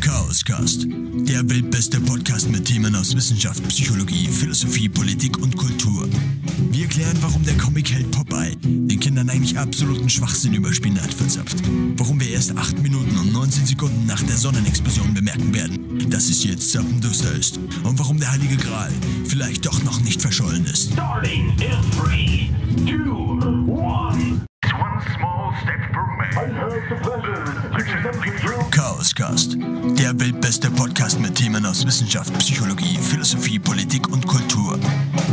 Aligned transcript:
Chaos 0.00 0.44
Cast, 0.44 0.86
der 0.86 1.48
weltbeste 1.48 2.00
Podcast 2.00 2.50
mit 2.50 2.64
Themen 2.64 2.94
aus 2.94 3.14
Wissenschaft, 3.16 3.66
Psychologie, 3.68 4.28
Philosophie, 4.28 4.88
Politik 4.88 5.38
und 5.38 5.56
Kultur. 5.56 6.06
Wir 6.70 6.82
erklären, 6.84 7.16
warum 7.20 7.44
der 7.44 7.56
Comicheld 7.56 8.10
Popeye 8.10 8.56
den 8.62 9.00
Kindern 9.00 9.30
eigentlich 9.30 9.58
absoluten 9.58 10.08
Schwachsinn 10.08 10.54
über 10.54 10.72
Spinat 10.72 11.12
verzapft. 11.12 11.56
Warum 11.96 12.20
wir 12.20 12.30
erst 12.30 12.56
8 12.56 12.82
Minuten 12.82 13.16
und 13.16 13.32
19 13.32 13.66
Sekunden 13.66 14.06
nach 14.06 14.22
der 14.22 14.36
Sonnenexplosion 14.36 15.14
bemerken 15.14 15.54
werden, 15.54 16.10
dass 16.10 16.28
es 16.28 16.44
jetzt 16.44 16.70
zappenduster 16.72 17.32
ist. 17.32 17.58
Und 17.84 17.98
warum 17.98 18.18
der 18.18 18.32
Heilige 18.32 18.56
Gral 18.56 18.92
vielleicht 19.24 19.64
doch 19.66 19.82
noch 19.82 20.00
nicht 20.00 20.20
verschollen 20.20 20.64
ist. 20.66 20.92
Starting 20.92 21.50
in 21.50 21.90
3, 21.98 22.50
2, 22.86 24.16
1. 24.16 24.46
Chaoscast, 28.70 29.56
der 29.98 30.20
weltbeste 30.20 30.70
Podcast 30.70 31.18
mit 31.18 31.34
Themen 31.34 31.64
aus 31.64 31.86
Wissenschaft, 31.86 32.30
Psychologie, 32.40 32.98
Philosophie, 32.98 33.58
Politik 33.58 34.06
und 34.08 34.26
Kultur. 34.26 34.78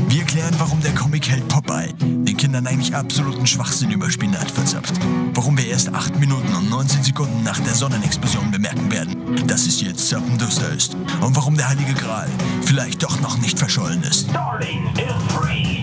Wir 0.08 0.24
klären, 0.24 0.56
warum 0.60 0.80
der 0.82 0.96
Comic-Held 0.96 1.46
Popeye 1.50 1.94
den 2.00 2.38
Kindern 2.38 2.66
eigentlich 2.68 2.96
absoluten 2.96 3.46
Schwachsinn 3.46 3.92
über 3.92 4.10
Spinat 4.10 4.50
verzapft. 4.50 4.94
Warum 5.34 5.58
wir 5.58 5.68
erst 5.68 5.94
8 5.94 6.18
Minuten 6.22 6.54
und 6.54 6.70
19 6.70 7.04
Sekunden 7.04 7.44
nach 7.44 7.60
der 7.60 7.74
Sonnenexplosion 7.74 8.50
bemerken 8.50 8.90
werden, 8.90 9.46
dass 9.46 9.68
es 9.68 9.82
jetzt 9.82 10.08
zappenduster 10.08 10.72
ist. 10.72 10.96
Und 11.20 11.36
warum 11.36 11.58
der 11.58 11.68
Heilige 11.68 11.96
Gral 11.96 12.30
vielleicht 12.62 13.04
doch 13.04 13.20
noch 13.20 13.38
nicht 13.40 13.60
verschollen 13.60 14.04
ist. 14.04 14.30
Three, 14.30 14.80
two, 14.96 15.38
one. 15.38 15.83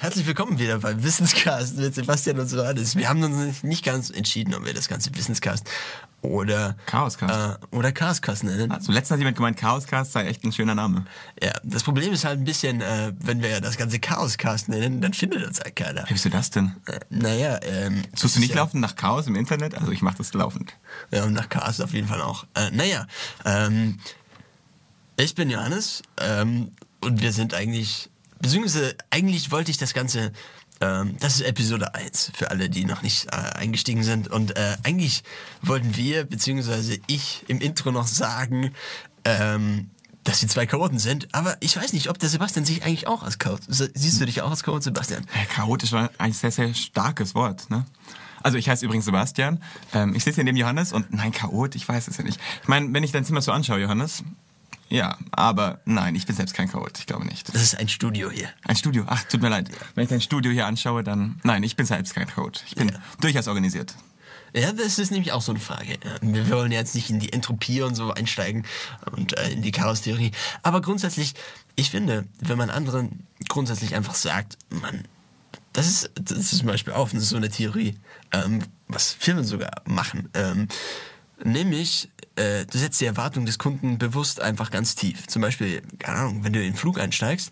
Herzlich 0.00 0.26
willkommen 0.26 0.58
wieder 0.58 0.78
beim 0.78 1.02
Wissenscast 1.02 1.76
mit 1.76 1.94
Sebastian 1.94 2.40
und 2.40 2.50
Johannes. 2.50 2.96
Wir 2.96 3.06
haben 3.06 3.22
uns 3.22 3.62
nicht 3.62 3.84
ganz 3.84 4.08
entschieden, 4.08 4.54
ob 4.54 4.64
wir 4.64 4.72
das 4.72 4.88
ganze 4.88 5.14
Wissenscast 5.14 5.68
oder 6.22 6.74
Chaoscast. 6.86 7.60
äh, 7.62 7.76
oder 7.76 7.92
Chaoscast 7.92 8.44
nennen. 8.44 8.70
Also 8.72 8.92
letztens 8.92 9.10
hat 9.10 9.18
jemand 9.18 9.36
gemeint, 9.36 9.58
Chaoscast 9.58 10.12
sei 10.12 10.26
echt 10.26 10.42
ein 10.42 10.52
schöner 10.52 10.74
Name. 10.74 11.04
Ja, 11.42 11.52
das 11.64 11.82
Problem 11.82 12.14
ist 12.14 12.24
halt 12.24 12.38
ein 12.38 12.44
bisschen, 12.44 12.80
äh, 12.80 13.12
wenn 13.18 13.42
wir 13.42 13.60
das 13.60 13.76
ganze 13.76 14.00
Chaoscast 14.00 14.70
nennen, 14.70 15.02
dann 15.02 15.12
findet 15.12 15.46
uns 15.46 15.60
halt 15.60 15.76
keiner. 15.76 16.04
Wie 16.08 16.14
bist 16.14 16.24
du 16.24 16.30
das 16.30 16.48
denn? 16.48 16.74
Äh, 16.86 17.00
naja, 17.10 17.60
ähm. 17.62 18.02
Tust 18.18 18.36
du 18.36 18.40
nicht 18.40 18.54
ja, 18.54 18.62
laufen 18.62 18.80
nach 18.80 18.96
Chaos 18.96 19.26
im 19.26 19.36
Internet? 19.36 19.74
Also 19.74 19.92
ich 19.92 20.00
mache 20.00 20.16
das 20.16 20.32
laufend. 20.32 20.72
Ja, 21.10 21.24
und 21.24 21.34
nach 21.34 21.50
Chaos 21.50 21.78
auf 21.78 21.92
jeden 21.92 22.08
Fall 22.08 22.22
auch. 22.22 22.46
Äh, 22.54 22.70
naja, 22.70 23.06
ähm, 23.44 23.98
ich 25.18 25.34
bin 25.34 25.50
Johannes 25.50 26.00
ähm, 26.18 26.70
und 27.02 27.20
wir 27.20 27.32
sind 27.34 27.52
eigentlich, 27.52 28.08
beziehungsweise 28.40 28.96
eigentlich 29.10 29.50
wollte 29.50 29.70
ich 29.70 29.78
das 29.78 29.94
Ganze, 29.94 30.32
ähm, 30.80 31.16
das 31.20 31.36
ist 31.36 31.42
Episode 31.42 31.94
1 31.94 32.32
für 32.34 32.50
alle, 32.50 32.68
die 32.70 32.84
noch 32.84 33.02
nicht 33.02 33.26
äh, 33.26 33.36
eingestiegen 33.36 34.02
sind 34.02 34.28
und 34.28 34.56
äh, 34.56 34.76
eigentlich 34.82 35.22
wollten 35.62 35.96
wir, 35.96 36.24
beziehungsweise 36.24 36.98
ich 37.06 37.44
im 37.48 37.60
Intro 37.60 37.90
noch 37.90 38.06
sagen, 38.06 38.72
ähm, 39.24 39.90
dass 40.24 40.40
sie 40.40 40.46
zwei 40.46 40.66
Chaoten 40.66 40.98
sind, 40.98 41.34
aber 41.34 41.56
ich 41.60 41.76
weiß 41.76 41.92
nicht, 41.92 42.10
ob 42.10 42.18
der 42.18 42.28
Sebastian 42.28 42.64
sich 42.64 42.82
eigentlich 42.82 43.06
auch 43.06 43.22
als 43.22 43.38
Chaot, 43.38 43.60
siehst 43.68 44.20
du 44.20 44.26
dich 44.26 44.42
auch 44.42 44.50
als 44.50 44.62
Chaot, 44.62 44.82
Sebastian? 44.82 45.26
Ja, 45.34 45.44
chaotisch 45.46 45.92
war 45.92 46.10
ein 46.18 46.32
sehr, 46.32 46.50
sehr 46.50 46.74
starkes 46.74 47.34
Wort, 47.34 47.70
ne? 47.70 47.86
Also 48.42 48.56
ich 48.56 48.68
heiße 48.68 48.84
übrigens 48.84 49.04
Sebastian. 49.04 49.62
Ähm, 49.92 50.14
ich 50.14 50.24
sitze 50.24 50.36
hier 50.36 50.44
neben 50.44 50.56
Johannes 50.56 50.92
und 50.92 51.12
nein, 51.12 51.32
Chaot, 51.32 51.74
ich 51.74 51.86
weiß 51.86 52.08
es 52.08 52.16
ja 52.16 52.24
nicht. 52.24 52.40
Ich 52.62 52.68
meine, 52.68 52.92
wenn 52.92 53.04
ich 53.04 53.12
dein 53.12 53.24
Zimmer 53.24 53.42
so 53.42 53.52
anschaue, 53.52 53.80
Johannes, 53.80 54.24
ja, 54.90 55.16
aber 55.32 55.80
nein, 55.84 56.14
ich 56.14 56.26
bin 56.26 56.34
selbst 56.36 56.54
kein 56.54 56.68
Chaot, 56.70 56.98
ich 56.98 57.06
glaube 57.06 57.24
nicht. 57.26 57.48
Das 57.54 57.62
ist 57.62 57.78
ein 57.78 57.88
Studio 57.88 58.30
hier. 58.30 58.48
Ein 58.66 58.76
Studio, 58.76 59.04
ach, 59.06 59.22
tut 59.24 59.40
mir 59.40 59.48
leid. 59.48 59.70
Wenn 59.94 60.04
ich 60.04 60.10
dein 60.10 60.20
Studio 60.20 60.50
hier 60.52 60.66
anschaue, 60.66 61.02
dann, 61.04 61.40
nein, 61.44 61.62
ich 61.62 61.76
bin 61.76 61.86
selbst 61.86 62.14
kein 62.14 62.26
Chaot. 62.28 62.62
Ich 62.66 62.74
bin 62.74 62.88
Ja. 62.88 62.94
durchaus 63.20 63.48
organisiert. 63.48 63.94
Ja, 64.52 64.72
das 64.72 64.98
ist 64.98 65.12
nämlich 65.12 65.30
auch 65.30 65.42
so 65.42 65.52
eine 65.52 65.60
Frage. 65.60 65.96
Wir 66.22 66.50
wollen 66.50 66.72
jetzt 66.72 66.96
nicht 66.96 67.08
in 67.08 67.20
die 67.20 67.32
Entropie 67.32 67.82
und 67.82 67.94
so 67.94 68.12
einsteigen 68.12 68.66
und 69.12 69.38
äh, 69.38 69.50
in 69.50 69.62
die 69.62 69.70
Chaostheorie. 69.70 70.32
Aber 70.64 70.80
grundsätzlich, 70.80 71.34
ich 71.76 71.90
finde, 71.90 72.26
wenn 72.40 72.58
man 72.58 72.68
anderen 72.68 73.28
grundsätzlich 73.48 73.94
einfach 73.94 74.16
sagt, 74.16 74.58
man, 74.70 75.04
das 75.72 75.86
ist, 75.86 76.10
das 76.16 76.38
ist 76.38 76.58
zum 76.58 76.66
Beispiel 76.66 76.92
auch 76.94 77.08
so 77.14 77.36
eine 77.36 77.48
Theorie, 77.48 77.94
ähm, 78.32 78.60
was 78.88 79.12
Firmen 79.12 79.44
sogar 79.44 79.82
machen. 79.84 80.28
Ähm, 80.34 80.66
nämlich, 81.44 82.08
äh, 82.36 82.64
du 82.66 82.78
setzt 82.78 83.00
die 83.00 83.06
Erwartung 83.06 83.46
des 83.46 83.58
Kunden 83.58 83.98
bewusst 83.98 84.40
einfach 84.40 84.70
ganz 84.70 84.94
tief. 84.94 85.26
Zum 85.26 85.42
Beispiel, 85.42 85.82
keine 85.98 86.18
Ahnung, 86.18 86.44
wenn 86.44 86.52
du 86.52 86.60
in 86.60 86.72
den 86.72 86.76
Flug 86.76 86.98
einsteigst, 86.98 87.50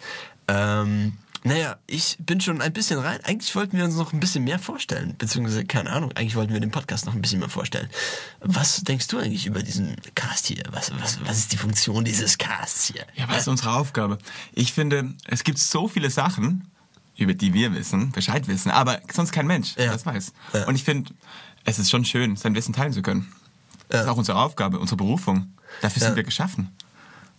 ähm, 0.48 1.14
naja, 1.44 1.76
ich 1.86 2.16
bin 2.18 2.40
schon 2.40 2.60
ein 2.60 2.72
bisschen 2.72 2.98
rein. 2.98 3.20
Eigentlich 3.22 3.54
wollten 3.54 3.76
wir 3.76 3.84
uns 3.84 3.94
noch 3.94 4.12
ein 4.12 4.18
bisschen 4.18 4.42
mehr 4.42 4.58
vorstellen. 4.58 5.14
Beziehungsweise, 5.18 5.64
keine 5.64 5.90
Ahnung, 5.90 6.10
eigentlich 6.12 6.34
wollten 6.34 6.52
wir 6.52 6.58
den 6.60 6.72
Podcast 6.72 7.06
noch 7.06 7.14
ein 7.14 7.22
bisschen 7.22 7.38
mehr 7.38 7.48
vorstellen. 7.48 7.88
Was 8.40 8.78
denkst 8.82 9.06
du 9.06 9.18
eigentlich 9.18 9.46
über 9.46 9.62
diesen 9.62 9.94
Cast 10.16 10.46
hier? 10.46 10.64
Was, 10.72 10.90
was, 11.00 11.20
was 11.24 11.38
ist 11.38 11.52
die 11.52 11.56
Funktion 11.56 12.04
dieses 12.04 12.38
Casts 12.38 12.86
hier? 12.88 13.06
Ja, 13.14 13.28
was 13.28 13.42
ist 13.42 13.48
unsere 13.48 13.72
Aufgabe? 13.72 14.18
Ich 14.52 14.72
finde, 14.72 15.14
es 15.26 15.44
gibt 15.44 15.58
so 15.60 15.86
viele 15.86 16.10
Sachen, 16.10 16.70
über 17.16 17.34
die 17.34 17.54
wir 17.54 17.72
wissen, 17.72 18.10
Bescheid 18.10 18.48
wissen, 18.48 18.70
aber 18.72 19.00
sonst 19.12 19.30
kein 19.30 19.46
Mensch 19.46 19.76
Ja. 19.76 19.92
das 19.92 20.04
weiß. 20.04 20.32
Ja. 20.54 20.66
Und 20.66 20.74
ich 20.74 20.82
finde, 20.82 21.12
es 21.64 21.78
ist 21.78 21.88
schon 21.90 22.04
schön, 22.04 22.34
sein 22.34 22.54
Wissen 22.56 22.72
teilen 22.72 22.92
zu 22.92 23.00
können. 23.02 23.32
Das 23.88 24.02
ist 24.02 24.08
auch 24.08 24.16
unsere 24.16 24.38
Aufgabe, 24.38 24.78
unsere 24.78 24.96
Berufung. 24.96 25.52
Dafür 25.80 26.00
sind 26.00 26.16
wir 26.16 26.24
geschaffen. 26.24 26.70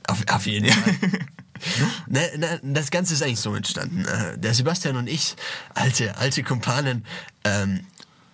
Auf, 0.07 0.23
auf 0.31 0.45
jeden 0.47 0.69
Fall. 0.69 0.95
ne, 2.07 2.29
ne, 2.37 2.59
das 2.63 2.89
Ganze 2.89 3.13
ist 3.13 3.21
eigentlich 3.21 3.39
so 3.39 3.53
entstanden. 3.53 4.05
Äh, 4.05 4.37
Der 4.37 4.53
Sebastian 4.53 4.95
und 4.95 5.07
ich, 5.07 5.35
alte, 5.75 6.17
alte 6.17 6.43
Kumpanen, 6.43 7.05
ähm, 7.43 7.81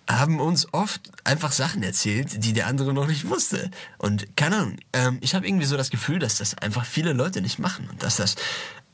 haben 0.08 0.40
uns 0.40 0.72
oft 0.72 1.00
einfach 1.24 1.52
Sachen 1.52 1.82
erzählt, 1.82 2.44
die 2.44 2.52
der 2.52 2.68
andere 2.68 2.94
noch 2.94 3.08
nicht 3.08 3.28
wusste. 3.28 3.70
Und 3.98 4.36
keine 4.36 4.56
Ahnung, 4.56 4.76
ähm, 4.92 5.18
ich 5.20 5.34
habe 5.34 5.46
irgendwie 5.46 5.66
so 5.66 5.76
das 5.76 5.90
Gefühl, 5.90 6.18
dass 6.18 6.38
das 6.38 6.56
einfach 6.58 6.84
viele 6.84 7.12
Leute 7.12 7.40
nicht 7.42 7.58
machen. 7.58 7.88
Und 7.90 8.02
dass 8.02 8.16
das, 8.16 8.36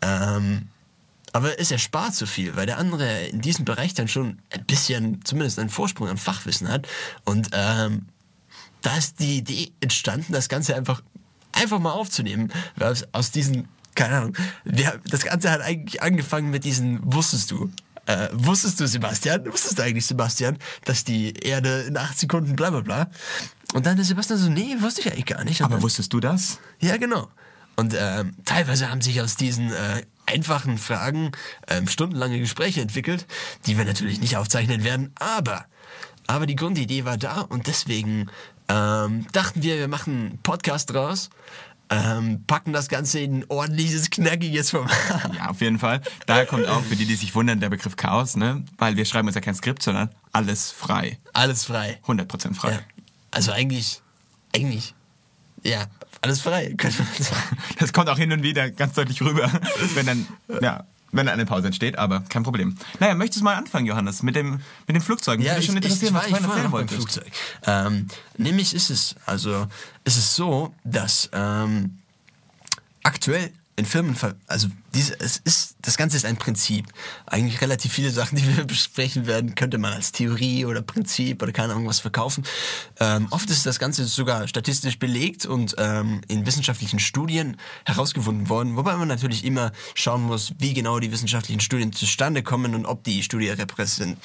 ähm, 0.01 0.69
aber 1.35 1.61
es 1.61 1.71
erspart 1.71 2.15
so 2.15 2.27
viel, 2.27 2.57
weil 2.57 2.67
der 2.67 2.79
andere 2.79 3.27
in 3.27 3.41
diesem 3.41 3.65
Bereich 3.65 3.95
dann 3.95 4.09
schon 4.09 4.39
ein 4.51 4.65
bisschen, 4.65 5.23
zumindest 5.25 5.59
einen 5.59 5.71
Vorsprung 5.71 6.09
am 6.09 6.19
Fachwissen 6.19 6.69
hat. 6.69 6.89
Und 7.25 7.51
ähm, 7.53 8.07
da 8.83 8.97
ist 8.97 9.21
die 9.21 9.39
Idee 9.39 9.73
entstanden, 9.81 10.33
das 10.33 10.49
Ganze 10.49 10.77
einfach, 10.77 11.03
einfach 11.53 11.79
mal 11.79 11.93
aufzunehmen. 11.93 12.53
Weil 12.77 12.95
aus, 13.13 13.31
diesen, 13.31 13.69
keine 13.95 14.17
Ahnung, 14.17 14.37
wir, 14.65 15.01
das 15.09 15.25
Ganze 15.25 15.51
hat 15.51 15.61
eigentlich 15.61 16.03
angefangen 16.03 16.51
mit 16.51 16.65
diesen, 16.65 17.01
wusstest 17.03 17.51
du? 17.51 17.71
Äh, 18.07 18.29
wusstest 18.33 18.81
du, 18.81 18.87
Sebastian? 18.87 19.47
Wusstest 19.47 19.79
du 19.79 19.83
eigentlich, 19.83 20.07
Sebastian, 20.07 20.59
dass 20.85 21.05
die 21.05 21.33
Erde 21.35 21.83
in 21.83 21.97
acht 21.97 22.19
Sekunden 22.19 22.57
bla 22.57 22.71
bla 22.71 22.81
bla? 22.81 23.11
Und 23.75 23.87
dann 23.87 23.97
der 23.97 24.05
Sebastian 24.05 24.39
so, 24.39 24.51
nee, 24.51 24.77
wusste 24.81 25.01
ich 25.03 25.13
eigentlich 25.13 25.27
gar 25.27 25.45
nicht. 25.45 25.61
Und 25.61 25.67
Aber 25.67 25.77
dann, 25.77 25.83
wusstest 25.83 26.13
du 26.13 26.21
das? 26.21 26.59
ja, 26.81 26.97
genau. 26.97 27.29
Und 27.77 27.95
ähm, 27.99 28.35
teilweise 28.45 28.91
haben 28.91 29.01
sich 29.01 29.21
aus 29.23 29.37
diesen 29.37 29.73
äh, 29.73 30.03
einfachen 30.27 30.79
Fragen 30.79 31.33
ähm, 31.69 31.87
stundenlange 31.89 32.39
Gespräche 32.39 32.81
entwickelt, 32.81 33.27
die 33.67 33.79
wir 33.79 33.85
natürlich 33.85 34.21
nicht 34.21 34.37
aufzeichnen 34.37 34.85
werden, 34.85 35.13
aber, 35.19 35.67
aber 36.27 36.47
die 36.47 36.57
Grundidee 36.57 37.05
war 37.05 37.17
da 37.17 37.41
und 37.41 37.67
deswegen 37.67 38.31
ähm, 38.73 39.27
dachten 39.33 39.63
wir, 39.63 39.77
wir 39.77 39.89
machen 39.89 40.15
einen 40.15 40.39
Podcast 40.39 40.93
draus, 40.93 41.29
ähm, 41.91 42.45
packen 42.47 42.73
das 42.73 42.89
Ganze 42.89 43.21
in 43.21 43.41
ein 43.41 43.45
ordentliches, 43.49 44.09
knackiges 44.09 44.71
Format. 44.71 45.35
Ja, 45.37 45.51
auf 45.51 45.61
jeden 45.61 45.79
Fall. 45.79 46.01
Daher 46.27 46.47
kommt 46.47 46.67
auch 46.67 46.83
für 46.83 46.97
die, 46.97 47.05
die 47.05 47.17
sich 47.17 47.35
wundern, 47.35 47.61
der 47.61 47.69
Begriff 47.69 47.97
Chaos, 47.97 48.37
ne? 48.37 48.65
Weil 48.79 48.97
wir 48.97 49.05
schreiben 49.05 49.29
uns 49.29 49.35
ja 49.35 49.43
kein 49.43 49.55
Skript, 49.55 49.83
sondern 49.83 50.09
alles 50.33 50.71
frei. 50.71 51.19
Alles 51.35 51.65
frei. 51.65 52.01
100% 52.07 52.55
frei. 52.55 52.73
Ja. 52.73 52.81
Also 53.31 53.53
eigentlich, 53.53 54.01
eigentlich, 54.55 54.95
ja, 55.63 55.87
alles 56.23 56.41
frei, 56.41 56.73
könnte 56.77 57.03
man 57.03 57.23
sagen. 57.23 57.59
Das 57.79 57.93
kommt 57.93 58.09
auch 58.09 58.19
hin 58.19 58.33
und 58.33 58.43
wieder 58.43 58.71
ganz 58.71 58.95
deutlich 58.95 59.21
rüber, 59.21 59.51
wenn 59.95 60.07
dann, 60.07 60.27
ja, 60.63 60.87
wenn 61.13 61.29
eine 61.29 61.47
Pause 61.47 61.67
entsteht, 61.67 61.99
aber 61.99 62.21
kein 62.29 62.43
Problem. 62.43 62.77
Naja, 62.99 63.15
möchtest 63.15 63.41
du 63.41 63.45
mal 63.45 63.55
anfangen, 63.55 63.87
Johannes, 63.87 64.23
mit 64.23 64.35
dem, 64.35 64.61
mit 64.87 64.97
dem 64.97 65.03
Flugzeug? 65.03 65.41
Ja, 65.41 65.53
ich, 65.53 65.59
mich 65.59 65.67
schon 65.67 65.77
ich, 65.77 65.85
ich 65.85 65.93
interessieren, 65.93 66.15
war, 66.15 66.23
was 66.23 66.31
ich 66.31 66.37
du 66.37 66.51
erzählen 66.51 66.73
wolltest. 66.73 66.95
Flugzeug. 66.95 67.33
Ähm, 67.67 68.09
nämlich 68.39 68.75
ist 68.75 68.91
es, 68.91 69.15
also 69.27 69.67
ist 70.05 70.17
es 70.17 70.35
so, 70.35 70.75
dass 70.85 71.31
ähm, 71.33 71.99
aktuell 73.03 73.53
in 73.77 73.87
Firmen, 73.87 74.15
also 74.47 74.69
diese, 74.95 75.19
es 75.19 75.39
ist, 75.39 75.77
das 75.81 75.97
Ganze 75.97 76.17
ist 76.17 76.27
ein 76.27 76.37
Prinzip. 76.37 76.87
Eigentlich 77.25 77.61
relativ 77.63 77.93
viele 77.93 78.11
Sachen, 78.11 78.37
die 78.37 78.57
wir 78.57 78.65
besprechen 78.67 79.27
werden, 79.27 79.55
könnte 79.55 79.79
man 79.79 79.95
als 79.95 80.13
Theorie 80.13 80.67
oder 80.67 80.83
Prinzip 80.83 81.43
oder 81.43 81.53
keine 81.53 81.73
Ahnung 81.73 81.87
was 81.87 82.01
verkaufen. 82.01 82.45
Ähm, 83.01 83.29
oft 83.31 83.49
ist 83.49 83.65
das 83.65 83.79
Ganze 83.79 84.05
sogar 84.05 84.47
statistisch 84.47 84.99
belegt 84.99 85.47
und 85.47 85.75
ähm, 85.79 86.21
in 86.29 86.45
wissenschaftlichen 86.45 86.99
Studien 86.99 87.57
herausgefunden 87.87 88.51
worden, 88.51 88.77
wobei 88.77 88.95
man 88.97 89.09
natürlich 89.09 89.45
immer 89.45 89.73
schauen 89.95 90.23
muss, 90.23 90.53
wie 90.59 90.75
genau 90.75 91.01
die 91.01 91.11
wissenschaftlichen 91.11 91.61
Studien 91.61 91.93
zustande 91.95 92.43
kommen 92.43 92.75
und 92.75 92.85
ob 92.85 93.05
die 93.05 93.23
Studie 93.23 93.49
repräsent 93.49 94.19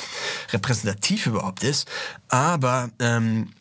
repräsentativ 0.51 1.25
überhaupt 1.25 1.63
ist. 1.63 1.87
Aber 2.27 2.89
ähm, 2.99 3.53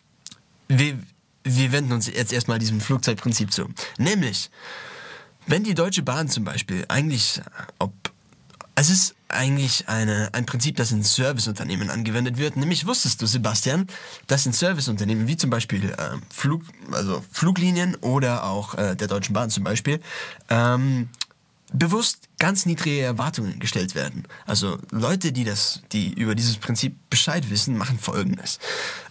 wir, 0.68 0.98
wir 1.44 1.72
wenden 1.72 1.92
uns 1.92 2.08
jetzt 2.08 2.32
erstmal 2.32 2.58
diesem 2.58 2.80
Flugzeugprinzip 2.80 3.52
zu. 3.52 3.68
Nämlich, 3.98 4.50
wenn 5.46 5.64
die 5.64 5.74
Deutsche 5.74 6.02
Bahn 6.02 6.28
zum 6.28 6.44
Beispiel 6.44 6.84
eigentlich, 6.88 7.40
ob, 7.78 7.92
es 8.74 8.90
ist 8.90 9.14
eigentlich 9.28 9.88
eine, 9.88 10.30
ein 10.32 10.46
Prinzip, 10.46 10.76
das 10.76 10.92
in 10.92 11.02
Serviceunternehmen 11.02 11.90
angewendet 11.90 12.38
wird. 12.38 12.56
Nämlich 12.56 12.86
wusstest 12.86 13.20
du, 13.22 13.26
Sebastian, 13.26 13.86
dass 14.26 14.46
in 14.46 14.52
Serviceunternehmen 14.52 15.26
wie 15.26 15.36
zum 15.36 15.50
Beispiel 15.50 15.90
äh, 15.90 16.16
Flug, 16.32 16.62
also 16.92 17.24
Fluglinien 17.32 17.96
oder 17.96 18.44
auch 18.44 18.74
äh, 18.74 18.94
der 18.94 19.08
Deutschen 19.08 19.32
Bahn 19.32 19.50
zum 19.50 19.64
Beispiel, 19.64 20.00
ähm, 20.48 21.08
bewusst 21.72 22.28
ganz 22.38 22.66
niedrige 22.66 23.00
Erwartungen 23.00 23.58
gestellt 23.58 23.94
werden. 23.94 24.24
Also 24.46 24.78
Leute, 24.90 25.32
die 25.32 25.44
das, 25.44 25.82
die 25.92 26.12
über 26.12 26.34
dieses 26.34 26.58
Prinzip 26.58 26.96
Bescheid 27.10 27.50
wissen, 27.50 27.76
machen 27.76 27.98
Folgendes. 27.98 28.58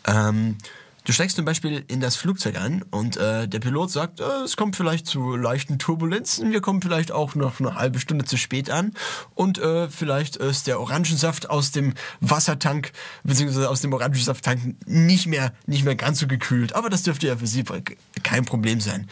Ähm, 0.05 0.57
Du 1.05 1.13
steigst 1.13 1.35
zum 1.35 1.45
Beispiel 1.45 1.85
in 1.87 1.99
das 1.99 2.15
Flugzeug 2.15 2.57
ein 2.57 2.83
und 2.89 3.15
äh, 3.15 3.47
der 3.47 3.59
Pilot 3.59 3.91
sagt, 3.91 4.19
äh, 4.19 4.23
es 4.43 4.57
kommt 4.57 4.75
vielleicht 4.75 5.05
zu 5.05 5.35
leichten 5.35 5.77
Turbulenzen, 5.77 6.51
wir 6.51 6.61
kommen 6.61 6.81
vielleicht 6.81 7.11
auch 7.11 7.35
noch 7.35 7.59
eine 7.59 7.75
halbe 7.75 7.99
Stunde 7.99 8.25
zu 8.25 8.37
spät 8.37 8.71
an 8.71 8.91
und 9.35 9.59
äh, 9.59 9.87
vielleicht 9.87 10.35
ist 10.35 10.65
der 10.65 10.79
Orangensaft 10.79 11.47
aus 11.51 11.71
dem 11.71 11.93
Wassertank 12.21 12.91
bzw. 13.23 13.65
aus 13.65 13.81
dem 13.81 13.93
Orangensafttank 13.93 14.77
nicht 14.87 15.27
mehr, 15.27 15.53
nicht 15.67 15.85
mehr 15.85 15.95
ganz 15.95 16.19
so 16.19 16.25
gekühlt. 16.25 16.73
Aber 16.73 16.89
das 16.89 17.03
dürfte 17.03 17.27
ja 17.27 17.37
für 17.37 17.45
Sie 17.45 17.63
kein 18.23 18.45
Problem 18.45 18.81
sein. 18.81 19.07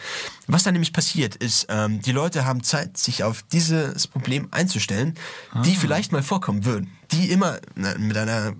Was 0.48 0.64
dann 0.64 0.72
nämlich 0.72 0.92
passiert 0.92 1.36
ist, 1.36 1.66
ähm, 1.68 2.02
die 2.02 2.12
Leute 2.12 2.44
haben 2.44 2.64
Zeit, 2.64 2.98
sich 2.98 3.22
auf 3.22 3.44
dieses 3.52 4.08
Problem 4.08 4.48
einzustellen, 4.50 5.14
die 5.64 5.76
vielleicht 5.76 6.10
mal 6.10 6.24
vorkommen 6.24 6.64
würden, 6.64 6.90
die 7.12 7.30
immer 7.30 7.60
na, 7.76 7.96
mit 7.98 8.16
einer 8.16 8.54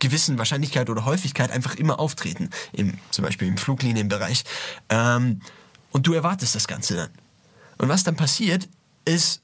gewissen 0.00 0.38
Wahrscheinlichkeit 0.38 0.90
oder 0.90 1.04
Häufigkeit 1.04 1.50
einfach 1.52 1.76
immer 1.76 2.00
auftreten, 2.00 2.50
im, 2.72 2.98
zum 3.10 3.24
Beispiel 3.24 3.48
im 3.48 3.56
Fluglinienbereich. 3.56 4.44
Ähm, 4.88 5.40
und 5.92 6.06
du 6.06 6.14
erwartest 6.14 6.54
das 6.54 6.66
Ganze 6.66 6.96
dann. 6.96 7.10
Und 7.78 7.88
was 7.88 8.04
dann 8.04 8.16
passiert, 8.16 8.68
ist, 9.04 9.42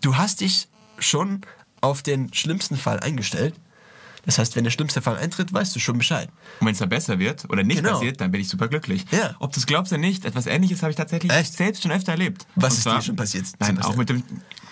du 0.00 0.16
hast 0.16 0.40
dich 0.40 0.68
schon 0.98 1.42
auf 1.80 2.02
den 2.02 2.32
schlimmsten 2.34 2.76
Fall 2.76 3.00
eingestellt. 3.00 3.54
Das 4.26 4.38
heißt, 4.38 4.56
wenn 4.56 4.64
der 4.64 4.70
schlimmste 4.72 5.00
Fall 5.00 5.16
eintritt, 5.16 5.52
weißt 5.52 5.74
du 5.74 5.78
schon 5.80 5.98
Bescheid. 5.98 6.28
Und 6.60 6.66
wenn 6.66 6.72
es 6.72 6.78
dann 6.80 6.88
besser 6.88 7.18
wird 7.18 7.48
oder 7.48 7.62
nicht 7.62 7.76
Genau. 7.78 7.92
passiert, 7.92 8.20
dann 8.20 8.32
bin 8.32 8.40
ich 8.40 8.48
super 8.48 8.66
glücklich. 8.68 9.04
Ja. 9.12 9.36
Ob 9.38 9.52
du 9.52 9.60
es 9.60 9.66
glaubst 9.66 9.92
oder 9.92 10.00
nicht, 10.00 10.24
etwas 10.24 10.46
ähnliches 10.46 10.82
habe 10.82 10.90
ich 10.90 10.96
tatsächlich 10.96 11.32
Echt? 11.32 11.54
selbst 11.54 11.82
schon 11.82 11.92
öfter 11.92 12.12
erlebt. 12.12 12.46
Was 12.56 12.72
Und 12.74 12.78
ist 12.78 12.86
dir 12.86 13.02
schon 13.02 13.16
passiert, 13.16 13.46
Nein, 13.60 13.80
auch 13.82 13.94
mit 13.96 14.08
dem, 14.08 14.22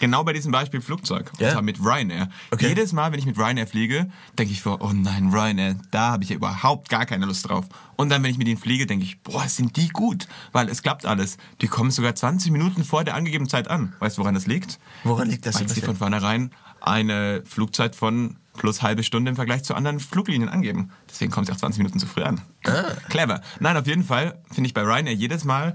genau 0.01 0.25
bei 0.25 0.33
diesem 0.33 0.51
Beispiel 0.51 0.81
Flugzeug. 0.81 1.31
Ja? 1.39 1.47
Und 1.49 1.53
zwar 1.53 1.62
mit 1.62 1.79
Ryanair. 1.81 2.29
Okay. 2.51 2.69
Jedes 2.69 2.93
Mal, 2.93 3.12
wenn 3.12 3.19
ich 3.21 3.27
mit 3.27 3.39
Ryanair 3.39 3.67
fliege, 3.69 4.11
denke 4.37 4.53
ich 4.53 4.61
vor, 4.61 4.81
oh 4.83 4.93
nein, 4.93 5.31
Ryanair, 5.33 5.77
da 5.93 6.11
habe 6.12 6.25
ich 6.25 6.31
ja 6.31 6.37
überhaupt 6.37 6.89
gar 6.89 7.06
keine 7.06 7.27
Lust 7.27 7.49
drauf. 7.49 7.67
Und 7.97 8.09
dann, 8.09 8.23
wenn 8.25 8.33
ich 8.33 8.39
mit 8.39 8.49
ihnen 8.49 8.59
fliege, 8.59 8.87
denke 8.87 9.05
ich, 9.05 9.21
boah, 9.21 9.49
sind 9.49 9.77
die 9.77 9.89
gut, 9.89 10.27
weil 10.51 10.69
es 10.69 10.83
klappt 10.83 11.06
alles. 11.06 11.37
Die 11.61 11.69
kommen 11.69 11.93
sogar 11.93 12.15
20 12.17 12.51
Minuten 12.51 12.83
vor 12.83 13.05
der 13.05 13.15
angegebenen 13.15 13.49
Zeit 13.49 13.69
an. 13.69 13.95
Weißt 14.01 14.19
du, 14.19 14.23
woran 14.23 14.35
das 14.35 14.47
liegt? 14.47 14.81
Woran 15.05 15.29
liegt 15.31 15.47
das, 15.47 15.61
Weil 15.61 15.69
sie 15.69 15.81
von 15.81 15.95
vornherein 15.95 16.51
eine 16.81 17.43
Flugzeit 17.47 17.95
von 17.95 18.37
plus 18.56 18.83
halbe 18.83 19.03
Stunde 19.03 19.31
im 19.31 19.37
Vergleich 19.37 19.65
zu 19.65 19.75
anderen 19.75 20.01
Fluglinien 20.01 20.49
angeben. 20.49 20.91
Deswegen 21.09 21.31
kommen 21.31 21.47
sie 21.47 21.53
auch 21.53 21.56
20 21.56 21.79
Minuten 21.79 21.99
zu 21.99 22.06
früh 22.06 22.23
an. 22.23 22.41
Ah. 22.67 22.85
Clever. 23.09 23.43
Nein, 23.61 23.77
auf 23.77 23.87
jeden 23.87 24.05
Fall 24.05 24.39
finde 24.51 24.69
ich 24.69 24.75
bei 24.75 24.83
Ryanair 24.83 25.15
jedes 25.15 25.45
Mal 25.45 25.75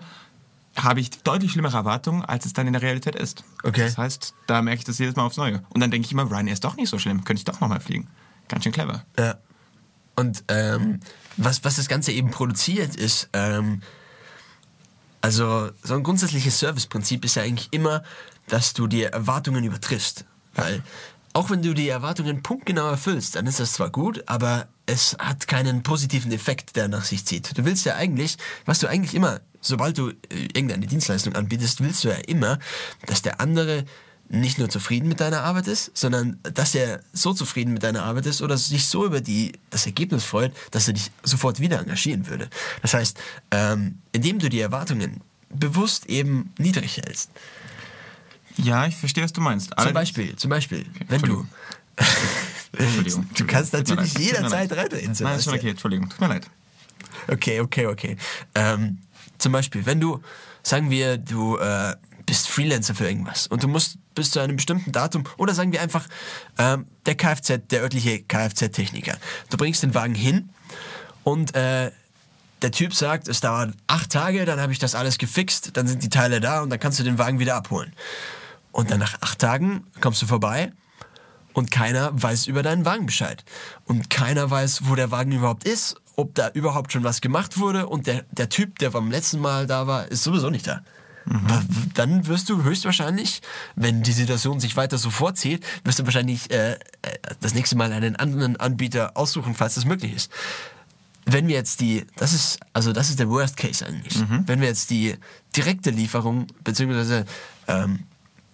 habe 0.75 0.99
ich 0.99 1.09
deutlich 1.23 1.51
schlimmere 1.51 1.75
Erwartungen, 1.77 2.23
als 2.23 2.45
es 2.45 2.53
dann 2.53 2.67
in 2.67 2.73
der 2.73 2.81
Realität 2.81 3.15
ist. 3.15 3.43
Okay. 3.63 3.85
Das 3.85 3.97
heißt, 3.97 4.33
da 4.47 4.61
merke 4.61 4.79
ich 4.79 4.85
das 4.85 4.97
jedes 4.97 5.15
Mal 5.15 5.23
aufs 5.23 5.37
Neue. 5.37 5.61
Und 5.69 5.81
dann 5.81 5.91
denke 5.91 6.05
ich 6.05 6.11
immer, 6.11 6.29
Ryanair 6.29 6.53
ist 6.53 6.63
doch 6.63 6.75
nicht 6.75 6.89
so 6.89 6.99
schlimm, 6.99 7.23
könnte 7.23 7.39
ich 7.39 7.45
doch 7.45 7.59
nochmal 7.59 7.79
fliegen. 7.79 8.07
Ganz 8.47 8.63
schön 8.63 8.71
clever. 8.71 9.03
Ja. 9.17 9.35
Und 10.15 10.43
ähm, 10.47 10.99
was, 11.37 11.63
was 11.63 11.75
das 11.77 11.87
Ganze 11.87 12.11
eben 12.11 12.31
produziert, 12.31 12.95
ist, 12.95 13.29
ähm, 13.33 13.81
also 15.21 15.69
so 15.83 15.95
ein 15.95 16.03
grundsätzliches 16.03 16.59
Serviceprinzip 16.59 17.25
ist 17.25 17.35
ja 17.35 17.43
eigentlich 17.43 17.69
immer, 17.71 18.03
dass 18.47 18.73
du 18.73 18.87
die 18.87 19.03
Erwartungen 19.03 19.63
übertriffst. 19.63 20.25
Weil 20.55 20.83
auch 21.39 21.49
wenn 21.49 21.61
du 21.61 21.73
die 21.73 21.87
Erwartungen 21.87 22.43
punktgenau 22.43 22.89
erfüllst, 22.89 23.37
dann 23.37 23.47
ist 23.47 23.61
das 23.61 23.71
zwar 23.71 23.89
gut, 23.89 24.23
aber 24.25 24.67
es 24.85 25.15
hat 25.19 25.47
keinen 25.47 25.83
positiven 25.83 26.33
Effekt, 26.33 26.75
der 26.75 26.89
nach 26.89 27.05
sich 27.05 27.25
zieht. 27.25 27.57
Du 27.57 27.63
willst 27.63 27.85
ja 27.85 27.95
eigentlich, 27.95 28.35
was 28.65 28.79
du 28.79 28.87
eigentlich 28.87 29.15
immer, 29.15 29.39
sobald 29.61 29.97
du 29.97 30.09
äh, 30.09 30.15
irgendeine 30.53 30.85
Dienstleistung 30.85 31.35
anbietest, 31.35 31.79
willst 31.79 32.03
du 32.03 32.09
ja 32.09 32.15
immer, 32.15 32.59
dass 33.05 33.21
der 33.21 33.39
andere 33.39 33.85
nicht 34.27 34.59
nur 34.59 34.67
zufrieden 34.67 35.07
mit 35.07 35.21
deiner 35.21 35.43
Arbeit 35.43 35.67
ist, 35.67 35.91
sondern 35.97 36.41
dass 36.43 36.75
er 36.75 36.99
so 37.13 37.33
zufrieden 37.33 37.71
mit 37.71 37.83
deiner 37.83 38.03
Arbeit 38.03 38.25
ist 38.25 38.41
oder 38.41 38.57
sich 38.57 38.87
so 38.87 39.05
über 39.05 39.21
die, 39.21 39.53
das 39.69 39.85
Ergebnis 39.85 40.25
freut, 40.25 40.51
dass 40.71 40.89
er 40.89 40.93
dich 40.93 41.09
sofort 41.23 41.61
wieder 41.61 41.79
engagieren 41.79 42.27
würde. 42.27 42.49
Das 42.81 42.93
heißt, 42.93 43.17
ähm, 43.51 43.99
indem 44.11 44.39
du 44.39 44.49
die 44.49 44.59
Erwartungen 44.59 45.21
bewusst 45.49 46.07
eben 46.07 46.53
niedrig 46.57 46.97
hältst. 46.97 47.31
Ja, 48.63 48.85
ich 48.87 48.95
verstehe, 48.95 49.23
was 49.23 49.33
du 49.33 49.41
meinst. 49.41 49.71
Zum 49.77 49.93
Beispiel, 49.93 50.35
zum 50.35 50.49
Beispiel, 50.49 50.85
wenn 51.07 51.21
du... 51.21 51.45
Entschuldigung. 52.77 53.27
Du 53.35 53.45
kannst 53.45 53.73
natürlich 53.73 54.17
jederzeit 54.17 54.71
reinreden, 54.71 55.15
Nein, 55.19 55.37
ist 55.37 55.45
schon 55.45 55.55
okay, 55.55 55.71
Entschuldigung. 55.71 56.09
Tut 56.09 56.21
mir 56.21 56.27
leid. 56.27 56.47
Okay, 57.27 57.59
okay, 57.59 57.87
okay. 57.87 58.17
Ähm, 58.55 58.99
zum 59.37 59.51
Beispiel, 59.51 59.85
wenn 59.85 59.99
du, 59.99 60.21
sagen 60.63 60.89
wir, 60.89 61.17
du 61.17 61.57
äh, 61.57 61.95
bist 62.25 62.47
Freelancer 62.49 62.93
für 62.93 63.07
irgendwas 63.07 63.47
und 63.47 63.63
du 63.63 63.67
musst 63.67 63.97
bis 64.13 64.31
zu 64.31 64.39
einem 64.39 64.55
bestimmten 64.55 64.91
Datum, 64.91 65.23
oder 65.37 65.53
sagen 65.53 65.71
wir 65.71 65.81
einfach, 65.81 66.07
ähm, 66.57 66.85
der 67.05 67.15
Kfz, 67.15 67.59
der 67.69 67.81
örtliche 67.81 68.21
Kfz-Techniker. 68.21 69.17
Du 69.49 69.57
bringst 69.57 69.81
den 69.81 69.95
Wagen 69.95 70.15
hin 70.15 70.49
und 71.23 71.55
äh, 71.55 71.91
der 72.61 72.71
Typ 72.71 72.93
sagt, 72.93 73.27
es 73.27 73.39
dauert 73.39 73.73
acht 73.87 74.11
Tage, 74.11 74.45
dann 74.45 74.59
habe 74.59 74.73
ich 74.73 74.79
das 74.79 74.93
alles 74.93 75.17
gefixt, 75.17 75.71
dann 75.77 75.87
sind 75.87 76.03
die 76.03 76.09
Teile 76.09 76.39
da 76.39 76.61
und 76.61 76.69
dann 76.69 76.79
kannst 76.79 76.99
du 76.99 77.03
den 77.03 77.17
Wagen 77.17 77.39
wieder 77.39 77.55
abholen. 77.55 77.93
Und 78.71 78.91
dann 78.91 78.99
nach 78.99 79.21
acht 79.21 79.39
Tagen 79.39 79.85
kommst 80.01 80.21
du 80.21 80.25
vorbei 80.27 80.71
und 81.53 81.71
keiner 81.71 82.11
weiß 82.13 82.47
über 82.47 82.63
deinen 82.63 82.85
Wagen 82.85 83.05
Bescheid. 83.05 83.43
Und 83.85 84.09
keiner 84.09 84.49
weiß, 84.49 84.81
wo 84.87 84.95
der 84.95 85.11
Wagen 85.11 85.31
überhaupt 85.31 85.63
ist, 85.63 85.95
ob 86.15 86.35
da 86.35 86.49
überhaupt 86.49 86.91
schon 86.91 87.03
was 87.03 87.21
gemacht 87.21 87.57
wurde 87.59 87.87
und 87.87 88.05
der, 88.07 88.25
der 88.31 88.49
Typ, 88.49 88.77
der 88.79 88.91
beim 88.91 89.09
letzten 89.09 89.39
Mal 89.39 89.67
da 89.67 89.87
war, 89.87 90.07
ist 90.09 90.23
sowieso 90.23 90.49
nicht 90.49 90.67
da. 90.67 90.81
W- 91.25 91.63
Dann 91.93 92.27
wirst 92.27 92.49
du 92.49 92.63
höchstwahrscheinlich, 92.63 93.41
wenn 93.75 94.03
die 94.03 94.11
Situation 94.11 94.59
sich 94.59 94.75
weiter 94.75 94.97
so 94.97 95.09
vorzieht, 95.09 95.65
wirst 95.83 95.99
du 95.99 96.05
wahrscheinlich 96.05 96.49
äh, 96.51 96.73
äh, 96.73 96.77
das 97.39 97.53
nächste 97.53 97.75
Mal 97.77 97.91
einen 97.93 98.15
anderen 98.15 98.57
Anbieter 98.57 99.15
aussuchen, 99.15 99.55
falls 99.55 99.75
das 99.75 99.85
möglich 99.85 100.13
ist. 100.13 100.31
Wenn 101.25 101.47
wir 101.47 101.55
jetzt 101.55 101.81
die, 101.81 102.05
das 102.15 102.33
ist, 102.33 102.59
also 102.73 102.93
das 102.93 103.09
ist 103.09 103.19
der 103.19 103.29
Worst 103.29 103.57
Case 103.57 103.85
eigentlich. 103.85 104.15
Wenn 104.47 104.59
wir 104.61 104.67
jetzt 104.67 104.89
die 104.89 105.15
direkte 105.55 105.91
Lieferung, 105.91 106.47
beziehungsweise 106.63 107.25
ähm, 107.67 108.05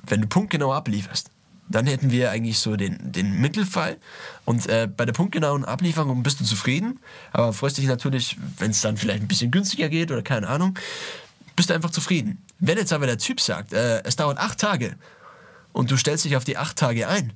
wenn 0.08 0.22
du 0.22 0.28
punktgenau 0.28 0.74
ablieferst, 0.74 1.30
dann 1.68 1.88
hätten 1.88 2.12
wir 2.12 2.32
eigentlich 2.32 2.60
so 2.60 2.76
den, 2.76 3.12
den 3.12 3.42
Mittelfall. 3.42 3.98
Und 4.46 4.68
äh, 4.68 4.88
bei 4.88 5.06
der 5.06 5.14
punktgenauen 5.14 5.66
Ablieferung 5.66 6.22
bist 6.24 6.40
du 6.40 6.46
zufrieden, 6.46 7.00
aber 7.32 7.54
freust 7.54 7.78
dich 7.78 7.88
natürlich, 7.88 8.38
wenn 8.60 8.72
es 8.72 8.82
dann 8.82 8.98
vielleicht 8.98 9.22
ein 9.22 9.28
bisschen 9.28 9.52
günstiger 9.52 9.90
geht 9.90 10.12
oder 10.12 10.22
keine 10.22 10.48
Ahnung, 10.48 10.78
bist 11.56 11.70
du 11.70 11.74
einfach 11.74 11.90
zufrieden. 11.90 12.44
Wenn 12.60 12.78
jetzt 12.78 12.94
aber 12.94 13.08
der 13.08 13.18
Typ 13.18 13.42
sagt, 13.42 13.74
äh, 13.74 14.04
es 14.04 14.16
dauert 14.16 14.38
acht 14.38 14.60
Tage 14.60 14.96
und 15.74 15.90
du 15.90 15.98
stellst 15.98 16.26
dich 16.26 16.36
auf 16.36 16.44
die 16.44 16.58
acht 16.58 16.78
Tage 16.78 17.08
ein 17.08 17.34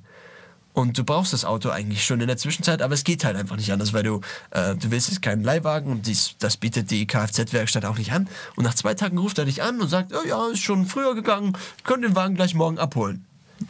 und 0.72 0.96
du 0.96 1.04
brauchst 1.04 1.32
das 1.32 1.44
Auto 1.44 1.70
eigentlich 1.70 2.04
schon 2.04 2.20
in 2.20 2.28
der 2.28 2.36
Zwischenzeit, 2.36 2.82
aber 2.82 2.94
es 2.94 3.04
geht 3.04 3.24
halt 3.24 3.36
einfach 3.36 3.56
nicht 3.56 3.72
anders, 3.72 3.92
weil 3.92 4.02
du, 4.02 4.20
äh, 4.50 4.76
du 4.76 4.90
willst 4.90 5.08
jetzt 5.08 5.22
keinen 5.22 5.42
Leihwagen 5.42 5.90
und 5.90 6.06
dies, 6.06 6.36
das 6.38 6.56
bietet 6.56 6.90
die 6.90 7.06
Kfz-Werkstatt 7.06 7.84
auch 7.84 7.98
nicht 7.98 8.12
an. 8.12 8.28
Und 8.56 8.64
nach 8.64 8.74
zwei 8.74 8.94
Tagen 8.94 9.18
ruft 9.18 9.38
er 9.38 9.44
dich 9.44 9.62
an 9.62 9.80
und 9.80 9.88
sagt, 9.88 10.12
oh 10.12 10.26
ja, 10.26 10.48
ist 10.48 10.60
schon 10.60 10.86
früher 10.86 11.14
gegangen, 11.14 11.56
können 11.84 12.02
den 12.02 12.14
Wagen 12.14 12.36
gleich 12.36 12.54
morgen 12.54 12.78
abholen. 12.78 13.24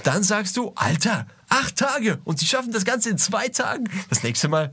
Dann 0.05 0.23
sagst 0.23 0.57
du, 0.57 0.73
Alter, 0.77 1.27
acht 1.49 1.77
Tage 1.77 2.19
und 2.25 2.39
sie 2.39 2.47
schaffen 2.47 2.73
das 2.73 2.85
Ganze 2.85 3.11
in 3.11 3.19
zwei 3.19 3.49
Tagen. 3.49 3.89
Das 4.09 4.23
nächste 4.23 4.49
Mal 4.49 4.73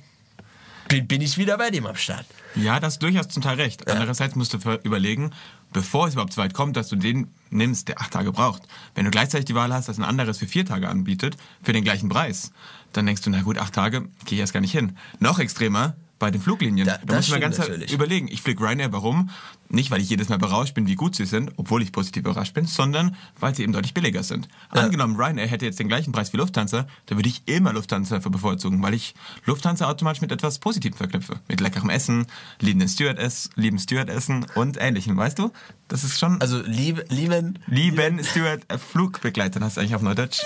bin, 0.87 1.07
bin 1.07 1.21
ich 1.21 1.37
wieder 1.37 1.57
bei 1.57 1.71
dem 1.71 1.85
am 1.85 1.95
Start. 1.95 2.25
Ja, 2.55 2.79
das 2.79 2.93
ist 2.93 3.03
durchaus 3.03 3.27
zum 3.27 3.43
Teil 3.43 3.55
recht. 3.55 3.89
Andererseits 3.89 4.35
musst 4.35 4.53
du 4.53 4.57
überlegen, 4.83 5.31
bevor 5.77 6.07
es 6.07 6.13
überhaupt 6.13 6.33
so 6.33 6.41
weit 6.41 6.53
kommt, 6.53 6.75
dass 6.75 6.87
du 6.89 6.95
den 6.95 7.27
nimmst, 7.51 7.87
der 7.87 8.01
acht 8.01 8.11
Tage 8.11 8.31
braucht. 8.31 8.63
Wenn 8.95 9.05
du 9.05 9.11
gleichzeitig 9.11 9.45
die 9.45 9.55
Wahl 9.55 9.71
hast, 9.73 9.87
dass 9.87 9.97
ein 9.99 10.03
anderes 10.03 10.37
für 10.39 10.47
vier 10.47 10.65
Tage 10.65 10.89
anbietet, 10.89 11.37
für 11.61 11.71
den 11.73 11.83
gleichen 11.83 12.09
Preis, 12.09 12.51
dann 12.93 13.05
denkst 13.05 13.21
du, 13.21 13.29
na 13.29 13.41
gut, 13.43 13.57
acht 13.59 13.73
Tage, 13.73 14.01
gehe 14.25 14.37
ich 14.37 14.39
erst 14.39 14.53
gar 14.53 14.59
nicht 14.61 14.71
hin. 14.71 14.97
Noch 15.19 15.37
extremer 15.39 15.95
bei 16.19 16.31
den 16.31 16.41
Fluglinien. 16.41 16.87
Da- 16.87 16.97
Da, 16.97 17.05
das 17.05 17.15
muss 17.27 17.29
man 17.29 17.41
ganz 17.41 17.57
natürlich. 17.59 17.93
überlegen. 17.93 18.27
Ich 18.27 18.41
fliege 18.41 18.63
Ryanair, 18.63 18.91
warum? 18.91 19.29
Nicht, 19.69 19.91
weil 19.91 20.01
ich 20.01 20.09
jedes 20.09 20.29
Mal 20.29 20.37
berauscht 20.37 20.73
bin, 20.73 20.87
wie 20.87 20.95
gut 20.95 21.15
sie 21.15 21.25
sind, 21.25 21.51
obwohl 21.57 21.81
ich 21.81 21.91
positiv 21.91 22.21
überrascht 22.21 22.53
bin, 22.53 22.65
sondern 22.65 23.15
weil 23.39 23.53
sie 23.53 23.63
eben 23.63 23.73
deutlich 23.73 23.93
billiger 23.93 24.23
sind. 24.23 24.47
Angenommen, 24.69 25.15
Ryanair 25.17 25.47
hätte 25.47 25.65
jetzt 25.65 25.79
den 25.79 25.87
gleichen 25.89 26.11
Preis 26.13 26.31
wie 26.31 26.37
Lufthansa, 26.37 26.87
dann 27.07 27.17
würde 27.17 27.27
ich 27.27 27.41
immer 27.47 27.73
Lufthansa 27.73 28.19
bevorzugen, 28.19 28.81
weil 28.81 28.93
ich 28.93 29.13
Lufthansa 29.45 29.89
automatisch 29.89 30.21
mit 30.21 30.31
etwas 30.31 30.59
Positivem 30.59 30.97
verknüpfe. 30.97 31.39
Mit 31.47 31.59
leckerem 31.59 31.89
Essen, 31.89 32.27
liebenden 32.59 32.87
Stewardess, 32.87 33.49
lieben 33.55 33.77
Stewardessen 33.79 34.45
und 34.55 34.77
ähnlichem, 34.79 35.17
weißt 35.17 35.39
du? 35.39 35.51
Das 35.89 36.03
ist 36.03 36.17
schon... 36.19 36.39
Also 36.41 36.61
liebe, 36.61 37.05
lieben, 37.09 37.59
Lieben 37.67 38.23
Steward, 38.23 38.63
äh, 38.69 38.77
Flugbegleitern 38.77 39.63
heißt 39.63 39.77
eigentlich 39.77 39.95
auf 39.95 40.01
Neudeutsch. 40.01 40.41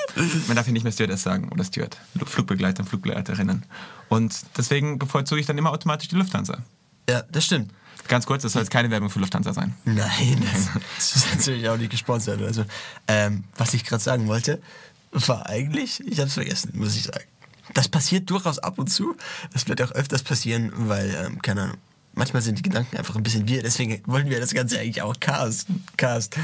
Man 0.48 0.56
darf 0.56 0.68
ja 0.68 0.74
nicht 0.74 0.84
mehr 0.84 0.92
Stewardess 0.92 1.24
sagen 1.24 1.50
oder 1.50 1.64
Steward. 1.64 1.98
Flugbegleiter, 2.26 2.84
Flugbegleiterinnen. 2.84 3.64
Und 4.10 4.42
deswegen 4.58 5.00
bevorzuge 5.00 5.40
ich 5.40 5.48
dann 5.48 5.58
immer 5.58 5.72
automatisch 5.72 6.10
die 6.10 6.16
Lufthansa. 6.16 6.60
ja, 7.10 7.24
das 7.32 7.46
stimmt. 7.46 7.72
Ganz 8.08 8.26
kurz, 8.26 8.44
das 8.44 8.54
soll 8.54 8.62
jetzt 8.62 8.72
keine 8.72 8.90
Werbung 8.90 9.10
für 9.10 9.20
Lufthansa 9.20 9.54
sein. 9.54 9.74
Nein, 9.86 10.46
das, 10.98 11.16
ist 11.16 11.36
natürlich 11.36 11.68
auch 11.70 11.78
nicht 11.78 11.92
gesponsert. 11.92 12.42
Also, 12.42 12.66
ähm, 13.08 13.44
was 13.58 13.74
ich 13.74 13.84
gerade 13.86 14.04
sagen 14.04 14.28
wollte, 14.28 14.62
war 15.12 15.48
eigentlich, 15.48 16.00
ich 16.06 16.20
hab's 16.20 16.34
vergessen, 16.34 16.72
muss 16.76 16.96
ich 16.96 17.04
sagen. 17.04 17.24
Das 17.74 17.88
passiert 17.88 18.30
durchaus 18.30 18.60
ab 18.60 18.80
und 18.80 18.88
zu. 18.88 19.16
Das 19.54 19.68
wird 19.68 19.82
auch 19.82 19.92
öfters 19.92 20.24
passieren, 20.24 20.72
weil, 20.76 21.14
ähm, 21.26 21.42
keine 21.42 21.62
Ahnung, 21.64 21.78
manchmal 22.14 22.42
sind 22.42 22.58
die 22.58 22.64
Gedanken 22.64 22.98
einfach 22.98 23.16
ein 23.16 23.24
bisschen 23.24 23.48
wir. 23.48 23.62
Deswegen 23.64 24.02
wollten 24.06 24.30
wir 24.30 24.40
das 24.42 24.54
Ganze 24.54 24.80
eigentlich 24.80 25.02
auch 25.02 25.16
Cast, 25.20 25.68
Cast 25.96 26.36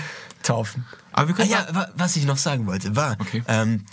taufen. 0.43 0.85
Aber 1.11 1.27
wir 1.29 1.35
können 1.35 1.51
ah, 1.53 1.65
ja, 1.69 1.75
wa- 1.75 1.89
was 1.95 2.15
ich 2.15 2.25
noch 2.25 2.37
sagen 2.37 2.65
wollte, 2.67 2.95
war, 2.95 3.17
Okay. 3.19 3.43
ähm, 3.47 3.83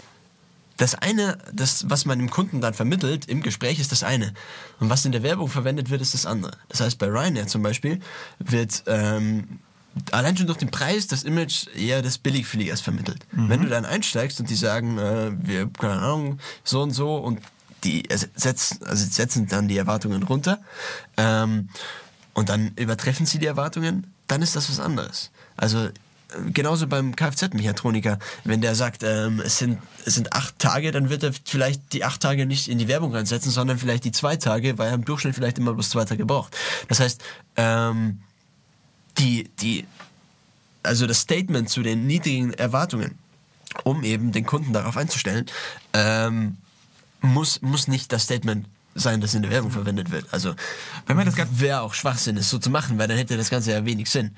das 0.77 0.95
eine, 0.95 1.39
das, 1.53 1.89
was 1.89 2.05
man 2.05 2.19
dem 2.19 2.31
Kunden 2.31 2.61
dann 2.61 2.75
vermittelt 2.75 3.27
im 3.27 3.43
Gespräch, 3.43 3.79
ist 3.79 3.93
das 3.93 4.03
eine. 4.03 4.35
Und 4.81 4.91
was 4.91 5.05
in 5.05 5.13
der 5.13 5.23
Werbung 5.23 5.49
verwendet 5.49 5.91
wird, 5.91 6.03
ist 6.03 6.15
das 6.15 6.27
andere. 6.27 6.57
Das 6.69 6.81
heißt, 6.81 6.99
bei 6.99 7.07
Ryanair 7.07 7.47
zum 7.47 7.63
Beispiel 7.63 8.01
wird 8.39 8.83
ähm, 8.87 9.61
allein 10.11 10.37
schon 10.37 10.47
durch 10.47 10.59
den 10.59 10.71
Preis 10.71 11.07
das 11.07 11.23
Image 11.23 11.69
eher 11.77 12.03
des 12.03 12.19
Billigfliegers 12.19 12.81
vermittelt. 12.81 13.27
Wenn 13.31 13.63
du 13.63 13.69
dann 13.69 13.85
einsteigst 13.85 14.41
und 14.41 14.51
die 14.51 14.57
sagen, 14.57 14.99
äh, 14.99 15.31
wir, 15.39 15.71
keine 15.79 16.01
Ahnung, 16.01 16.39
so 16.65 16.83
und 16.83 16.91
so 16.91 17.17
und 17.17 17.41
die 17.85 18.03
setzen, 18.35 18.83
also 18.85 19.05
setzen 19.05 19.47
dann 19.47 19.69
die 19.69 19.77
Erwartungen 19.77 20.23
runter 20.23 20.59
ähm, 21.17 21.69
und 22.33 22.49
dann 22.49 22.73
übertreffen 22.77 23.27
sie 23.27 23.39
die 23.39 23.47
Erwartungen, 23.47 24.07
dann 24.27 24.43
ist 24.43 24.57
das 24.57 24.69
was 24.71 24.81
anderes. 24.81 25.31
Also 25.57 25.91
genauso 26.53 26.87
beim 26.87 27.15
Kfz-Mechatroniker, 27.15 28.19
wenn 28.45 28.61
der 28.61 28.75
sagt, 28.75 29.03
ähm, 29.03 29.41
es, 29.41 29.59
sind, 29.59 29.79
es 30.05 30.15
sind 30.15 30.33
acht 30.33 30.59
Tage, 30.59 30.93
dann 30.93 31.11
wird 31.11 31.23
er 31.23 31.33
vielleicht 31.45 31.93
die 31.93 32.05
acht 32.05 32.21
Tage 32.21 32.47
nicht 32.47 32.69
in 32.69 32.79
die 32.79 32.89
Werbung 32.89 33.15
reinsetzen, 33.15 33.51
sondern 33.51 33.79
vielleicht 33.79 34.05
die 34.05 34.13
zwei 34.13 34.37
Tage, 34.37 34.79
weil 34.79 34.89
er 34.89 34.95
im 34.95 35.05
Durchschnitt 35.05 35.35
vielleicht 35.35 35.59
immer 35.59 35.75
bloß 35.75 35.91
zwei 35.91 36.05
Tage 36.05 36.25
braucht. 36.27 36.57
Das 36.89 37.01
heißt, 37.01 37.23
ähm, 37.57 38.21
die, 39.19 39.51
die, 39.61 39.87
also 40.83 41.07
das 41.07 41.21
Statement 41.21 41.69
zu 41.69 41.83
den 41.83 42.07
niedrigen 42.07 42.53
Erwartungen, 42.55 43.19
um 43.85 44.05
eben 44.05 44.33
den 44.33 44.47
Kunden 44.47 44.73
darauf 44.73 44.97
einzustellen, 44.97 45.47
ähm, 45.93 46.57
muss, 47.21 47.63
muss 47.63 47.89
nicht 47.89 48.13
das 48.13 48.25
Statement 48.25 48.67
sein, 48.95 49.21
das 49.21 49.35
in 49.35 49.43
der 49.43 49.51
Werbung 49.51 49.71
verwendet 49.71 50.11
wird. 50.11 50.27
Also, 50.33 50.55
Wenn 51.07 51.17
man 51.17 51.27
das 51.27 51.37
wäre 51.59 51.81
auch 51.81 51.95
Schwachsinn, 51.95 52.37
es 52.37 52.51
so 52.51 52.59
zu 52.59 52.71
machen, 52.71 52.99
weil 52.99 53.09
dann 53.09 53.17
hätte 53.17 53.37
das 53.37 53.51
Ganze 53.51 53.73
ja 53.73 53.85
wenig 53.85 54.09
Sinn. 54.09 54.37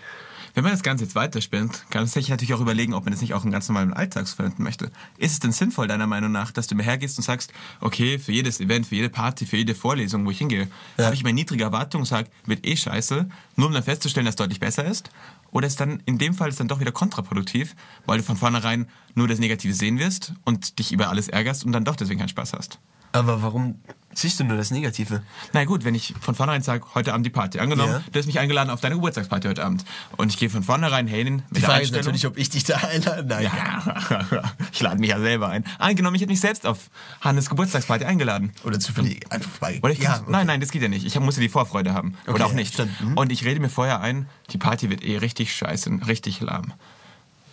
Wenn 0.57 0.63
man 0.65 0.73
das 0.73 0.83
Ganze 0.83 1.05
jetzt 1.05 1.15
weiterspinnt, 1.15 1.85
kann 1.91 2.01
man 2.01 2.09
sich 2.09 2.31
natürlich 2.31 2.55
auch 2.55 2.63
überlegen, 2.63 2.95
ob 2.95 3.05
man 3.05 3.13
das 3.13 3.21
nicht 3.21 3.35
auch 3.35 3.45
im 3.45 3.51
ganz 3.51 3.69
normalen 3.69 3.93
Alltag 3.93 4.27
verwenden 4.27 4.63
möchte. 4.63 4.91
Ist 5.19 5.33
es 5.33 5.39
denn 5.39 5.53
sinnvoll, 5.53 5.87
deiner 5.87 6.07
Meinung 6.07 6.33
nach, 6.33 6.51
dass 6.51 6.67
du 6.67 6.75
mir 6.75 6.83
hergehst 6.83 7.19
und 7.19 7.25
sagst, 7.25 7.53
okay, 7.83 8.19
für 8.19 8.33
jedes 8.33 8.59
Event, 8.59 8.87
für 8.87 8.95
jede 8.95 9.11
Party, 9.11 9.45
für 9.45 9.59
jede 9.59 9.75
Vorlesung, 9.75 10.25
wo 10.25 10.31
ich 10.31 10.39
hingehe, 10.39 10.69
Ja. 10.97 11.05
habe 11.05 11.15
ich 11.15 11.23
meine 11.25 11.35
niedrige 11.35 11.63
Erwartung 11.63 12.01
und 12.01 12.07
sage, 12.07 12.31
wird 12.47 12.67
eh 12.67 12.75
scheiße, 12.75 13.29
nur 13.57 13.67
um 13.67 13.75
dann 13.75 13.83
festzustellen, 13.83 14.25
dass 14.25 14.33
es 14.33 14.37
deutlich 14.37 14.59
besser 14.59 14.87
ist? 14.87 15.11
Oder 15.51 15.67
ist 15.67 15.79
dann 15.79 16.03
in 16.07 16.17
dem 16.17 16.33
Fall 16.33 16.49
ist 16.49 16.59
dann 16.59 16.69
doch 16.69 16.81
wieder 16.81 16.91
kontraproduktiv, 16.93 17.77
weil 18.07 18.17
du 18.17 18.25
von 18.25 18.39
vornherein 18.39 18.89
nur 19.15 19.29
das 19.29 19.39
Negative 19.39 19.75
sehen 19.75 19.99
wirst 19.99 20.33
und 20.47 20.79
dich 20.79 20.91
über 20.91 21.11
alles 21.11 21.29
ärgerst 21.29 21.67
und 21.67 21.73
dann 21.73 21.85
doch 21.85 21.97
deswegen 21.97 22.21
keinen 22.21 22.31
Spaß 22.31 22.55
hast? 22.55 22.79
Aber 23.17 23.43
warum 23.43 23.81
siehst 24.13 24.41
du 24.41 24.45
nur 24.45 24.57
das 24.57 24.71
Negative? 24.71 25.23
Na 25.53 25.65
gut, 25.65 25.85
wenn 25.85 25.95
ich 25.95 26.15
von 26.21 26.35
vornherein 26.35 26.63
sage, 26.63 26.85
heute 26.95 27.13
Abend 27.13 27.27
die 27.27 27.31
Party. 27.31 27.59
Angenommen, 27.59 27.93
Ja. 27.93 28.03
du 28.11 28.19
hast 28.19 28.27
mich 28.27 28.39
eingeladen 28.39 28.71
auf 28.71 28.81
deine 28.81 28.95
Geburtstagsparty 28.97 29.49
heute 29.49 29.65
Abend. 29.65 29.85
Und 30.17 30.31
ich 30.33 30.39
gehe 30.39 30.49
von 30.51 30.63
vornherein 30.63 31.07
hin 31.07 31.37
mit 31.37 31.45
Die 31.51 31.55
der 31.61 31.63
Frage 31.65 31.81
Einstellung. 31.81 32.05
natürlich, 32.07 32.27
ob 32.27 32.37
ich 32.39 32.49
dich 32.51 32.65
da 32.65 32.77
einlade. 32.77 33.25
Nein. 33.27 33.45
Ja, 33.45 34.53
ich 34.73 34.81
lade 34.81 34.99
mich 35.01 35.11
ja 35.11 35.21
selber 35.21 35.49
ein. 35.49 35.65
Angenommen, 35.79 36.17
ich 36.17 36.23
hätte 36.23 36.31
mich 36.33 36.41
selbst 36.41 36.67
auf 36.67 36.91
Hannes 37.21 37.49
Geburtstagsparty 37.51 38.05
eingeladen. 38.05 38.53
Oder 38.65 38.79
zufällig 38.81 39.31
einfach 39.31 39.51
vorbei. 39.51 39.81
Oder 39.83 39.93
ich 39.93 39.99
ja, 40.01 40.15
kann, 40.19 40.25
Nein, 40.31 40.47
nein, 40.47 40.61
das 40.61 40.71
geht 40.71 40.83
ja 40.83 40.89
nicht. 40.89 41.05
Ich 41.05 41.19
muss 41.21 41.37
ja 41.37 41.43
die 41.43 41.49
Vorfreude 41.49 41.93
haben. 41.95 42.17
Okay, 42.23 42.33
Oder 42.35 42.47
auch 42.47 42.53
nicht. 42.53 42.79
Mhm. 42.79 43.17
Und 43.19 43.33
ich 43.33 43.45
rede 43.45 43.61
mir 43.61 43.69
vorher 43.71 44.01
ein, 44.01 44.29
die 44.51 44.59
Party 44.59 44.91
wird 44.91 45.03
eh 45.05 45.19
richtig 45.19 45.55
scheiße, 45.55 45.91
richtig 46.07 46.41
lahm. 46.41 46.73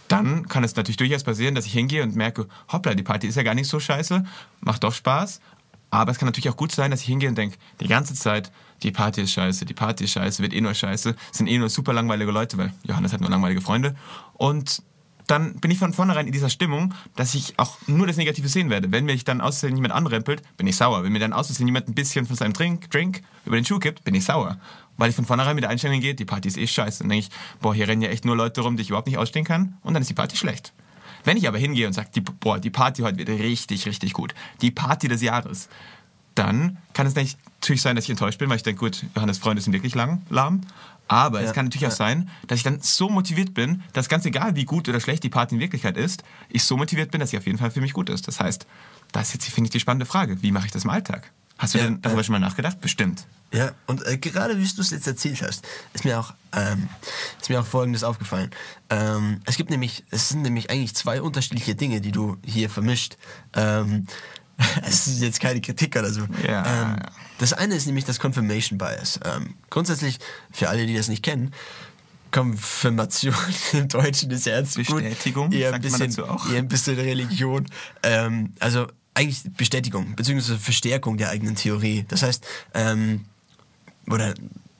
Dann 0.09 0.47
kann 0.47 0.63
es 0.63 0.75
natürlich 0.75 0.97
durchaus 0.97 1.23
passieren, 1.23 1.55
dass 1.55 1.65
ich 1.65 1.71
hingehe 1.73 2.03
und 2.03 2.15
merke, 2.15 2.47
hoppla, 2.71 2.93
die 2.93 3.03
Party 3.03 3.25
ist 3.27 3.35
ja 3.35 3.41
gar 3.43 3.55
nicht 3.55 3.67
so 3.67 3.79
scheiße, 3.79 4.23
macht 4.59 4.83
doch 4.83 4.93
Spaß. 4.93 5.39
Aber 5.93 6.11
es 6.11 6.17
kann 6.17 6.25
natürlich 6.25 6.49
auch 6.49 6.57
gut 6.57 6.71
sein, 6.71 6.89
dass 6.89 7.01
ich 7.01 7.05
hingehe 7.05 7.29
und 7.29 7.37
denke, 7.37 7.55
die 7.79 7.87
ganze 7.87 8.15
Zeit, 8.15 8.51
die 8.81 8.89
Party 8.89 9.21
ist 9.21 9.31
scheiße, 9.33 9.63
die 9.63 9.75
Party 9.75 10.05
ist 10.05 10.13
scheiße, 10.13 10.41
wird 10.41 10.51
eh 10.51 10.59
nur 10.59 10.73
scheiße, 10.73 11.15
sind 11.31 11.45
eh 11.45 11.59
nur 11.59 11.69
super 11.69 11.93
langweilige 11.93 12.31
Leute, 12.31 12.57
weil 12.57 12.73
Johannes 12.83 13.13
hat 13.13 13.21
nur 13.21 13.29
langweilige 13.29 13.61
Freunde. 13.61 13.95
Und 14.33 14.81
dann 15.27 15.53
bin 15.59 15.69
ich 15.69 15.77
von 15.77 15.93
vornherein 15.93 16.25
in 16.25 16.33
dieser 16.33 16.49
Stimmung, 16.49 16.95
dass 17.15 17.35
ich 17.35 17.59
auch 17.59 17.77
nur 17.85 18.07
das 18.07 18.17
Negative 18.17 18.47
sehen 18.47 18.71
werde. 18.71 18.91
Wenn 18.91 19.05
mich 19.05 19.23
dann 19.23 19.39
aus 19.39 19.59
Versehen 19.59 19.75
jemand 19.75 19.93
anrempelt, 19.93 20.41
bin 20.57 20.65
ich 20.65 20.77
sauer. 20.77 21.03
Wenn 21.03 21.11
mir 21.11 21.19
dann 21.19 21.31
aus 21.31 21.45
Versehen 21.45 21.67
jemand 21.67 21.87
ein 21.87 21.93
bisschen 21.93 22.25
von 22.25 22.35
seinem 22.35 22.53
Drink, 22.53 22.89
Drink 22.89 23.21
über 23.45 23.55
den 23.55 23.63
Schuh 23.63 23.77
kippt, 23.77 24.03
bin 24.03 24.15
ich 24.15 24.25
sauer. 24.25 24.57
Weil 24.97 25.11
ich 25.11 25.15
von 25.15 25.25
vornherein 25.25 25.53
mit 25.53 25.63
der 25.63 25.69
Einstellung 25.69 25.99
gehe, 25.99 26.15
die 26.15 26.25
Party 26.25 26.47
ist 26.47 26.57
eh 26.57 26.65
scheiße. 26.65 27.03
Dann 27.03 27.09
denke 27.09 27.27
ich, 27.27 27.59
boah, 27.61 27.75
hier 27.75 27.87
rennen 27.87 28.01
ja 28.01 28.09
echt 28.09 28.25
nur 28.25 28.35
Leute 28.35 28.61
rum, 28.61 28.77
die 28.77 28.81
ich 28.81 28.89
überhaupt 28.89 29.07
nicht 29.07 29.19
ausstehen 29.19 29.45
kann. 29.45 29.77
Und 29.83 29.93
dann 29.93 30.01
ist 30.01 30.09
die 30.09 30.15
Party 30.15 30.37
schlecht. 30.37 30.73
Wenn 31.23 31.37
ich 31.37 31.47
aber 31.47 31.57
hingehe 31.57 31.87
und 31.87 31.93
sage, 31.93 32.09
die, 32.13 32.21
boah, 32.21 32.59
die 32.59 32.69
Party 32.69 33.01
heute 33.01 33.17
wird 33.17 33.29
richtig, 33.29 33.85
richtig 33.85 34.13
gut. 34.13 34.33
Die 34.61 34.71
Party 34.71 35.07
des 35.07 35.21
Jahres. 35.21 35.69
Dann 36.35 36.77
kann 36.93 37.05
es 37.05 37.15
natürlich 37.15 37.81
sein, 37.81 37.95
dass 37.95 38.05
ich 38.05 38.09
enttäuscht 38.09 38.39
bin, 38.39 38.49
weil 38.49 38.57
ich 38.57 38.63
denke, 38.63 38.79
gut, 38.79 39.05
Johannes 39.15 39.37
Freunde 39.37 39.61
sind 39.61 39.73
wirklich 39.73 39.93
lang, 39.93 40.23
lahm. 40.29 40.61
Aber 41.07 41.41
Ja, 41.41 41.47
es 41.47 41.53
kann 41.53 41.65
natürlich 41.65 41.85
auch 41.85 41.91
ja. 41.91 41.95
sein, 41.95 42.29
dass 42.47 42.57
ich 42.57 42.63
dann 42.63 42.79
so 42.81 43.09
motiviert 43.09 43.53
bin, 43.53 43.83
dass 43.93 44.09
ganz 44.09 44.25
egal, 44.25 44.55
wie 44.55 44.65
gut 44.65 44.89
oder 44.89 44.99
schlecht 44.99 45.23
die 45.23 45.29
Party 45.29 45.55
in 45.55 45.61
Wirklichkeit 45.61 45.97
ist, 45.97 46.23
ich 46.49 46.63
so 46.63 46.75
motiviert 46.77 47.11
bin, 47.11 47.19
dass 47.19 47.29
sie 47.29 47.37
auf 47.37 47.45
jeden 47.45 47.59
Fall 47.59 47.71
für 47.71 47.81
mich 47.81 47.93
gut 47.93 48.09
ist. 48.09 48.27
Das 48.27 48.39
heißt, 48.39 48.65
das 49.11 49.27
ist 49.27 49.33
jetzt, 49.33 49.53
finde 49.53 49.67
ich, 49.67 49.71
die 49.71 49.79
spannende 49.79 50.05
Frage. 50.05 50.41
Wie 50.41 50.51
mache 50.51 50.65
ich 50.65 50.71
das 50.71 50.85
im 50.85 50.89
Alltag? 50.89 51.31
Hast 51.63 51.75
du 51.75 51.77
Ja, 51.77 51.85
denn 51.85 52.01
darüber 52.01 52.19
äh, 52.19 52.23
schon 52.25 52.33
mal 52.33 52.39
nachgedacht? 52.39 52.81
Bestimmt. 52.81 53.25
Ja, 53.53 53.71
und 53.87 54.05
äh, 54.05 54.17
gerade 54.17 54.57
wie 54.57 54.67
du 54.67 54.81
es 54.81 54.89
jetzt 54.89 55.07
erzählt 55.07 55.41
hast, 55.41 55.65
ist 55.93 56.03
mir 56.03 56.19
auch, 56.19 56.33
ähm, 56.51 56.89
ist 57.39 57.49
mir 57.49 57.61
auch 57.61 57.65
Folgendes 57.65 58.03
aufgefallen. 58.03 58.51
Ähm, 58.89 59.39
es 59.45 59.55
gibt 59.55 59.69
nämlich, 59.69 60.03
es 60.09 60.27
sind 60.27 60.41
nämlich 60.41 60.69
eigentlich 60.69 60.93
zwei 60.93 61.21
unterschiedliche 61.21 61.73
Dinge, 61.73 62.01
die 62.01 62.11
du 62.11 62.35
hier 62.43 62.69
vermischt. 62.69 63.15
Ähm, 63.55 64.07
es 64.83 65.07
ist 65.07 65.21
jetzt 65.21 65.39
keine 65.39 65.61
Kritik 65.61 65.95
oder 65.95 66.11
so. 66.11 66.27
Ja, 66.45 66.65
ähm, 66.65 66.97
ja. 66.97 67.11
Das 67.37 67.53
eine 67.53 67.75
ist 67.75 67.85
nämlich 67.85 68.03
das 68.03 68.19
Confirmation 68.19 68.77
Bias. 68.77 69.21
Ähm, 69.23 69.53
grundsätzlich, 69.69 70.19
für 70.51 70.67
alle, 70.67 70.85
die 70.85 70.97
das 70.97 71.07
nicht 71.07 71.23
kennen, 71.23 71.53
Konfirmation 72.31 73.35
im 73.71 73.87
Deutschen 73.87 74.31
ist 74.31 74.47
ja 74.47 74.57
jetzt 74.57 74.75
Bestätigung. 74.75 75.49
Eher 75.53 75.73
ein 75.73 75.79
bisschen, 75.79 76.11
eher 76.11 76.57
ein 76.57 76.67
bisschen 76.67 76.99
Religion. 76.99 77.67
Ähm, 78.03 78.51
also 78.59 78.87
eigentlich 79.13 79.43
Bestätigung, 79.55 80.15
beziehungsweise 80.15 80.57
Verstärkung 80.57 81.17
der 81.17 81.29
eigenen 81.29 81.55
Theorie. 81.55 82.05
Das 82.07 82.23
heißt, 82.23 82.45
ähm, 82.73 83.25
oder 84.07 84.33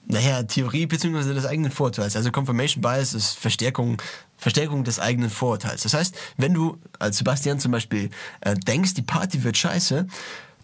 naja, 0.06 0.44
Theorie 0.44 0.86
beziehungsweise 0.86 1.34
des 1.34 1.46
eigenen 1.46 1.72
Vorteils. 1.72 2.16
Also 2.16 2.32
Confirmation 2.32 2.82
Bias 2.82 3.13
ist 3.13 3.38
Verstärkung, 3.38 4.02
Verstärkung 4.38 4.84
des 4.84 5.00
eigenen 5.00 5.30
Vorteils. 5.30 5.84
Das 5.84 5.94
heißt, 5.94 6.16
wenn 6.38 6.54
du 6.54 6.78
als 7.00 7.18
Sebastian 7.18 7.60
zum 7.60 7.72
Beispiel 7.72 8.10
äh, 8.42 8.56
denkst, 8.56 8.96
die 8.96 9.02
Party 9.02 9.44
wird 9.44 9.58
scheiße, 9.58 10.08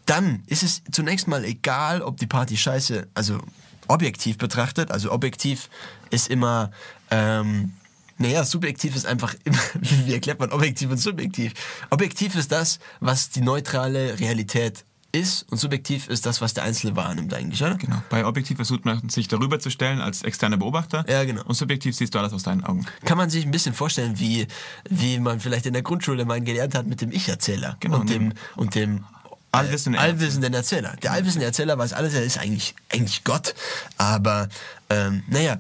dann 0.05 0.43
ist 0.47 0.63
es 0.63 0.81
zunächst 0.91 1.27
mal 1.27 1.45
egal, 1.45 2.01
ob 2.01 2.17
die 2.17 2.27
Party 2.27 2.57
scheiße, 2.57 3.07
also 3.13 3.39
objektiv 3.87 4.37
betrachtet, 4.37 4.91
also 4.91 5.11
objektiv 5.11 5.69
ist 6.09 6.29
immer, 6.29 6.71
ähm, 7.11 7.73
naja, 8.19 8.43
subjektiv 8.43 8.95
ist 8.95 9.05
einfach 9.05 9.33
immer, 9.43 9.57
wie 9.79 10.13
erklärt 10.13 10.39
man 10.39 10.51
objektiv 10.51 10.91
und 10.91 10.97
subjektiv? 10.97 11.53
Objektiv 11.89 12.35
ist 12.35 12.51
das, 12.51 12.79
was 12.99 13.29
die 13.29 13.41
neutrale 13.41 14.19
Realität 14.19 14.85
ist 15.11 15.43
und 15.51 15.57
subjektiv 15.57 16.07
ist 16.07 16.25
das, 16.25 16.39
was 16.39 16.53
der 16.53 16.63
Einzelne 16.63 16.95
wahrnimmt 16.95 17.33
eigentlich, 17.33 17.63
oder? 17.63 17.75
Genau. 17.75 18.01
Bei 18.09 18.25
Objektiv 18.25 18.57
versucht 18.57 18.85
man 18.85 19.09
sich 19.09 19.27
darüber 19.27 19.59
zu 19.59 19.71
stellen 19.71 20.01
als 20.01 20.21
externer 20.21 20.57
Beobachter. 20.57 21.03
Ja, 21.09 21.23
genau. 21.23 21.43
Und 21.45 21.55
subjektiv 21.55 21.95
siehst 21.95 22.13
du 22.13 22.19
alles 22.19 22.31
aus 22.31 22.43
deinen 22.43 22.63
Augen. 22.63 22.85
Kann 23.05 23.17
man 23.17 23.29
sich 23.29 23.43
ein 23.43 23.51
bisschen 23.51 23.73
vorstellen, 23.73 24.19
wie, 24.19 24.47
wie 24.87 25.19
man 25.19 25.39
vielleicht 25.39 25.65
in 25.65 25.73
der 25.73 25.81
Grundschule 25.81 26.25
mal 26.25 26.41
gelernt 26.41 26.75
hat 26.75 26.85
mit 26.85 27.01
dem 27.01 27.11
Ich-Erzähler 27.11 27.77
Genau, 27.79 28.01
und 28.01 28.09
dem, 28.09 28.33
und 28.55 28.75
dem 28.75 29.05
Allwissenden 29.51 29.99
allwissenden 29.99 30.53
Erzähler. 30.53 30.95
Der 31.01 31.11
allwissende 31.11 31.45
Erzähler 31.45 31.75
weiß 31.77 31.93
alles, 31.93 32.13
er 32.13 32.21
ist 32.23 32.37
eigentlich, 32.37 32.75
eigentlich 32.91 33.23
Gott. 33.23 33.55
Aber 33.97 34.47
ähm, 34.91 35.23
naja, 35.27 35.59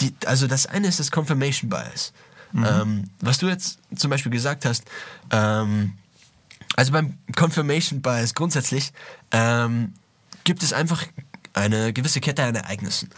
die, 0.00 0.14
also 0.26 0.46
das 0.46 0.66
eine 0.66 0.88
ist 0.88 1.00
das 1.00 1.10
Confirmation 1.10 1.70
Bias. 1.70 2.12
Ähm, 2.54 3.04
was 3.20 3.38
du 3.38 3.48
jetzt 3.48 3.78
zum 3.94 4.10
Beispiel 4.10 4.32
gesagt 4.32 4.64
hast, 4.64 4.84
ähm, 5.30 5.94
also 6.76 6.92
beim 6.92 7.18
Confirmation 7.36 8.00
Bias 8.00 8.34
grundsätzlich 8.34 8.92
ähm, 9.32 9.92
gibt 10.44 10.62
es 10.62 10.72
einfach 10.72 11.04
eine 11.52 11.92
gewisse 11.92 12.20
Kette 12.20 12.44
an 12.44 12.54
Ereignissen. 12.54 13.10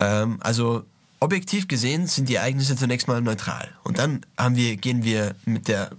Ähm, 0.00 0.38
also 0.40 0.84
objektiv 1.20 1.68
gesehen 1.68 2.06
sind 2.06 2.28
die 2.28 2.36
Ereignisse 2.36 2.76
zunächst 2.76 3.08
mal 3.08 3.20
neutral. 3.20 3.68
Und 3.84 3.98
dann 3.98 4.24
wir, 4.50 4.76
gehen 4.76 5.04
wir 5.04 5.34
mit 5.44 5.68
der, 5.68 5.90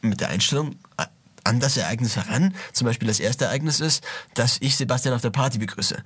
mit 0.00 0.20
der 0.20 0.28
Einstellung 0.28 0.76
an 1.44 1.60
das 1.60 1.76
Ereignis 1.76 2.16
heran. 2.16 2.54
Zum 2.72 2.86
Beispiel 2.86 3.08
das 3.08 3.20
erste 3.20 3.46
Ereignis 3.46 3.80
ist, 3.80 4.04
dass 4.34 4.58
ich 4.60 4.76
Sebastian 4.76 5.14
auf 5.14 5.22
der 5.22 5.30
Party 5.30 5.58
begrüße. 5.58 6.02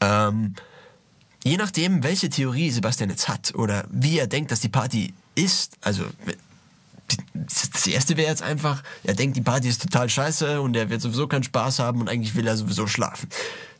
Ähm, 0.00 0.54
je 1.44 1.56
nachdem, 1.56 2.02
welche 2.02 2.28
Theorie 2.28 2.70
Sebastian 2.70 3.10
jetzt 3.10 3.28
hat 3.28 3.54
oder 3.54 3.84
wie 3.90 4.18
er 4.18 4.26
denkt, 4.26 4.50
dass 4.50 4.60
die 4.60 4.68
Party 4.68 5.14
ist, 5.34 5.76
also 5.80 6.04
das 7.34 7.86
erste 7.86 8.16
wäre 8.16 8.28
jetzt 8.28 8.42
einfach, 8.42 8.82
er 9.02 9.14
denkt, 9.14 9.36
die 9.36 9.40
Party 9.40 9.68
ist 9.68 9.82
total 9.82 10.08
scheiße 10.08 10.60
und 10.60 10.76
er 10.76 10.90
wird 10.90 11.00
sowieso 11.00 11.26
keinen 11.26 11.42
Spaß 11.42 11.80
haben 11.80 12.00
und 12.00 12.08
eigentlich 12.08 12.34
will 12.34 12.46
er 12.46 12.56
sowieso 12.56 12.86
schlafen. 12.86 13.28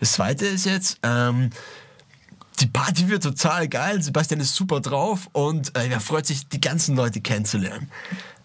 Das 0.00 0.12
zweite 0.12 0.46
ist 0.46 0.66
jetzt, 0.66 0.98
ähm, 1.02 1.50
die 2.60 2.66
Party 2.66 3.08
wird 3.08 3.22
total 3.22 3.68
geil, 3.68 4.02
Sebastian 4.02 4.40
ist 4.40 4.54
super 4.54 4.80
drauf 4.80 5.28
und 5.32 5.76
äh, 5.76 5.88
er 5.88 6.00
freut 6.00 6.26
sich, 6.26 6.48
die 6.48 6.60
ganzen 6.60 6.96
Leute 6.96 7.20
kennenzulernen. 7.20 7.90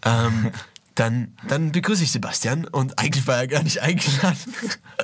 Ähm, 0.03 0.51
dann, 0.95 1.33
dann 1.47 1.73
begrüße 1.73 2.03
ich 2.03 2.11
Sebastian 2.11 2.65
und 2.65 2.97
eigentlich 2.99 3.27
war 3.27 3.35
er 3.35 3.47
gar 3.47 3.63
nicht 3.63 3.81
eingeladen. 3.81 4.53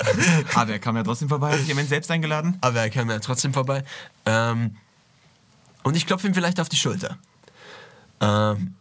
Aber 0.55 0.71
er 0.71 0.79
kam 0.79 0.95
ja 0.95 1.03
trotzdem 1.03 1.27
vorbei, 1.27 1.51
hat 1.51 1.59
sich 1.59 1.71
am 1.71 1.77
Ende 1.77 1.89
selbst 1.89 2.09
eingeladen. 2.09 2.57
Aber 2.61 2.79
er 2.79 2.89
kam 2.89 3.09
ja 3.09 3.19
trotzdem 3.19 3.53
vorbei. 3.53 3.83
Ähm, 4.25 4.77
und 5.83 5.97
ich 5.97 6.07
klopfe 6.07 6.27
ihm 6.27 6.33
vielleicht 6.33 6.61
auf 6.61 6.69
die 6.69 6.77
Schulter. 6.77 7.17
Ähm, 8.21 8.75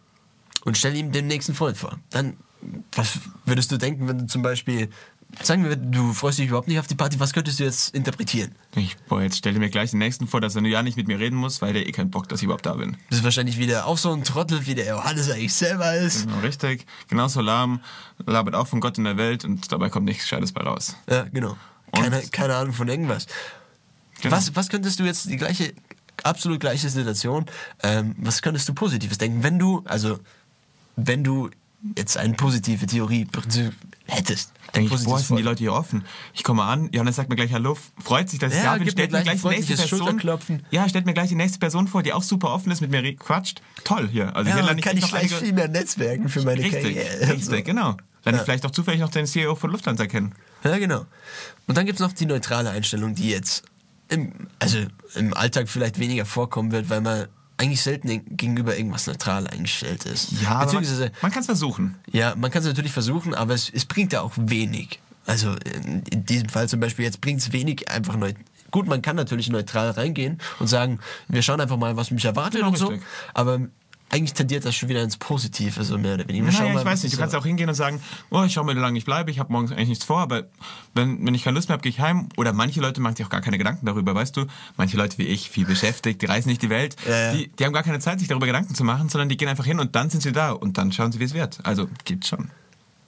und 0.65 0.79
stelle 0.79 0.97
ihm 0.97 1.11
den 1.11 1.27
nächsten 1.27 1.55
Freund 1.55 1.77
vor. 1.77 1.99
Dann, 2.11 2.37
was 2.95 3.19
würdest 3.45 3.73
du 3.73 3.77
denken, 3.77 4.07
wenn 4.07 4.19
du 4.19 4.27
zum 4.27 4.43
Beispiel, 4.43 4.89
sagen 5.43 5.65
wir, 5.65 5.77
du 5.77 6.13
freust 6.13 6.39
dich 6.39 6.49
überhaupt 6.49 6.69
nicht 6.69 6.79
auf 6.79 6.87
die 6.87 6.95
Party, 6.95 7.21
was 7.21 7.33
könntest 7.33 7.61
du 7.61 7.65
jetzt 7.65 7.95
interpretieren? 7.95 8.53
Ich, 8.77 8.97
boah, 9.09 9.23
jetzt 9.23 9.39
stell 9.39 9.53
dir 9.53 9.61
mir 9.61 9.71
gleich 9.71 9.91
den 9.91 9.99
nächsten 9.99 10.27
vor, 10.27 10.41
dass 10.41 10.55
er 10.55 10.63
nur 10.63 10.71
ja 10.71 10.83
nicht 10.83 10.97
mit 10.97 11.07
mir 11.07 11.19
reden 11.19 11.37
muss, 11.37 11.63
weil 11.63 11.73
der 11.73 11.87
eh 11.87 11.93
keinen 11.93 12.11
Bock, 12.11 12.29
dass 12.29 12.41
ich 12.41 12.45
überhaupt 12.45 12.67
da 12.67 12.75
bin. 12.75 12.97
Das 13.09 13.19
ist 13.19 13.25
wahrscheinlich 13.25 13.59
wieder 13.59 13.87
auch 13.87 13.99
so 13.99 14.13
ein 14.13 14.25
Trottel, 14.25 14.67
wie 14.67 14.75
der 14.75 14.87
Johannes 14.87 15.31
eigentlich 15.31 15.55
selber 15.55 15.95
ist. 15.95 16.27
Genau, 16.27 16.41
richtig. 16.41 16.87
Genauso 17.09 17.41
lahm, 17.41 17.81
labert 18.27 18.55
auch 18.55 18.67
von 18.67 18.81
Gott 18.81 18.99
in 18.99 19.05
der 19.05 19.17
Welt 19.17 19.45
und 19.45 19.71
dabei 19.73 19.89
kommt 19.89 20.07
nichts 20.07 20.25
Gescheites 20.25 20.53
bei 20.53 20.63
raus. 20.63 20.97
Ja, 21.09 21.25
genau. 21.33 21.57
Keine, 21.93 22.23
keine 22.29 22.57
Ahnung 22.57 22.73
von 22.73 22.89
irgendwas. 22.89 23.27
Genau. 24.21 24.37
Was, 24.37 24.55
was 24.55 24.69
könntest 24.69 25.01
du 25.01 25.05
jetzt 25.05 25.29
die 25.29 25.37
gleiche, 25.37 25.73
absolut 26.23 26.61
gleiche 26.61 26.89
Situation, 26.89 27.47
ähm, 27.83 28.15
was 28.19 28.43
könntest 28.43 28.69
du 28.69 28.75
Positives 28.75 29.19
denken, 29.19 29.43
wenn 29.43 29.59
du, 29.59 29.83
also, 29.87 30.19
wenn 30.97 31.25
du 31.25 31.51
jetzt 31.97 32.17
eine 32.17 32.35
positive 32.35 32.87
Theorie 32.87 33.27
hättest? 34.07 34.53
Denke 34.75 34.95
ich, 34.95 35.05
boah, 35.05 35.19
sind 35.19 35.37
die. 35.37 35.43
Leute 35.43 35.59
hier 35.59 35.73
offen. 35.73 36.05
Ich 36.35 36.45
komme 36.45 36.63
an, 36.63 36.89
Johannes 36.93 37.17
sagt 37.17 37.29
mir 37.29 37.37
gleich 37.37 37.53
Hallo, 37.53 37.77
freut 38.03 38.29
sich, 38.29 38.39
dass 38.39 38.53
ich 38.53 38.59
Ja, 38.63 38.73
da 38.73 38.79
bin, 38.79 38.91
stellt 38.91 39.11
mir 39.13 39.23
gleich 39.23 39.41
gleich 39.41 39.67
die 39.67 39.73
nächste 39.73 39.97
Person. 39.97 40.63
Ja, 40.71 40.89
stellt 40.89 41.07
mir 41.07 41.15
gleich 41.15 41.29
die 41.29 41.35
nächste 41.35 41.59
Person 41.59 41.89
vor, 41.89 42.03
die 42.03 42.13
auch 42.13 42.23
super 42.23 42.51
offen 42.53 42.71
ist, 42.71 42.81
mit 42.81 42.91
mir 42.91 43.17
quatscht. 43.17 43.63
Toll 43.85 44.09
hier. 44.09 44.35
Also 44.37 44.51
Ja, 44.51 44.57
dann 44.57 44.67
lerne 44.67 44.81
kann 44.81 44.97
ich 44.97 45.09
gleich 45.09 45.35
viel 45.35 45.53
mehr 45.53 45.69
netzwerken 45.69 46.29
für 46.29 46.43
meine 46.43 46.61
Richtig, 46.63 46.83
Karriere. 46.83 47.21
richtig, 47.33 47.45
So. 47.45 47.63
genau. 47.63 47.97
Lerne 48.25 48.39
ich 48.39 48.45
vielleicht 48.45 48.67
auch 48.67 48.71
zufällig 48.71 49.01
noch 49.01 49.11
den 49.11 49.27
CEO 49.27 49.55
von 49.55 49.71
Lufthansa 49.71 50.07
kennen. 50.07 50.35
Ja, 50.63 50.77
genau. 50.79 51.07
Und 51.67 51.77
dann 51.79 51.87
gibt 51.87 51.99
es 51.99 52.07
noch 52.07 52.13
die 52.13 52.27
neutrale 52.27 52.71
Einstellung, 52.71 53.15
die 53.15 53.31
jetzt 53.31 53.63
im, 54.09 54.33
also 54.59 54.79
im 55.15 55.33
Alltag 55.35 55.69
vielleicht 55.69 55.99
weniger 55.99 56.27
vorkommen 56.27 56.71
wird, 56.73 56.91
weil 56.91 57.01
man 57.01 57.27
eigentlich 57.61 57.83
selten 57.83 58.37
gegenüber 58.37 58.77
irgendwas 58.77 59.07
neutral 59.07 59.47
eingestellt 59.47 60.05
ist. 60.07 60.33
Ja, 60.43 60.49
aber 60.51 60.59
man, 60.59 60.65
Beziehungsweise, 60.83 61.13
man 61.23 61.31
kann 61.31 61.41
es 61.41 61.47
versuchen. 61.47 61.95
ja, 62.11 62.35
man 62.35 62.51
kann 62.51 62.63
es 62.63 62.69
natürlich 62.69 62.93
versuchen, 62.93 63.35
aber 63.35 63.55
es, 63.55 63.71
es 63.73 63.85
bringt 63.85 64.13
ja 64.13 64.23
auch 64.23 64.33
wenig. 64.37 64.99
Also 65.27 65.53
in, 65.85 66.03
in 66.11 66.25
diesem 66.25 66.49
Fall 66.49 66.69
zum 66.69 66.81
Beispiel, 66.81 67.05
jetzt 67.05 67.21
bringt 67.21 67.41
es 67.41 67.53
wenig 67.53 67.89
einfach 67.91 68.17
neu. 68.17 68.33
Gut, 68.71 68.87
man 68.87 69.03
kann 69.03 69.17
natürlich 69.17 69.49
neutral 69.51 69.91
reingehen 69.91 70.39
und 70.61 70.69
sagen, 70.69 71.01
wir 71.29 71.43
schauen 71.43 71.61
einfach 71.61 71.77
mal, 71.77 71.97
was 71.97 72.11
mich 72.11 72.25
erwartet 72.25 72.61
Genau, 72.61 72.69
und 72.69 72.77
so. 72.79 72.87
richtig. 72.89 73.07
Aber 73.35 73.61
eigentlich 74.11 74.35
tendiert 74.35 74.65
das 74.65 74.75
schon 74.75 74.89
wieder 74.89 75.03
ins 75.03 75.17
Positive, 75.17 75.79
also 75.79 75.97
mehr 75.97 76.15
oder 76.15 76.29
weniger. 76.29 76.47
Wir 76.47 76.53
Naja, 76.53 76.79
ich 76.81 76.85
weiß 76.85 77.03
nicht, 77.05 77.13
du 77.13 77.17
ist 77.17 77.21
kannst 77.21 77.33
so. 77.33 77.39
auch 77.39 77.47
hingehen 77.47 77.69
und 77.69 77.77
sagen, 77.77 78.03
oh, 78.31 78.43
ich 78.43 78.53
schau 78.53 78.65
mal, 78.65 78.75
wie 78.75 78.81
lange 78.81 78.99
ich 78.99 79.05
bleibe, 79.05 79.31
ich 79.31 79.39
habe 79.39 79.53
morgens 79.53 79.71
eigentlich 79.71 79.89
nichts 79.89 80.05
vor, 80.05 80.19
aber 80.19 80.45
wenn, 80.95 81.25
wenn 81.25 81.35
ich 81.35 81.45
keine 81.45 81.55
Lust 81.55 81.69
mehr 81.69 81.75
habe, 81.75 81.83
gehe 81.83 81.91
ich 81.91 82.01
heim. 82.01 82.29
Oder 82.37 82.53
manche 82.53 82.81
Leute 82.81 83.01
machen 83.01 83.17
sich 83.17 83.25
auch 83.25 83.31
gar 83.31 83.41
keine 83.41 83.57
Gedanken 83.57 83.87
darüber, 83.87 84.15
weißt 84.15 84.37
du? 84.37 84.47
Manche 84.77 84.97
Leute 84.97 85.17
wie 85.19 85.27
ich, 85.27 85.49
viel 85.49 85.65
beschäftigt, 85.65 86.23
die 86.23 86.27
reisen 86.27 86.49
nicht 86.49 86.63
die 86.63 86.71
Welt, 86.71 86.97
Ja, 87.07 87.17
ja. 87.17 87.33
Die, 87.33 87.49
die 87.49 87.65
haben 87.65 87.73
gar 87.73 87.85
keine 87.85 88.01
Zeit, 88.01 88.19
sich 88.19 88.29
darüber 88.29 88.47
Gedanken 88.47 88.75
zu 88.75 88.83
machen, 88.83 89.09
sondern 89.09 89.29
die 89.29 89.37
gehen 89.37 89.49
einfach 89.49 89.65
hin 89.65 89.79
und 89.79 89.95
dann 89.95 90.11
sind 90.11 90.23
sie 90.23 90.33
da 90.33 90.51
und 90.53 90.77
dann 90.77 90.91
schauen 90.93 91.13
sie, 91.13 91.21
wie 91.21 91.25
es 91.25 91.35
wird. 91.35 91.61
Also, 91.63 91.89
geht 92.05 92.27
schon. 92.27 92.51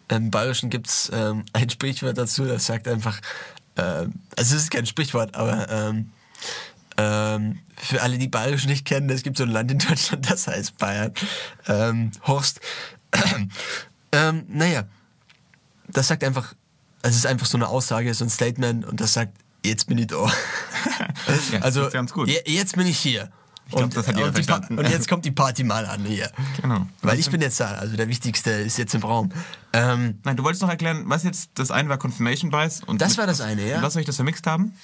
Im 0.09 0.31
Bayerischen 0.31 0.71
gibt 0.71 0.89
es 0.89 1.11
ähm, 1.13 1.45
ein 1.53 1.69
Sprichwort 1.71 2.17
dazu, 2.19 2.45
das 2.45 2.67
sagt 2.67 2.87
einfach, 2.87 3.21
ähm, 3.77 4.15
also 4.37 4.55
es 4.57 4.63
ist 4.63 4.71
kein 4.71 4.87
Sprichwort, 4.87 5.35
aber 5.35 5.69
ähm, 5.69 6.11
ähm, 7.03 7.59
für 7.77 8.01
alle, 8.03 8.19
die 8.19 8.29
Bayerisch 8.29 8.67
nicht 8.67 8.85
kennen, 8.85 9.11
es 9.11 9.23
gibt 9.23 9.37
so 9.37 9.45
ein 9.45 9.51
Land 9.51 9.71
in 9.73 9.79
Deutschland, 9.79 10.31
das 10.31 10.47
heißt 10.47 10.79
Bayern. 10.79 11.13
Ähm, 11.67 12.11
Horst. 12.27 12.61
ähm, 14.13 14.45
naja, 14.49 14.85
das 15.89 16.09
sagt 16.09 16.25
einfach, 16.25 16.55
es 17.03 17.17
ist 17.17 17.27
einfach 17.27 17.47
so 17.47 17.59
eine 17.59 17.69
Aussage, 17.69 18.13
so 18.15 18.25
ein 18.25 18.31
Statement 18.31 18.85
und 18.85 19.01
das 19.01 19.13
sagt, 19.15 19.33
jetzt 19.65 19.87
bin 19.89 19.99
ich 19.99 20.07
da. 20.09 20.31
Ja, 21.53 21.61
also, 21.61 21.89
jetzt 22.47 22.77
bin 22.77 22.87
ich 22.87 22.99
hier. 22.99 23.31
Ich 23.69 23.77
glaub, 23.77 23.91
das 23.95 24.07
hat 24.07 24.17
jeder 24.17 24.27
und, 24.29 24.33
Pa- 24.33 24.43
verstanden. 24.43 24.79
und 24.79 24.89
jetzt 24.89 25.09
kommt 25.09 25.25
die 25.25 25.31
Party 25.31 25.65
mal 25.65 25.87
an 25.87 26.05
hier. 26.05 26.31
Genau. 26.61 26.87
Weil 27.01 27.19
ich 27.19 27.31
bin 27.31 27.41
jetzt 27.41 27.59
da, 27.61 27.73
also 27.73 27.97
der 27.97 28.09
Wichtigste 28.09 28.51
ist 28.51 28.77
jetzt 28.77 28.95
im 28.95 29.03
Raum. 29.03 29.31
Ähm, 29.75 30.19
Nein, 30.25 30.37
du 30.37 30.45
wolltest 30.45 30.61
noch 30.63 30.69
erklären, 30.69 31.05
was 31.07 31.23
jetzt, 31.25 31.51
das 31.55 31.71
eine 31.71 31.89
war 31.89 31.97
Confirmation 31.99 32.51
Bias 32.51 32.83
und 32.85 33.01
Das 33.01 33.17
war 33.17 33.27
das 33.27 33.41
eine, 33.41 33.67
ja. 33.67 33.81
Was 33.83 33.95
soll 33.95 34.01
ich 34.01 34.07
das 34.07 34.17
vermixt 34.17 34.47
haben? 34.47 34.75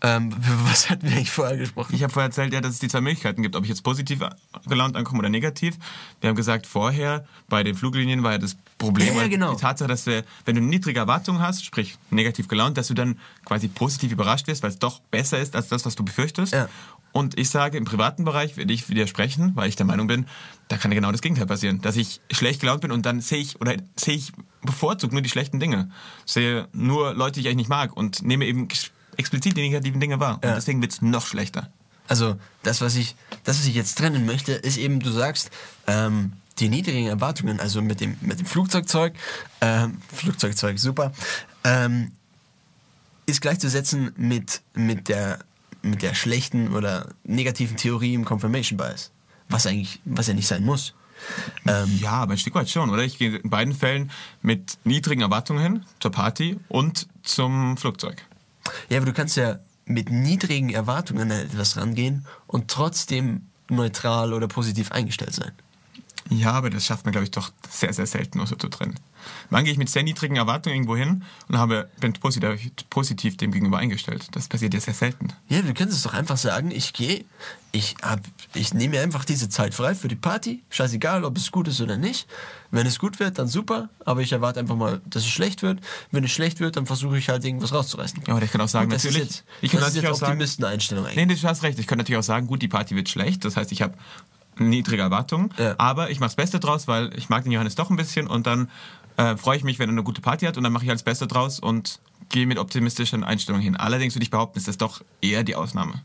ähm, 0.00 0.32
was 0.64 0.88
hatten 0.88 1.02
wir 1.06 1.12
eigentlich 1.16 1.30
vorher 1.30 1.56
gesprochen? 1.58 1.94
Ich 1.94 2.02
habe 2.02 2.12
vorher 2.12 2.28
erzählt, 2.28 2.52
ja, 2.54 2.60
dass 2.60 2.72
es 2.72 2.78
die 2.78 2.88
zwei 2.88 3.00
Möglichkeiten 3.02 3.42
gibt, 3.42 3.56
ob 3.56 3.64
ich 3.64 3.68
jetzt 3.68 3.82
positiv 3.82 4.20
gelaunt 4.66 4.96
ankomme 4.96 5.18
oder 5.18 5.28
negativ. 5.28 5.76
Wir 6.20 6.28
haben 6.30 6.36
gesagt, 6.36 6.66
vorher 6.66 7.26
bei 7.48 7.62
den 7.62 7.74
Fluglinien 7.74 8.22
war 8.22 8.32
ja 8.32 8.38
das 8.38 8.56
Problem, 8.78 9.14
Ja, 9.14 9.22
ja, 9.22 9.28
genau. 9.28 9.54
die 9.54 9.60
Tatsache, 9.60 9.88
dass 9.88 10.06
wir, 10.06 10.24
wenn 10.46 10.54
du 10.54 10.62
niedrige 10.62 10.98
Erwartungen 11.00 11.40
hast, 11.40 11.64
sprich 11.64 11.98
negativ 12.10 12.48
gelaunt, 12.48 12.78
dass 12.78 12.88
du 12.88 12.94
dann 12.94 13.18
quasi 13.44 13.68
positiv 13.68 14.12
überrascht 14.12 14.46
wirst, 14.46 14.62
weil 14.62 14.70
es 14.70 14.78
doch 14.78 15.00
besser 15.10 15.38
ist 15.38 15.56
als 15.56 15.68
das, 15.68 15.84
was 15.84 15.94
du 15.94 16.04
befürchtest. 16.04 16.52
Ja. 16.54 16.68
Und 17.12 17.38
ich 17.38 17.50
sage, 17.50 17.78
im 17.78 17.84
privaten 17.84 18.24
Bereich 18.24 18.56
werde 18.56 18.72
ich 18.72 18.88
widersprechen, 18.88 19.52
weil 19.56 19.68
ich 19.68 19.76
der 19.76 19.86
Meinung 19.86 20.06
bin, 20.06 20.26
da 20.68 20.76
kann 20.76 20.90
ja 20.90 20.96
genau 20.96 21.10
das 21.12 21.22
Gegenteil 21.22 21.46
passieren. 21.46 21.80
Dass 21.80 21.96
ich 21.96 22.20
schlecht 22.30 22.60
gelaunt 22.60 22.82
bin 22.82 22.92
und 22.92 23.04
dann 23.06 23.20
sehe 23.20 23.38
ich, 23.38 23.60
oder 23.60 23.76
sehe 23.96 24.14
ich 24.14 24.32
bevorzugt 24.62 25.12
nur 25.12 25.22
die 25.22 25.28
schlechten 25.28 25.60
Dinge. 25.60 25.90
Sehe 26.26 26.68
nur 26.72 27.14
Leute, 27.14 27.34
die 27.34 27.40
ich 27.40 27.46
eigentlich 27.46 27.56
nicht 27.56 27.70
mag 27.70 27.96
und 27.96 28.22
nehme 28.22 28.44
eben 28.44 28.68
explizit 29.16 29.56
die 29.56 29.62
negativen 29.62 30.00
Dinge 30.00 30.20
wahr. 30.20 30.40
Ja. 30.42 30.50
Und 30.50 30.56
deswegen 30.56 30.80
wird 30.80 30.92
es 30.92 31.02
noch 31.02 31.26
schlechter. 31.26 31.70
Also 32.06 32.36
das, 32.62 32.80
was 32.80 32.96
ich, 32.96 33.16
das, 33.44 33.58
was 33.58 33.66
ich 33.66 33.74
jetzt 33.74 33.98
trennen 33.98 34.24
möchte, 34.24 34.52
ist 34.52 34.78
eben, 34.78 35.00
du 35.00 35.10
sagst, 35.10 35.50
ähm, 35.86 36.32
die 36.58 36.68
niedrigen 36.68 37.06
Erwartungen, 37.06 37.60
also 37.60 37.82
mit 37.82 38.00
dem, 38.00 38.16
mit 38.20 38.38
dem 38.38 38.46
Flugzeugzeug, 38.46 39.14
ähm, 39.60 39.98
Flugzeugzeug, 40.12 40.78
super, 40.78 41.12
ähm, 41.64 42.12
ist 43.26 43.42
gleichzusetzen 43.42 44.12
mit, 44.16 44.62
mit, 44.74 45.08
der, 45.08 45.40
mit 45.82 46.02
der 46.02 46.14
schlechten 46.14 46.74
oder 46.74 47.10
negativen 47.24 47.76
Theorie 47.76 48.14
im 48.14 48.24
Confirmation 48.24 48.76
Bias. 48.78 49.10
Was 49.48 49.66
eigentlich, 49.66 50.00
was 50.04 50.26
ja 50.26 50.34
nicht 50.34 50.46
sein 50.46 50.64
muss. 50.64 50.94
Ähm, 51.66 51.98
Ja, 52.00 52.12
aber 52.12 52.32
ein 52.32 52.38
Stück 52.38 52.54
weit 52.54 52.70
schon, 52.70 52.90
oder? 52.90 53.02
Ich 53.02 53.18
gehe 53.18 53.36
in 53.36 53.50
beiden 53.50 53.74
Fällen 53.74 54.10
mit 54.42 54.78
niedrigen 54.84 55.22
Erwartungen 55.22 55.62
hin, 55.62 55.84
zur 56.00 56.12
Party 56.12 56.58
und 56.68 57.08
zum 57.22 57.76
Flugzeug. 57.76 58.22
Ja, 58.88 58.98
aber 58.98 59.06
du 59.06 59.12
kannst 59.12 59.36
ja 59.36 59.58
mit 59.84 60.10
niedrigen 60.10 60.70
Erwartungen 60.70 61.32
an 61.32 61.38
etwas 61.38 61.76
rangehen 61.76 62.26
und 62.46 62.68
trotzdem 62.68 63.46
neutral 63.70 64.32
oder 64.32 64.48
positiv 64.48 64.92
eingestellt 64.92 65.34
sein. 65.34 65.52
Ja, 66.30 66.52
aber 66.52 66.70
das 66.70 66.84
schafft 66.84 67.04
man, 67.04 67.12
glaube 67.12 67.24
ich, 67.24 67.30
doch 67.30 67.50
sehr, 67.70 67.92
sehr 67.92 68.06
selten 68.06 68.38
nur 68.38 68.46
so 68.46 68.56
zu 68.56 68.68
trennen. 68.68 68.94
Wann 69.50 69.64
gehe 69.64 69.72
ich 69.72 69.78
mit 69.78 69.88
sehr 69.88 70.02
niedrigen 70.02 70.36
Erwartungen 70.36 70.76
irgendwo 70.76 70.96
hin 70.96 71.24
und 71.48 71.58
habe, 71.58 71.88
bin 72.00 72.12
positiv, 72.12 72.72
positiv 72.90 73.36
dem 73.36 73.52
gegenüber 73.52 73.78
eingestellt? 73.78 74.28
Das 74.32 74.48
passiert 74.48 74.74
ja 74.74 74.80
sehr 74.80 74.94
selten. 74.94 75.28
Ja, 75.48 75.62
du 75.62 75.72
könntest 75.74 76.04
doch 76.04 76.14
einfach 76.14 76.36
sagen, 76.36 76.70
ich 76.70 76.92
gehe, 76.92 77.24
ich 77.72 77.96
hab, 78.02 78.20
ich 78.54 78.74
nehme 78.74 78.96
mir 78.96 79.02
einfach 79.02 79.24
diese 79.24 79.48
Zeit 79.48 79.74
frei 79.74 79.94
für 79.94 80.08
die 80.08 80.16
Party, 80.16 80.62
scheißegal, 80.70 81.24
ob 81.24 81.36
es 81.36 81.50
gut 81.50 81.68
ist 81.68 81.80
oder 81.80 81.96
nicht. 81.96 82.26
Wenn 82.70 82.86
es 82.86 82.98
gut 82.98 83.20
wird, 83.20 83.38
dann 83.38 83.48
super, 83.48 83.88
aber 84.04 84.20
ich 84.20 84.32
erwarte 84.32 84.60
einfach 84.60 84.76
mal, 84.76 85.00
dass 85.06 85.24
es 85.24 85.30
schlecht 85.30 85.62
wird. 85.62 85.80
Wenn 86.10 86.24
es 86.24 86.30
schlecht 86.30 86.60
wird, 86.60 86.76
dann 86.76 86.86
versuche 86.86 87.18
ich 87.18 87.28
halt 87.28 87.44
irgendwas 87.44 87.72
rauszureißen. 87.72 88.22
Ja, 88.26 88.36
oder 88.36 88.44
ich 88.44 88.52
kann 88.52 88.60
auch 88.60 88.68
sagen, 88.68 88.90
natürlich. 88.90 89.18
Ist 89.18 89.24
jetzt, 89.24 89.44
ich 89.62 89.70
kann 89.70 89.80
das 89.80 89.90
ist 89.90 89.96
natürlich 89.96 90.10
jetzt 90.10 90.22
auch 90.22 90.28
Optimisteneinstellung 90.28 91.06
eigentlich. 91.06 91.26
Nee, 91.26 91.34
du 91.34 91.48
hast 91.48 91.62
recht. 91.62 91.78
Ich 91.78 91.86
kann 91.86 91.98
natürlich 91.98 92.18
auch 92.18 92.22
sagen, 92.22 92.46
gut, 92.46 92.62
die 92.62 92.68
Party 92.68 92.94
wird 92.94 93.08
schlecht. 93.08 93.44
Das 93.44 93.56
heißt, 93.56 93.72
ich 93.72 93.82
habe 93.82 93.94
niedrige 94.60 95.02
Erwartungen. 95.02 95.52
Ja. 95.58 95.74
Aber 95.78 96.10
ich 96.10 96.20
mache 96.20 96.28
das 96.28 96.36
Beste 96.36 96.60
draus, 96.60 96.88
weil 96.88 97.16
ich 97.16 97.28
mag 97.28 97.44
den 97.44 97.52
Johannes 97.52 97.74
doch 97.74 97.90
ein 97.90 97.96
bisschen. 97.96 98.26
Und 98.26 98.46
dann 98.46 98.70
äh, 99.16 99.36
freue 99.36 99.56
ich 99.56 99.64
mich, 99.64 99.78
wenn 99.78 99.88
er 99.88 99.92
eine 99.92 100.02
gute 100.02 100.20
Party 100.20 100.46
hat. 100.46 100.56
Und 100.56 100.64
dann 100.64 100.72
mache 100.72 100.84
ich 100.84 100.90
das 100.90 101.02
Beste 101.02 101.26
draus 101.26 101.60
und 101.60 102.00
gehe 102.28 102.46
mit 102.46 102.58
optimistischen 102.58 103.24
Einstellungen 103.24 103.62
hin. 103.62 103.76
Allerdings 103.76 104.14
würde 104.14 104.24
ich 104.24 104.30
behaupten, 104.30 104.58
ist 104.58 104.68
das 104.68 104.78
doch 104.78 105.02
eher 105.20 105.44
die 105.44 105.54
Ausnahme. 105.54 106.02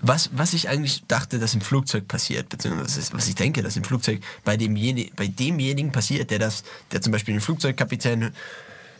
Was, 0.00 0.30
was 0.32 0.52
ich 0.52 0.68
eigentlich 0.68 1.04
dachte, 1.06 1.38
dass 1.38 1.54
im 1.54 1.60
Flugzeug 1.60 2.08
passiert, 2.08 2.48
beziehungsweise 2.48 3.12
was 3.12 3.28
ich 3.28 3.34
denke, 3.36 3.62
dass 3.62 3.76
im 3.76 3.84
Flugzeug 3.84 4.20
bei, 4.44 4.56
demjenigen, 4.56 5.14
bei 5.14 5.28
demjenigen 5.28 5.92
passiert, 5.92 6.30
der 6.30 6.38
das, 6.40 6.64
der 6.92 7.00
zum 7.00 7.12
Beispiel 7.12 7.34
den 7.34 7.40
Flugzeugkapitän 7.40 8.32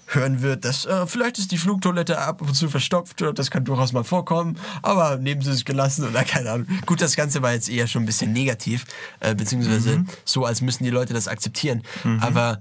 hören 0.06 0.42
wird, 0.42 0.64
dass 0.64 0.86
äh, 0.86 1.06
vielleicht 1.06 1.38
ist 1.38 1.52
die 1.52 1.58
Flugtoilette 1.58 2.18
ab 2.18 2.42
und 2.42 2.54
zu 2.54 2.68
verstopft, 2.68 3.24
das 3.34 3.50
kann 3.50 3.64
durchaus 3.64 3.92
mal 3.92 4.04
vorkommen, 4.04 4.58
aber 4.82 5.16
nehmen 5.16 5.42
Sie 5.42 5.50
es 5.50 5.64
gelassen 5.64 6.06
oder 6.08 6.24
keine 6.24 6.50
Ahnung. 6.50 6.66
Gut, 6.86 7.00
das 7.00 7.16
Ganze 7.16 7.42
war 7.42 7.52
jetzt 7.52 7.68
eher 7.68 7.86
schon 7.86 8.02
ein 8.02 8.06
bisschen 8.06 8.32
negativ, 8.32 8.84
äh, 9.20 9.34
beziehungsweise 9.34 10.04
so, 10.24 10.44
als 10.44 10.60
müssen 10.60 10.84
die 10.84 10.90
Leute 10.90 11.14
das 11.14 11.28
akzeptieren. 11.28 11.82
Aber 12.20 12.60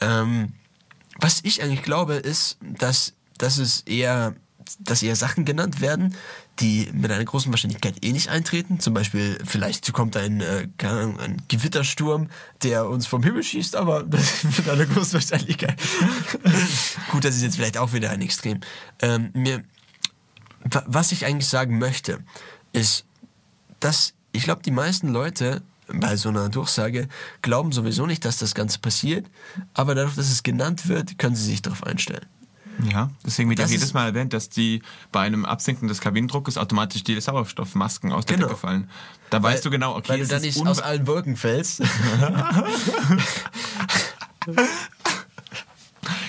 ähm, 0.00 0.52
was 1.18 1.40
ich 1.42 1.62
eigentlich 1.62 1.82
glaube, 1.82 2.14
ist, 2.14 2.58
dass, 2.78 3.14
dass 3.38 3.58
es 3.58 3.80
eher, 3.82 4.34
dass 4.78 5.02
eher 5.02 5.16
Sachen 5.16 5.44
genannt 5.44 5.80
werden, 5.80 6.14
die 6.60 6.88
mit 6.92 7.10
einer 7.10 7.24
großen 7.24 7.50
Wahrscheinlichkeit 7.52 8.04
eh 8.04 8.12
nicht 8.12 8.28
eintreten. 8.28 8.78
Zum 8.78 8.94
Beispiel, 8.94 9.38
vielleicht 9.44 9.92
kommt 9.92 10.16
ein, 10.16 10.40
äh, 10.40 10.68
ein 10.82 11.42
Gewittersturm, 11.48 12.28
der 12.62 12.88
uns 12.88 13.06
vom 13.06 13.22
Himmel 13.22 13.42
schießt, 13.42 13.74
aber 13.76 14.04
mit 14.56 14.68
einer 14.68 14.86
großen 14.86 15.14
Wahrscheinlichkeit. 15.14 15.80
Gut, 17.10 17.24
das 17.24 17.34
ist 17.36 17.42
jetzt 17.42 17.56
vielleicht 17.56 17.76
auch 17.78 17.92
wieder 17.92 18.10
ein 18.10 18.22
Extrem. 18.22 18.60
Ähm, 19.02 19.30
mir, 19.34 19.64
wa- 20.64 20.84
was 20.86 21.10
ich 21.12 21.26
eigentlich 21.26 21.48
sagen 21.48 21.78
möchte, 21.78 22.20
ist, 22.72 23.04
dass 23.80 24.14
ich 24.32 24.44
glaube, 24.44 24.62
die 24.62 24.70
meisten 24.70 25.08
Leute 25.08 25.62
bei 25.88 26.16
so 26.16 26.28
einer 26.28 26.48
Durchsage 26.48 27.08
glauben 27.42 27.72
sowieso 27.72 28.06
nicht, 28.06 28.24
dass 28.24 28.38
das 28.38 28.54
Ganze 28.54 28.78
passiert, 28.78 29.26
aber 29.74 29.94
dadurch, 29.94 30.14
dass 30.16 30.30
es 30.30 30.42
genannt 30.42 30.88
wird, 30.88 31.18
können 31.18 31.36
sie 31.36 31.44
sich 31.44 31.62
darauf 31.62 31.84
einstellen. 31.84 32.24
Ja, 32.90 33.10
deswegen 33.24 33.48
wird 33.50 33.58
Das 33.60 33.66
auch 33.68 33.72
jedes 33.72 33.92
Mal 33.94 34.06
erwähnt, 34.06 34.32
dass 34.32 34.48
die 34.48 34.82
bei 35.12 35.20
einem 35.20 35.44
Absinken 35.44 35.86
des 35.88 36.00
Kabinendruckes 36.00 36.58
automatisch 36.58 37.04
die 37.04 37.20
Sauerstoffmasken 37.20 38.12
aus 38.12 38.24
der 38.26 38.36
Genau. 38.36 38.48
Decke 38.48 38.58
fallen. 38.60 38.90
Da 39.30 39.42
weißt 39.42 39.64
du 39.64 39.70
genau, 39.70 39.96
okay, 39.96 40.08
weil 40.10 40.20
du 40.20 40.26
dann 40.26 40.42
ist 40.42 40.56
nicht 40.56 40.66
aus 40.66 40.80
allen 40.80 41.06
Wolken 41.06 41.36
fällst. 41.36 41.82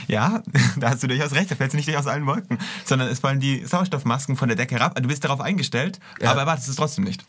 Ja, 0.08 0.44
da 0.78 0.92
hast 0.92 1.02
du 1.04 1.08
durchaus 1.08 1.34
recht, 1.34 1.50
da 1.52 1.56
fällt 1.56 1.74
es 1.74 1.76
nicht 1.76 1.94
aus 1.98 2.08
allen 2.08 2.26
Wolken, 2.28 2.60
sondern 2.86 3.10
es 3.10 3.20
fallen 3.20 3.40
die 3.40 3.66
Sauerstoffmasken 3.66 4.38
von 4.38 4.48
der 4.48 4.56
Decke 4.56 4.76
herab. 4.76 4.96
Du 4.96 5.08
bist 5.08 5.24
darauf 5.24 5.42
eingestellt, 5.42 6.00
Ja. 6.22 6.32
aber 6.32 6.42
erwartest 6.42 6.70
es 6.70 6.76
trotzdem 6.76 7.04
nicht. 7.04 7.26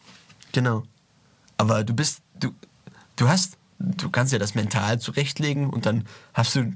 Genau. 0.53 0.85
Aber 1.57 1.85
du 1.85 1.95
bist, 1.95 2.21
du, 2.39 2.55
du 3.17 3.29
hast, 3.29 3.57
du 3.79 4.11
kannst 4.11 4.33
ja 4.33 4.39
das 4.39 4.55
mental 4.55 5.01
zurechtlegen 5.01 5.71
und 5.71 5.87
dann 5.87 6.05
hast 6.35 6.55
du, 6.55 6.73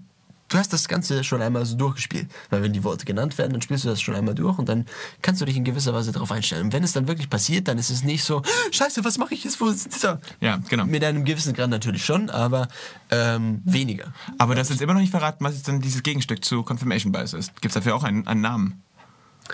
du 0.50 0.58
hast 0.58 0.72
das 0.72 0.88
Ganze 0.88 1.24
schon 1.24 1.40
einmal 1.40 1.64
so 1.64 1.76
durchgespielt. 1.76 2.30
Weil 2.50 2.62
wenn 2.62 2.72
die 2.72 2.84
Worte 2.84 3.06
genannt 3.06 3.38
werden, 3.38 3.52
dann 3.52 3.62
spielst 3.62 3.84
du 3.84 3.88
das 3.88 4.00
schon 4.00 4.14
einmal 4.14 4.34
durch 4.34 4.58
und 4.58 4.68
dann 4.68 4.84
kannst 5.22 5.40
du 5.40 5.46
dich 5.46 5.56
in 5.56 5.64
gewisser 5.64 5.94
Weise 5.94 6.12
darauf 6.12 6.30
einstellen. 6.30 6.66
Und 6.66 6.72
wenn 6.72 6.84
es 6.84 6.92
dann 6.92 7.08
wirklich 7.08 7.30
passiert, 7.30 7.68
dann 7.68 7.78
ist 7.78 7.90
es 7.90 8.02
nicht 8.02 8.22
so, 8.22 8.42
scheiße, 8.70 9.04
was 9.04 9.16
mache 9.16 9.32
ich 9.34 9.44
jetzt? 9.44 9.60
Wo 9.60 9.68
ist 9.68 9.94
dieser? 9.94 10.20
Ja, 10.40 10.58
genau. 10.68 10.84
Mit 10.84 11.02
einem 11.04 11.24
gewissen 11.24 11.54
Grad 11.54 11.70
natürlich 11.70 12.04
schon, 12.04 12.28
aber 12.28 12.68
ähm, 13.10 13.62
weniger. 13.64 14.12
Aber 14.38 14.56
hast 14.56 14.70
jetzt 14.70 14.82
immer 14.82 14.94
noch 14.94 15.00
nicht 15.00 15.10
verraten, 15.10 15.44
was 15.44 15.54
jetzt 15.54 15.68
dann 15.68 15.80
dieses 15.80 16.02
Gegenstück 16.02 16.44
zu 16.44 16.62
Confirmation 16.62 17.12
Bias 17.12 17.32
ist. 17.32 17.54
Gibt 17.60 17.66
es 17.66 17.74
dafür 17.74 17.94
auch 17.94 18.04
einen, 18.04 18.26
einen 18.26 18.40
Namen? 18.40 18.82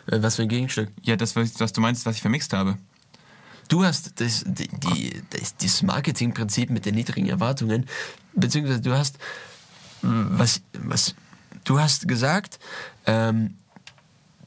Äh, 0.07 0.23
Was 0.23 0.37
für 0.37 0.43
ein 0.43 0.49
Gegenstück. 0.49 0.91
Ja, 1.03 1.17
das, 1.17 1.37
was 1.37 1.73
du 1.73 1.81
meinst, 1.81 2.07
was 2.07 2.17
ich 2.17 2.23
vermixt 2.23 2.53
habe. 2.53 2.77
Du 3.69 3.85
hast 3.85 4.21
das, 4.21 4.45
die, 4.47 4.69
die, 4.69 5.23
das, 5.31 5.57
dieses 5.57 5.83
Marketingprinzip 5.83 6.71
mit 6.71 6.87
den 6.87 6.95
niedrigen 6.95 7.29
Erwartungen, 7.29 7.87
beziehungsweise 8.35 8.81
du 8.81 8.97
hast, 8.97 9.19
was, 10.07 10.63
was, 10.79 11.15
du 11.65 11.79
hast 11.81 12.09
gesagt, 12.09 12.59
ähm, 13.07 13.55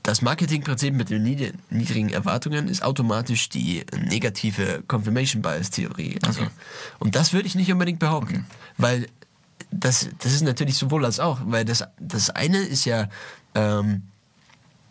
das 0.03 0.21
Marketingprinzip 0.21 0.93
mit 0.93 1.09
den 1.09 1.23
nied- 1.23 1.53
niedrigen 1.69 2.09
Erwartungen 2.09 2.67
ist 2.67 2.81
automatisch 2.83 3.49
die 3.49 3.85
negative 4.05 4.83
Confirmation 4.87 5.41
Bias 5.41 5.69
Theorie. 5.69 6.17
Also, 6.25 6.41
Okay. 6.41 6.49
Und 6.99 7.15
das 7.15 7.33
würde 7.33 7.47
ich 7.47 7.55
nicht 7.55 7.71
unbedingt 7.71 7.99
behaupten, 7.99 8.45
weil 8.77 9.07
das, 9.71 10.09
das 10.19 10.33
ist 10.33 10.41
natürlich 10.41 10.77
sowohl 10.77 11.05
als 11.05 11.19
auch, 11.19 11.39
weil 11.43 11.65
das, 11.65 11.83
das 11.99 12.29
eine 12.31 12.57
ist 12.59 12.85
ja 12.85 13.07
ähm, 13.55 14.03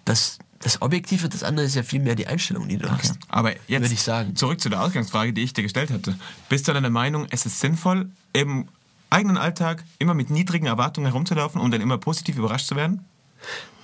das, 0.05 0.39
das 0.61 0.83
Objektive, 0.83 1.29
das 1.29 1.43
andere 1.43 1.67
ist 1.67 1.75
ja 1.75 1.83
vielmehr 1.83 2.15
die 2.15 2.27
Einstellung, 2.27 2.69
die 2.69 2.77
du 2.77 2.89
hast. 2.91 3.15
Aber 3.29 3.53
jetzt 3.67 3.83
Würde 3.83 3.95
ich 3.95 4.03
sagen. 4.03 4.37
zurück 4.37 4.61
zu 4.61 4.69
der 4.69 4.83
Ausgangsfrage, 4.83 5.33
die 5.33 5.43
ich 5.43 5.53
dir 5.53 5.63
gestellt 5.63 5.91
hatte. 5.91 6.17
Bist 6.49 6.69
du 6.69 6.73
dann 6.73 6.83
der 6.83 6.91
Meinung, 6.93 7.27
es 7.31 7.45
ist 7.47 7.59
sinnvoll, 7.61 8.11
im 8.33 8.69
eigenen 9.11 9.37
Alltag 9.37 9.85
immer 9.99 10.15
mit 10.15 10.31
niedrigen 10.31 10.67
Erwartungen 10.67 11.07
herumzulaufen, 11.07 11.61
um 11.61 11.71
dann 11.71 11.81
immer 11.81 11.99
positiv 11.99 12.37
überrascht 12.37 12.67
zu 12.67 12.77
werden? 12.77 13.05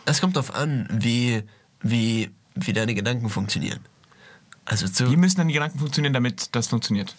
Es 0.04 0.20
kommt 0.20 0.37
darauf 0.37 0.54
an, 0.54 0.88
wie, 0.90 1.42
wie, 1.80 2.30
wie 2.54 2.72
deine 2.72 2.94
Gedanken 2.94 3.30
funktionieren. 3.30 3.80
Also 4.64 4.88
zu, 4.88 5.10
Wie 5.10 5.16
müssen 5.16 5.46
die 5.46 5.54
Gedanken 5.54 5.78
funktionieren, 5.78 6.12
damit 6.12 6.54
das 6.54 6.68
funktioniert? 6.68 7.14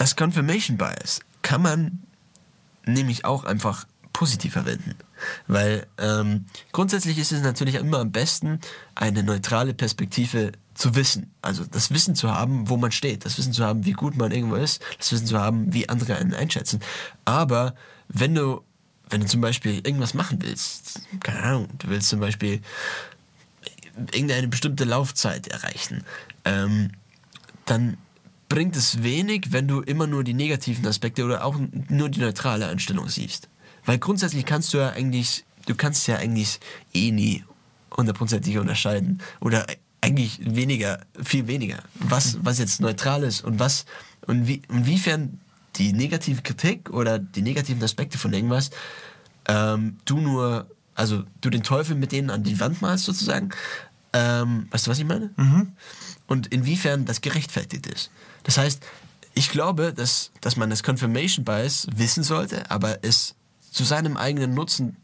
das 0.00 0.16
Confirmation 0.16 0.78
Bias 0.78 1.20
kann 1.42 1.60
man 1.60 2.02
nämlich 2.86 3.26
auch 3.26 3.44
einfach 3.44 3.86
positiv 4.12 4.52
verwenden. 4.52 4.94
Weil 5.46 5.86
ähm, 5.98 6.46
grundsätzlich 6.72 7.18
ist 7.18 7.32
es 7.32 7.42
natürlich 7.42 7.74
immer 7.76 7.98
am 7.98 8.12
besten, 8.12 8.60
eine 8.94 9.22
neutrale 9.22 9.74
Perspektive 9.74 10.52
zu 10.74 10.94
wissen. 10.94 11.30
Also 11.42 11.64
das 11.64 11.90
Wissen 11.90 12.14
zu 12.14 12.32
haben, 12.32 12.68
wo 12.68 12.76
man 12.76 12.92
steht. 12.92 13.24
Das 13.24 13.38
Wissen 13.38 13.52
zu 13.52 13.64
haben, 13.64 13.84
wie 13.84 13.92
gut 13.92 14.16
man 14.16 14.32
irgendwo 14.32 14.56
ist. 14.56 14.82
Das 14.98 15.12
Wissen 15.12 15.26
zu 15.26 15.38
haben, 15.38 15.72
wie 15.72 15.88
andere 15.88 16.16
einen 16.16 16.34
einschätzen. 16.34 16.80
Aber 17.24 17.74
wenn 18.08 18.34
du, 18.34 18.62
wenn 19.08 19.20
du 19.20 19.26
zum 19.26 19.40
Beispiel 19.40 19.76
irgendwas 19.76 20.14
machen 20.14 20.38
willst, 20.40 21.02
keine 21.20 21.42
Ahnung, 21.42 21.68
du 21.78 21.88
willst 21.88 22.08
zum 22.08 22.20
Beispiel 22.20 22.60
irgendeine 24.12 24.48
bestimmte 24.48 24.84
Laufzeit 24.84 25.48
erreichen, 25.48 26.04
ähm, 26.44 26.92
dann 27.66 27.98
bringt 28.48 28.76
es 28.76 29.02
wenig, 29.02 29.52
wenn 29.52 29.68
du 29.68 29.80
immer 29.80 30.06
nur 30.06 30.24
die 30.24 30.34
negativen 30.34 30.86
Aspekte 30.86 31.24
oder 31.24 31.44
auch 31.44 31.56
nur 31.88 32.08
die 32.08 32.20
neutrale 32.20 32.66
Einstellung 32.66 33.08
siehst. 33.08 33.48
Weil 33.84 33.98
grundsätzlich 33.98 34.44
kannst 34.44 34.72
du 34.72 34.78
ja 34.78 34.90
eigentlich, 34.90 35.44
du 35.66 35.74
kannst 35.74 36.06
ja 36.06 36.16
eigentlich 36.16 36.60
eh 36.92 37.10
nie 37.10 37.44
hundertprozentig 37.96 38.58
unterscheiden. 38.58 39.20
Oder 39.40 39.66
eigentlich 40.00 40.40
weniger, 40.42 41.00
viel 41.22 41.46
weniger. 41.46 41.82
Was, 41.94 42.38
was 42.42 42.58
jetzt 42.58 42.80
neutral 42.80 43.22
ist 43.24 43.44
und 43.44 43.58
was, 43.58 43.84
und 44.26 44.46
wie, 44.46 44.62
inwiefern 44.68 45.40
die 45.76 45.92
negative 45.92 46.42
Kritik 46.42 46.90
oder 46.90 47.18
die 47.18 47.42
negativen 47.42 47.82
Aspekte 47.82 48.18
von 48.18 48.32
irgendwas 48.32 48.70
ähm, 49.50 49.98
du 50.04 50.20
nur, 50.20 50.66
also 50.94 51.24
du 51.40 51.50
den 51.50 51.62
Teufel 51.62 51.96
mit 51.96 52.12
denen 52.12 52.30
an 52.30 52.42
die 52.42 52.60
Wand 52.60 52.80
malst 52.82 53.04
sozusagen. 53.04 53.50
Ähm, 54.12 54.68
weißt 54.70 54.86
du, 54.86 54.90
was 54.90 54.98
ich 54.98 55.04
meine? 55.04 55.30
Und 56.26 56.48
inwiefern 56.48 57.04
das 57.04 57.20
gerechtfertigt 57.20 57.86
ist. 57.86 58.10
Das 58.44 58.58
heißt, 58.58 58.82
ich 59.34 59.50
glaube, 59.50 59.92
dass, 59.94 60.32
dass 60.40 60.56
man 60.56 60.70
das 60.70 60.82
Confirmation 60.82 61.44
Bias 61.44 61.86
wissen 61.94 62.22
sollte, 62.22 62.70
aber 62.70 62.98
es 63.02 63.34
zu 63.70 63.84
seinem 63.84 64.16
eigenen 64.16 64.54
Nutzen 64.54 64.96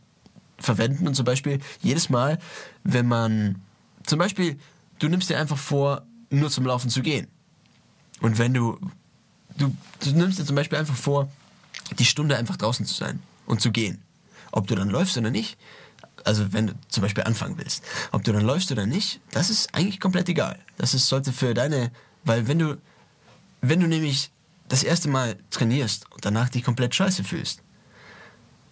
verwenden 0.58 1.06
und 1.06 1.14
zum 1.14 1.24
Beispiel 1.24 1.60
jedes 1.82 2.08
Mal, 2.08 2.38
wenn 2.82 3.06
man, 3.06 3.62
zum 4.04 4.18
Beispiel, 4.18 4.58
du 4.98 5.08
nimmst 5.08 5.30
dir 5.30 5.38
einfach 5.38 5.58
vor, 5.58 6.06
nur 6.30 6.50
zum 6.50 6.66
Laufen 6.66 6.90
zu 6.90 7.02
gehen. 7.02 7.28
Und 8.20 8.38
wenn 8.38 8.54
du, 8.54 8.78
du, 9.58 9.74
du 10.00 10.10
nimmst 10.12 10.38
dir 10.38 10.44
zum 10.44 10.56
Beispiel 10.56 10.78
einfach 10.78 10.96
vor, 10.96 11.28
die 11.98 12.04
Stunde 12.04 12.36
einfach 12.36 12.56
draußen 12.56 12.86
zu 12.86 12.94
sein 12.94 13.20
und 13.46 13.60
zu 13.60 13.70
gehen. 13.70 14.02
Ob 14.50 14.66
du 14.66 14.74
dann 14.74 14.88
läufst 14.88 15.16
oder 15.16 15.30
nicht, 15.30 15.58
also 16.24 16.52
wenn 16.52 16.68
du 16.68 16.74
zum 16.88 17.02
Beispiel 17.02 17.24
anfangen 17.24 17.58
willst, 17.58 17.84
ob 18.10 18.24
du 18.24 18.32
dann 18.32 18.44
läufst 18.44 18.72
oder 18.72 18.86
nicht, 18.86 19.20
das 19.30 19.50
ist 19.50 19.74
eigentlich 19.74 20.00
komplett 20.00 20.28
egal. 20.28 20.58
Das 20.78 20.94
ist, 20.94 21.06
sollte 21.06 21.32
für 21.32 21.54
deine, 21.54 21.92
weil 22.24 22.48
wenn 22.48 22.58
du, 22.58 22.78
wenn 23.60 23.80
du 23.80 23.86
nämlich 23.86 24.30
das 24.68 24.82
erste 24.82 25.08
Mal 25.08 25.36
trainierst 25.50 26.10
und 26.10 26.24
danach 26.24 26.48
dich 26.48 26.64
komplett 26.64 26.94
scheiße 26.94 27.22
fühlst, 27.22 27.62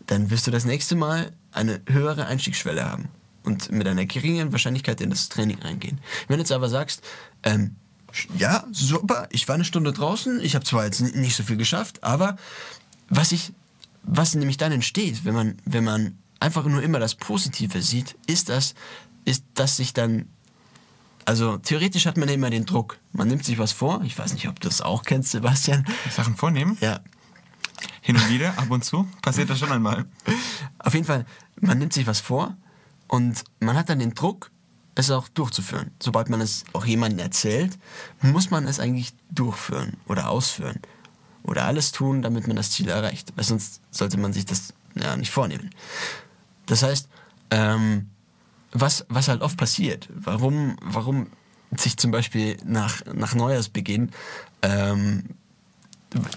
dann 0.07 0.31
wirst 0.31 0.47
du 0.47 0.51
das 0.51 0.65
nächste 0.65 0.97
Mal 0.97 1.33
eine 1.53 1.81
höhere 1.87 2.27
Einstiegsschwelle 2.27 2.85
haben 2.85 3.09
und 3.43 3.71
mit 3.71 3.87
einer 3.87 4.07
geringeren 4.07 4.53
Wahrscheinlichkeit 4.53 5.01
in 5.01 5.11
das 5.11 5.29
Training 5.29 5.59
reingehen. 5.61 6.01
Wenn 6.29 6.39
du 6.39 6.43
jetzt 6.43 6.53
aber 6.53 6.69
sagst, 6.69 7.03
ähm, 7.43 7.77
ja, 8.37 8.65
super, 8.71 9.29
ich 9.31 9.49
war 9.49 9.55
eine 9.55 9.65
Stunde 9.65 9.93
draußen, 9.93 10.41
ich 10.41 10.55
habe 10.55 10.65
zwar 10.65 10.85
jetzt 10.85 11.01
nicht 11.01 11.37
so 11.37 11.43
viel 11.43 11.57
geschafft, 11.57 12.03
aber 12.05 12.37
was 13.09 13.33
ich, 13.33 13.53
was 14.03 14.35
nämlich 14.35 14.57
dann 14.57 14.73
entsteht, 14.73 15.25
wenn 15.25 15.35
man, 15.35 15.57
wenn 15.65 15.85
man 15.85 16.19
einfach 16.41 16.65
nur 16.65 16.83
immer 16.83 17.01
das 17.01 17.15
Positive 17.15 17.83
sieht, 17.83 18.17
ist 18.27 18.49
das, 18.49 18.75
ist, 19.25 19.45
dass 19.55 19.77
sich 19.77 19.93
dann 19.93 20.29
also 21.27 21.57
theoretisch 21.57 22.07
hat 22.07 22.17
man 22.17 22.29
immer 22.29 22.51
den 22.51 22.67
Druck. 22.67 22.99
Man 23.13 23.29
nimmt 23.29 23.45
sich 23.45 23.59
was 23.59 23.73
vor. 23.73 24.03
Ich 24.05 24.19
weiß 24.19 24.35
nicht, 24.35 24.47
ob 24.49 24.61
du 24.61 24.69
das 24.69 24.83
auch 24.83 25.05
kennst, 25.05 25.31
Sebastian. 25.31 25.87
Sachen 26.11 26.37
vornehmen, 26.37 26.77
Ja, 26.81 27.01
hin 28.01 28.17
und 28.17 28.29
wieder, 28.29 28.59
ab 28.59 28.71
und 28.71 28.85
zu, 28.85 29.09
passiert 29.23 29.51
das 29.51 29.59
schon 29.59 29.73
einmal. 29.73 30.07
Auf 30.79 30.95
jeden 30.95 31.07
Fall, 31.07 31.27
man 31.61 31.79
nimmt 31.79 31.93
sich 31.93 32.07
was 32.07 32.21
vor 32.21 32.57
und 33.09 33.45
man 33.61 33.77
hat 33.77 33.89
dann 33.89 33.99
den 33.99 34.15
Druck, 34.15 34.51
es 34.95 35.11
auch 35.11 35.29
durchzuführen. 35.29 35.91
Sobald 36.01 36.29
man 36.29 36.41
es 36.41 36.65
auch 36.73 36.85
jemandem 36.85 37.19
erzählt, 37.19 37.79
muss 38.21 38.51
man 38.51 38.67
es 38.67 38.79
eigentlich 38.79 39.13
durchführen 39.31 39.97
oder 40.07 40.31
ausführen. 40.31 40.81
Oder 41.43 41.65
alles 41.65 41.93
tun, 41.93 42.23
damit 42.23 42.47
man 42.47 42.57
das 42.57 42.71
Ziel 42.71 42.89
erreicht. 42.89 43.33
Weil 43.37 43.45
sonst 43.45 43.81
sollte 43.91 44.19
man 44.19 44.33
sich 44.33 44.47
das 44.47 44.73
ja 44.95 45.17
nicht 45.17 45.31
vornehmen. 45.31 45.71
Das 46.67 46.83
heißt, 46.83 47.09
ähm, 47.51 48.09
was, 48.73 49.05
was 49.09 49.29
halt 49.29 49.43
oft 49.43 49.57
passiert, 49.57 50.09
warum, 50.15 50.77
warum 50.81 51.27
sich 51.77 51.97
zum 51.97 52.11
Beispiel 52.11 52.57
nach, 52.65 53.05
nach 53.13 53.35
Neujahrsbeginn 53.35 54.11
ähm, 54.63 55.25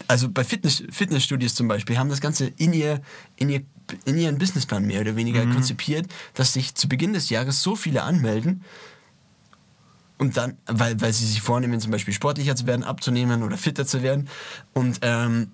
also 0.08 0.30
bei 0.30 0.44
Fitness, 0.44 0.84
Fitnessstudios 0.90 1.56
zum 1.56 1.68
Beispiel 1.68 1.98
haben 1.98 2.10
das 2.10 2.22
Ganze 2.22 2.48
in, 2.58 2.74
ihr, 2.74 3.02
in, 3.36 3.50
ihr, 3.50 3.62
in 4.06 4.18
ihren 4.18 4.38
Businessplan 4.38 4.86
mehr 4.86 5.02
oder 5.02 5.16
weniger 5.16 5.46
konzipiert, 5.46 6.08
dass 6.34 6.54
sich 6.54 6.76
zu 6.76 6.88
Beginn 6.90 7.13
des 7.13 7.30
Jahres 7.30 7.62
so 7.62 7.76
viele 7.76 8.04
anmelden 8.04 8.63
und 10.18 10.38
dann, 10.38 10.58
weil, 10.66 11.00
weil 11.00 11.13
sie 11.13 11.26
sich 11.26 11.42
vornehmen, 11.42 11.80
zum 11.80 11.92
Beispiel 11.92 12.13
sportlicher 12.13 12.56
zu 12.56 12.66
werden, 12.66 12.84
abzunehmen 12.84 13.44
oder 13.44 13.58
fitter 13.58 13.86
zu 13.86 14.02
werden. 14.02 14.30
Und 14.74 15.00
ähm, 15.02 15.52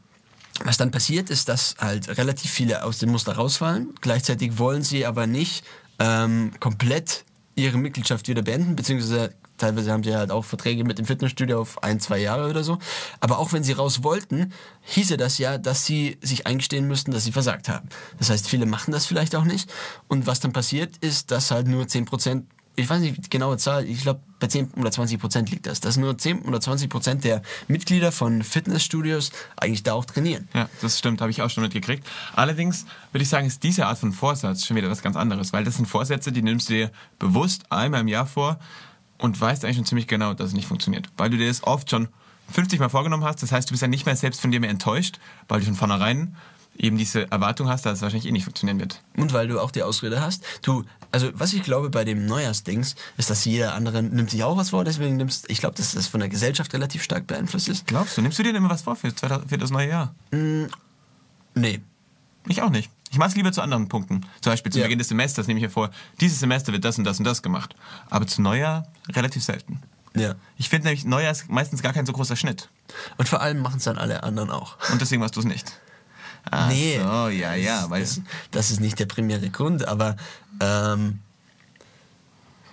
was 0.63 0.77
dann 0.77 0.91
passiert, 0.91 1.29
ist, 1.29 1.49
dass 1.49 1.75
halt 1.79 2.17
relativ 2.17 2.51
viele 2.51 2.83
aus 2.83 2.99
dem 2.99 3.12
Muster 3.12 3.33
rausfallen. 3.33 3.93
Gleichzeitig 4.01 4.57
wollen 4.57 4.83
sie 4.83 5.05
aber 5.05 5.27
nicht 5.27 5.65
ähm, 5.99 6.51
komplett 6.59 7.25
ihre 7.55 7.77
Mitgliedschaft 7.77 8.27
wieder 8.27 8.41
beenden, 8.41 8.75
beziehungsweise 8.75 9.33
teilweise 9.63 9.91
haben 9.91 10.04
sie 10.04 10.15
halt 10.15 10.32
auch 10.32 10.43
Verträge 10.43 10.84
mit 10.84 10.99
dem 10.99 11.06
Fitnessstudio 11.06 11.62
auf 11.62 11.84
ein, 11.84 11.99
zwei 11.99 12.19
Jahre 12.19 12.49
oder 12.49 12.63
so. 12.63 12.80
Aber 13.19 13.39
auch 13.39 13.54
wenn 13.54 13.63
sie 13.63 13.73
raus 13.73 14.04
wollten, 14.04 14.52
hieße 14.82 15.15
das 15.15 15.38
ja, 15.38 15.58
dass 15.58 15.86
sie 15.86 16.17
sich 16.21 16.45
eingestehen 16.45 16.88
müssten, 16.88 17.12
dass 17.12 17.23
sie 17.23 17.32
versagt 17.32 17.69
haben. 17.69 17.88
Das 18.19 18.30
heißt, 18.30 18.47
viele 18.47 18.65
machen 18.65 18.91
das 18.91 19.06
vielleicht 19.06 19.36
auch 19.36 19.45
nicht. 19.45 19.71
Und 20.08 20.28
was 20.28 20.41
dann 20.41 20.52
passiert, 20.54 20.97
ist, 20.97 21.32
dass 21.32 21.52
halt 21.52 21.67
nur 21.67 21.86
10% 21.86 22.43
ich 22.76 22.89
weiß 22.89 23.02
nicht 23.02 23.26
die 23.26 23.30
genaue 23.30 23.58
Zahl, 23.58 23.86
ich 23.86 24.02
glaube 24.02 24.21
bei 24.39 24.47
10 24.47 24.71
oder 24.71 24.89
20 24.89 25.19
Prozent 25.19 25.52
liegt 25.52 25.67
das, 25.67 25.80
dass 25.80 25.95
nur 25.95 26.17
10 26.17 26.41
oder 26.41 26.60
20 26.60 26.89
Prozent 26.89 27.23
der 27.23 27.43
Mitglieder 27.67 28.12
von 28.12 28.41
Fitnessstudios 28.41 29.32
eigentlich 29.58 29.84
da 29.84 29.93
auch 29.93 30.06
trainieren. 30.06 30.47
Ja, 30.56 30.67
das 30.82 30.97
stimmt, 30.97 31.21
habe 31.21 31.30
ich 31.30 31.43
auch 31.43 31.52
schon 31.52 31.63
mitgekriegt. 31.63 32.04
Allerdings 32.36 32.86
würde 33.12 33.21
ich 33.21 33.30
sagen, 33.30 33.45
ist 33.45 33.62
diese 33.62 33.86
Art 33.86 33.99
von 33.99 34.12
Vorsatz 34.12 34.65
schon 34.65 34.76
wieder 34.76 34.89
was 34.89 35.04
ganz 35.04 35.15
anderes, 35.15 35.54
weil 35.54 35.63
das 35.63 35.76
sind 35.76 35.86
Vorsätze, 35.86 36.32
die 36.32 36.41
nimmst 36.41 36.69
du 36.69 36.73
dir 36.73 36.91
bewusst 37.19 37.71
einmal 37.71 38.02
im 38.02 38.08
Jahr 38.08 38.26
vor 38.26 38.60
und 39.23 39.39
weißt 39.39 39.63
eigentlich 39.63 39.77
schon 39.77 39.86
ziemlich 39.86 40.07
genau, 40.07 40.33
dass 40.33 40.49
es 40.49 40.53
nicht 40.53 40.67
funktioniert. 40.67 41.07
Weil 41.15 41.29
du 41.29 41.38
dir 41.38 41.47
das 41.47 41.63
oft 41.63 41.89
schon 41.89 42.09
50 42.51 42.81
Mal 42.81 42.89
vorgenommen 42.89 43.23
hast, 43.23 43.41
das 43.41 43.53
heißt, 43.53 43.69
du 43.69 43.71
bist 43.71 43.81
ja 43.81 43.88
nicht 43.88 44.05
mehr 44.05 44.17
selbst 44.17 44.41
von 44.41 44.51
dir 44.51 44.59
mehr 44.59 44.69
enttäuscht, 44.69 45.17
weil 45.47 45.62
du 45.62 45.65
von 45.65 45.75
vornherein 45.75 46.36
eben 46.77 46.97
diese 46.97 47.31
Erwartung 47.31 47.69
hast, 47.69 47.86
dass 47.86 47.93
es 47.93 48.01
wahrscheinlich 48.01 48.27
eh 48.27 48.33
nicht 48.33 48.43
funktionieren 48.43 48.81
wird. 48.81 49.01
Und 49.15 49.31
weil 49.31 49.47
du 49.47 49.62
auch 49.62 49.71
die 49.71 49.81
Ausrede 49.81 50.19
hast. 50.19 50.43
Du, 50.62 50.83
also 51.12 51.29
was 51.36 51.53
ich 51.53 51.63
glaube 51.63 51.89
bei 51.89 52.03
dem 52.03 52.25
Neujahrsdings, 52.25 52.95
ist, 53.15 53.29
dass 53.29 53.45
jeder 53.45 53.75
andere 53.75 54.03
nimmt 54.03 54.29
sich 54.29 54.43
auch 54.43 54.57
was 54.57 54.71
vor, 54.71 54.83
deswegen 54.83 55.15
nimmst, 55.15 55.49
ich 55.49 55.59
glaube, 55.59 55.75
dass 55.77 55.93
das 55.93 56.07
von 56.07 56.19
der 56.19 56.27
Gesellschaft 56.27 56.73
relativ 56.73 57.01
stark 57.01 57.25
beeinflusst 57.25 57.69
ist. 57.69 57.88
Glaubst 57.88 58.17
du, 58.17 58.21
nimmst 58.21 58.39
du 58.39 58.43
dir 58.43 58.49
denn 58.49 58.57
immer 58.57 58.71
was 58.71 58.81
vor 58.81 58.97
für, 58.97 59.15
2000 59.15 59.49
für 59.49 59.57
das 59.57 59.69
neue 59.69 59.88
Jahr? 59.88 60.13
Nee. 61.55 61.79
Ich 62.49 62.62
auch 62.62 62.71
nicht. 62.71 62.91
Ich 63.13 63.19
mache 63.19 63.30
es 63.30 63.36
lieber 63.36 63.52
zu 63.52 63.62
anderen 63.62 63.89
Punkten. 63.89 64.21
Zum 64.41 64.52
Beispiel 64.52 64.71
zu 64.71 64.80
Ja. 64.80 64.86
Beginn 64.86 64.97
des 64.97 65.08
Semesters 65.10 65.45
nehme 65.45 65.60
ich 65.60 65.63
mir 65.65 65.69
vor, 65.69 65.91
dieses 66.19 66.39
Semester 66.39 66.71
wird 66.73 66.84
das 66.84 66.97
und 66.97 67.04
das 67.04 67.19
und 67.19 67.26
das 67.26 67.43
gemacht. 67.43 67.76
Aber 68.10 68.26
zu 68.26 68.41
Neujahr 68.41 68.88
relativ 69.12 69.43
selten. 69.43 69.84
Ja. 70.15 70.34
Ich 70.58 70.67
finde 70.67 70.88
nämlich, 70.88 71.06
Neujahr 71.06 71.32
ist 71.32 71.47
meistens 71.47 71.84
gar 71.84 71.93
kein 71.93 72.08
so 72.08 72.13
großer 72.13 72.36
Schnitt. 72.36 72.69
Und 73.17 73.30
vor 73.30 73.39
allem 73.41 73.60
machen 73.60 73.78
es 73.78 73.84
dann 73.84 73.99
alle 73.99 74.23
anderen 74.23 74.49
auch. 74.49 74.78
Und 74.91 74.99
deswegen 74.99 75.21
machst 75.21 75.36
du 75.36 75.41
es 75.41 75.45
nicht. 75.45 75.80
Ach 76.49 76.69
Nee. 76.69 76.97
so, 76.99 77.28
ja, 77.30 77.54
ja. 77.54 77.88
Weil, 77.91 78.02
Das, 78.02 78.19
das 78.49 78.71
ist 78.71 78.80
nicht 78.82 78.97
der 78.97 79.06
primäre 79.06 79.47
Grund, 79.52 79.88
aber 79.88 80.15
ähm, 80.60 81.19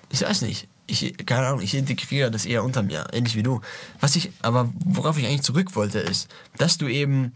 ich 0.08 0.22
weiß 0.22 0.40
nicht. 0.42 0.68
Ich, 0.86 1.14
keine 1.26 1.48
Ahnung, 1.48 1.60
ich 1.60 1.74
integriere 1.74 2.30
das 2.30 2.46
eher 2.46 2.64
unter 2.64 2.82
mir, 2.82 3.06
ähnlich 3.12 3.36
wie 3.36 3.42
du. 3.42 3.60
Was 4.00 4.16
ich, 4.16 4.32
aber 4.40 4.72
worauf 4.86 5.18
ich 5.18 5.26
eigentlich 5.26 5.42
zurück 5.42 5.76
wollte, 5.76 5.98
ist, 6.00 6.28
dass 6.56 6.78
du 6.78 6.88
eben, 6.88 7.34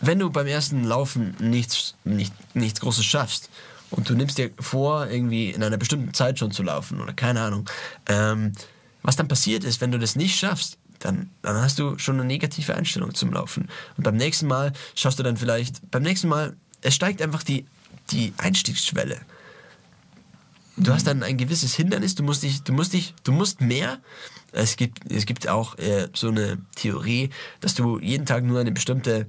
wenn 0.00 0.18
du 0.18 0.30
beim 0.30 0.46
ersten 0.46 0.84
Laufen 0.84 1.34
nichts, 1.40 1.94
nicht, 2.04 2.32
nichts 2.54 2.80
Großes 2.80 3.04
schaffst 3.04 3.50
und 3.90 4.08
du 4.08 4.14
nimmst 4.14 4.38
dir 4.38 4.50
vor, 4.60 5.08
irgendwie 5.08 5.50
in 5.50 5.62
einer 5.62 5.76
bestimmten 5.76 6.14
Zeit 6.14 6.38
schon 6.38 6.50
zu 6.50 6.62
laufen 6.62 7.00
oder 7.00 7.12
keine 7.12 7.40
Ahnung, 7.42 7.68
ähm, 8.06 8.52
was 9.02 9.16
dann 9.16 9.28
passiert 9.28 9.64
ist, 9.64 9.80
wenn 9.80 9.92
du 9.92 9.98
das 9.98 10.16
nicht 10.16 10.38
schaffst, 10.38 10.78
dann, 10.98 11.30
dann 11.42 11.56
hast 11.56 11.78
du 11.78 11.98
schon 11.98 12.16
eine 12.16 12.24
negative 12.24 12.74
Einstellung 12.74 13.14
zum 13.14 13.32
Laufen. 13.32 13.68
Und 13.96 14.04
beim 14.04 14.16
nächsten 14.16 14.46
Mal 14.46 14.72
schaust 14.94 15.18
du 15.18 15.22
dann 15.22 15.36
vielleicht, 15.36 15.90
beim 15.90 16.02
nächsten 16.02 16.28
Mal, 16.28 16.56
es 16.82 16.94
steigt 16.94 17.22
einfach 17.22 17.42
die, 17.42 17.66
die 18.10 18.32
Einstiegsschwelle. 18.36 19.20
Du 20.76 20.92
hast 20.92 21.06
dann 21.06 21.22
ein 21.22 21.36
gewisses 21.36 21.74
Hindernis, 21.74 22.14
du 22.14 22.22
musst 22.22 22.42
dich, 22.42 22.62
du 22.62 22.72
musst 22.72 22.92
dich, 22.92 23.14
du 23.24 23.32
musst 23.32 23.60
mehr. 23.60 23.98
Es 24.52 24.76
gibt, 24.76 25.10
es 25.10 25.26
gibt 25.26 25.48
auch 25.48 25.76
äh, 25.78 26.08
so 26.14 26.28
eine 26.28 26.58
Theorie, 26.76 27.30
dass 27.60 27.74
du 27.74 27.98
jeden 27.98 28.26
Tag 28.26 28.44
nur 28.44 28.60
eine 28.60 28.72
bestimmte 28.72 29.26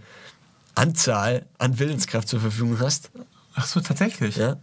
Anzahl 0.75 1.45
an 1.57 1.79
Willenskraft 1.79 2.27
zur 2.27 2.39
Verfügung 2.39 2.79
hast. 2.79 3.11
ach 3.55 3.65
so, 3.65 3.79
tatsächlich. 3.79 4.37
Ja. 4.37 4.57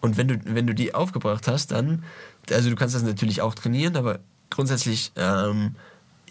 Und 0.00 0.16
wenn 0.16 0.28
du, 0.28 0.38
wenn 0.44 0.66
du 0.66 0.74
die 0.74 0.94
aufgebracht 0.94 1.48
hast, 1.48 1.72
dann, 1.72 2.04
also 2.50 2.70
du 2.70 2.76
kannst 2.76 2.94
das 2.94 3.02
natürlich 3.02 3.42
auch 3.42 3.54
trainieren, 3.54 3.96
aber 3.96 4.20
grundsätzlich 4.50 5.12
ähm, 5.16 5.74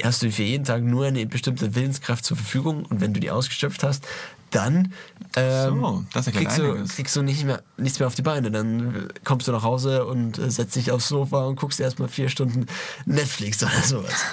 hast 0.03 0.21
du 0.23 0.31
für 0.31 0.43
jeden 0.43 0.63
Tag 0.63 0.83
nur 0.83 1.05
eine 1.05 1.25
bestimmte 1.25 1.75
Willenskraft 1.75 2.23
zur 2.23 2.37
Verfügung 2.37 2.85
und 2.85 3.01
wenn 3.01 3.13
du 3.13 3.19
die 3.19 3.31
ausgeschöpft 3.31 3.83
hast, 3.83 4.07
dann 4.51 4.93
ähm, 5.35 6.05
So, 6.13 6.31
kriegst, 6.31 6.57
du, 6.57 6.85
kriegst 6.85 7.15
du 7.15 7.21
nicht 7.21 7.43
mehr, 7.43 7.61
nichts 7.75 7.99
mehr 7.99 8.07
auf 8.07 8.15
die 8.15 8.21
Beine. 8.21 8.49
Dann 8.49 9.09
kommst 9.25 9.47
du 9.47 9.51
nach 9.51 9.63
Hause 9.63 10.05
und 10.05 10.37
äh, 10.37 10.49
setzt 10.49 10.75
dich 10.75 10.91
aufs 10.91 11.09
Sofa 11.09 11.45
und 11.45 11.57
guckst 11.57 11.79
erstmal 11.79 12.07
vier 12.07 12.29
Stunden 12.29 12.65
Netflix 13.05 13.61
oder 13.61 13.81
sowas. 13.81 14.23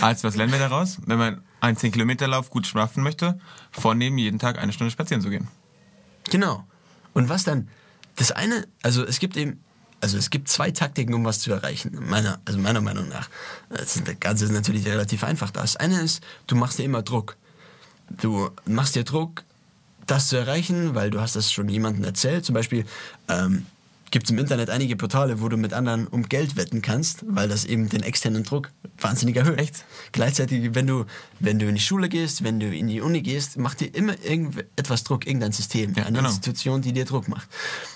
Also, 0.00 0.28
was 0.28 0.36
lernen 0.36 0.52
wir 0.52 0.58
daraus? 0.58 0.98
Wenn 1.04 1.18
man 1.18 1.42
einen 1.60 1.76
10-Kilometer-Lauf 1.76 2.50
gut 2.50 2.66
schaffen 2.66 3.02
möchte, 3.02 3.38
vornehmen, 3.70 4.18
jeden 4.18 4.38
Tag 4.38 4.58
eine 4.58 4.72
Stunde 4.72 4.90
spazieren 4.90 5.22
zu 5.22 5.30
gehen. 5.30 5.48
Genau. 6.30 6.64
Und 7.14 7.28
was 7.28 7.44
dann? 7.44 7.68
Das 8.16 8.32
eine, 8.32 8.66
also 8.82 9.04
es 9.04 9.18
gibt 9.18 9.36
eben, 9.36 9.62
also 10.00 10.16
es 10.18 10.30
gibt 10.30 10.48
zwei 10.48 10.70
Taktiken, 10.70 11.14
um 11.14 11.24
was 11.24 11.40
zu 11.40 11.52
erreichen. 11.52 11.98
Meiner, 12.08 12.40
also 12.44 12.58
meiner 12.58 12.80
Meinung 12.80 13.08
nach. 13.08 13.28
Das, 13.70 14.00
Ganze 14.20 14.44
ist 14.44 14.52
natürlich 14.52 14.86
relativ 14.86 15.24
einfach. 15.24 15.50
Das 15.50 15.76
eine 15.76 16.00
ist, 16.00 16.22
du 16.46 16.56
machst 16.56 16.78
dir 16.78 16.84
immer 16.84 17.02
Druck. 17.02 17.36
Du 18.10 18.50
machst 18.64 18.94
dir 18.94 19.04
Druck, 19.04 19.44
das 20.06 20.28
zu 20.28 20.36
erreichen, 20.36 20.94
weil 20.94 21.10
du 21.10 21.20
hast 21.20 21.36
das 21.36 21.52
schon 21.52 21.68
jemandem 21.68 22.04
erzählt. 22.04 22.44
Zum 22.44 22.54
Beispiel 22.54 22.86
ähm, 23.28 23.66
gibt 24.10 24.24
es 24.26 24.30
im 24.30 24.38
Internet 24.38 24.70
einige 24.70 24.96
Portale, 24.96 25.40
wo 25.40 25.48
du 25.48 25.56
mit 25.56 25.72
anderen 25.72 26.06
um 26.06 26.28
Geld 26.28 26.56
wetten 26.56 26.82
kannst, 26.82 27.24
weil 27.26 27.48
das 27.48 27.64
eben 27.64 27.88
den 27.88 28.02
externen 28.02 28.44
Druck 28.44 28.70
wahnsinnig 28.98 29.36
erhöht. 29.36 29.58
Echt? 29.58 29.84
Gleichzeitig, 30.12 30.74
wenn 30.74 30.86
du, 30.86 31.04
wenn 31.40 31.58
du 31.58 31.66
in 31.66 31.74
die 31.74 31.80
Schule 31.80 32.08
gehst, 32.08 32.44
wenn 32.44 32.60
du 32.60 32.74
in 32.74 32.88
die 32.88 33.00
Uni 33.00 33.22
gehst, 33.22 33.58
macht 33.58 33.80
dir 33.80 33.94
immer 33.94 34.14
irgendetwas 34.22 35.04
Druck, 35.04 35.26
irgendein 35.26 35.52
System, 35.52 35.94
Ja, 35.94 36.04
eine 36.04 36.18
genau. 36.18 36.28
Institution, 36.28 36.82
die 36.82 36.92
dir 36.92 37.04
Druck 37.04 37.28
macht. 37.28 37.48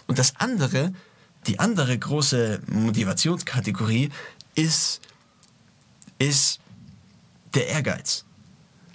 Und 0.07 0.19
das 0.19 0.37
andere, 0.37 0.93
die 1.47 1.59
andere 1.59 1.99
große 1.99 2.61
Motivationskategorie 2.67 4.11
ist, 4.55 5.01
ist 6.19 6.61
der 7.55 7.69
Ehrgeiz. 7.69 8.25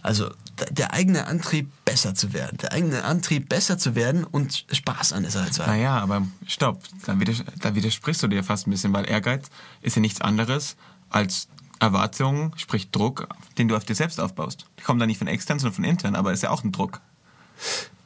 Also 0.02 0.32
der 0.72 0.94
eigene 0.94 1.28
Antrieb, 1.28 1.72
besser 1.86 2.16
zu 2.16 2.34
werden. 2.34 2.58
Der 2.58 2.72
eigene 2.74 3.04
Antrieb, 3.04 3.50
besser 3.50 3.78
zu 3.78 3.96
werden 3.96 4.24
und 4.24 4.66
Spaß 4.72 5.14
an 5.14 5.24
der 5.24 5.32
Sache 5.32 5.52
zu 5.52 5.64
haben. 5.64 5.72
Naja, 5.72 6.00
aber 6.00 6.28
stopp, 6.46 6.84
da, 7.06 7.20
widers 7.20 7.44
da 7.60 7.76
widersprichst 7.76 8.24
du 8.24 8.28
dir 8.28 8.44
fast 8.44 8.68
ein 8.68 8.72
bisschen, 8.72 8.94
weil 8.94 9.10
Ehrgeiz 9.10 9.48
ist 9.82 9.96
ja 9.96 10.02
nichts 10.02 10.22
anderes 10.22 10.76
als 11.10 11.48
Erwartungen, 11.80 12.54
sprich 12.58 12.92
Druck, 12.92 13.28
den 13.58 13.68
du 13.68 13.76
auf 13.76 13.86
dir 13.86 13.96
selbst 13.96 14.20
aufbaust. 14.20 14.66
Die 14.80 14.84
kommen 14.84 15.00
dann 15.00 15.08
nicht 15.08 15.20
von 15.20 15.28
extern, 15.28 15.60
sondern 15.60 15.76
von 15.76 15.84
intern, 15.84 16.16
aber 16.16 16.34
ist 16.34 16.44
ja 16.44 16.50
auch 16.50 16.64
ein 16.64 16.72
Druck. 16.72 17.02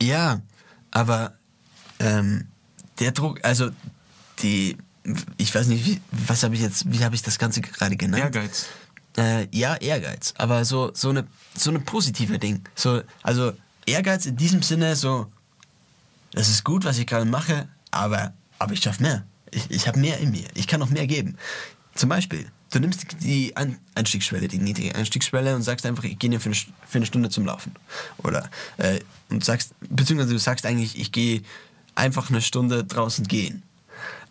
Ja, 0.02 0.42
aber 0.92 1.34
ähm, 2.00 2.48
der 3.00 3.12
Druck, 3.12 3.44
also 3.44 3.72
die, 4.40 4.78
ich 5.38 5.54
weiß 5.54 5.68
nicht, 5.68 5.86
wie, 5.86 6.02
was 6.12 6.44
habe 6.44 6.56
ich 6.56 6.62
jetzt, 6.62 6.92
wie 6.92 7.04
habe 7.04 7.16
ich 7.16 7.22
das 7.22 7.40
Ganze 7.40 7.62
gerade 7.62 7.96
genannt? 7.96 8.24
Ehrgeiz. 8.24 8.68
Äh, 9.18 9.48
ja, 9.52 9.76
Ehrgeiz, 9.76 10.34
aber 10.38 10.64
so, 10.64 10.92
so, 10.94 11.10
eine, 11.10 11.28
so 11.56 11.70
eine 11.70 11.80
positive 11.80 12.40
Ding. 12.40 12.64
So, 12.76 13.02
also 13.24 13.52
Ehrgeiz 13.86 14.26
in 14.26 14.38
diesem 14.38 14.62
Sinne, 14.62 14.96
so, 14.96 15.28
das 16.32 16.48
ist 16.48 16.64
gut, 16.64 16.86
was 16.86 16.98
ich 16.98 17.08
gerade 17.08 17.26
mache, 17.26 17.68
aber, 17.92 18.34
aber 18.58 18.74
ich 18.74 18.82
schaffe 18.82 19.04
mehr. 19.04 19.26
Ich, 19.52 19.70
ich 19.70 19.88
habe 19.88 20.00
mehr 20.00 20.18
in 20.20 20.32
mir. 20.32 20.48
Ich 20.54 20.66
kann 20.66 20.80
noch 20.80 20.90
mehr 20.90 21.08
geben. 21.08 21.36
Zum 21.94 22.08
Beispiel, 22.08 22.50
du 22.72 22.80
nimmst 22.80 23.06
die 23.22 23.54
Einstiegsschwelle, 23.96 24.48
die 24.48 24.60
niedrige 24.60 24.96
Einstiegsschwelle 24.96 25.56
und 25.56 25.64
sagst 25.64 25.86
einfach, 25.86 26.06
ich 26.06 26.18
gehe 26.18 26.40
für 26.40 26.52
St- 26.52 26.70
für 26.88 27.00
eine 27.00 27.06
Stunde 27.06 27.30
zum 27.30 27.46
Laufen. 27.46 27.74
Oder, 28.20 28.50
äh, 28.78 29.02
und 29.30 29.44
sagst, 29.44 29.74
beziehungsweise 29.90 30.32
du 30.32 30.40
sagst 30.40 30.66
eigentlich, 30.66 30.98
ich 30.98 31.12
gehe 31.12 31.42
einfach 31.96 32.30
eine 32.30 32.42
Stunde 32.42 32.86
draußen 32.86 33.28
gehen. 33.28 33.64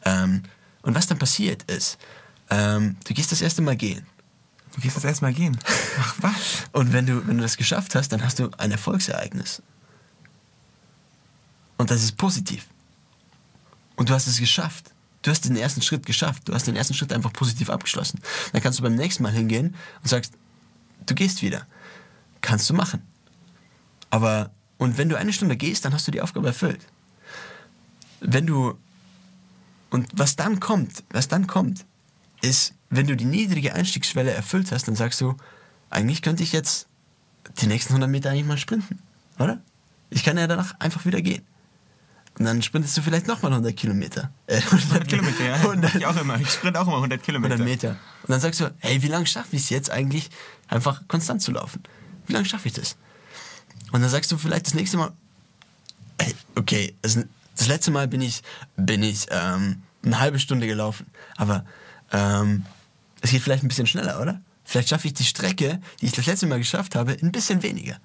Ähm, 0.07 0.45
und 0.81 0.95
was 0.95 1.07
dann 1.07 1.19
passiert 1.19 1.65
ist, 1.65 1.99
ähm, 2.49 2.97
du 3.07 3.13
gehst 3.13 3.31
das 3.31 3.43
erste 3.43 3.61
Mal 3.61 3.77
gehen. 3.77 4.07
Du 4.75 4.81
gehst 4.81 4.97
jetzt 4.97 5.05
erstmal 5.05 5.33
gehen. 5.33 5.59
Ach 5.99 6.15
was? 6.21 6.69
Und 6.73 6.93
wenn 6.93 7.07
du, 7.07 7.27
wenn 7.27 7.37
du 7.37 7.43
das 7.43 7.57
geschafft 7.57 7.95
hast, 7.95 8.11
dann 8.13 8.23
hast 8.23 8.39
du 8.39 8.51
ein 8.57 8.71
Erfolgsereignis. 8.71 9.63
Und 11.77 11.91
das 11.91 12.03
ist 12.03 12.17
positiv. 12.17 12.67
Und 13.97 14.09
du 14.09 14.15
hast 14.15 14.27
es 14.27 14.39
geschafft. 14.39 14.93
Du 15.23 15.31
hast 15.31 15.45
den 15.45 15.57
ersten 15.57 15.83
Schritt 15.83 16.07
geschafft. 16.07 16.49
Du 16.49 16.55
hast 16.55 16.67
den 16.67 16.77
ersten 16.77 16.95
Schritt 16.95 17.13
einfach 17.13 17.33
positiv 17.33 17.69
abgeschlossen. 17.69 18.21
Dann 18.53 18.63
kannst 18.63 18.79
du 18.79 18.83
beim 18.83 18.95
nächsten 18.95 19.23
Mal 19.23 19.33
hingehen 19.33 19.75
und 20.03 20.09
sagst, 20.09 20.35
du 21.07 21.15
gehst 21.15 21.43
wieder. 21.43 21.67
Kannst 22.41 22.71
du 22.71 22.75
machen. 22.75 23.03
Aber, 24.09 24.51
und 24.79 24.99
wenn 24.99 25.09
du 25.09 25.17
eine 25.17 25.33
Stunde 25.33 25.57
gehst, 25.57 25.85
dann 25.85 25.93
hast 25.93 26.07
du 26.07 26.11
die 26.11 26.21
Aufgabe 26.21 26.47
erfüllt. 26.49 26.87
Wenn 28.21 28.47
du, 28.47 28.79
und 29.91 30.09
was 30.13 30.37
dann 30.37 30.61
kommt, 30.61 31.03
was 31.11 31.29
dann 31.29 31.47
kommt, 31.47 31.85
ist, 32.41 32.75
wenn 32.91 33.07
du 33.07 33.17
die 33.17 33.25
niedrige 33.25 33.75
Einstiegsschwelle 33.75 34.33
erfüllt 34.33 34.73
hast, 34.73 34.89
dann 34.89 34.97
sagst 34.97 35.21
du, 35.21 35.37
eigentlich 35.91 36.23
könnte 36.23 36.43
ich 36.43 36.53
jetzt 36.53 36.87
die 37.61 37.67
nächsten 37.67 37.93
100 37.93 38.11
Meter 38.11 38.31
eigentlich 38.31 38.47
mal 38.47 38.59
sprinten, 38.59 38.99
oder? 39.39 39.61
Ich 40.11 40.25
kann 40.25 40.37
ja 40.37 40.47
danach 40.47 40.75
einfach 40.81 41.05
wieder 41.07 41.23
gehen. 41.23 41.45
Und 42.39 42.47
dann 42.47 42.63
sprintest 42.63 42.97
du 42.97 43.03
vielleicht 43.03 43.27
nochmal 43.27 43.53
100 43.53 43.77
Kilometer. 43.77 44.31
Äh, 44.47 44.61
100 44.61 45.09
Kilometer, 45.09 45.45
ja. 45.45 45.55
100, 45.55 45.95
Ich 45.95 46.07
auch 46.07 46.17
immer. 46.17 46.41
Ich 46.41 46.51
sprinte 46.51 46.81
auch 46.81 46.87
immer 46.87 46.97
100 46.97 47.23
Kilometer. 47.23 47.55
100 47.55 47.69
Meter. 47.69 47.91
Und 48.23 48.31
dann 48.31 48.41
sagst 48.41 48.61
du, 48.61 48.73
hey, 48.79 49.03
wie 49.03 49.09
lange 49.09 49.27
schaffe 49.27 49.57
ich 49.57 49.63
es 49.63 49.71
jetzt 49.71 49.91
eigentlich, 49.91 50.31
einfach 50.69 51.07
konstant 51.07 51.43
zu 51.43 51.53
laufen? 51.53 51.83
Wie 52.27 52.33
lange 52.33 52.47
schaffe 52.47 52.69
ich 52.69 52.75
das? 52.75 52.97
Und 53.93 54.01
dann 54.01 54.11
sagst 54.11 54.31
du 54.33 54.39
vielleicht 54.39 54.67
das 54.67 54.75
nächste 54.75 54.97
Mal, 54.97 55.13
hey, 56.19 56.35
okay, 56.55 56.95
das, 57.03 57.19
das 57.57 57.69
letzte 57.69 57.91
Mal 57.91 58.09
bin 58.09 58.23
ich, 58.23 58.43
bin 58.77 59.03
ich 59.03 59.27
ähm, 59.31 59.83
eine 60.05 60.19
halbe 60.21 60.39
Stunde 60.39 60.67
gelaufen. 60.67 61.07
Aber 61.37 61.65
ähm, 62.13 62.65
es 63.21 63.31
geht 63.31 63.43
vielleicht 63.43 63.65
ein 63.65 63.69
bisschen 63.69 63.87
schneller, 63.87 64.21
oder? 64.21 64.41
Vielleicht 64.65 64.89
schaffe 64.89 65.09
ich 65.09 65.15
die 65.15 65.25
Strecke, 65.25 65.81
die 66.01 66.07
ich 66.07 66.13
das 66.13 66.27
letzte 66.27 66.47
Mal 66.47 66.59
geschafft 66.59 66.95
habe, 66.95 67.17
ein 67.21 67.33
bisschen 67.33 67.63
weniger. 67.63 67.99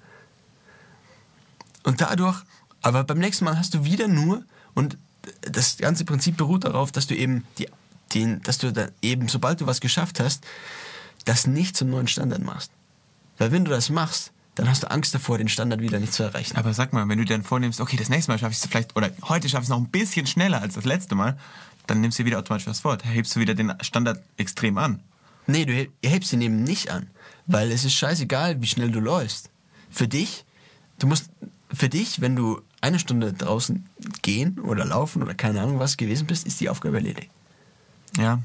Und 1.84 2.00
dadurch, 2.00 2.42
aber 2.82 3.04
beim 3.04 3.18
nächsten 3.18 3.44
Mal 3.44 3.56
hast 3.56 3.74
du 3.74 3.84
wieder 3.84 4.08
nur, 4.08 4.44
und 4.74 4.98
das 5.42 5.78
ganze 5.78 6.04
Prinzip 6.04 6.36
beruht 6.36 6.64
darauf, 6.64 6.92
dass 6.92 7.06
du 7.06 7.14
eben 7.14 7.44
die, 7.58 7.68
den, 8.14 8.42
dass 8.42 8.58
du 8.58 8.72
dann 8.72 8.90
eben, 9.02 9.28
sobald 9.28 9.60
du 9.60 9.66
was 9.66 9.80
geschafft 9.80 10.20
hast, 10.20 10.44
das 11.24 11.46
nicht 11.46 11.76
zum 11.76 11.90
neuen 11.90 12.08
Standard 12.08 12.42
machst. 12.42 12.70
Weil 13.38 13.52
wenn 13.52 13.64
du 13.64 13.70
das 13.70 13.90
machst, 13.90 14.32
dann 14.54 14.68
hast 14.68 14.82
du 14.82 14.90
Angst 14.90 15.14
davor, 15.14 15.38
den 15.38 15.48
Standard 15.48 15.80
wieder 15.80 16.00
nicht 16.00 16.14
zu 16.14 16.22
erreichen. 16.22 16.56
Aber 16.56 16.72
sag 16.72 16.92
mal, 16.92 17.06
wenn 17.08 17.18
du 17.18 17.24
dir 17.24 17.34
dann 17.34 17.44
vornimmst, 17.44 17.80
okay, 17.80 17.96
das 17.96 18.08
nächste 18.08 18.32
Mal 18.32 18.38
schaffe 18.38 18.52
ich 18.52 18.58
es 18.58 18.66
vielleicht, 18.66 18.96
oder 18.96 19.10
heute 19.28 19.48
schaffe 19.48 19.62
ich 19.62 19.66
es 19.66 19.70
noch 19.70 19.78
ein 19.78 19.88
bisschen 19.88 20.26
schneller 20.26 20.62
als 20.62 20.74
das 20.74 20.84
letzte 20.84 21.14
Mal, 21.14 21.38
dann 21.86 22.00
nimmst 22.00 22.18
du 22.18 22.24
wieder 22.24 22.38
automatisch 22.38 22.66
was 22.66 22.80
vor. 22.80 22.96
Hebst 23.02 23.36
du 23.36 23.40
wieder 23.40 23.54
den 23.54 23.74
Standard 23.82 24.22
extrem 24.38 24.78
an. 24.78 25.00
Nee, 25.46 25.64
du 25.64 25.72
heb- 25.74 25.92
hebst 26.04 26.32
ihn 26.32 26.40
eben 26.42 26.62
nicht 26.64 26.90
an. 26.90 27.08
Weil 27.46 27.70
es 27.70 27.84
ist 27.84 27.94
scheißegal, 27.94 28.60
wie 28.60 28.66
schnell 28.66 28.90
du 28.90 28.98
läufst. 29.00 29.50
Für 29.90 30.08
dich, 30.08 30.44
du 30.98 31.06
musst, 31.06 31.30
für 31.72 31.88
dich, 31.88 32.20
wenn 32.20 32.34
du 32.34 32.60
eine 32.80 32.98
Stunde 32.98 33.32
draußen 33.32 33.88
gehen 34.22 34.58
oder 34.60 34.84
laufen 34.84 35.22
oder 35.22 35.34
keine 35.34 35.60
Ahnung 35.60 35.78
was 35.78 35.96
gewesen 35.96 36.26
bist, 36.26 36.46
ist 36.46 36.60
die 36.60 36.68
Aufgabe 36.68 36.96
erledigt. 36.96 37.30
Ja, 38.18 38.40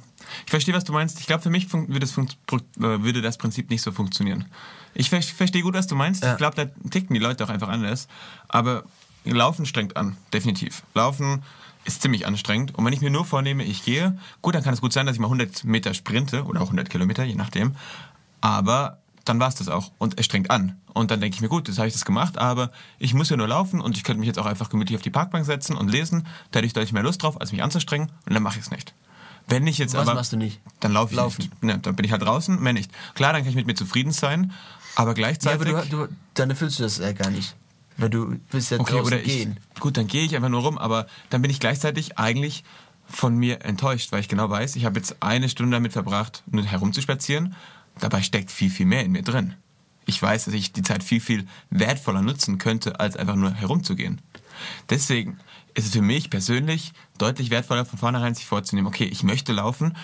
ich 0.46 0.50
verstehe, 0.52 0.74
was 0.74 0.84
du 0.84 0.94
meinst. 0.94 1.20
Ich 1.20 1.28
glaube, 1.28 1.42
für 1.44 1.50
mich 1.50 1.72
würde, 1.74 2.08
pro- 2.46 2.58
äh, 2.58 3.04
würde 3.04 3.22
das 3.22 3.38
Prinzip 3.38 3.70
nicht 3.70 3.82
so 3.82 3.92
funktionieren. 3.92 4.46
Ich 4.94 5.10
ver 5.10 5.22
verstehe 5.22 5.62
gut, 5.62 5.74
was 5.74 5.88
du 5.88 5.96
meinst. 5.96 6.24
Ja. 6.24 6.32
Ich 6.34 6.38
glaube, 6.38 6.56
da 6.56 6.66
ticken 6.90 7.14
die 7.14 7.20
Leute 7.20 7.44
auch 7.46 7.50
einfach 7.50 7.70
anders. 7.70 8.08
Aber 8.50 8.84
Laufen 9.24 9.66
strengt 9.66 9.96
an, 9.98 10.18
definitiv. 10.34 10.84
Laufen 10.94 11.44
ist 11.86 12.02
ziemlich 12.02 12.26
anstrengend. 12.28 12.76
Und 12.76 12.86
wenn 12.86 12.94
ich 12.94 13.02
mir 13.02 13.10
nur 13.10 13.26
vornehme, 13.26 13.64
ich 13.64 13.84
gehe, 13.84 14.18
gut, 14.42 14.56
dann 14.56 14.64
kann 14.64 14.74
es 14.74 14.82
gut 14.82 14.94
sein, 14.94 15.06
dass 15.06 15.16
ich 15.16 15.20
mal 15.20 15.28
100 15.28 15.64
Meter 15.64 15.94
sprinte 15.94 16.44
oder 16.44 16.62
auch 16.62 16.66
100 16.66 16.90
Kilometer, 16.90 17.24
je 17.24 17.36
nachdem. 17.36 17.76
Aber 18.42 19.00
dann 19.26 19.40
war 19.40 19.48
es 19.50 19.56
das 19.56 19.68
auch. 19.70 19.92
Und 19.98 20.20
es 20.20 20.26
strengt 20.26 20.52
an. 20.52 20.78
Und 20.94 21.12
dann 21.12 21.22
denke 21.22 21.36
ich 21.36 21.42
mir, 21.42 21.48
gut, 21.48 21.68
jetzt 21.68 21.78
habe 21.78 21.88
ich 21.88 21.94
das 21.94 22.06
gemacht, 22.06 22.38
aber 22.38 22.72
ich 23.00 23.14
muss 23.14 23.30
ja 23.30 23.38
nur 23.38 23.48
laufen 23.48 23.80
und 23.82 23.96
ich 23.96 24.04
könnte 24.04 24.20
mich 24.20 24.28
jetzt 24.28 24.40
auch 24.40 24.46
einfach 24.46 24.70
gemütlich 24.70 24.96
auf 24.96 25.02
die 25.02 25.10
Parkbank 25.10 25.46
setzen 25.46 25.76
und 25.76 25.90
lesen. 25.90 26.28
Da 26.52 26.58
hätte 26.58 26.68
ich 26.68 26.74
deutlich 26.74 26.92
mehr 26.94 27.04
Lust 27.04 27.24
drauf, 27.24 27.40
als 27.40 27.52
mich 27.52 27.64
anzustrengen. 27.64 28.12
Und 28.26 28.34
dann 28.34 28.44
mache 28.44 28.60
ich 28.60 28.66
es 28.66 28.72
nicht. 28.72 28.94
Wenn 29.48 29.66
ich 29.68 29.78
jetzt 29.78 29.94
Was 29.94 30.08
aber, 30.08 30.16
machst 30.16 30.34
du 30.34 30.38
nicht? 30.38 30.60
Dann 30.80 30.94
laufe 30.94 31.12
ich 31.14 31.18
Laufen. 31.18 31.42
nicht. 31.42 31.64
Ne, 31.64 31.80
dann 31.80 31.96
bin 31.96 32.06
ich 32.06 32.12
halt 32.12 32.22
draußen, 32.22 32.62
mehr 32.62 32.74
nicht. 32.74 32.92
Klar, 33.16 33.34
dann 33.34 33.42
kann 33.42 33.50
ich 33.50 33.56
mit 33.56 33.68
mir 33.68 33.76
zufrieden 33.76 34.12
sein, 34.12 34.54
aber 34.96 35.12
Ja, 35.12 35.16
gleichzeitig... 35.16 35.68
aber 35.74 35.82
du, 35.86 36.08
du, 36.08 36.14
dann 36.36 36.50
erfüllst 36.50 36.80
du 36.80 36.84
das 36.84 36.98
ja 37.00 37.12
gar 37.12 37.30
nicht. 37.30 37.56
Weil 37.98 38.10
du 38.10 38.40
willst 38.50 38.72
ja 38.72 38.80
okay, 38.80 38.94
draußen 38.94 39.08
oder 39.08 39.20
ich, 39.20 39.26
gehen. 39.26 39.60
gut, 39.80 39.98
dann 39.98 40.08
gehe 40.08 40.24
ich 40.24 40.36
einfach 40.36 40.50
nur 40.50 40.62
rum, 40.62 40.78
aber 40.78 41.08
dann 41.30 41.42
bin 41.42 41.52
ich 41.52 41.60
gleichzeitig 41.60 42.18
eigentlich 42.18 42.64
von 43.06 43.36
mir 43.36 43.66
enttäuscht, 43.66 44.12
weil 44.12 44.22
ich 44.22 44.30
genau 44.30 44.50
weiß, 44.50 44.76
ich 44.76 44.86
habe 44.86 44.98
jetzt 44.98 45.18
eine 45.22 45.50
Stunde 45.50 45.76
damit 45.76 45.94
verbracht, 45.94 46.44
nur 46.50 46.64
herumzuspazieren. 46.64 47.56
Dabei 48.00 48.22
steckt 48.22 48.52
viel, 48.52 48.70
viel 48.70 48.86
mehr 48.86 49.04
in 49.04 49.12
mir 49.12 49.22
drin. 49.22 49.56
Ich 50.06 50.22
weiß, 50.22 50.46
dass 50.46 50.54
ich 50.54 50.72
die 50.72 50.82
Zeit 50.82 51.04
viel, 51.04 51.20
viel 51.20 51.46
wertvoller 51.70 52.22
nutzen 52.22 52.58
könnte, 52.58 53.00
als 53.00 53.18
einfach 53.18 53.36
nur 53.36 53.54
herumzugehen. 53.54 54.22
Deswegen 54.90 55.38
ist 55.74 55.86
es 55.86 55.92
für 55.92 56.02
mich 56.02 56.30
persönlich 56.30 56.94
deutlich 57.18 57.50
wertvoller, 57.50 57.86
von 57.86 58.00
vornherein 58.00 58.36
sich 58.36 58.46
vorzunehmen, 58.46 58.88
okay, 58.88 59.06
ich 59.06 59.24
möchte 59.24 59.54
laufen 59.54 59.96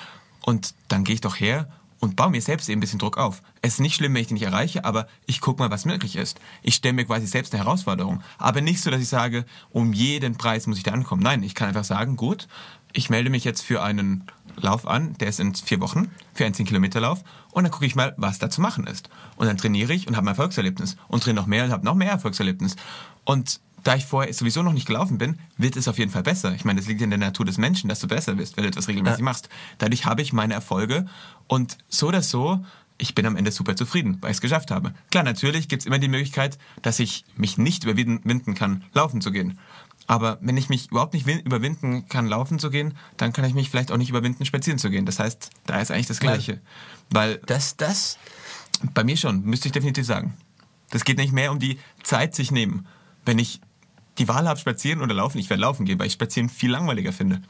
und 0.42 0.74
dann 0.88 1.04
gehe 1.04 1.16
ich 1.16 1.22
doch 1.22 1.40
her 1.40 1.70
und 2.00 2.16
baue 2.16 2.32
mir 2.32 2.42
selbst 2.42 2.70
eben 2.70 2.80
ein 2.80 2.82
bisschen 2.82 3.00
Druck 3.00 3.18
auf. 3.18 3.42
Es 3.62 3.76
ist 3.76 3.80
nicht 3.80 3.96
schlimm, 3.96 4.14
wenn 4.14 4.22
ich 4.22 4.28
den 4.28 4.36
nicht 4.36 4.44
erreiche, 4.44 4.86
aber 4.86 5.08
ich 5.26 5.42
gucke 5.42 5.62
mal, 5.62 5.72
was 5.72 5.86
möglich 5.86 6.16
ist. 6.16 6.40
Ich 6.62 6.76
stelle 6.76 6.94
mir 6.94 7.06
quasi 7.06 7.28
selbst 7.28 7.54
eine 7.54 7.64
Herausforderung. 7.64 8.22
Aber 8.38 8.62
nicht 8.62 8.82
so, 8.82 8.92
dass 8.92 9.02
ich 9.02 9.10
sage, 9.10 9.46
um 9.72 9.94
jeden 9.94 10.38
Preis 10.38 10.68
muss 10.68 10.78
ich 10.78 10.84
da 10.84 10.92
ankommen. 10.92 11.24
Nein, 11.24 11.44
ich 11.44 11.56
kann 11.56 11.70
einfach 11.70 11.84
sagen, 11.84 12.16
gut, 12.16 12.48
ich 12.94 13.10
melde 13.10 13.30
mich 13.30 13.44
jetzt 13.44 13.62
für 13.62 13.82
einen 13.82 14.26
Lauf 14.60 14.88
an, 14.88 15.14
der 15.20 15.28
ist 15.30 15.40
in 15.40 15.54
vier 15.56 15.80
Wochen, 15.80 16.10
für 16.34 16.46
einen 16.46 16.56
10-Kilometer-Lauf 16.56 17.24
und 17.52 17.64
dann 17.64 17.72
gucke 17.72 17.86
ich 17.86 17.96
mal, 17.96 18.14
was 18.18 18.40
da 18.40 18.50
zu 18.50 18.60
machen 18.62 18.88
ist. 18.88 19.10
Und 19.36 19.48
dann 19.48 19.58
trainiere 19.58 19.94
ich 19.94 20.08
und 20.08 20.16
habe 20.18 20.26
ein 20.26 20.30
Erfolgserlebnis 20.30 20.98
und 21.08 21.24
trainiere 21.24 21.42
noch 21.44 21.48
mehr 21.48 21.66
und 21.66 21.72
habe 21.72 21.86
noch 21.86 21.96
mehr 21.96 22.12
Erfolgserlebnis. 22.12 22.76
Und 23.24 23.60
da 23.84 23.96
ich 23.96 24.06
vorher 24.06 24.34
sowieso 24.34 24.64
noch 24.64 24.74
nicht 24.74 24.88
gelaufen 24.88 25.18
bin, 25.18 25.40
wird 25.58 25.76
es 25.78 25.88
auf 25.88 25.98
jeden 26.00 26.12
Fall 26.12 26.24
besser. 26.24 26.54
Ich 26.56 26.66
meine, 26.66 26.80
das 26.80 26.88
liegt 26.90 27.02
in 27.02 27.10
der 27.12 27.20
Natur 27.20 27.46
des 27.46 27.58
Menschen, 27.58 27.88
dass 27.88 28.00
du 28.00 28.08
besser 28.08 28.34
bist, 28.36 28.58
wenn 28.58 28.64
du 28.64 28.70
etwas 28.70 28.88
regelmäßig 28.88 29.20
Ja. 29.20 29.26
machst. 29.26 29.50
Dadurch 29.78 30.06
habe 30.06 30.22
ich 30.22 30.34
meine 30.34 30.56
Erfolge 30.56 31.06
und 31.48 31.78
so 31.88 32.08
oder 32.08 32.22
so, 32.22 32.66
ich 32.98 33.14
bin 33.14 33.28
am 33.28 33.36
Ende 33.36 33.52
super 33.52 33.76
zufrieden, 33.76 34.18
weil 34.22 34.32
ich 34.32 34.38
es 34.38 34.42
geschafft 34.42 34.72
habe. 34.72 34.92
Klar, 35.12 35.24
natürlich 35.24 35.68
gibt 35.68 35.84
es 35.84 35.86
immer 35.86 36.00
die 36.00 36.08
Möglichkeit, 36.08 36.58
dass 36.82 37.00
ich 37.00 37.26
mich 37.36 37.60
nicht 37.60 37.84
überwinden 37.84 38.56
kann, 38.56 38.84
laufen 38.94 39.22
zu 39.22 39.32
gehen. 39.32 39.60
Aber 40.08 40.38
wenn 40.42 40.56
ich 40.56 40.70
mich 40.70 40.90
überhaupt 40.90 41.14
nicht 41.14 41.26
win- 41.26 41.42
überwinden 41.42 42.08
kann, 42.08 42.28
laufen 42.28 42.60
zu 42.60 42.70
gehen, 42.70 42.94
dann 43.18 43.34
kann 43.34 43.44
ich 43.46 43.54
mich 43.54 43.70
vielleicht 43.70 43.92
auch 43.92 43.98
nicht 43.98 44.10
überwinden, 44.10 44.46
spazieren 44.46 44.80
zu 44.80 44.90
gehen. 44.90 45.06
Das 45.06 45.20
heißt, 45.20 45.50
da 45.66 45.80
ist 45.82 45.92
eigentlich 45.92 46.08
das 46.08 46.20
Gleiche. 46.22 46.62
Weil 47.10 47.38
Das, 47.46 47.76
das, 47.76 48.18
bei 48.94 49.04
mir 49.04 49.18
schon, 49.18 49.44
müsste 49.44 49.68
ich 49.68 49.74
definitiv 49.74 50.06
sagen. 50.06 50.36
Das 50.92 51.04
geht 51.04 51.18
nicht 51.18 51.34
mehr 51.34 51.52
um 51.52 51.60
die 51.60 51.78
Zeit 52.04 52.34
sich 52.36 52.52
nehmen. 52.52 52.88
Wenn 53.26 53.38
ich 53.38 53.60
die 54.18 54.30
Wahl 54.30 54.48
habe, 54.48 54.60
spazieren 54.60 55.02
oder 55.02 55.14
laufen, 55.14 55.38
ich 55.40 55.50
werde 55.50 55.62
laufen 55.62 55.86
gehen, 55.86 56.00
weil 56.00 56.08
ich 56.08 56.14
spazieren 56.14 56.48
viel 56.50 56.72
langweiliger 56.72 57.12
finde. 57.12 57.42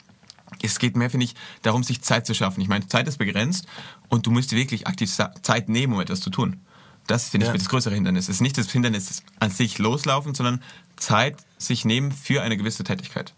Es 0.63 0.79
geht 0.79 0.95
mehr, 0.97 1.09
finde 1.11 1.25
ich, 1.25 1.35
darum, 1.61 1.83
sich 1.83 2.01
Zeit 2.01 2.25
zu 2.25 2.33
schaffen. 2.33 2.61
Ich 2.61 2.67
meine, 2.67 2.87
Zeit 2.87 3.07
ist 3.07 3.17
begrenzt 3.19 3.67
und 4.09 4.25
du 4.25 4.31
musst 4.31 4.53
wirklich 4.53 4.87
aktiv 4.87 5.15
Zeit 5.43 5.69
nehmen, 5.69 5.93
um 5.93 5.99
etwas 6.01 6.21
zu 6.21 6.31
tun. 6.31 6.59
Das 7.07 7.29
finde 7.29 7.45
ich 7.47 7.51
Ja. 7.53 7.57
das 7.57 7.69
größere 7.69 7.93
Hindernis. 7.95 8.25
Es 8.25 8.35
ist 8.35 8.41
nicht 8.41 8.57
das 8.57 8.69
Hindernis 8.71 9.23
an 9.39 9.49
sich 9.49 9.77
loslaufen, 9.79 10.35
sondern 10.35 10.61
Zeit 10.97 11.37
sich 11.57 11.85
nehmen 11.85 12.11
für 12.11 12.41
eine 12.41 12.57
gewisse 12.57 12.83
Tätigkeit. 12.83 13.33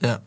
ja. 0.00 0.20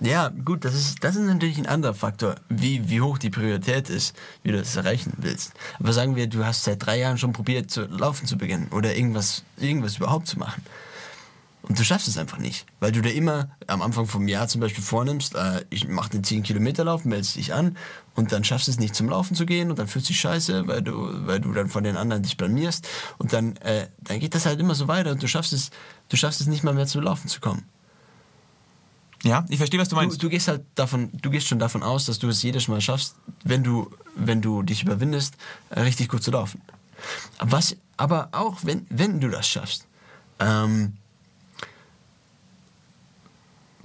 Ja, 0.00 0.28
gut, 0.28 0.64
das 0.64 0.74
ist, 0.74 1.02
das 1.02 1.16
ist 1.16 1.22
natürlich 1.26 1.56
ein 1.58 1.66
anderer 1.66 1.94
Faktor, 1.94 2.36
wie, 2.50 2.88
wie 2.90 3.00
hoch 3.00 3.16
die 3.18 3.30
Priorität 3.30 3.88
ist, 3.88 4.14
wie 4.42 4.52
du 4.52 4.58
das 4.58 4.76
erreichen 4.76 5.14
willst. 5.16 5.54
Aber 5.80 5.92
sagen 5.92 6.16
wir, 6.16 6.26
du 6.28 6.44
hast 6.44 6.64
seit 6.64 6.84
drei 6.84 6.98
Jahren 6.98 7.16
schon 7.18 7.32
probiert, 7.32 7.70
zu 7.70 7.86
laufen 7.86 8.26
zu 8.26 8.36
beginnen 8.36 8.68
oder 8.70 8.94
irgendwas, 8.94 9.42
irgendwas 9.56 9.96
überhaupt 9.96 10.28
zu 10.28 10.38
machen. 10.38 10.62
Und 11.68 11.78
du 11.78 11.84
schaffst 11.84 12.06
es 12.06 12.16
einfach 12.16 12.38
nicht, 12.38 12.64
weil 12.78 12.92
du 12.92 13.02
dir 13.02 13.12
immer 13.12 13.50
am 13.66 13.82
Anfang 13.82 14.06
vom 14.06 14.28
Jahr 14.28 14.46
zum 14.46 14.60
Beispiel 14.60 14.84
vornimmst, 14.84 15.34
äh, 15.34 15.64
ich 15.68 15.88
mache 15.88 16.10
den 16.10 16.22
10 16.22 16.44
Kilometer 16.44 16.84
Lauf, 16.84 17.04
meldest 17.04 17.34
dich 17.34 17.52
an 17.54 17.76
und 18.14 18.30
dann 18.30 18.44
schaffst 18.44 18.68
du 18.68 18.70
es 18.70 18.78
nicht 18.78 18.94
zum 18.94 19.08
Laufen 19.08 19.34
zu 19.34 19.46
gehen 19.46 19.70
und 19.70 19.78
dann 19.80 19.88
fühlst 19.88 20.08
du 20.08 20.12
dich 20.12 20.20
scheiße, 20.20 20.68
weil 20.68 20.80
du, 20.82 21.26
weil 21.26 21.40
du 21.40 21.52
dann 21.52 21.68
von 21.68 21.82
den 21.82 21.96
anderen 21.96 22.22
dich 22.22 22.36
blamierst 22.36 22.86
und 23.18 23.32
dann, 23.32 23.56
äh, 23.56 23.88
dann 24.00 24.20
geht 24.20 24.36
das 24.36 24.46
halt 24.46 24.60
immer 24.60 24.76
so 24.76 24.86
weiter 24.86 25.10
und 25.10 25.20
du 25.22 25.26
schaffst 25.26 25.52
es, 25.52 25.70
du 26.08 26.16
schaffst 26.16 26.40
es 26.40 26.46
nicht 26.46 26.62
mal 26.62 26.72
mehr 26.72 26.86
zum 26.86 27.02
Laufen 27.02 27.26
zu 27.26 27.40
kommen. 27.40 27.64
Ja, 29.24 29.44
ich 29.48 29.56
verstehe, 29.58 29.80
was 29.80 29.88
du 29.88 29.96
Du, 29.96 30.02
meinst. 30.02 30.22
du 30.22 30.28
gehst 30.28 30.46
halt 30.46 30.62
davon, 30.76 31.10
du 31.20 31.30
gehst 31.30 31.48
schon 31.48 31.58
davon 31.58 31.82
aus, 31.82 32.04
dass 32.04 32.20
du 32.20 32.28
es 32.28 32.42
jedes 32.44 32.68
Mal 32.68 32.80
schaffst, 32.80 33.16
wenn 33.42 33.64
du, 33.64 33.90
wenn 34.14 34.40
du 34.40 34.62
dich 34.62 34.82
überwindest, 34.84 35.34
äh, 35.70 35.80
richtig 35.80 36.08
gut 36.10 36.22
zu 36.22 36.30
laufen. 36.30 36.60
Was, 37.40 37.76
aber 37.96 38.28
auch 38.30 38.58
wenn, 38.62 38.86
wenn 38.88 39.18
du 39.20 39.28
das 39.30 39.48
schaffst, 39.48 39.86
ähm, 40.38 40.96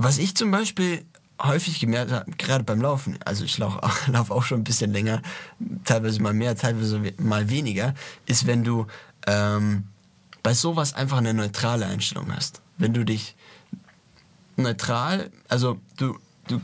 was 0.03 0.17
ich 0.17 0.35
zum 0.35 0.51
Beispiel 0.51 1.05
häufig 1.41 1.79
gemerkt 1.79 2.11
habe, 2.11 2.31
gerade 2.37 2.63
beim 2.63 2.81
Laufen, 2.81 3.17
also 3.25 3.43
ich 3.43 3.57
laufe 3.57 3.81
auch, 3.83 3.95
lauf 4.07 4.31
auch 4.31 4.43
schon 4.43 4.61
ein 4.61 4.63
bisschen 4.63 4.91
länger, 4.91 5.21
teilweise 5.85 6.21
mal 6.21 6.33
mehr, 6.33 6.55
teilweise 6.55 7.03
we- 7.03 7.13
mal 7.19 7.49
weniger, 7.49 7.93
ist, 8.25 8.45
wenn 8.47 8.63
du 8.63 8.87
ähm, 9.27 9.85
bei 10.43 10.53
sowas 10.53 10.93
einfach 10.93 11.17
eine 11.17 11.33
neutrale 11.33 11.85
Einstellung 11.85 12.33
hast. 12.33 12.61
Wenn 12.77 12.93
du 12.93 13.03
dich 13.05 13.35
neutral, 14.57 15.31
also 15.47 15.79
du, 15.97 16.17
du 16.47 16.61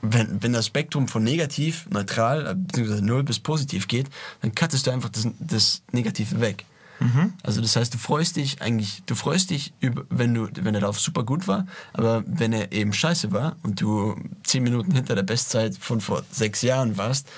wenn, 0.00 0.42
wenn 0.42 0.52
das 0.52 0.66
Spektrum 0.66 1.06
von 1.06 1.22
negativ, 1.22 1.86
neutral, 1.90 2.56
beziehungsweise 2.56 3.04
null 3.04 3.22
bis 3.22 3.38
positiv 3.38 3.86
geht, 3.86 4.08
dann 4.40 4.52
cuttest 4.54 4.86
du 4.86 4.90
einfach 4.90 5.10
das, 5.10 5.28
das 5.38 5.82
Negative 5.92 6.40
weg. 6.40 6.64
Also 7.42 7.60
das 7.60 7.76
heißt, 7.76 7.92
du 7.94 7.98
freust 7.98 8.36
dich 8.36 8.62
eigentlich, 8.62 9.02
du 9.06 9.14
freust 9.14 9.50
dich, 9.50 9.72
über, 9.80 10.04
wenn, 10.10 10.34
du, 10.34 10.48
wenn 10.60 10.72
der 10.72 10.82
Lauf 10.82 11.00
super 11.00 11.24
gut 11.24 11.48
war, 11.48 11.66
aber 11.92 12.22
wenn 12.26 12.52
er 12.52 12.72
eben 12.72 12.92
scheiße 12.92 13.32
war 13.32 13.56
und 13.62 13.80
du 13.80 14.16
zehn 14.44 14.62
Minuten 14.62 14.92
hinter 14.92 15.14
der 15.14 15.22
Bestzeit 15.22 15.76
von 15.76 16.00
vor 16.00 16.22
sechs 16.30 16.62
Jahren 16.62 16.96
warst, 16.96 17.28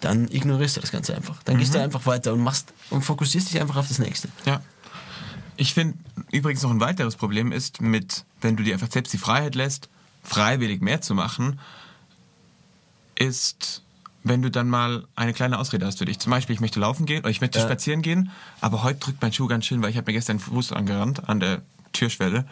dann 0.00 0.28
ignorierst 0.28 0.76
du 0.76 0.80
das 0.80 0.92
Ganze 0.92 1.14
einfach. 1.14 1.42
Dann 1.44 1.58
gehst 1.58 1.74
du 1.74 1.80
einfach 1.80 2.06
weiter 2.06 2.32
und 2.32 2.40
machst 2.40 2.72
und 2.88 3.02
fokussierst 3.02 3.52
dich 3.52 3.60
einfach 3.60 3.76
auf 3.76 3.88
das 3.88 3.98
Nächste. 3.98 4.28
Ja. 4.46 4.62
Ich 5.56 5.74
finde 5.74 5.98
übrigens 6.32 6.62
noch 6.62 6.70
ein 6.70 6.80
weiteres 6.80 7.16
Problem 7.16 7.52
ist 7.52 7.82
mit, 7.82 8.24
wenn 8.40 8.56
du 8.56 8.62
dir 8.62 8.74
einfach 8.74 8.90
selbst 8.90 9.12
die 9.12 9.18
Freiheit 9.18 9.54
lässt, 9.54 9.90
freiwillig 10.22 10.80
mehr 10.80 11.02
zu 11.02 11.14
machen, 11.14 11.60
ist, 13.14 13.82
wenn 14.22 14.42
du 14.42 14.50
dann 14.50 14.68
mal 14.68 15.06
eine 15.16 15.32
kleine 15.32 15.58
Ausrede 15.58 15.86
hast 15.86 15.98
für 15.98 16.04
dich. 16.04 16.18
Zum 16.18 16.30
Beispiel, 16.30 16.54
ich 16.54 16.60
möchte 16.60 16.80
laufen 16.80 17.06
gehen 17.06 17.20
oder 17.20 17.30
ich 17.30 17.40
möchte 17.40 17.58
Ja. 17.58 17.64
spazieren 17.64 18.02
gehen, 18.02 18.30
aber 18.60 18.82
heute 18.82 19.00
drückt 19.00 19.22
mein 19.22 19.32
Schuh 19.32 19.46
ganz 19.46 19.64
schön, 19.66 19.82
weil 19.82 19.90
ich 19.90 19.96
habe 19.96 20.10
mir 20.10 20.14
gestern 20.16 20.36
den 20.36 20.42
Fuß 20.42 20.72
angerannt 20.72 21.28
an 21.28 21.40
der 21.40 21.62
Türschwelle. 21.92 22.44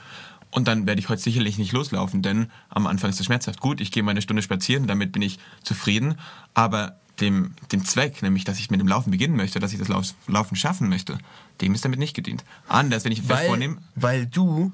Und 0.51 0.67
dann 0.67 0.87
werde 0.87 0.99
ich 0.99 1.11
heute 1.11 1.21
sicherlich 1.21 1.59
nicht 1.59 1.73
loslaufen, 1.73 2.23
denn 2.23 2.51
am 2.71 2.87
Anfang 2.87 3.11
ist 3.11 3.21
es 3.21 3.27
schmerzhaft. 3.27 3.61
Gut, 3.61 3.83
ich 3.83 3.93
gehe 3.93 4.03
mal 4.03 4.13
eine 4.13 4.23
Stunde 4.23 4.43
spazieren, 4.43 4.87
damit 4.87 5.13
bin 5.13 5.21
ich 5.21 5.39
zufrieden. 5.63 6.15
Aber 6.55 6.97
dem, 7.21 7.55
dem 7.71 7.85
Zweck, 7.85 8.23
nämlich, 8.23 8.45
dass 8.45 8.59
ich 8.59 8.71
mit 8.71 8.81
dem 8.81 8.89
Laufen 8.89 9.11
beginnen 9.11 9.37
möchte, 9.37 9.59
dass 9.59 9.73
ich 9.75 9.79
das 9.79 9.89
Lauf, 9.89 10.15
Laufen 10.27 10.57
schaffen 10.57 10.89
möchte, 10.89 11.19
dem 11.61 11.75
ist 11.75 11.85
damit 11.85 11.99
nicht 11.99 12.15
gedient. 12.15 12.45
Anders, 12.67 13.05
wenn 13.05 13.13
ich 13.13 13.29
weil, 13.29 13.47
vornehme, 13.47 13.77
weil 13.95 14.25
du, 14.27 14.73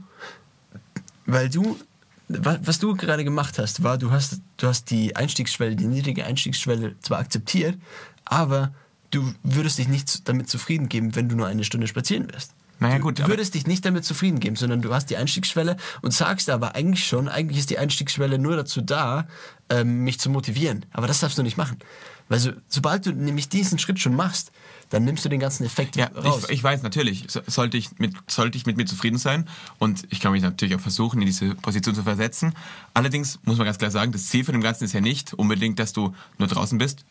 weil 1.26 1.48
du, 1.50 1.76
wa- 2.28 2.58
was 2.62 2.78
du 2.78 2.94
gerade 2.94 3.24
gemacht 3.24 3.58
hast, 3.58 3.82
war, 3.82 3.98
du 3.98 4.10
hast, 4.10 4.40
du 4.56 4.66
hast 4.66 4.90
die 4.90 5.16
Einstiegsschwelle, 5.16 5.76
die 5.76 5.86
niedrige 5.86 6.24
Einstiegsschwelle 6.24 6.96
zwar 7.00 7.18
akzeptiert, 7.18 7.78
aber 8.24 8.72
du 9.10 9.32
würdest 9.42 9.78
dich 9.78 9.88
nicht 9.88 10.28
damit 10.28 10.48
zufrieden 10.48 10.88
geben, 10.88 11.14
wenn 11.16 11.28
du 11.28 11.36
nur 11.36 11.46
eine 11.46 11.64
Stunde 11.64 11.86
spazieren 11.86 12.30
wärst. 12.32 12.52
Naja, 12.80 12.96
du, 12.96 13.02
gut, 13.02 13.20
du 13.20 13.28
würdest 13.28 13.54
dich 13.54 13.66
nicht 13.68 13.84
damit 13.84 14.04
zufrieden 14.04 14.40
geben, 14.40 14.56
sondern 14.56 14.82
du 14.82 14.92
hast 14.92 15.08
die 15.08 15.16
Einstiegsschwelle 15.16 15.76
und 16.02 16.12
sagst 16.12 16.50
aber 16.50 16.74
eigentlich 16.74 17.06
schon, 17.06 17.28
eigentlich 17.28 17.58
ist 17.58 17.70
die 17.70 17.78
Einstiegsschwelle 17.78 18.38
nur 18.38 18.56
dazu 18.56 18.80
da, 18.80 19.28
ähm, 19.70 20.02
mich 20.02 20.18
zu 20.18 20.28
motivieren. 20.28 20.84
Aber 20.92 21.06
das 21.06 21.20
darfst 21.20 21.38
du 21.38 21.42
nicht 21.44 21.56
machen. 21.56 21.78
Weil 22.28 22.38
so, 22.38 22.52
sobald 22.68 23.04
du 23.06 23.12
nämlich 23.12 23.48
diesen 23.48 23.78
Schritt 23.78 23.98
schon 24.00 24.16
machst, 24.16 24.50
dann 24.90 25.04
nimmst 25.04 25.24
du 25.24 25.28
den 25.28 25.40
ganzen 25.40 25.64
Effekt 25.64 25.96
Ja, 25.96 26.06
raus. 26.08 26.44
ich, 26.44 26.50
ich 26.58 26.64
weiß 26.64 26.82
natürlich, 26.82 27.24
so- 27.28 27.40
sollte 27.46 27.76
ich, 27.76 27.98
mit, 27.98 28.14
sollte 28.30 28.56
ich 28.56 28.64
mit 28.66 28.76
mir 28.76 28.86
zufrieden 28.86 29.18
sein 29.18 29.48
und 29.78 30.04
ich 30.10 30.20
kann 30.20 30.32
mich 30.32 30.42
natürlich 30.42 30.74
auch 30.74 30.80
versuchen, 30.80 31.20
in 31.20 31.26
diese 31.26 31.54
Position 31.56 31.94
zu 31.94 32.02
versetzen. 32.02 32.54
Allerdings 32.94 33.38
muss 33.44 33.56
man 33.58 33.66
ganz 33.66 33.78
klar 33.78 33.90
sagen, 33.90 34.12
das 34.12 34.26
Ziel 34.28 34.44
von 34.44 34.52
dem 34.52 34.62
Ganzen 34.62 34.84
ist 34.84 34.92
ja 34.92 35.00
nicht 35.00 35.34
unbedingt, 35.34 35.78
dass 35.78 35.92
du 35.92 36.14
nur 36.38 36.48
draußen 36.48 36.78
bist, 36.78 37.04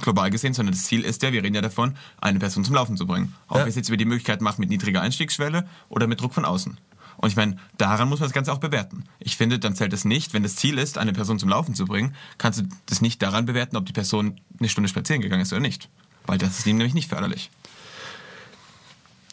global 0.00 0.30
gesehen, 0.30 0.54
sondern 0.54 0.74
das 0.74 0.84
Ziel 0.84 1.02
ist 1.04 1.22
ja, 1.22 1.32
wir 1.32 1.42
reden 1.42 1.54
ja 1.56 1.60
davon, 1.62 1.96
eine 2.20 2.38
Person 2.38 2.64
zum 2.64 2.74
Laufen 2.74 2.96
zu 2.96 3.06
bringen. 3.06 3.34
Ob 3.48 3.58
Ja. 3.58 3.64
wir 3.64 3.68
es 3.68 3.74
jetzt 3.76 3.88
über 3.88 3.96
die 3.96 4.04
Möglichkeit 4.04 4.40
machen 4.40 4.60
mit 4.60 4.70
niedriger 4.70 5.02
Einstiegsschwelle 5.02 5.68
oder 5.88 6.06
mit 6.06 6.20
Druck 6.20 6.34
von 6.34 6.44
außen. 6.44 6.78
Und 7.18 7.28
ich 7.28 7.36
meine, 7.36 7.56
daran 7.76 8.08
muss 8.08 8.20
man 8.20 8.28
das 8.28 8.34
Ganze 8.34 8.52
auch 8.52 8.58
bewerten. 8.58 9.04
Ich 9.18 9.36
finde, 9.36 9.58
dann 9.58 9.74
zählt 9.74 9.92
es 9.92 10.04
nicht, 10.04 10.32
wenn 10.34 10.44
das 10.44 10.56
Ziel 10.56 10.78
ist, 10.78 10.98
eine 10.98 11.12
Person 11.12 11.38
zum 11.38 11.48
Laufen 11.48 11.74
zu 11.74 11.84
bringen, 11.84 12.14
kannst 12.38 12.60
du 12.60 12.68
das 12.86 13.00
nicht 13.00 13.20
daran 13.22 13.44
bewerten, 13.44 13.76
ob 13.76 13.86
die 13.86 13.92
Person 13.92 14.40
eine 14.58 14.68
Stunde 14.68 14.88
spazieren 14.88 15.20
gegangen 15.20 15.42
ist 15.42 15.52
oder 15.52 15.60
nicht. 15.60 15.88
Weil 16.26 16.38
das 16.38 16.58
ist 16.58 16.66
ihm 16.66 16.76
nämlich 16.76 16.94
nicht 16.94 17.08
förderlich. 17.10 17.50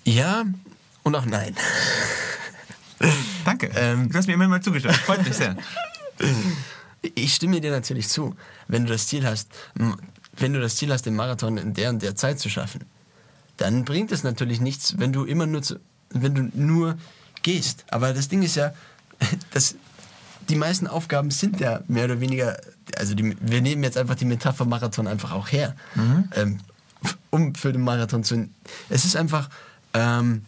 ja 0.03 0.45
und 1.03 1.15
auch 1.15 1.25
nein. 1.25 1.55
Danke. 3.45 3.69
Ähm, 3.75 4.09
du 4.09 4.17
hast 4.17 4.25
mir 4.25 4.33
immer 4.33 4.47
mal 4.47 4.61
zugestimmt. 4.61 4.95
Freut 4.95 5.23
mich 5.23 5.35
sehr. 5.35 5.55
Ich 7.13 7.35
stimme 7.35 7.61
dir 7.61 7.69
natürlich 7.69 8.07
zu, 8.07 8.35
wenn 8.67 8.85
du 8.85 8.93
das 8.93 9.05
Ziel 9.07 9.25
hast, 9.27 9.49
wenn 10.37 10.53
du 10.53 10.59
das 10.59 10.77
Ziel 10.77 10.91
hast, 10.91 11.05
den 11.05 11.15
Marathon 11.15 11.57
in 11.57 11.75
der 11.75 11.91
und 11.91 12.01
der 12.01 12.15
Zeit 12.15 12.39
zu 12.39 12.49
schaffen, 12.49 12.85
dann 13.57 13.85
bringt 13.85 14.11
es 14.11 14.23
natürlich 14.23 14.59
nichts, 14.59 14.97
wenn 14.97 15.13
du 15.13 15.25
immer 15.25 15.45
nur 15.45 15.61
zu, 15.61 15.79
wenn 16.09 16.33
du 16.33 16.49
nur 16.53 16.97
gehst. 17.45 17.85
Aber 17.89 18.11
das 18.11 18.27
Ding 18.27 18.41
ist 18.41 18.55
ja, 18.55 18.73
dass 19.51 19.75
die 20.49 20.55
meisten 20.55 20.87
Aufgaben 20.87 21.31
sind 21.31 21.59
ja 21.59 21.81
mehr 21.87 22.05
oder 22.05 22.19
weniger, 22.19 22.59
also 22.97 23.13
die, 23.13 23.35
wir 23.39 23.61
nehmen 23.61 23.83
jetzt 23.83 23.97
einfach 23.97 24.15
die 24.15 24.25
Metapher 24.25 24.65
Marathon 24.65 25.07
einfach 25.07 25.31
auch 25.31 25.51
her, 25.51 25.75
ähm, 26.35 26.59
um 27.29 27.55
für 27.55 27.71
den 27.71 27.81
Marathon 27.81 28.23
zu. 28.23 28.49
Es 28.89 29.05
ist 29.05 29.15
einfach 29.15 29.49
ähm, 29.93 30.45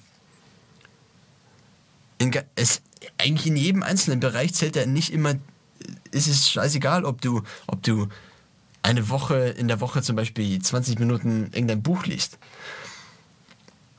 in, 2.18 2.32
es, 2.56 2.82
eigentlich 3.18 3.48
in 3.48 3.56
jedem 3.56 3.84
einzelnen 3.84 4.20
Bereich 4.20 4.54
zählt 4.54 4.76
ja 4.76 4.86
nicht 4.86 5.14
immer, 5.14 5.36
ist 6.12 6.28
es 6.28 6.50
scheißegal, 6.50 7.06
ob 7.06 7.22
du, 7.22 7.44
ob 7.68 7.82
du 7.84 8.08
eine 8.82 9.10
Woche, 9.10 9.36
in 9.36 9.68
der 9.68 9.82
Woche 9.82 10.02
zum 10.02 10.16
Beispiel 10.16 10.60
20 10.60 11.00
Minuten 11.00 11.50
irgendein 11.54 11.84
Buch 11.84 12.06
liest 12.06 12.38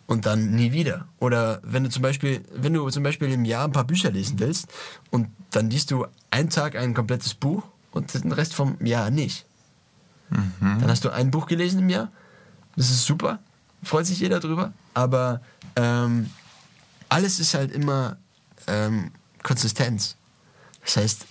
und 0.09 0.27
dann 0.27 0.51
nie 0.51 0.73
wieder. 0.73 1.07
Oder 1.21 1.61
wenn 1.63 1.85
du 1.85 1.91
zum 1.91 2.03
Beispiel, 2.03 2.43
wenn 2.53 2.73
du 2.73 2.89
zum 2.91 3.05
Beispiel 3.05 3.31
im 3.31 3.45
Jahr 3.45 3.65
ein 3.65 3.73
paar 3.73 3.85
Bücher 3.85 4.11
lesen 4.11 4.41
willst 4.41 4.67
und 5.11 5.29
dann 5.51 5.71
liest 5.71 5.93
du 5.93 6.07
einen 6.31 6.51
Tag 6.51 6.75
ein 6.75 6.95
komplettes 6.95 7.35
Buch 7.35 7.63
und 7.93 8.13
den 8.13 8.33
Rest 8.33 8.55
vom 8.55 8.85
Jahr 8.85 9.11
nicht. 9.11 9.47
Dann 10.81 10.91
hast 10.91 11.05
du 11.05 11.11
ein 11.11 11.31
Buch 11.31 11.47
gelesen 11.47 11.81
im 11.81 11.91
Jahr. 11.91 12.11
Das 12.75 12.91
ist 12.91 13.05
super. 13.05 13.39
Freut 13.83 14.07
sich 14.07 14.19
jeder 14.19 14.41
drüber. 14.41 14.73
Aber 14.95 15.41
ähm, 15.77 16.31
alles 17.09 17.39
ist 17.39 17.55
halt 17.55 17.71
immer 17.71 18.17
ähm, 18.67 19.11
Konsistenz. 19.43 20.17
Das 20.85 20.97
heißt, 20.97 21.27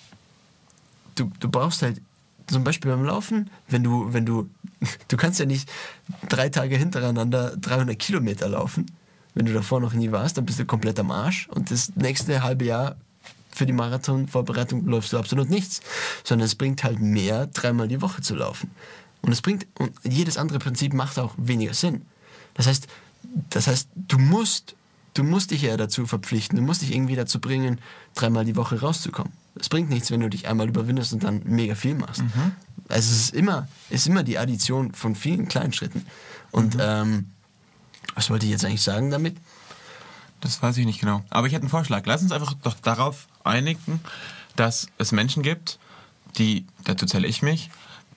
du, 1.15 1.31
du 1.39 1.49
brauchst 1.49 1.81
halt 1.81 2.01
zum 2.47 2.63
Beispiel 2.63 2.91
beim 2.91 3.03
Laufen, 3.03 3.49
wenn 3.67 3.83
du, 3.83 4.13
wenn 4.13 4.25
du, 4.25 4.49
du 5.07 5.17
kannst 5.17 5.39
ja 5.39 5.45
nicht 5.45 5.69
drei 6.29 6.49
Tage 6.49 6.77
hintereinander 6.77 7.55
300 7.57 7.97
Kilometer 7.97 8.47
laufen. 8.49 8.85
Wenn 9.33 9.45
du 9.45 9.53
davor 9.53 9.79
noch 9.79 9.93
nie 9.93 10.11
warst, 10.11 10.37
dann 10.37 10.45
bist 10.45 10.59
du 10.59 10.65
komplett 10.65 10.99
am 10.99 11.11
Arsch 11.11 11.47
und 11.49 11.69
das 11.69 11.95
nächste 11.95 12.41
halbe 12.41 12.65
Jahr 12.65 12.95
für 13.51 13.65
die 13.65 13.73
Marathonvorbereitung 13.73 14.85
läufst 14.85 15.13
du 15.13 15.17
absolut 15.17 15.49
nichts, 15.49 15.81
sondern 16.23 16.45
es 16.45 16.55
bringt 16.55 16.83
halt 16.83 16.99
mehr, 16.99 17.47
dreimal 17.47 17.87
die 17.87 18.01
Woche 18.01 18.21
zu 18.21 18.35
laufen. 18.35 18.71
Und 19.21 19.31
es 19.31 19.41
bringt, 19.41 19.67
und 19.79 19.91
jedes 20.03 20.37
andere 20.37 20.59
Prinzip 20.59 20.93
macht 20.93 21.19
auch 21.19 21.33
weniger 21.37 21.73
Sinn. 21.73 22.03
Das 22.53 22.67
heißt, 22.67 22.87
das 23.49 23.67
heißt, 23.67 23.89
du 23.95 24.19
musst, 24.19 24.75
du 25.15 25.23
musst 25.23 25.51
dich 25.51 25.63
ja 25.63 25.75
dazu 25.75 26.05
verpflichten, 26.05 26.57
du 26.57 26.63
musst 26.63 26.81
dich 26.81 26.93
irgendwie 26.93 27.15
dazu 27.15 27.41
bringen, 27.41 27.79
dreimal 28.15 28.45
die 28.45 28.55
Woche 28.55 28.79
rauszukommen. 28.79 29.33
Es 29.59 29.69
bringt 29.69 29.89
nichts, 29.89 30.11
wenn 30.11 30.19
du 30.19 30.29
dich 30.29 30.47
einmal 30.47 30.67
überwindest 30.67 31.13
und 31.13 31.23
dann 31.23 31.41
mega 31.45 31.75
viel 31.75 31.95
machst. 31.95 32.21
Also 32.89 33.11
es 33.11 33.19
ist 33.21 33.33
immer, 33.33 33.67
ist 33.89 34.07
immer 34.07 34.23
die 34.23 34.37
Addition 34.37 34.93
von 34.93 35.15
vielen 35.15 35.47
kleinen 35.47 35.73
Schritten. 35.73 36.05
Und 36.51 36.77
ähm, 36.79 37.31
was 38.15 38.29
wollte 38.29 38.45
ich 38.45 38.51
jetzt 38.51 38.65
eigentlich 38.65 38.81
sagen 38.81 39.11
damit? 39.11 39.37
Das 40.41 40.61
weiß 40.61 40.77
ich 40.77 40.85
nicht 40.85 40.99
genau. 40.99 41.23
Aber 41.29 41.47
ich 41.47 41.53
hätte 41.53 41.63
einen 41.63 41.69
Vorschlag. 41.69 42.05
Lass 42.05 42.21
uns 42.21 42.31
einfach 42.31 42.53
doch 42.63 42.75
darauf 42.75 43.27
einigen, 43.43 43.99
dass 44.55 44.87
es 44.97 45.11
Menschen 45.11 45.43
gibt, 45.43 45.79
die, 46.37 46.65
dazu 46.83 47.05
zähle 47.05 47.27
ich 47.27 47.41
mich, 47.41 47.69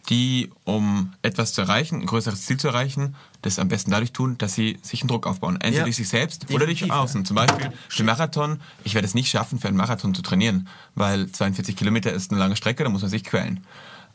die, 0.09 0.51
um 0.65 1.13
etwas 1.23 1.53
zu 1.53 1.61
erreichen, 1.61 2.01
ein 2.01 2.07
größeres 2.07 2.45
Ziel 2.47 2.57
zu 2.57 2.69
erreichen, 2.69 3.15
das 3.43 3.59
am 3.59 3.69
besten 3.69 3.91
dadurch 3.91 4.13
tun, 4.13 4.37
dass 4.39 4.55
sie 4.55 4.79
sich 4.83 5.03
einen 5.03 5.09
Druck 5.09 5.27
aufbauen. 5.27 5.55
Entweder 5.57 5.79
Ja. 5.79 5.85
durch 5.85 5.97
sich 5.97 6.09
selbst 6.09 6.51
oder 6.51 6.67
durch 6.67 6.91
außen. 6.91 7.25
Zum 7.25 7.37
Beispiel 7.37 7.71
für 7.89 8.05
Marathon. 8.05 8.61
Ich 8.85 8.95
werde 8.95 9.07
es 9.07 9.15
nicht 9.15 9.31
schaffen, 9.31 9.59
für 9.61 9.69
einen 9.69 9.77
Marathon 9.77 10.15
zu 10.15 10.23
trainieren, 10.23 10.69
weil 10.95 11.31
42 11.31 11.77
Kilometer 11.77 12.13
ist 12.13 12.31
eine 12.31 12.41
lange 12.41 12.57
Strecke, 12.57 12.83
da 12.85 12.91
muss 12.91 13.03
man 13.03 13.11
sich 13.11 13.25
quälen. 13.25 13.65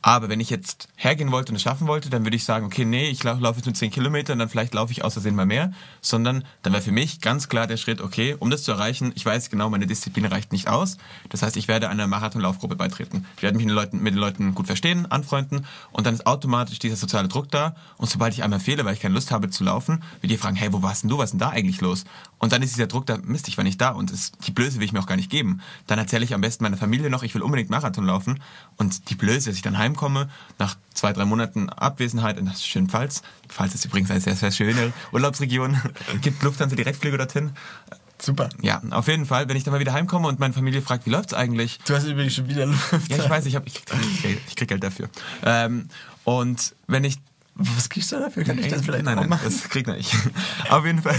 Aber 0.08 0.30
wenn 0.30 0.40
ich 0.40 0.52
jetzt 0.52 0.88
hergehen 0.98 1.32
wollte 1.32 1.52
und 1.52 1.56
es 1.56 1.64
schaffen 1.64 1.88
wollte, 1.88 2.12
dann 2.12 2.24
würde 2.26 2.38
ich 2.38 2.44
sagen, 2.44 2.68
okay, 2.68 2.86
nee, 2.86 3.10
ich 3.10 3.24
lau- 3.24 3.40
laufe 3.40 3.58
jetzt 3.58 3.66
nur 3.66 3.74
10 3.74 3.90
Kilometer 3.90 4.34
und 4.34 4.40
dann 4.40 4.50
vielleicht 4.50 4.76
laufe 4.76 4.92
ich 4.92 5.04
aus 5.04 5.14
Versehen 5.14 5.34
mal 5.34 5.48
mehr. 5.48 5.74
Sondern 6.00 6.46
dann 6.62 6.74
wäre 6.74 6.84
für 6.84 6.92
mich 6.92 7.22
ganz 7.22 7.50
klar 7.50 7.66
der 7.66 7.78
Schritt, 7.78 8.02
okay, 8.02 8.36
um 8.38 8.52
das 8.52 8.62
zu 8.62 8.72
erreichen, 8.72 9.14
ich 9.16 9.26
weiß 9.26 9.50
genau, 9.50 9.68
meine 9.72 9.88
Disziplin 9.88 10.26
reicht 10.28 10.52
nicht 10.52 10.68
aus. 10.68 10.98
Das 11.30 11.42
heißt, 11.42 11.58
ich 11.58 11.68
werde 11.68 11.90
einer 11.90 12.06
Marathonlaufgruppe 12.06 12.76
beitreten. 12.76 13.26
Ich 13.38 13.42
werde 13.42 13.58
mich 13.58 13.66
mit 13.66 13.72
den, 13.72 13.76
Leuten, 13.76 14.04
mit 14.04 14.14
den 14.14 14.20
Leuten 14.20 14.54
gut 14.54 14.68
verstehen, 14.68 15.08
anfreunden 15.12 15.66
und 15.92 16.06
dann 16.06 16.14
ist 16.14 16.28
automatisch 16.28 16.78
dieser 16.78 16.98
soziale 16.98 17.28
Druck 17.28 17.50
da. 17.50 17.76
Und 17.98 18.08
sobald 18.08 18.32
ich 18.36 18.44
einmal 18.44 18.60
fehle, 18.60 18.86
weil 18.86 18.94
ich 18.94 19.00
keine 19.00 19.16
Lust 19.16 19.32
habe 19.32 19.50
zu 19.50 19.64
laufen, 19.64 20.04
wird 20.22 20.30
die 20.30 20.38
fragen, 20.38 20.56
hey, 20.56 20.72
wo 20.72 20.84
warst 20.84 21.02
denn 21.02 21.10
du, 21.10 21.18
was 21.18 21.30
ist 21.30 21.32
denn 21.32 21.40
da 21.40 21.50
eigentlich 21.50 21.82
los? 21.82 22.06
Und 22.38 22.52
dann 22.52 22.62
ist 22.62 22.76
dieser 22.76 22.86
Druck 22.86 23.08
da, 23.08 23.18
Mist, 23.18 23.48
ich 23.48 23.58
war 23.58 23.64
nicht 23.64 23.82
da 23.82 23.90
und 23.90 24.12
das, 24.12 24.34
die 24.46 24.52
Blöße 24.52 24.78
will 24.78 24.86
ich 24.86 24.94
mir 24.94 25.00
auch 25.00 25.08
gar 25.08 25.16
nicht 25.16 25.32
geben. 25.32 25.62
Dann 25.88 25.98
erzähle 25.98 26.24
ich 26.26 26.36
am 26.36 26.42
besten 26.42 26.64
meiner 26.64 26.78
Familie 26.78 27.10
noch, 27.10 27.24
ich 27.24 27.34
will 27.34 27.42
unbedingt 27.42 27.72
Marathon 27.72 28.06
laufen 28.06 28.40
und 28.78 29.10
die 29.10 29.16
Blöße, 29.16 29.50
dass 29.50 29.56
ich 29.56 29.64
dann 29.64 29.80
heimkomme, 29.96 30.30
nach 30.60 30.76
zwei, 30.94 31.14
drei 31.14 31.26
Monaten 31.26 31.70
Abwesenheit 31.70 32.38
in 32.38 32.46
das 32.46 32.66
schönen 32.66 32.90
Pfalz. 32.90 33.22
Pfalz 33.48 33.74
ist 33.76 33.86
übrigens 33.86 34.12
eine 34.12 34.22
sehr, 34.22 34.36
sehr 34.36 34.52
schöne 34.52 34.94
Urlaubsregion. 35.12 35.80
Gibt 36.22 36.44
Lufthansa 36.44 36.76
Direktflüge 36.76 37.18
dorthin. 37.18 37.52
Super. 38.22 38.50
Ja, 38.62 38.82
auf 38.92 39.08
jeden 39.08 39.26
Fall, 39.26 39.50
wenn 39.50 39.58
ich 39.58 39.64
dann 39.64 39.74
mal 39.74 39.80
wieder 39.80 39.94
heimkomme 39.94 40.28
und 40.28 40.40
meine 40.40 40.54
Familie 40.54 40.82
fragt, 40.82 41.06
wie 41.06 41.10
läuft's 41.10 41.34
eigentlich? 41.34 41.80
Du 41.86 41.96
hast 41.96 42.06
übrigens 42.06 42.34
schon 42.34 42.48
wieder 42.48 42.66
Luft. 42.66 43.10
Ja, 43.10 43.18
ich 43.18 43.30
weiß, 43.30 43.46
ich, 43.46 43.56
hab, 43.56 43.68
ich, 43.68 43.86
krieg 43.86 44.22
Geld, 44.22 44.40
ich 44.48 44.56
krieg 44.56 44.70
Geld 44.70 44.84
dafür. 44.84 45.10
Ähm, 45.44 45.90
und 46.24 46.76
wenn 46.88 47.04
ich 47.04 47.18
Was 47.58 47.90
kriegst 47.90 48.12
du 48.12 48.20
dafür? 48.20 48.44
Kann 48.44 48.60
ich 48.60 48.68
das 48.68 48.82
vielleicht 48.82 49.06
nein, 49.06 49.16
nein, 49.16 49.30
machen? 49.30 49.46
das 49.46 49.70
kriegt 49.70 49.88
er 49.88 49.96
nicht. 49.96 50.14
Auf 50.70 50.86
jeden 50.86 51.02
Fall, 51.02 51.16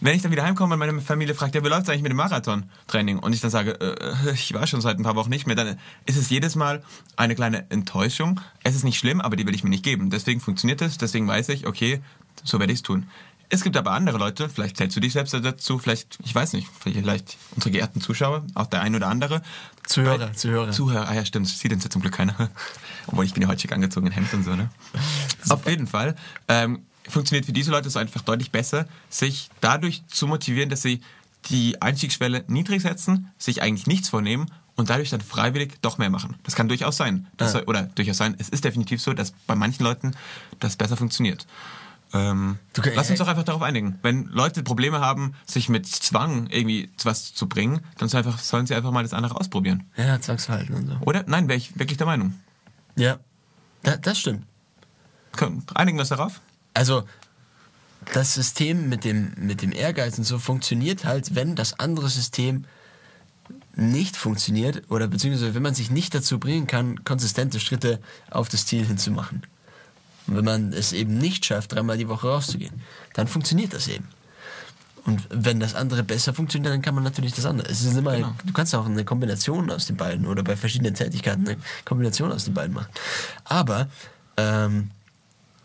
wenn 0.00 0.16
ich 0.16 0.22
dann 0.22 0.32
wieder 0.32 0.42
heimkomme 0.42 0.72
und 0.72 0.78
meine 0.78 0.98
Familie 1.02 1.34
fragt, 1.34 1.54
ja, 1.54 1.62
wie 1.62 1.68
läuft's 1.68 1.90
eigentlich 1.90 2.02
mit 2.02 2.10
dem 2.10 2.16
Marathon-Training? 2.16 3.18
Und 3.18 3.34
ich 3.34 3.42
dann 3.42 3.50
sage, 3.50 3.72
äh, 3.72 4.32
ich 4.32 4.54
war 4.54 4.66
schon 4.66 4.80
seit 4.80 4.98
ein 4.98 5.02
paar 5.02 5.16
Wochen 5.16 5.28
nicht 5.28 5.46
mehr, 5.46 5.56
dann 5.56 5.78
ist 6.06 6.16
es 6.16 6.30
jedes 6.30 6.56
Mal 6.56 6.82
eine 7.16 7.34
kleine 7.34 7.70
Enttäuschung. 7.70 8.40
Es 8.62 8.74
ist 8.74 8.84
nicht 8.84 8.98
schlimm, 8.98 9.20
aber 9.20 9.36
die 9.36 9.46
will 9.46 9.54
ich 9.54 9.62
mir 9.62 9.68
nicht 9.70 9.84
geben. 9.84 10.08
Deswegen 10.08 10.40
funktioniert 10.40 10.80
es, 10.80 10.96
deswegen 10.96 11.28
weiß 11.28 11.50
ich, 11.50 11.66
okay, 11.66 12.00
so 12.42 12.58
werde 12.58 12.72
ich 12.72 12.78
es 12.78 12.82
tun. 12.82 13.06
Es 13.52 13.64
gibt 13.64 13.76
aber 13.76 13.90
andere 13.90 14.16
Leute, 14.16 14.48
vielleicht 14.48 14.76
zählst 14.76 14.96
du 14.96 15.00
dich 15.00 15.12
selbst 15.12 15.34
dazu, 15.34 15.80
vielleicht, 15.80 16.18
ich 16.24 16.32
weiß 16.32 16.52
nicht, 16.52 16.68
vielleicht 16.80 17.36
unsere 17.56 17.72
geehrten 17.72 18.00
Zuschauer, 18.00 18.46
auch 18.54 18.68
der 18.68 18.80
ein 18.80 18.94
oder 18.94 19.08
andere. 19.08 19.42
Zuhörer, 19.84 20.32
Zuhörer. 20.34 20.70
Zuhörer, 20.70 21.08
ah 21.08 21.14
ja, 21.14 21.24
stimmt, 21.24 21.48
sieht 21.48 21.72
uns 21.72 21.82
ja 21.82 21.90
zum 21.90 22.00
Glück 22.00 22.14
keiner. 22.14 22.48
Obwohl 23.10 23.24
ich 23.24 23.34
bin 23.34 23.42
ja 23.42 23.48
heute 23.48 23.60
schick 23.60 23.72
angezogen 23.72 24.06
in 24.06 24.12
Hemd 24.12 24.32
und 24.34 24.44
so, 24.44 24.54
ne? 24.54 24.70
Auf 25.48 25.66
jeden 25.68 25.86
Fall. 25.86 26.14
Ähm, 26.48 26.82
funktioniert 27.08 27.44
für 27.46 27.52
diese 27.52 27.70
Leute 27.70 27.88
es 27.88 27.96
einfach 27.96 28.22
deutlich 28.22 28.50
besser, 28.52 28.86
sich 29.08 29.50
dadurch 29.60 30.02
zu 30.08 30.26
motivieren, 30.26 30.70
dass 30.70 30.82
sie 30.82 31.00
die 31.48 31.80
Einstiegsschwelle 31.80 32.44
niedrig 32.48 32.82
setzen, 32.82 33.30
sich 33.38 33.62
eigentlich 33.62 33.86
nichts 33.86 34.08
vornehmen 34.10 34.50
und 34.76 34.90
dadurch 34.90 35.10
dann 35.10 35.20
freiwillig 35.20 35.80
doch 35.82 35.98
mehr 35.98 36.10
machen. 36.10 36.36
Das 36.44 36.54
kann 36.54 36.68
durchaus 36.68 36.96
sein. 36.96 37.26
Das 37.36 37.48
Ja. 37.48 37.52
soll, 37.60 37.62
oder 37.68 37.82
durchaus 37.84 38.18
sein. 38.18 38.34
Es 38.38 38.48
ist 38.48 38.64
definitiv 38.64 39.00
so, 39.02 39.12
dass 39.14 39.32
bei 39.46 39.54
manchen 39.54 39.82
Leuten 39.82 40.12
das 40.60 40.76
besser 40.76 40.96
funktioniert. 40.96 41.46
Ähm, 42.12 42.58
kann- 42.72 42.92
lass 42.94 43.08
uns 43.10 43.18
doch 43.20 43.28
einfach 43.28 43.44
darauf 43.44 43.62
einigen. 43.62 43.98
Wenn 44.02 44.24
Leute 44.26 44.62
Probleme 44.64 45.00
haben, 45.00 45.34
sich 45.46 45.68
mit 45.68 45.86
Zwang 45.86 46.48
irgendwie 46.48 46.90
was 47.04 47.34
zu 47.34 47.48
bringen, 47.48 47.80
dann 47.98 48.08
sollen 48.08 48.66
sie 48.66 48.74
einfach 48.74 48.90
mal 48.90 49.02
das 49.04 49.12
andere 49.14 49.36
ausprobieren. 49.36 49.84
Ja, 49.96 50.20
Zwangsverhalten 50.20 50.74
und 50.74 50.86
so. 50.88 50.96
Oder? 51.06 51.24
Nein, 51.26 51.48
wäre 51.48 51.56
ich 51.56 51.78
wirklich 51.78 51.98
der 51.98 52.06
Meinung. 52.06 52.34
Ja, 53.00 53.18
da, 53.82 53.96
das 53.96 54.18
stimmt. 54.18 54.44
Können- 55.32 55.64
Einigen 55.74 55.96
wir 55.96 56.02
uns 56.02 56.10
darauf? 56.10 56.40
Also, 56.74 57.04
das 58.12 58.34
System 58.34 58.88
mit 58.88 59.04
dem, 59.04 59.32
mit 59.36 59.62
dem 59.62 59.72
Ehrgeiz 59.72 60.18
und 60.18 60.24
so 60.24 60.38
funktioniert 60.38 61.04
halt, 61.04 61.34
wenn 61.34 61.56
das 61.56 61.78
andere 61.80 62.08
System 62.10 62.64
nicht 63.74 64.16
funktioniert 64.16 64.82
oder 64.90 65.08
beziehungsweise 65.08 65.54
wenn 65.54 65.62
man 65.62 65.74
sich 65.74 65.90
nicht 65.90 66.14
dazu 66.14 66.38
bringen 66.38 66.66
kann, 66.66 67.04
konsistente 67.04 67.58
Schritte 67.58 68.00
auf 68.30 68.48
das 68.48 68.66
Ziel 68.66 68.84
hinzumachen. 68.86 69.42
Und 70.26 70.36
wenn 70.36 70.44
man 70.44 70.72
es 70.72 70.92
eben 70.92 71.16
nicht 71.18 71.46
schafft, 71.46 71.72
dreimal 71.72 71.96
die 71.96 72.08
Woche 72.08 72.28
rauszugehen, 72.28 72.82
dann 73.14 73.28
funktioniert 73.28 73.72
das 73.72 73.88
eben. 73.88 74.06
Und 75.04 75.26
wenn 75.30 75.60
das 75.60 75.74
andere 75.74 76.02
besser 76.02 76.34
funktioniert, 76.34 76.72
dann 76.72 76.82
kann 76.82 76.94
man 76.94 77.04
natürlich 77.04 77.32
das 77.32 77.46
andere. 77.46 77.68
Es 77.68 77.82
ist 77.82 77.96
immer, 77.96 78.16
Genau. 78.16 78.34
Du 78.44 78.52
kannst 78.52 78.74
auch 78.74 78.86
eine 78.86 79.04
Kombination 79.04 79.70
aus 79.70 79.86
den 79.86 79.96
beiden 79.96 80.26
oder 80.26 80.42
bei 80.42 80.56
verschiedenen 80.56 80.94
Tätigkeiten 80.94 81.48
eine 81.48 81.56
Kombination 81.84 82.32
aus 82.32 82.44
den 82.44 82.54
beiden 82.54 82.74
machen. 82.74 82.88
Aber 83.44 83.88
ähm, 84.36 84.90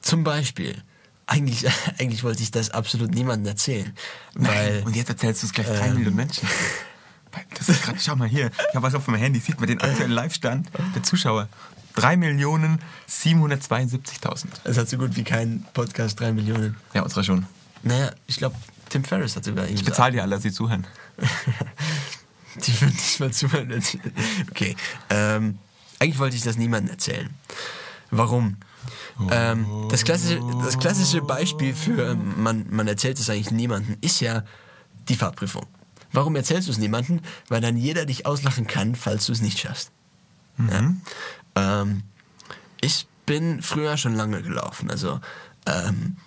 zum 0.01 0.23
Beispiel, 0.23 0.75
eigentlich, 1.27 1.65
eigentlich 1.99 2.23
wollte 2.23 2.43
ich 2.43 2.51
das 2.51 2.71
absolut 2.71 3.13
niemandem 3.13 3.47
erzählen. 3.47 3.93
Weil, 4.35 4.83
Und 4.85 4.95
jetzt 4.95 5.09
erzählst 5.09 5.43
du 5.43 5.47
es 5.47 5.53
gleich 5.53 5.67
drei 5.67 5.91
Millionen 5.91 6.15
Menschen. 6.15 6.47
Das 7.57 7.67
ist 7.67 7.83
gerade, 7.83 7.99
schau 7.99 8.15
mal 8.15 8.29
hier, 8.29 8.49
ich 8.69 8.75
habe 8.75 8.83
was 8.83 8.95
auf 8.95 9.07
meinem 9.07 9.19
Handy, 9.19 9.39
sieht 9.39 9.59
man 9.59 9.67
den 9.67 9.81
aktuellen 9.81 10.11
Live-Stand 10.11 10.69
der 10.95 11.03
Zuschauer. 11.03 11.49
3 11.95 12.17
Millionen 12.17 12.79
772.000. 13.09 14.47
es 14.65 14.77
hat 14.77 14.89
so 14.89 14.97
gut 14.97 15.15
wie 15.15 15.23
kein 15.23 15.65
Podcast 15.73 16.19
3 16.19 16.33
Millionen. 16.33 16.75
Ja, 16.93 17.03
unserer 17.03 17.23
schon. 17.23 17.45
Naja, 17.83 18.11
ich 18.27 18.37
glaube, 18.37 18.55
Tim 18.89 19.03
Ferriss 19.03 19.35
hat 19.35 19.45
sogar 19.45 19.67
Ich 19.67 19.83
bezahle 19.83 20.13
dir 20.13 20.23
alle, 20.23 20.35
dass 20.35 20.43
sie 20.43 20.51
zuhören. 20.51 20.85
Die 22.55 22.81
würden 22.81 22.93
nicht 22.93 23.19
mal 23.19 23.31
zuhören. 23.33 23.83
Okay. 24.51 24.75
Ähm, 25.09 25.59
eigentlich 25.99 26.19
wollte 26.19 26.35
ich 26.35 26.43
das 26.43 26.57
niemandem 26.57 26.91
erzählen. 26.91 27.29
Warum? 28.11 28.57
Ähm, 29.31 29.65
das, 29.89 30.03
klassische, 30.03 30.41
das 30.63 30.77
klassische 30.77 31.21
Beispiel 31.21 31.73
für 31.73 32.11
ähm, 32.11 32.41
man, 32.41 32.65
man 32.69 32.87
erzählt 32.87 33.19
es 33.19 33.29
eigentlich 33.29 33.51
niemandem 33.51 33.97
ist 34.01 34.19
ja 34.19 34.43
die 35.09 35.15
Fahrprüfung. 35.15 35.65
Warum 36.11 36.35
erzählst 36.35 36.67
du 36.67 36.71
es 36.71 36.77
niemandem? 36.77 37.19
Weil 37.49 37.61
dann 37.61 37.77
jeder 37.77 38.05
dich 38.05 38.25
auslachen 38.25 38.67
kann, 38.67 38.95
falls 38.95 39.25
du 39.25 39.31
es 39.31 39.41
nicht 39.41 39.59
schaffst. 39.59 39.91
Ja? 40.57 40.93
Ähm, 41.55 42.03
ich 42.81 43.07
bin 43.25 43.61
früher 43.61 43.97
schon 43.97 44.15
lange 44.15 44.41
gelaufen. 44.41 44.89
Also 44.89 45.19
ähm, 45.65 46.17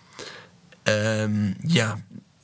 ähm, 0.87 1.57
ja, 1.63 1.99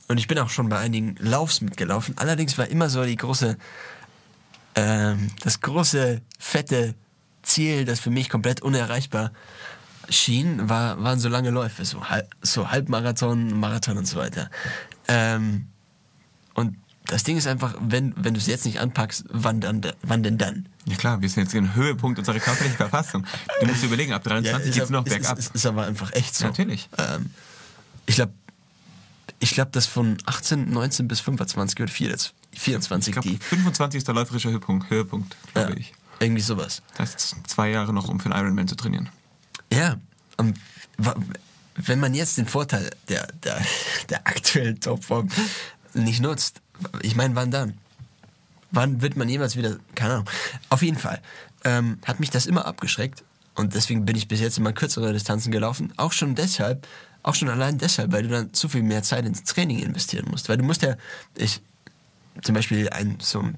und 0.07 0.17
ich 0.17 0.27
bin 0.27 0.37
auch 0.39 0.49
schon 0.49 0.69
bei 0.69 0.77
einigen 0.77 1.15
Laufs 1.19 1.61
mitgelaufen. 1.61 2.15
Allerdings 2.17 2.57
war 2.57 2.67
immer 2.67 2.89
so 2.89 3.03
die 3.03 3.15
große, 3.15 3.57
ähm, 4.75 5.31
das 5.41 5.61
große, 5.61 6.21
fette 6.37 6.95
Ziel, 7.41 7.85
das 7.85 7.99
für 7.99 8.11
mich 8.11 8.29
komplett 8.29 8.61
unerreichbar 8.61 9.31
schien, 10.09 10.69
war, 10.69 11.01
waren 11.01 11.19
so 11.19 11.29
lange 11.29 11.49
Läufe, 11.49 11.85
so, 11.85 12.09
Halb, 12.09 12.29
so 12.41 12.69
Halbmarathon, 12.69 13.59
Marathon 13.59 13.97
und 13.97 14.05
so 14.05 14.17
weiter. 14.17 14.49
Ähm, 15.07 15.67
und 16.53 16.77
das 17.07 17.23
Ding 17.23 17.37
ist 17.37 17.47
einfach, 17.47 17.75
wenn, 17.79 18.13
wenn 18.17 18.33
du 18.33 18.39
es 18.39 18.47
jetzt 18.47 18.65
nicht 18.65 18.79
anpackst, 18.79 19.25
wann, 19.29 19.61
dann, 19.61 19.81
wann 20.01 20.23
denn 20.23 20.37
dann? 20.37 20.67
Ja 20.85 20.95
klar, 20.95 21.21
wir 21.21 21.29
sind 21.29 21.43
jetzt 21.43 21.53
im 21.55 21.75
Höhepunkt 21.75 22.19
unserer 22.19 22.39
körperlichen 22.39 22.77
Verfassung. 22.77 23.25
Du 23.59 23.67
musst 23.67 23.81
dir 23.81 23.87
überlegen, 23.87 24.13
ab 24.13 24.23
23 24.23 24.69
ist 24.69 24.75
geht's 24.75 24.89
nur 24.89 25.01
noch 25.01 25.07
bergab. 25.07 25.37
Ist, 25.37 25.47
ist, 25.47 25.55
ist 25.55 25.65
aber 25.65 25.85
einfach 25.85 26.13
echt 26.13 26.35
so. 26.35 26.45
Natürlich. 26.45 26.89
Ähm, 26.97 27.31
ich 28.05 28.15
glaube, 28.15 28.33
ich 29.39 29.51
glaube, 29.51 29.71
dass 29.71 29.85
von 29.85 30.17
18, 30.25 30.69
19 30.71 31.07
bis 31.07 31.19
25 31.19 31.79
oder 31.81 31.91
24, 31.91 32.33
Ich 32.51 32.59
24 32.61 33.13
glaube, 33.13 33.29
die. 33.29 33.37
25 33.37 33.97
ist 33.99 34.07
der 34.07 34.15
läuferische 34.15 34.49
Höhepunkt, 34.49 34.89
Höhepunkt 34.89 35.35
glaube 35.53 35.71
Ja, 35.73 35.77
ich. 35.77 35.93
irgendwie 36.19 36.41
sowas. 36.41 36.81
Das 36.97 37.13
heißt, 37.13 37.35
zwei 37.47 37.69
Jahre 37.69 37.93
noch, 37.93 38.07
um 38.07 38.19
für 38.19 38.31
einen 38.31 38.39
Ironman 38.43 38.67
zu 38.67 38.75
trainieren. 38.75 39.09
Ja, 39.71 39.97
und 40.37 40.57
wenn 41.77 41.99
man 41.99 42.13
jetzt 42.13 42.37
den 42.37 42.45
Vorteil 42.47 42.89
der, 43.09 43.27
der, 43.43 43.61
der 44.09 44.25
aktuellen 44.27 44.79
Topform 44.79 45.29
nicht 45.93 46.21
nutzt, 46.21 46.61
ich 47.01 47.15
meine, 47.15 47.35
wann 47.35 47.51
dann? 47.51 47.77
Wann 48.71 49.01
wird 49.01 49.15
man 49.15 49.29
jemals 49.29 49.55
wieder, 49.55 49.77
keine 49.93 50.13
Ahnung. 50.15 50.29
Auf 50.69 50.81
jeden 50.81 50.97
Fall 50.97 51.21
ähm, 51.63 51.99
hat 52.05 52.19
mich 52.19 52.29
das 52.29 52.45
immer 52.45 52.65
abgeschreckt 52.65 53.23
und 53.55 53.73
deswegen 53.73 54.05
bin 54.05 54.15
ich 54.17 54.27
bis 54.27 54.39
jetzt 54.41 54.57
immer 54.57 54.73
kürzere 54.73 55.13
Distanzen 55.13 55.51
gelaufen. 55.51 55.93
Auch 55.97 56.11
schon 56.11 56.35
deshalb, 56.35 56.85
auch 57.25 57.33
schon 57.35 57.49
allein 57.49 57.77
deshalb, 57.77 58.11
weil 58.11 58.23
du 58.23 58.29
dann 58.29 58.53
zu 58.53 58.69
viel 58.69 58.83
mehr 58.83 59.01
Zeit 59.01 59.25
ins 59.25 59.43
Training 59.43 59.79
investieren 59.79 60.27
musst. 60.29 60.47
Weil 60.47 60.57
du 60.57 60.63
musst 60.63 60.83
ja, 60.83 60.95
ich, 61.35 61.61
zum 62.43 62.53
Beispiel 62.53 62.89
ein 62.89 63.17
so 63.19 63.39
ein, 63.39 63.55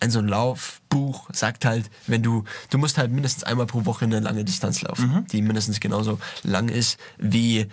ein 0.00 0.10
so 0.10 0.20
ein 0.20 0.28
Laufbuch 0.28 1.28
sagt 1.32 1.66
halt, 1.66 1.90
wenn 2.06 2.22
du, 2.22 2.44
du 2.70 2.78
musst 2.78 2.96
halt 2.96 3.12
mindestens 3.12 3.44
einmal 3.44 3.66
pro 3.66 3.84
Woche 3.84 4.06
eine 4.06 4.20
lange 4.20 4.44
Distanz 4.44 4.80
laufen, 4.80 5.26
die 5.32 5.42
mindestens 5.42 5.80
genauso 5.80 6.18
lang 6.42 6.70
ist 6.70 6.98
wie, 7.18 7.66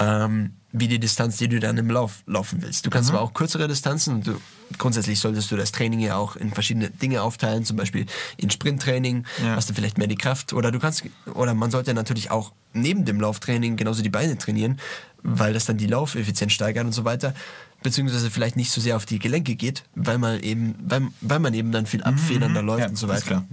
ähm, 0.00 0.54
wie 0.72 0.86
die 0.88 1.00
Distanz, 1.00 1.36
die 1.38 1.48
du 1.48 1.58
dann 1.58 1.76
im 1.78 1.90
Lauf 1.90 2.22
laufen 2.26 2.62
willst. 2.62 2.86
Du 2.86 2.90
kannst 2.90 3.10
aber 3.10 3.20
auch 3.20 3.34
kürzere 3.34 3.66
Distanzen 3.66 4.14
und 4.16 4.26
du, 4.28 4.40
grundsätzlich 4.78 5.18
solltest 5.18 5.50
du 5.50 5.56
das 5.56 5.72
Training 5.72 5.98
ja 6.00 6.16
auch 6.16 6.36
in 6.36 6.52
verschiedene 6.52 6.90
Dinge 6.90 7.22
aufteilen, 7.22 7.64
zum 7.64 7.76
Beispiel 7.76 8.06
in 8.36 8.50
Sprinttraining, 8.50 9.26
Ja. 9.42 9.56
hast 9.56 9.68
du 9.68 9.74
vielleicht 9.74 9.98
mehr 9.98 10.06
die 10.06 10.14
Kraft 10.16 10.52
oder 10.52 10.70
du 10.70 10.78
kannst, 10.78 11.02
oder 11.34 11.54
man 11.54 11.70
sollte 11.72 11.92
natürlich 11.92 12.30
auch 12.30 12.52
neben 12.72 13.04
dem 13.04 13.20
Lauftraining 13.20 13.76
genauso 13.76 14.02
die 14.02 14.10
Beine 14.10 14.38
trainieren, 14.38 14.78
weil 15.24 15.52
das 15.52 15.64
dann 15.64 15.76
die 15.76 15.88
Laufeffizienz 15.88 16.52
steigert 16.52 16.84
und 16.86 16.92
so 16.92 17.04
weiter, 17.04 17.34
beziehungsweise 17.82 18.30
vielleicht 18.30 18.54
nicht 18.56 18.70
so 18.70 18.80
sehr 18.80 18.94
auf 18.96 19.06
die 19.06 19.18
Gelenke 19.18 19.56
geht, 19.56 19.82
weil 19.96 20.18
man 20.18 20.38
eben, 20.40 20.76
weil, 20.86 21.08
weil 21.20 21.40
man 21.40 21.52
eben 21.54 21.72
dann 21.72 21.86
viel 21.86 22.04
abfedernder 22.04 22.62
läuft 22.62 22.80
Ja, 22.80 22.88
und 22.88 22.96
so 22.96 23.08
weiter. 23.08 23.26
klar. 23.26 23.44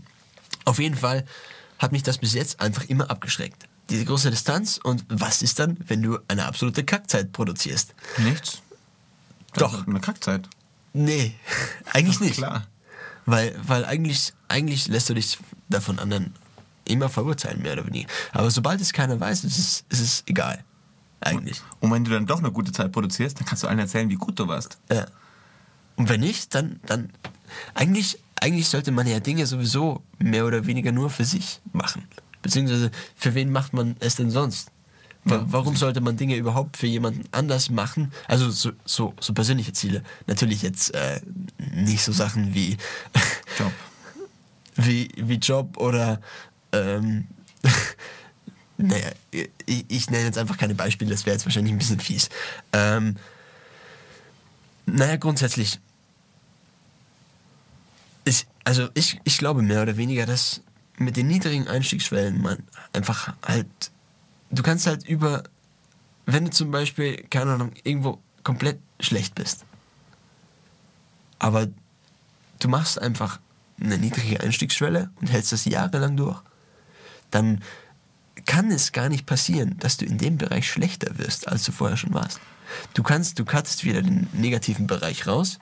Auf 0.66 0.78
jeden 0.80 0.96
Fall 0.96 1.26
hat 1.80 1.94
mich 1.94 2.04
das 2.04 2.20
bis 2.20 2.34
jetzt 2.36 2.60
einfach 2.62 2.86
immer 2.90 3.10
abgeschreckt. 3.10 3.66
Diese 3.90 4.06
große 4.06 4.30
Distanz 4.30 4.80
und 4.84 5.06
was 5.08 5.42
ist 5.42 5.60
dann, 5.60 5.78
wenn 5.88 6.02
du 6.02 6.20
eine 6.28 6.46
absolute 6.46 6.84
Kackzeit 6.84 7.32
produzierst? 7.32 7.94
Nichts? 8.18 8.62
Doch. 9.54 9.88
Eine 9.88 10.00
Kackzeit. 10.00 10.48
Nee, 10.94 11.36
eigentlich 11.94 12.20
nicht. 12.20 12.36
Klar. 12.36 12.68
Weil, 13.26 13.56
weil 13.62 13.86
eigentlich, 13.86 14.34
eigentlich 14.48 14.88
lässt 14.88 15.10
du 15.10 15.14
dich 15.14 15.38
davon 15.70 16.00
anderen 16.00 16.34
immer 16.86 17.10
verurteilen, 17.10 17.62
mehr 17.62 17.74
oder 17.74 17.86
weniger. 17.86 18.10
Aber 18.32 18.50
sobald 18.52 18.80
es 18.82 18.94
keiner 18.94 19.20
weiß, 19.20 19.44
ist 19.44 19.58
es, 19.58 19.84
ist 19.90 20.00
es 20.00 20.24
egal. 20.28 20.64
Eigentlich. 21.20 21.62
Und 21.80 21.92
wenn 21.92 22.04
du 22.04 22.12
dann 22.12 22.26
doch 22.26 22.40
eine 22.40 22.52
gute 22.52 22.72
Zeit 22.72 22.92
produzierst, 22.92 23.40
dann 23.40 23.46
kannst 23.46 23.64
du 23.64 23.68
allen 23.68 23.80
erzählen, 23.80 24.10
wie 24.10 24.16
gut 24.16 24.40
du 24.40 24.48
warst. 24.48 24.78
Ja. 24.92 25.08
Und 25.96 26.10
wenn 26.10 26.22
nicht, 26.22 26.54
dann, 26.54 26.80
dann 26.86 27.10
eigentlich, 27.74 28.20
eigentlich 28.40 28.70
sollte 28.70 28.92
man 28.92 29.08
ja 29.08 29.20
Dinge 29.20 29.46
sowieso 29.46 30.04
mehr 30.20 30.46
oder 30.46 30.66
weniger 30.66 30.92
nur 30.92 31.10
für 31.10 31.26
sich 31.26 31.60
machen. 31.74 32.08
Beziehungsweise 32.48 32.92
für 33.16 33.36
wen 33.36 33.52
macht 33.52 33.74
man 33.74 33.98
es 34.00 34.16
denn 34.16 34.32
sonst? 34.32 34.72
Wa- 35.26 35.44
Warum 35.48 35.76
sollte 35.76 36.00
man 36.00 36.16
Dinge 36.16 36.38
überhaupt 36.38 36.78
für 36.78 36.88
jemanden 36.88 37.24
anders 37.32 37.70
machen? 37.70 38.14
Also 38.30 38.50
so, 38.50 38.72
so, 38.86 39.14
so 39.20 39.34
persönliche 39.34 39.74
Ziele. 39.74 40.02
Natürlich 40.28 40.62
jetzt 40.62 40.94
äh, 40.96 41.20
nicht 41.74 42.04
so 42.06 42.14
Sachen 42.14 42.54
wie 42.56 42.78
Job. 43.60 43.74
wie, 44.78 45.10
wie 45.18 45.36
Job 45.36 45.76
oder 45.78 46.22
ähm, 46.72 47.28
naja, 48.78 49.10
ich, 49.66 49.86
ich 49.90 50.10
nenne 50.10 50.24
jetzt 50.26 50.38
einfach 50.38 50.58
keine 50.58 50.76
Beispiele, 50.76 51.12
das 51.12 51.26
wäre 51.26 51.36
jetzt 51.36 51.46
wahrscheinlich 51.46 51.74
ein 51.74 51.80
bisschen 51.80 52.00
fies. 52.00 52.30
Ähm, 52.72 53.18
naja, 54.86 55.18
grundsätzlich 55.18 55.80
ist, 58.24 58.48
also 58.64 58.88
ich, 58.94 59.20
ich 59.26 59.38
glaube 59.38 59.62
mehr 59.62 59.82
oder 59.82 59.98
weniger, 59.98 60.26
dass 60.26 60.62
mit 60.98 61.16
den 61.16 61.28
niedrigen 61.28 61.68
Einstiegsschwellen 61.68 62.42
man 62.42 62.64
einfach 62.94 63.34
halt, 63.44 63.68
du 64.52 64.64
kannst 64.64 64.88
halt 64.88 65.08
über, 65.08 65.44
wenn 66.26 66.46
du 66.46 66.52
zum 66.52 66.72
Beispiel, 66.72 67.24
keine 67.30 67.54
Ahnung, 67.54 67.72
irgendwo 67.84 68.20
komplett 68.44 68.80
schlecht 69.00 69.36
bist, 69.36 69.66
aber 71.40 71.68
du 72.60 72.68
machst 72.68 73.00
einfach 73.00 73.40
eine 73.80 73.98
niedrige 73.98 74.42
Einstiegsschwelle 74.42 75.12
und 75.22 75.32
hältst 75.32 75.52
das 75.52 75.66
jahrelang 75.66 76.18
durch, 76.18 76.42
dann 77.30 77.62
kann 78.46 78.72
es 78.72 78.92
gar 78.92 79.10
nicht 79.10 79.26
passieren, 79.26 79.78
dass 79.80 79.98
du 79.98 80.06
in 80.06 80.18
dem 80.18 80.38
Bereich 80.38 80.70
schlechter 80.70 81.18
wirst, 81.18 81.48
als 81.48 81.64
du 81.64 81.72
vorher 81.72 81.98
schon 81.98 82.14
warst. 82.14 82.40
Du 82.94 83.04
kannst, 83.04 83.40
du 83.40 83.46
cuttest 83.46 83.84
wieder 83.84 84.02
den 84.02 84.28
negativen 84.34 84.88
Bereich 84.88 85.28
raus, 85.28 85.60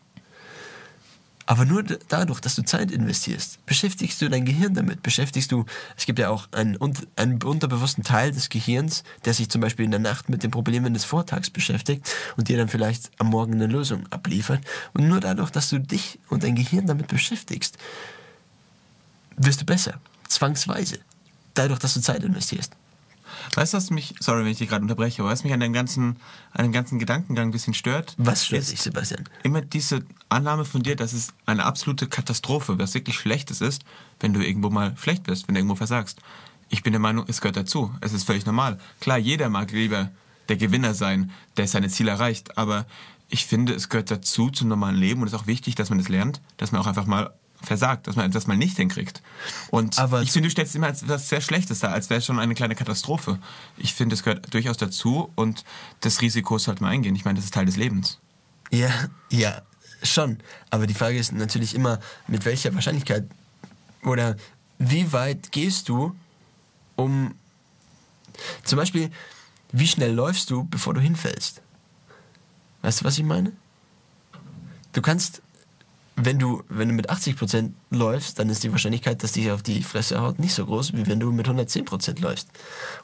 aber 1.48 1.66
nur 1.66 1.84
dadurch, 1.84 2.40
dass 2.40 2.56
du 2.56 2.64
Zeit 2.64 2.90
investierst, 2.90 3.64
beschäftigst 3.66 4.22
du 4.22 4.30
dein 4.30 4.46
Gehirn 4.46 4.74
damit, 4.74 5.04
beschäftigst 5.04 5.52
du, 5.52 5.66
es 5.96 6.06
gibt 6.06 6.18
ja 6.18 6.30
auch 6.30 6.48
einen, 6.52 6.78
einen 7.16 7.44
unterbewussten 7.44 8.04
Teil 8.04 8.32
des 8.32 8.50
Gehirns, 8.50 9.04
der 9.26 9.34
sich 9.34 9.50
zum 9.50 9.62
Beispiel 9.62 9.86
in 9.86 9.92
der 9.92 10.00
Nacht 10.00 10.28
mit 10.30 10.42
den 10.42 10.50
Problemen 10.50 10.94
des 10.94 11.06
Vortags 11.06 11.52
beschäftigt 11.52 12.10
und 12.36 12.50
dir 12.50 12.58
dann 12.58 12.68
vielleicht 12.68 13.12
am 13.20 13.28
Morgen 13.28 13.54
eine 13.54 13.68
Lösung 13.68 14.06
abliefert. 14.10 14.62
Und 14.94 15.08
nur 15.08 15.20
dadurch, 15.20 15.52
dass 15.52 15.70
du 15.70 15.80
dich 15.80 16.20
und 16.30 16.44
dein 16.44 16.56
Gehirn 16.56 16.88
damit 16.88 17.08
beschäftigst, 17.08 17.78
wirst 19.38 19.62
du 19.62 19.66
besser. 19.66 20.00
Zwangsweise. 20.28 21.00
Dadurch, 21.54 21.80
dass 21.80 21.94
du 21.94 22.02
Zeit 22.02 22.24
investierst. 22.24 22.74
Weißt 23.56 23.74
du, 23.74 23.78
was 23.78 23.90
mich, 23.90 24.16
sorry, 24.20 24.44
wenn 24.44 24.52
ich 24.52 24.58
dich 24.58 24.70
gerade 24.70 24.82
unterbreche, 24.82 25.22
aber 25.22 25.32
was 25.32 25.44
mich 25.44 25.54
an 25.54 25.60
deinem 25.60 25.74
ganzen, 25.74 26.18
an 26.52 26.66
dem 26.66 26.72
ganzen 26.72 27.00
Gedankengang 27.00 27.50
ein 27.50 27.52
bisschen 27.52 27.74
stört? 27.74 28.16
Was 28.18 28.46
stört 28.46 28.70
dich, 28.72 28.82
Sebastian? 28.82 29.24
Immer 29.44 29.62
diese 29.62 30.04
Annahme 30.30 30.66
von 30.66 30.84
dir, 30.84 30.96
dass 30.96 31.14
es 31.14 31.34
eine 31.46 31.64
absolute 31.64 32.08
Katastrophe, 32.08 32.78
was 32.80 32.94
wirklich 32.94 33.18
Schlechtes 33.18 33.62
ist, 33.62 33.84
wenn 34.20 34.34
du 34.34 34.42
irgendwo 34.42 34.70
mal 34.70 34.96
schlecht 34.98 35.24
bist, 35.24 35.48
wenn 35.48 35.56
du 35.56 35.60
irgendwo 35.60 35.76
versagst. 35.76 36.20
Ich 36.70 36.84
bin 36.84 36.94
der 36.94 37.00
Meinung, 37.00 37.26
es 37.28 37.42
gehört 37.42 37.58
dazu. 37.58 37.94
Es 38.02 38.14
ist 38.14 38.26
völlig 38.26 38.46
normal. 38.46 38.80
Klar, 39.00 39.18
jeder 39.18 39.50
mag 39.50 39.72
lieber 39.72 40.12
der 40.50 40.58
Gewinner 40.58 40.94
sein, 40.94 41.32
der 41.58 41.68
seine 41.68 41.90
Ziele 41.90 42.12
erreicht, 42.12 42.58
aber 42.58 42.86
ich 43.30 43.46
finde, 43.46 43.74
es 43.74 43.90
gehört 43.90 44.12
dazu 44.12 44.50
zum 44.50 44.68
normalen 44.68 44.96
Leben 44.96 45.22
und 45.22 45.28
es 45.28 45.34
ist 45.34 45.40
auch 45.40 45.48
wichtig, 45.48 45.76
dass 45.76 45.90
man 45.90 45.98
das 45.98 46.10
lernt, 46.10 46.42
dass 46.58 46.72
man 46.72 46.82
auch 46.82 46.88
einfach 46.88 47.06
mal 47.06 47.34
versagt, 47.66 48.08
dass 48.08 48.16
man 48.16 48.26
etwas 48.26 48.48
mal 48.48 48.58
nicht 48.58 48.78
hinkriegt. 48.78 49.22
Und 49.72 50.00
Aber 50.00 50.22
ich 50.22 50.32
finde, 50.32 50.48
du 50.48 50.52
stellst 50.52 50.72
es 50.72 50.76
immer 50.76 50.88
als 50.88 51.04
etwas 51.04 51.30
sehr 51.30 51.42
Schlechtes 51.42 51.80
dar, 51.80 51.92
als 51.92 52.10
wäre 52.10 52.20
es 52.20 52.26
schon 52.26 52.40
eine 52.40 52.56
kleine 52.56 52.76
Katastrophe. 52.76 53.40
Ich 53.78 53.94
finde, 53.94 54.16
es 54.16 54.24
gehört 54.24 54.54
durchaus 54.54 54.78
dazu 54.78 55.32
und 55.36 55.64
das 56.02 56.22
Risiko 56.22 56.58
sollte 56.58 56.84
man 56.84 56.92
eingehen. 56.92 57.16
Ich 57.16 57.26
meine, 57.26 57.38
das 57.38 57.46
ist 57.46 57.54
Teil 57.54 57.66
des 57.66 57.76
Lebens. 57.76 58.20
Ja, 58.72 58.90
ja, 59.30 59.62
schon. 60.04 60.40
Aber 60.70 60.88
die 60.88 60.94
Frage 60.94 61.18
ist 61.18 61.32
natürlich 61.32 61.76
immer, 61.76 62.00
mit 62.28 62.46
welcher 62.46 62.74
Wahrscheinlichkeit 62.74 63.28
oder 64.04 64.36
wie 64.78 65.12
weit 65.14 65.52
gehst 65.52 65.90
du, 65.90 66.16
um 66.96 67.36
zum 68.64 68.78
Beispiel, 68.78 69.12
wie 69.72 69.88
schnell 69.88 70.14
läufst 70.14 70.50
du, 70.50 70.66
bevor 70.66 70.94
du 70.94 71.02
hinfällst? 71.02 71.62
Weißt 72.82 73.02
du, 73.02 73.06
was 73.06 73.18
ich 73.18 73.24
meine? 73.24 73.52
Du 74.94 75.02
kannst, 75.02 75.42
wenn 76.16 76.40
du, 76.40 76.64
wenn 76.70 76.88
du 76.88 76.94
mit 76.94 77.10
80% 77.10 77.72
läufst, 77.90 78.40
dann 78.40 78.50
ist 78.50 78.64
die 78.64 78.72
Wahrscheinlichkeit, 78.72 79.22
dass 79.22 79.34
dich 79.34 79.52
auf 79.52 79.64
die 79.64 79.84
Fresse 79.84 80.22
haut, 80.22 80.40
nicht 80.40 80.54
so 80.54 80.66
groß, 80.66 80.94
wie 80.94 81.06
wenn 81.08 81.20
du 81.20 81.32
mit 81.32 81.48
110% 81.48 82.22
läufst. 82.22 82.48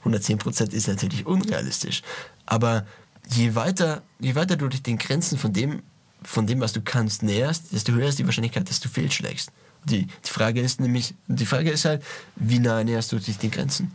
110% 0.06 0.72
ist 0.72 0.88
natürlich 0.88 1.26
unrealistisch. 1.26 2.04
Aber 2.46 2.86
je 3.30 3.56
weiter, 3.56 4.02
je 4.20 4.36
weiter 4.36 4.56
du 4.56 4.70
dich 4.70 4.82
den 4.82 4.98
Grenzen 4.98 5.38
von 5.38 5.52
dem, 5.52 5.82
von 6.24 6.48
dem, 6.48 6.62
was 6.62 6.72
du 6.72 6.82
kannst, 6.82 7.24
näherst, 7.24 7.74
desto 7.74 7.92
höher 7.92 8.08
ist 8.08 8.20
die 8.20 8.26
Wahrscheinlichkeit, 8.26 8.70
dass 8.70 8.80
du 8.80 8.88
fehlschlägst. 8.88 9.52
Die, 9.84 10.06
die 10.06 10.30
Frage 10.30 10.62
ist 10.62 10.80
nämlich, 10.80 11.16
die 11.28 11.46
Frage 11.46 11.72
ist 11.72 11.86
halt, 11.86 12.04
wie 12.36 12.60
nah 12.60 12.84
näherst 12.84 13.12
du 13.12 13.20
dich 13.20 13.38
den 13.38 13.52
Grenzen? 13.52 13.92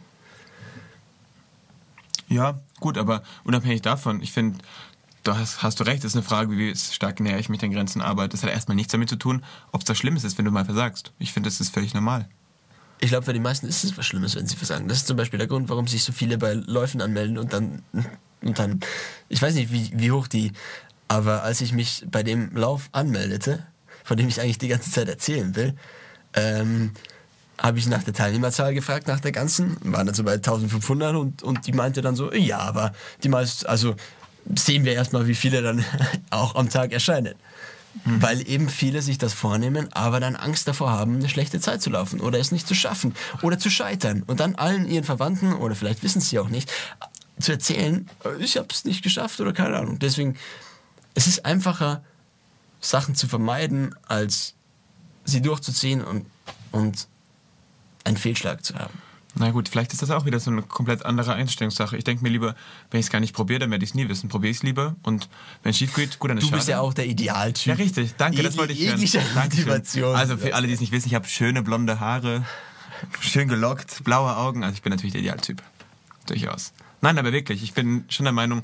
Ja, 2.28 2.60
gut, 2.80 2.98
aber 2.98 3.22
unabhängig 3.44 3.82
davon, 3.82 4.20
ich 4.20 4.32
finde, 4.32 4.58
du 5.26 5.36
hast, 5.36 5.80
du 5.80 5.84
recht, 5.84 6.04
das 6.04 6.12
ist 6.12 6.16
eine 6.16 6.22
Frage, 6.22 6.56
wie 6.56 6.74
stark 6.74 7.20
näher 7.20 7.38
ich 7.38 7.48
mich 7.48 7.60
den 7.60 7.72
Grenzen, 7.72 8.00
aber 8.00 8.28
das 8.28 8.42
hat 8.42 8.50
erstmal 8.50 8.76
nichts 8.76 8.92
damit 8.92 9.08
zu 9.08 9.16
tun, 9.16 9.44
ob 9.72 9.80
es 9.80 9.84
da 9.84 9.94
Schlimmes 9.94 10.24
ist, 10.24 10.38
wenn 10.38 10.44
du 10.44 10.50
mal 10.50 10.64
versagst. 10.64 11.12
Ich 11.18 11.32
finde, 11.32 11.48
das 11.48 11.60
ist 11.60 11.72
völlig 11.72 11.94
normal. 11.94 12.28
Ich 13.00 13.08
glaube, 13.08 13.24
für 13.24 13.32
die 13.32 13.40
meisten 13.40 13.66
ist 13.66 13.84
es 13.84 13.96
was 13.98 14.06
Schlimmes, 14.06 14.36
wenn 14.36 14.46
sie 14.46 14.56
versagen. 14.56 14.88
Das 14.88 14.98
ist 14.98 15.06
zum 15.06 15.16
Beispiel 15.16 15.38
der 15.38 15.48
Grund, 15.48 15.68
warum 15.68 15.86
sich 15.86 16.02
so 16.02 16.12
viele 16.12 16.38
bei 16.38 16.54
Läufen 16.54 17.02
anmelden 17.02 17.36
und 17.36 17.52
dann, 17.52 17.82
und 18.40 18.58
dann 18.58 18.80
ich 19.28 19.42
weiß 19.42 19.54
nicht, 19.54 19.70
wie, 19.70 19.90
wie 19.94 20.10
hoch 20.10 20.28
die, 20.28 20.52
aber 21.08 21.42
als 21.42 21.60
ich 21.60 21.72
mich 21.72 22.04
bei 22.10 22.22
dem 22.22 22.54
Lauf 22.56 22.88
anmeldete, 22.92 23.66
von 24.04 24.16
dem 24.16 24.28
ich 24.28 24.40
eigentlich 24.40 24.58
die 24.58 24.68
ganze 24.68 24.90
Zeit 24.90 25.08
erzählen 25.08 25.54
will, 25.56 25.74
ähm, 26.34 26.92
habe 27.58 27.78
ich 27.78 27.86
nach 27.86 28.02
der 28.02 28.12
Teilnehmerzahl 28.12 28.74
gefragt, 28.74 29.06
nach 29.06 29.20
der 29.20 29.32
ganzen, 29.32 29.76
waren 29.80 30.06
dann 30.06 30.14
so 30.14 30.24
bei 30.24 30.34
1500 30.34 31.14
und, 31.16 31.42
und 31.42 31.66
die 31.66 31.72
meinte 31.72 32.02
dann 32.02 32.14
so, 32.14 32.32
ja, 32.32 32.58
aber 32.58 32.92
die 33.22 33.28
meisten, 33.28 33.66
also 33.66 33.94
sehen 34.54 34.84
wir 34.84 34.92
erstmal, 34.92 35.26
wie 35.26 35.34
viele 35.34 35.62
dann 35.62 35.84
auch 36.30 36.54
am 36.54 36.68
Tag 36.68 36.92
erscheinen. 36.92 37.34
Weil 38.04 38.46
eben 38.46 38.68
viele 38.68 39.00
sich 39.00 39.16
das 39.16 39.32
vornehmen, 39.32 39.90
aber 39.92 40.20
dann 40.20 40.36
Angst 40.36 40.68
davor 40.68 40.90
haben, 40.90 41.16
eine 41.16 41.30
schlechte 41.30 41.60
Zeit 41.60 41.80
zu 41.80 41.88
laufen 41.88 42.20
oder 42.20 42.38
es 42.38 42.52
nicht 42.52 42.68
zu 42.68 42.74
schaffen 42.74 43.14
oder 43.40 43.58
zu 43.58 43.70
scheitern. 43.70 44.22
Und 44.26 44.40
dann 44.40 44.54
allen 44.56 44.86
ihren 44.86 45.04
Verwandten, 45.04 45.54
oder 45.54 45.74
vielleicht 45.74 46.02
wissen 46.02 46.20
sie 46.20 46.38
auch 46.38 46.50
nicht, 46.50 46.70
zu 47.40 47.52
erzählen, 47.52 48.08
ich 48.38 48.58
habe 48.58 48.68
es 48.70 48.84
nicht 48.84 49.02
geschafft 49.02 49.40
oder 49.40 49.54
keine 49.54 49.76
Ahnung. 49.76 49.98
Deswegen, 49.98 50.36
es 51.14 51.26
ist 51.26 51.46
einfacher, 51.46 52.04
Sachen 52.80 53.14
zu 53.14 53.28
vermeiden, 53.28 53.94
als 54.06 54.54
sie 55.24 55.40
durchzuziehen 55.40 56.04
und, 56.04 56.26
und 56.72 57.08
einen 58.04 58.16
Fehlschlag 58.16 58.64
zu 58.64 58.74
haben. 58.74 59.05
Na 59.38 59.50
gut, 59.50 59.68
vielleicht 59.68 59.92
ist 59.92 60.00
das 60.00 60.10
auch 60.10 60.24
wieder 60.24 60.40
so 60.40 60.50
eine 60.50 60.62
komplett 60.62 61.04
andere 61.04 61.34
Einstellungssache. 61.34 61.96
Ich 61.96 62.04
denke 62.04 62.22
mir 62.22 62.30
lieber, 62.30 62.54
wenn 62.90 63.00
ich 63.00 63.06
es 63.06 63.12
gar 63.12 63.20
nicht 63.20 63.34
probiere, 63.34 63.60
dann 63.60 63.70
werde 63.70 63.84
ich 63.84 63.90
es 63.90 63.94
nie 63.94 64.08
wissen. 64.08 64.30
Probiere 64.30 64.50
ich 64.50 64.56
es 64.58 64.62
lieber 64.62 64.96
und 65.02 65.28
wenn 65.62 65.70
es 65.70 65.76
schief 65.78 65.94
geht, 65.94 66.18
gut, 66.18 66.30
dann 66.30 66.38
ist 66.38 66.44
Du 66.44 66.48
schade. 66.48 66.56
bist 66.56 66.68
ja 66.68 66.80
auch 66.80 66.94
der 66.94 67.06
Idealtyp. 67.06 67.66
Ja, 67.66 67.74
richtig. 67.74 68.14
Danke, 68.16 68.42
das 68.42 68.56
wollte 68.56 68.72
ich 68.72 68.88
hören. 68.88 68.98
Motivation. 69.34 70.16
Also 70.16 70.38
für 70.38 70.54
alle, 70.54 70.66
die 70.66 70.72
es 70.72 70.80
nicht 70.80 70.92
wissen, 70.92 71.08
ich 71.08 71.14
habe 71.14 71.28
schöne 71.28 71.62
blonde 71.62 72.00
Haare, 72.00 72.44
schön 73.20 73.48
gelockt, 73.48 74.02
blaue 74.04 74.34
Augen. 74.36 74.64
Also 74.64 74.74
ich 74.74 74.82
bin 74.82 74.90
natürlich 74.90 75.12
der 75.12 75.20
Idealtyp. 75.20 75.62
Durchaus. 76.26 76.72
Nein, 77.02 77.18
aber 77.18 77.30
wirklich, 77.32 77.62
ich 77.62 77.74
bin 77.74 78.06
schon 78.08 78.24
der 78.24 78.32
Meinung, 78.32 78.62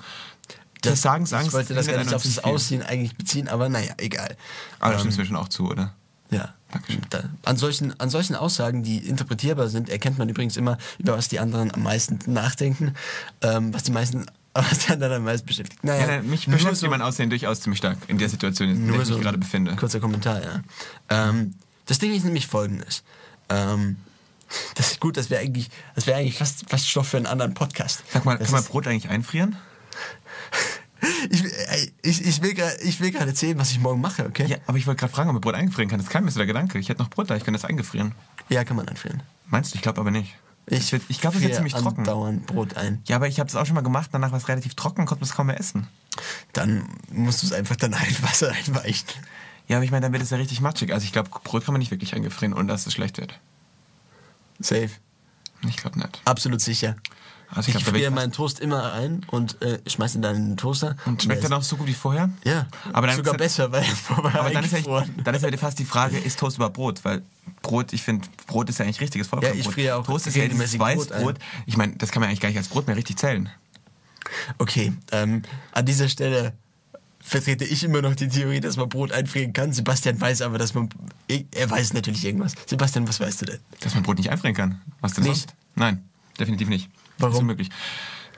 das 0.81 1.01
Versagensangst... 1.01 1.49
Ich 1.49 1.53
wollte 1.53 1.75
das 1.75 1.87
gar 1.87 1.99
nicht 1.99 2.15
auf 2.15 2.23
das. 2.23 2.43
Aussehen 2.43 2.83
eigentlich 2.83 3.15
beziehen, 3.17 3.47
aber 3.47 3.69
naja, 3.69 3.93
egal. 3.99 4.37
Aber 4.81 4.89
da 4.91 4.95
Ähm, 4.95 4.99
stimmst 5.01 5.19
du 5.19 5.21
mir 5.23 5.27
schon 5.29 5.37
auch 5.37 5.49
zu, 5.49 5.69
oder? 5.71 5.95
Ja. 6.31 6.55
Dankeschön. 6.73 7.03
Da, 7.11 7.25
an, 7.45 7.57
solchen, 7.57 7.99
an 8.01 8.11
solchen 8.11 8.35
Aussagen, 8.35 8.83
die 8.83 8.99
interpretierbar 8.99 9.69
sind, 9.69 9.89
erkennt 9.89 10.19
man 10.19 10.29
übrigens 10.29 10.57
immer, 10.57 10.79
über 10.99 11.17
was 11.17 11.29
die 11.29 11.39
anderen 11.39 11.73
am 11.73 11.83
meisten 11.83 12.19
nachdenken, 12.27 12.95
ähm, 13.43 13.73
was 13.73 13.85
die 13.85 13.93
meisten, 13.93 14.27
was 14.55 14.81
die 14.87 14.93
anderen 14.93 15.13
am 15.15 15.25
meisten 15.25 15.47
beschäftigt. 15.47 15.85
Naja, 15.85 16.17
Ja, 16.17 16.23
mich 16.23 16.47
beschäftigt 16.47 16.79
so- 16.79 16.89
mein 16.89 17.03
Aussehen 17.03 17.31
durchaus 17.31 17.61
ziemlich 17.61 17.79
stark 17.79 17.99
in 18.09 18.19
der 18.19 18.29
Situation, 18.29 18.69
in 18.71 18.89
der 18.91 19.01
ich 19.01 19.07
so 19.07 19.15
mich 19.15 19.23
gerade 19.23 19.39
befinde. 19.39 19.77
Kurzer 19.77 20.01
Kommentar, 20.01 20.43
ja. 20.43 20.63
Ähm, 21.11 21.55
das 21.87 21.99
Ding 21.99 22.13
ist 22.15 22.25
nämlich 22.25 22.47
folgendes. 22.47 23.03
Ähm, 23.49 23.97
das 24.75 24.93
ist 24.93 25.01
gut, 25.01 25.17
das 25.17 25.31
wäre 25.31 25.43
eigentlich, 25.43 25.71
das 25.95 26.07
wäre 26.07 26.19
eigentlich 26.19 26.39
fast, 26.39 26.69
fast 26.69 26.89
Stoff 26.89 27.09
für 27.09 27.17
einen 27.19 27.27
anderen 27.27 27.55
Podcast. 27.55 28.03
Sag 28.13 28.25
mal, 28.25 28.39
das 28.39 28.49
kann 28.49 28.57
man 28.61 28.65
Brot 28.65 28.87
eigentlich 28.87 29.09
einfrieren? 29.11 29.57
ich, 31.31 31.45
ich, 32.03 32.27
ich 32.27 32.43
will 32.43 32.55
gerade 32.55 32.77
ich 32.83 33.01
will 33.01 33.11
gerade 33.11 33.31
erzählen, 33.31 33.59
was 33.59 33.71
ich 33.71 33.81
morgen 33.81 34.01
mache, 34.01 34.27
okay? 34.27 34.47
Ja, 34.47 34.57
aber 34.67 34.79
ich 34.79 34.87
wollte 34.87 35.01
gerade 35.01 35.13
fragen, 35.13 35.31
ob 35.31 35.35
man 35.35 35.41
Brot 35.41 35.55
eingefrieren 35.55 35.91
kann. 35.91 35.99
Das 35.99 36.09
kam 36.09 36.25
mir 36.25 36.31
so 36.31 36.39
der 36.39 36.47
Gedanke. 36.47 36.79
Ich 36.79 36.89
hätte 36.89 37.03
noch 37.03 37.11
Brot 37.11 37.31
da, 37.31 37.37
ich 37.37 37.45
kann 37.45 37.55
das 37.55 37.65
eingefrieren. 37.65 38.13
Ja, 38.49 38.65
kann 38.65 38.77
man 38.77 38.89
anfrieren. 38.89 39.23
Meinst 39.47 39.73
du? 39.73 39.77
Ich 39.77 39.83
glaube 39.83 40.01
aber 40.01 40.11
nicht. 40.11 40.35
Ich, 40.67 40.93
ich 40.93 41.21
glaube, 41.21 41.37
es 41.37 41.43
wird 41.43 41.55
ziemlich 41.55 41.75
trocken. 41.75 42.01
andauernd 42.01 42.47
Brot 42.47 42.77
ein. 42.77 43.03
Ja, 43.07 43.17
aber 43.17 43.27
ich 43.27 43.41
habe 43.41 43.49
es 43.49 43.57
auch 43.57 43.67
schon 43.67 43.75
mal 43.75 43.81
gemacht, 43.81 44.11
danach 44.13 44.31
war 44.31 44.39
es 44.39 44.47
relativ 44.47 44.75
trocken, 44.75 45.07
konnte 45.07 45.23
man 45.23 45.29
es 45.29 45.35
kaum 45.35 45.49
mehr 45.49 45.59
essen. 45.59 45.89
Dann 46.53 46.89
musst 47.11 47.43
du 47.43 47.47
es 47.47 47.53
einfach 47.53 47.77
dann 47.77 47.95
ein 47.95 48.17
Wasser 48.23 48.53
einweichen. 48.53 49.09
Ja, 49.67 49.77
aber 49.77 49.85
ich 49.85 49.91
meine, 49.91 50.03
dann 50.03 50.13
wird 50.13 50.23
es 50.23 50.31
ja 50.31 50.37
richtig 50.37 50.61
matschig. 50.61 50.93
Also 50.93 51.05
ich 51.05 51.13
glaube, 51.13 51.31
Brot 51.43 51.65
kann 51.65 51.73
man 51.73 51.81
nicht 51.81 51.91
wirklich 51.91 52.15
eingefrieren, 52.15 52.55
ohne 52.55 52.69
dass 52.69 52.87
es 52.87 52.93
schlecht 52.93 53.19
wird. 53.19 53.39
Safe. 54.61 54.91
Ich 55.69 55.77
glaube 55.77 55.99
nicht. 55.99 56.21
Absolut 56.25 56.61
sicher. 56.61 56.97
Also 57.55 57.71
Ich, 57.71 57.77
ich, 57.77 57.85
friere 57.85 58.11
meinen 58.11 58.33
Toast 58.33 58.61
immer 58.61 58.93
ein 58.93 59.25
und 59.27 59.61
äh, 59.61 59.79
schmeiße 59.87 60.19
ihn 60.19 60.23
dann 60.23 60.37
in 60.37 60.49
den 60.49 60.57
Toaster. 60.57 60.97
und 61.05 61.23
schmeckt 61.23 61.45
dann 61.45 61.53
auch 61.53 61.63
so 61.63 61.77
gut 61.77 61.87
wie 61.87 61.95
vorher? 61.95 62.31
Ja, 62.45 62.67
aber 62.93 63.07
dann 63.07 63.17
sogar 63.17 63.35
ist 63.35 63.39
besser, 63.39 63.71
weil 63.71 63.83
er 63.83 63.97
vorher 63.97 64.41
Aber 64.41 64.51
dann 64.51 64.65
ist, 64.65 64.75
eingefroren. 64.75 65.15
dann 65.23 65.35
ist 65.35 65.43
ja 65.43 65.57
fast 65.59 65.79
die 65.79 65.85
Frage, 65.85 66.19
ist 66.19 66.39
Toast 66.39 66.57
überhaupt 66.57 66.77
Brot? 66.77 67.05
Weil 67.05 67.23
Brot, 67.61 67.93
ich 67.93 68.03
finde, 68.03 68.27
Brot 68.47 68.71
ist 68.71 68.79
ja 68.79 68.85
eigentlich 68.85 69.01
richtiges 69.01 69.27
Vollkornbrot. 69.29 69.65
Ja, 69.65 69.69
ich 69.69 69.75
friere 69.75 69.97
auch 69.97 70.07
Toast 70.07 70.27
ist 70.27 70.37
ja 70.37 70.49
dieses 70.49 70.79
Weißbrot. 70.79 71.39
Ich 71.67 71.77
meine, 71.77 71.95
das 71.97 72.11
kann 72.11 72.21
man 72.21 72.29
eigentlich 72.29 72.41
gar 72.41 72.49
nicht 72.49 72.59
als 72.59 72.69
Brot 72.69 72.87
mehr 72.87 72.97
richtig 72.97 73.19
zählen. 73.19 73.51
Okay, 74.59 74.93
ähm, 75.11 75.43
an 75.73 75.85
dieser 75.85 76.09
Stelle 76.09 76.55
vertrete 77.21 77.65
ich 77.65 77.85
immer 77.85 78.03
noch 78.03 78.15
die 78.15 78.29
Theorie, 78.29 78.61
dass 78.61 78.77
man 78.77 78.89
Brot 78.89 79.13
einfrieren 79.13 79.53
kann. 79.53 79.73
Sebastian 79.73 80.21
weiß 80.21 80.43
aber, 80.43 80.59
dass 80.59 80.75
man... 80.75 80.89
Er 81.29 81.71
weiß 81.71 81.93
natürlich 81.93 82.25
irgendwas. 82.25 82.55
Sebastian, 82.67 83.07
was 83.07 83.21
weißt 83.21 83.43
du 83.43 83.47
denn? 83.47 83.59
Dass 83.81 83.95
man 83.95 84.03
Brot 84.03 84.19
nicht 84.19 84.31
einfrieren 84.31 84.57
kann. 84.57 84.81
Was 85.01 85.15
denn 85.15 85.25
Nicht? 85.25 85.51
sonst? 85.51 85.55
Nein, 85.77 86.03
definitiv 86.39 86.69
nicht. 86.69 86.91
Warum? 87.23 87.33
Das 87.33 87.39
ist 87.39 87.43
unmöglich. 87.43 87.69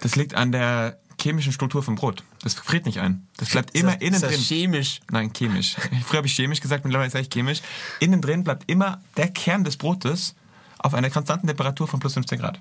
Das 0.00 0.16
liegt 0.16 0.34
an 0.34 0.52
der 0.52 0.98
chemischen 1.20 1.52
Struktur 1.52 1.82
vom 1.82 1.94
Brot. 1.94 2.22
Das 2.42 2.54
friert 2.54 2.86
nicht 2.86 3.00
ein. 3.00 3.26
Das 3.36 3.50
bleibt 3.50 3.76
immer 3.76 3.92
das, 3.92 4.00
innen 4.00 4.14
ist 4.14 4.22
das 4.22 4.32
drin. 4.32 4.40
chemisch? 4.40 5.00
Nein, 5.10 5.32
chemisch. 5.32 5.76
Früher 6.06 6.18
habe 6.18 6.26
ich 6.26 6.34
chemisch 6.34 6.60
gesagt, 6.60 6.84
mittlerweile 6.84 7.10
sage 7.10 7.22
ich 7.22 7.30
chemisch. 7.30 7.62
Innen 8.00 8.20
drin 8.20 8.44
bleibt 8.44 8.70
immer 8.70 9.00
der 9.16 9.28
Kern 9.28 9.64
des 9.64 9.76
Brotes 9.76 10.34
auf 10.78 10.94
einer 10.94 11.10
konstanten 11.10 11.46
Temperatur 11.46 11.88
von 11.88 12.00
plus 12.00 12.14
15 12.14 12.38
Grad. 12.38 12.60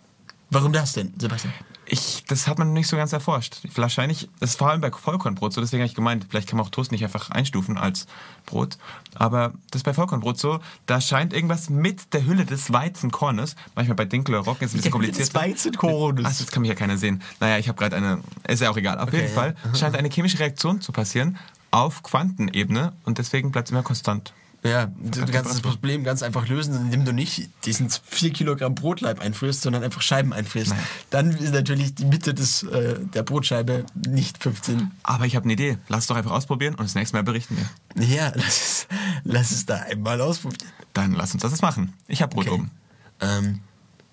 Warum 0.53 0.71
das 0.73 0.93
denn, 0.93 1.13
Sebastian? 1.17 1.53
Ich, 1.85 2.23
das 2.27 2.47
hat 2.47 2.59
man 2.59 2.71
nicht 2.71 2.87
so 2.87 2.95
ganz 2.95 3.11
erforscht. 3.11 3.57
Wahrscheinlich, 3.75 4.29
das 4.39 4.51
ist 4.51 4.55
vor 4.57 4.69
allem 4.69 4.79
bei 4.79 4.89
Vollkornbrot 4.89 5.51
so, 5.51 5.59
deswegen 5.59 5.81
habe 5.81 5.87
ich 5.87 5.95
gemeint, 5.95 6.25
vielleicht 6.29 6.47
kann 6.47 6.57
man 6.57 6.65
auch 6.65 6.69
Toast 6.69 6.91
nicht 6.93 7.03
einfach 7.03 7.29
einstufen 7.29 7.77
als 7.77 8.07
Brot. 8.45 8.77
Aber 9.15 9.53
das 9.71 9.79
ist 9.79 9.83
bei 9.83 9.93
Vollkornbrot 9.93 10.39
so, 10.39 10.59
da 10.85 11.01
scheint 11.01 11.33
irgendwas 11.33 11.69
mit 11.69 12.13
der 12.13 12.25
Hülle 12.25 12.45
des 12.45 12.71
Weizenkornes, 12.71 13.55
manchmal 13.75 13.95
bei 13.95 14.05
Dinkel 14.05 14.35
oder 14.35 14.45
Roggen 14.45 14.63
ist 14.63 14.71
es 14.73 14.75
ein 14.75 14.77
bisschen 14.77 14.93
Hülle 14.93 15.07
des 15.11 15.33
kompliziert. 15.33 15.35
Weizenkornes. 15.35 16.25
Ach, 16.25 16.37
das 16.37 16.51
kann 16.51 16.61
mich 16.61 16.69
ja 16.69 16.75
keiner 16.75 16.97
sehen. 16.97 17.21
Naja, 17.41 17.57
ich 17.57 17.67
habe 17.67 17.77
gerade 17.77 17.97
eine, 17.97 18.19
ist 18.47 18.61
ja 18.61 18.69
auch 18.69 18.77
egal. 18.77 18.97
Auf 18.99 19.09
Okay, 19.09 19.17
jeden 19.17 19.29
ja. 19.29 19.33
Fall 19.33 19.55
scheint 19.77 19.97
eine 19.97 20.09
chemische 20.09 20.39
Reaktion 20.39 20.79
zu 20.79 20.93
passieren 20.93 21.37
auf 21.71 22.01
Quantenebene 22.03 22.93
und 23.03 23.17
deswegen 23.17 23.51
bleibt 23.51 23.67
es 23.67 23.71
immer 23.71 23.83
konstant. 23.83 24.31
Ja, 24.63 24.85
du 24.85 25.25
kannst 25.25 25.51
das 25.51 25.61
Problem 25.61 26.05
ganz 26.05 26.23
einfach 26.23 26.47
lösen, 26.47 26.75
indem 26.85 27.03
du 27.03 27.11
nicht 27.11 27.49
diesen 27.65 27.89
4 27.89 28.31
Kilogramm 28.31 28.75
Brotleib 28.75 29.19
einfrierst, 29.19 29.61
sondern 29.61 29.83
einfach 29.83 30.01
Scheiben 30.01 30.31
einfrierst. 30.31 30.69
Nein. 30.69 30.79
Dann 31.09 31.31
ist 31.31 31.53
natürlich 31.53 31.95
die 31.95 32.05
Mitte 32.05 32.33
des, 32.33 32.63
äh, 32.63 32.97
der 32.99 33.23
Brotscheibe 33.23 33.85
nicht 34.07 34.41
15. 34.41 34.91
Aber 35.03 35.25
ich 35.25 35.35
habe 35.35 35.43
eine 35.43 35.53
Idee. 35.53 35.77
Lass 35.89 36.01
es 36.01 36.07
doch 36.07 36.15
einfach 36.15 36.31
ausprobieren 36.31 36.75
und 36.75 36.85
das 36.85 36.95
nächste 36.95 37.17
Mal 37.17 37.23
berichten 37.23 37.57
wir. 37.57 38.05
Ja, 38.05 38.31
lass 38.35 38.47
es, 38.61 38.87
lass 39.25 39.51
es 39.51 39.65
da 39.65 39.81
einmal 39.81 40.21
ausprobieren. 40.21 40.71
Dann 40.93 41.11
lass 41.11 41.33
uns 41.33 41.41
das 41.41 41.61
machen. 41.61 41.93
Ich 42.07 42.21
habe 42.21 42.33
Brot 42.33 42.47
Okay. 42.47 42.55
oben. 42.55 42.71
Ähm, 43.19 43.59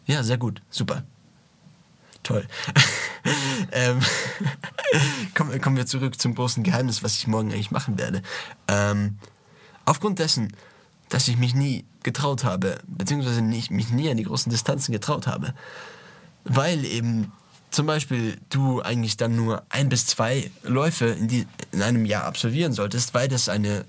ja, 0.07 0.25
sehr 0.25 0.39
gut. 0.39 0.63
Super. 0.71 1.05
Toll. 2.25 2.47
ähm, 3.73 4.01
kommen, 5.35 5.61
kommen 5.61 5.77
wir 5.77 5.87
zurück 5.87 6.21
zum 6.21 6.35
großen 6.35 6.65
Geheimnis, 6.65 7.05
was 7.05 7.15
ich 7.17 7.29
morgen 7.29 7.53
eigentlich 7.53 7.71
machen 7.71 7.99
werde. 7.99 8.23
Ähm, 8.67 9.19
aufgrund 9.91 10.21
dessen, 10.21 10.53
dass 11.09 11.27
ich 11.27 11.37
mich 11.37 11.53
nie 11.53 11.85
getraut 12.05 12.45
habe, 12.45 12.79
beziehungsweise 12.87 13.43
nicht, 13.43 13.73
mich 13.73 13.91
nie 13.91 14.09
an 14.09 14.17
die 14.17 14.23
großen 14.23 14.49
Distanzen 14.49 14.93
getraut 14.93 15.27
habe, 15.27 15.53
weil 16.45 16.85
eben 16.85 17.33
zum 17.73 17.87
Beispiel 17.87 18.39
du 18.51 18.81
eigentlich 18.83 19.17
dann 19.17 19.35
nur 19.35 19.65
ein 19.69 19.89
bis 19.89 20.07
zwei 20.07 20.49
Läufe 20.63 21.07
in, 21.07 21.27
die, 21.27 21.47
in 21.73 21.83
einem 21.83 22.05
Jahr 22.05 22.25
absolvieren 22.25 22.73
solltest, 22.73 23.15
weil 23.15 23.27
das 23.27 23.49
eine 23.49 23.85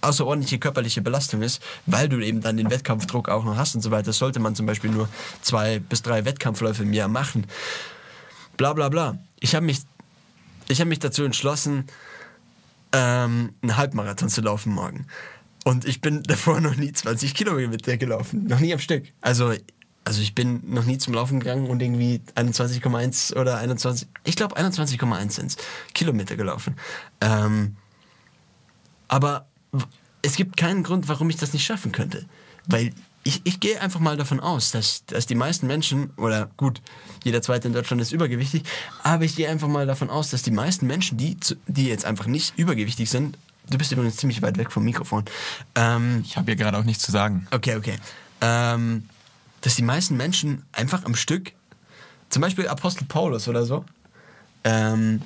außerordentliche 0.00 0.58
körperliche 0.58 1.02
Belastung 1.02 1.42
ist, 1.42 1.62
weil 1.86 2.08
du 2.08 2.18
eben 2.18 2.40
dann 2.40 2.56
den 2.56 2.70
Wettkampfdruck 2.70 3.28
auch 3.28 3.44
noch 3.44 3.56
hast 3.56 3.76
und 3.76 3.82
so 3.82 3.92
weiter, 3.92 4.12
sollte 4.12 4.40
man 4.40 4.56
zum 4.56 4.66
Beispiel 4.66 4.90
nur 4.90 5.08
zwei 5.40 5.78
bis 5.78 6.02
drei 6.02 6.24
Wettkampfläufe 6.24 6.82
im 6.82 6.92
Jahr 6.92 7.08
machen. 7.08 7.46
Bla 8.56 8.72
bla 8.72 8.88
bla. 8.88 9.18
Ich 9.38 9.54
habe 9.54 9.66
mich, 9.66 9.82
ich 10.66 10.80
hab 10.80 10.88
mich 10.88 10.98
dazu 10.98 11.22
entschlossen, 11.22 11.86
ähm, 12.92 13.54
einen 13.62 13.76
Halbmarathon 13.76 14.28
zu 14.28 14.40
laufen 14.40 14.72
morgen. 14.72 15.06
Und 15.64 15.84
ich 15.84 16.00
bin 16.00 16.22
davor 16.26 16.60
noch 16.60 16.76
nie 16.76 16.92
20 16.92 17.34
Kilometer 17.34 17.96
gelaufen. 17.96 18.46
Noch 18.46 18.60
nie 18.60 18.72
am 18.72 18.78
Stück. 18.78 19.12
Also, 19.20 19.52
also 20.04 20.22
ich 20.22 20.34
bin 20.34 20.62
noch 20.64 20.84
nie 20.84 20.98
zum 20.98 21.14
Laufen 21.14 21.40
gegangen 21.40 21.66
und 21.68 21.82
irgendwie 21.82 22.20
21,1 22.36 23.36
oder 23.36 23.58
21, 23.58 24.08
ich 24.24 24.36
glaube 24.36 24.56
21,1 24.56 25.30
sind 25.32 25.56
Kilometer 25.94 26.36
gelaufen. 26.36 26.76
Ähm, 27.20 27.76
aber 29.08 29.48
es 30.22 30.36
gibt 30.36 30.56
keinen 30.56 30.82
Grund, 30.82 31.08
warum 31.08 31.28
ich 31.30 31.36
das 31.36 31.52
nicht 31.52 31.64
schaffen 31.64 31.92
könnte. 31.92 32.26
Weil 32.66 32.92
ich, 33.26 33.40
ich 33.44 33.58
gehe 33.58 33.80
einfach 33.80 33.98
mal 33.98 34.16
davon 34.16 34.38
aus, 34.38 34.70
dass, 34.70 35.04
dass 35.06 35.26
die 35.26 35.34
meisten 35.34 35.66
Menschen, 35.66 36.10
oder 36.16 36.48
gut, 36.56 36.80
jeder 37.24 37.42
Zweite 37.42 37.66
in 37.66 37.74
Deutschland 37.74 38.00
ist 38.00 38.12
übergewichtig, 38.12 38.62
aber 39.02 39.24
ich 39.24 39.34
gehe 39.34 39.48
einfach 39.48 39.66
mal 39.66 39.84
davon 39.84 40.10
aus, 40.10 40.30
dass 40.30 40.42
die 40.42 40.52
meisten 40.52 40.86
Menschen, 40.86 41.18
die, 41.18 41.36
die 41.66 41.88
jetzt 41.88 42.04
einfach 42.04 42.26
nicht 42.26 42.56
übergewichtig 42.56 43.10
sind, 43.10 43.36
du 43.68 43.78
bist 43.78 43.90
übrigens 43.90 44.16
ziemlich 44.16 44.42
weit 44.42 44.58
weg 44.58 44.70
vom 44.70 44.84
Mikrofon, 44.84 45.24
ähm, 45.74 46.22
Ich 46.24 46.36
habe 46.36 46.46
hier 46.46 46.56
gerade 46.56 46.78
auch 46.78 46.84
nichts 46.84 47.02
zu 47.02 47.10
sagen. 47.10 47.48
Okay, 47.50 47.74
okay. 47.74 47.96
Ähm, 48.40 49.08
dass 49.62 49.74
die 49.74 49.82
meisten 49.82 50.16
Menschen 50.16 50.62
einfach 50.70 51.04
am 51.04 51.16
Stück, 51.16 51.52
zum 52.30 52.42
Beispiel 52.42 52.68
Apostel 52.68 53.06
Paulus 53.06 53.48
oder 53.48 53.64
so, 53.64 53.84
ähm, 54.62 55.20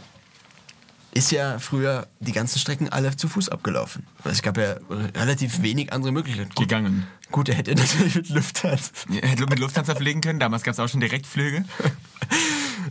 ist 1.12 1.32
ja 1.32 1.58
früher 1.58 2.06
die 2.20 2.32
ganzen 2.32 2.58
Strecken 2.58 2.88
alle 2.88 3.16
zu 3.16 3.28
Fuß 3.28 3.48
abgelaufen. 3.48 4.06
Es 4.24 4.42
gab 4.42 4.56
ja 4.56 4.76
relativ 5.16 5.62
wenig 5.62 5.92
andere 5.92 6.12
Möglichkeiten. 6.12 6.50
Gut, 6.50 6.68
Gegangen. 6.68 7.06
Gut, 7.30 7.48
er 7.48 7.56
hätte 7.56 7.74
natürlich 7.76 8.14
mit 8.14 8.28
Lufthansa. 8.28 8.90
Ja, 9.08 9.26
Hätte 9.26 9.46
mit 9.46 9.58
Lufthansa 9.58 9.94
fliegen 9.94 10.20
können, 10.20 10.40
damals 10.40 10.62
gab 10.62 10.74
es 10.74 10.80
auch 10.80 10.88
schon 10.88 11.00
Direktflüge. 11.00 11.64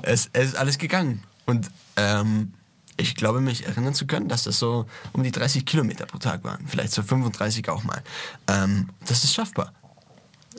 Es, 0.03 0.29
es 0.33 0.49
ist 0.49 0.55
alles 0.55 0.77
gegangen. 0.77 1.23
Und 1.45 1.71
ähm, 1.97 2.53
ich 2.95 3.15
glaube, 3.15 3.41
mich 3.41 3.65
erinnern 3.65 3.93
zu 3.93 4.05
können, 4.05 4.29
dass 4.29 4.43
das 4.43 4.59
so 4.59 4.85
um 5.13 5.23
die 5.23 5.31
30 5.31 5.65
Kilometer 5.65 6.05
pro 6.05 6.19
Tag 6.19 6.43
waren. 6.43 6.67
Vielleicht 6.67 6.93
so 6.93 7.01
35 7.01 7.67
auch 7.69 7.83
mal. 7.83 8.01
Ähm, 8.47 8.89
das 9.05 9.23
ist 9.23 9.33
schaffbar. 9.33 9.73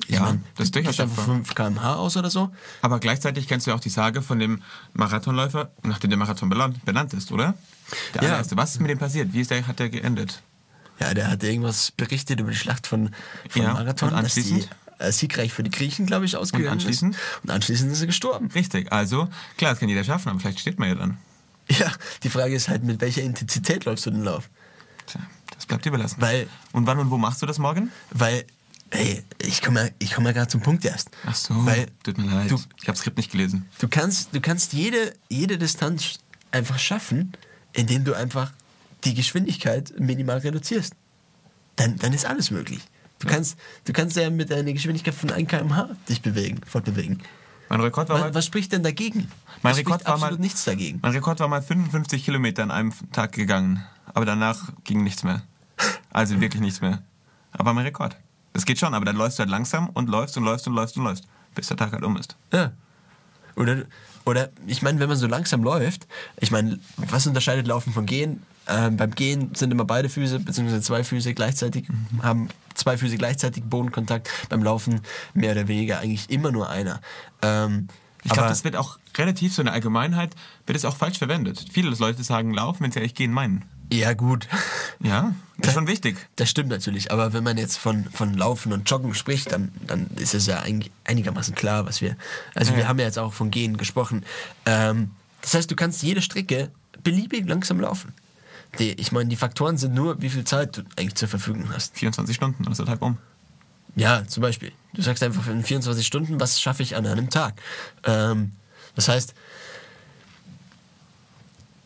Ich 0.07 0.15
Ja, 0.17 0.23
mein, 0.23 0.45
das 0.57 0.67
ist 0.67 0.75
durchaus 0.75 0.99
einfach 1.01 1.17
schaffbar. 1.17 1.37
5 1.37 1.55
km/h 1.55 1.95
aus 1.97 2.17
oder 2.17 2.31
so. 2.31 2.51
Aber 2.83 2.99
gleichzeitig 3.01 3.47
kennst 3.49 3.67
du 3.67 3.71
ja 3.71 3.77
auch 3.77 3.81
die 3.81 3.91
Sage 3.91 4.23
von 4.23 4.39
dem 4.39 4.63
Marathonläufer, 4.95 5.71
nachdem 5.83 6.11
der 6.11 6.19
Marathon 6.19 6.49
benannt, 6.49 7.13
ist, 7.15 7.31
oder? 7.33 7.55
Der 8.15 8.23
Ja. 8.23 8.29
allererste. 8.31 8.57
Was 8.57 8.73
ist 8.73 8.81
mit 8.81 8.91
dem 8.91 8.99
passiert? 8.99 9.33
Wie 9.33 9.41
ist 9.41 9.51
der, 9.51 9.67
hat 9.67 9.79
der 9.79 9.89
geendet? 9.89 10.43
Ja, 10.99 11.15
der 11.15 11.29
hat 11.31 11.43
irgendwas 11.43 11.91
berichtet 11.93 12.41
über 12.41 12.51
die 12.51 12.57
Schlacht 12.57 12.87
von, 12.87 13.11
von 13.49 13.63
Ja, 13.63 13.73
Marathon, 13.73 14.11
und 14.13 14.23
dass 14.23 14.35
die 14.35 14.41
anschließend? 14.41 14.69
äh, 14.99 15.13
siegreich 15.13 15.53
für 15.53 15.63
die 15.63 15.71
Griechen, 15.71 16.07
glaube 16.07 16.25
ich, 16.27 16.37
ausgegangen 16.37 16.73
anschließend? 16.73 17.15
ist. 17.15 17.21
Und 17.43 17.51
anschließend 17.51 17.91
ist 17.93 18.01
er 18.03 18.07
gestorben. 18.07 18.51
Richtig, 18.55 18.93
also 18.93 19.29
klar, 19.57 19.73
das 19.73 19.81
kann 19.81 19.89
jeder 19.89 20.05
schaffen, 20.05 20.29
aber 20.29 20.41
vielleicht 20.41 20.61
steht 20.61 20.79
man 20.79 20.89
ja 20.91 20.95
dann. 20.97 21.19
Ja, 21.69 21.91
die 22.23 22.29
Frage 22.31 22.55
ist 22.55 22.69
halt, 22.69 22.83
mit 22.85 23.01
welcher 23.01 23.23
Intensität 23.23 23.85
läufst 23.85 24.05
du 24.05 24.11
den 24.11 24.25
Lauf? 24.25 24.51
Tja, 25.07 25.21
das 25.55 25.67
bleibt 25.67 25.85
dir 25.85 25.89
überlassen. 25.91 26.17
Weil, 26.21 26.49
und 26.73 26.87
wann 26.87 26.99
und 26.99 27.11
wo 27.11 27.17
machst 27.17 27.41
du 27.43 27.47
das 27.47 27.59
morgen? 27.59 27.91
weil, 28.11 28.45
hey, 28.93 29.23
ich 29.43 29.63
komme 29.63 29.85
ja, 29.85 29.91
ich 29.99 30.13
komm 30.15 30.27
ja 30.27 30.33
gerade 30.33 30.49
zum 30.49 30.61
Punkt 30.61 30.85
erst. 30.85 31.11
Ach 31.27 31.35
so, 31.35 31.55
Weil 31.67 31.87
tut 32.03 32.19
mir 32.19 32.25
leid. 32.25 32.51
Du, 32.51 32.61
ich 32.81 32.89
habe 32.89 32.99
Skript 32.99 33.17
nicht 33.17 33.31
gelesen. 33.31 33.69
du 33.79 33.89
kannst, 33.89 34.35
du 34.35 34.41
kannst 34.41 34.73
jede, 34.73 35.15
jede 35.29 35.59
Distanz 35.59 36.19
einfach 36.51 36.79
schaffen, 36.79 37.33
indem 37.73 38.05
du 38.05 38.15
einfach 38.15 38.53
die 39.05 39.15
Geschwindigkeit 39.15 39.93
minimal 39.99 40.39
reduzierst. 40.39 40.95
Dann, 41.77 41.97
dann 41.97 42.13
ist 42.13 42.27
alles 42.27 42.51
möglich. 42.51 42.81
Du 43.21 43.29
kannst, 43.29 43.57
du 43.85 43.93
kannst 43.93 44.17
ja 44.17 44.31
mit 44.31 44.53
einer 44.53 44.73
Geschwindigkeit 44.73 45.15
von 45.15 45.31
1 45.31 45.49
km/h 45.49 45.91
dich 46.09 46.23
bewegen, 46.23 46.61
fortbewegen. 46.67 47.23
Mein 47.69 47.81
Rekord 47.81 48.09
war 48.09 48.17
Was, 48.17 48.23
mal, 48.23 48.35
was 48.35 48.47
spricht 48.47 48.73
denn 48.73 48.83
dagegen? 48.83 49.31
mein 49.63 49.73
Es 49.73 49.79
Rekord 49.79 50.05
war 50.05 50.15
absolut 50.15 50.39
mal, 50.39 50.43
nichts 50.43 50.65
dagegen. 50.65 50.99
Mein 51.03 51.13
Rekord 51.13 51.39
war 51.39 51.47
mal 51.49 51.63
55 51.63 52.25
Kilometer 52.25 52.63
an 52.65 52.71
einem 52.71 52.93
Tag 53.13 53.33
gegangen. 53.33 53.85
Aber 54.13 54.25
danach 54.25 54.73
ging 54.85 55.05
nichts 55.05 55.23
mehr. 55.23 55.43
Also 56.11 56.41
wirklich 56.41 56.61
nichts 56.61 56.81
mehr. 56.81 57.03
Aber 57.53 57.73
mein 57.73 57.85
Rekord. 57.85 58.17
Das 58.53 58.65
geht 58.65 58.79
schon, 58.79 58.95
aber 58.95 59.05
dann 59.05 59.17
läufst 59.17 59.39
du 59.39 59.41
halt 59.41 59.51
langsam 59.51 59.89
und 59.91 60.09
läufst 60.09 60.37
und 60.37 60.45
läufst 60.45 60.67
und 60.67 60.75
läufst 60.75 60.97
und 60.97 61.05
läufst, 61.05 61.25
bis 61.55 61.69
der 61.69 61.77
Tag 61.77 61.93
halt 61.93 62.03
um 62.03 62.17
ist. 62.17 62.37
Ja. 62.53 62.73
Oder, 63.57 63.85
oder 64.25 64.51
ich 64.67 64.83
meine, 64.83 65.01
wenn 65.01 65.09
man 65.09 65.19
so 65.19 65.27
langsam 65.27 65.63
läuft, 65.63 66.07
ich 66.39 66.51
meine, 66.51 66.79
was 66.97 67.27
unterscheidet 67.27 67.67
Laufen 67.67 67.93
von 67.93 68.07
Gehen? 68.07 68.43
Ähm, 68.69 68.97
beim 68.97 69.13
Gehen 69.13 69.55
sind 69.55 69.73
immer 69.73 69.85
beide 69.85 70.09
Füße, 70.09 70.41
beziehungsweise 70.41 70.83
zwei 70.83 71.03
Füße 71.05 71.35
gleichzeitig, 71.35 71.89
haben 72.23 72.49
zwei 72.75 72.97
Füße 72.97 73.17
gleichzeitig 73.17 73.65
Bodenkontakt. 73.65 74.31
Beim 74.49 74.63
Laufen 74.63 75.01
mehr 75.35 75.53
oder 75.53 75.67
weniger 75.69 75.99
eigentlich 75.99 76.31
immer 76.31 76.53
nur 76.53 76.69
einer. 76.69 77.01
Ähm, 77.43 77.89
Ich 78.23 78.33
glaube, 78.33 78.49
das 78.49 78.65
wird 78.65 78.77
auch 78.77 78.99
relativ 79.17 79.55
so 79.55 79.63
in 79.63 79.67
der 79.67 79.75
Allgemeinheit, 79.75 80.37
wird 80.67 80.77
es 80.77 80.85
auch 80.85 80.97
falsch 80.97 81.19
verwendet. 81.19 81.67
Viele 81.73 81.91
Leute 81.91 82.23
sagen 82.23 82.53
laufen, 82.53 82.85
wenn 82.85 82.93
sie 82.93 83.01
eigentlich 83.01 83.15
gehen 83.15 83.33
meinen. 83.33 83.65
Ja, 83.93 84.15
gut. 84.15 84.47
Ja, 85.01 85.35
das 85.59 85.69
ist 85.69 85.75
schon 85.75 85.89
wichtig. 85.89 86.29
Das 86.37 86.49
stimmt 86.49 86.69
natürlich, 86.69 87.11
aber 87.11 87.33
wenn 87.33 87.43
man 87.43 87.59
jetzt 87.59 87.77
von, 87.77 88.05
von 88.05 88.35
Laufen 88.35 88.73
und 88.73 88.89
Joggen 88.89 89.15
spricht, 89.15 89.53
dann, 89.53 89.73
dann 89.87 90.09
ist 90.17 90.35
es 90.35 90.47
ja 90.47 90.61
eigentlich 90.61 90.93
einigermaßen 91.05 91.55
klar, 91.55 91.87
was 91.87 92.01
wir. 92.01 92.17
Also, 92.55 92.73
Ja, 92.73 92.79
wir 92.79 92.89
haben 92.89 92.99
ja 92.99 93.07
jetzt 93.07 93.19
auch 93.19 93.33
von 93.33 93.51
Gehen 93.51 93.77
gesprochen. 93.77 94.25
Ähm, 94.65 95.11
das 95.43 95.55
heißt, 95.55 95.71
du 95.71 95.77
kannst 95.77 96.03
jede 96.03 96.23
Strecke 96.23 96.71
beliebig 97.03 97.49
langsam 97.49 97.81
laufen. 97.81 98.13
Die, 98.79 98.93
ich 98.93 99.11
meine, 99.11 99.29
die 99.29 99.37
Faktoren 99.37 99.77
sind 99.77 99.95
nur, 99.95 100.23
wie 100.23 100.31
viel 100.31 100.45
Zeit 100.45 100.77
du 100.77 100.83
eigentlich 100.97 101.17
zur 101.17 101.29
Verfügung 101.29 101.71
hast. 101.75 101.97
24 101.97 102.37
Stunden, 102.37 102.69
also 102.69 102.87
halb 102.87 103.03
um. 103.03 103.19
Ja, 103.97 104.27
zum 104.29 104.43
Beispiel. 104.43 104.71
Du 104.95 105.03
sagst 105.03 105.23
einfach 105.23 105.49
in 105.49 105.65
24 105.65 106.07
Stunden, 106.07 106.39
was 106.39 106.61
schaffe 106.61 106.83
ich 106.83 106.95
an 106.95 107.07
einem 107.07 107.31
Tag. 107.31 107.55
Ähm, 108.05 108.53
das 108.95 109.09
heißt, 109.09 109.35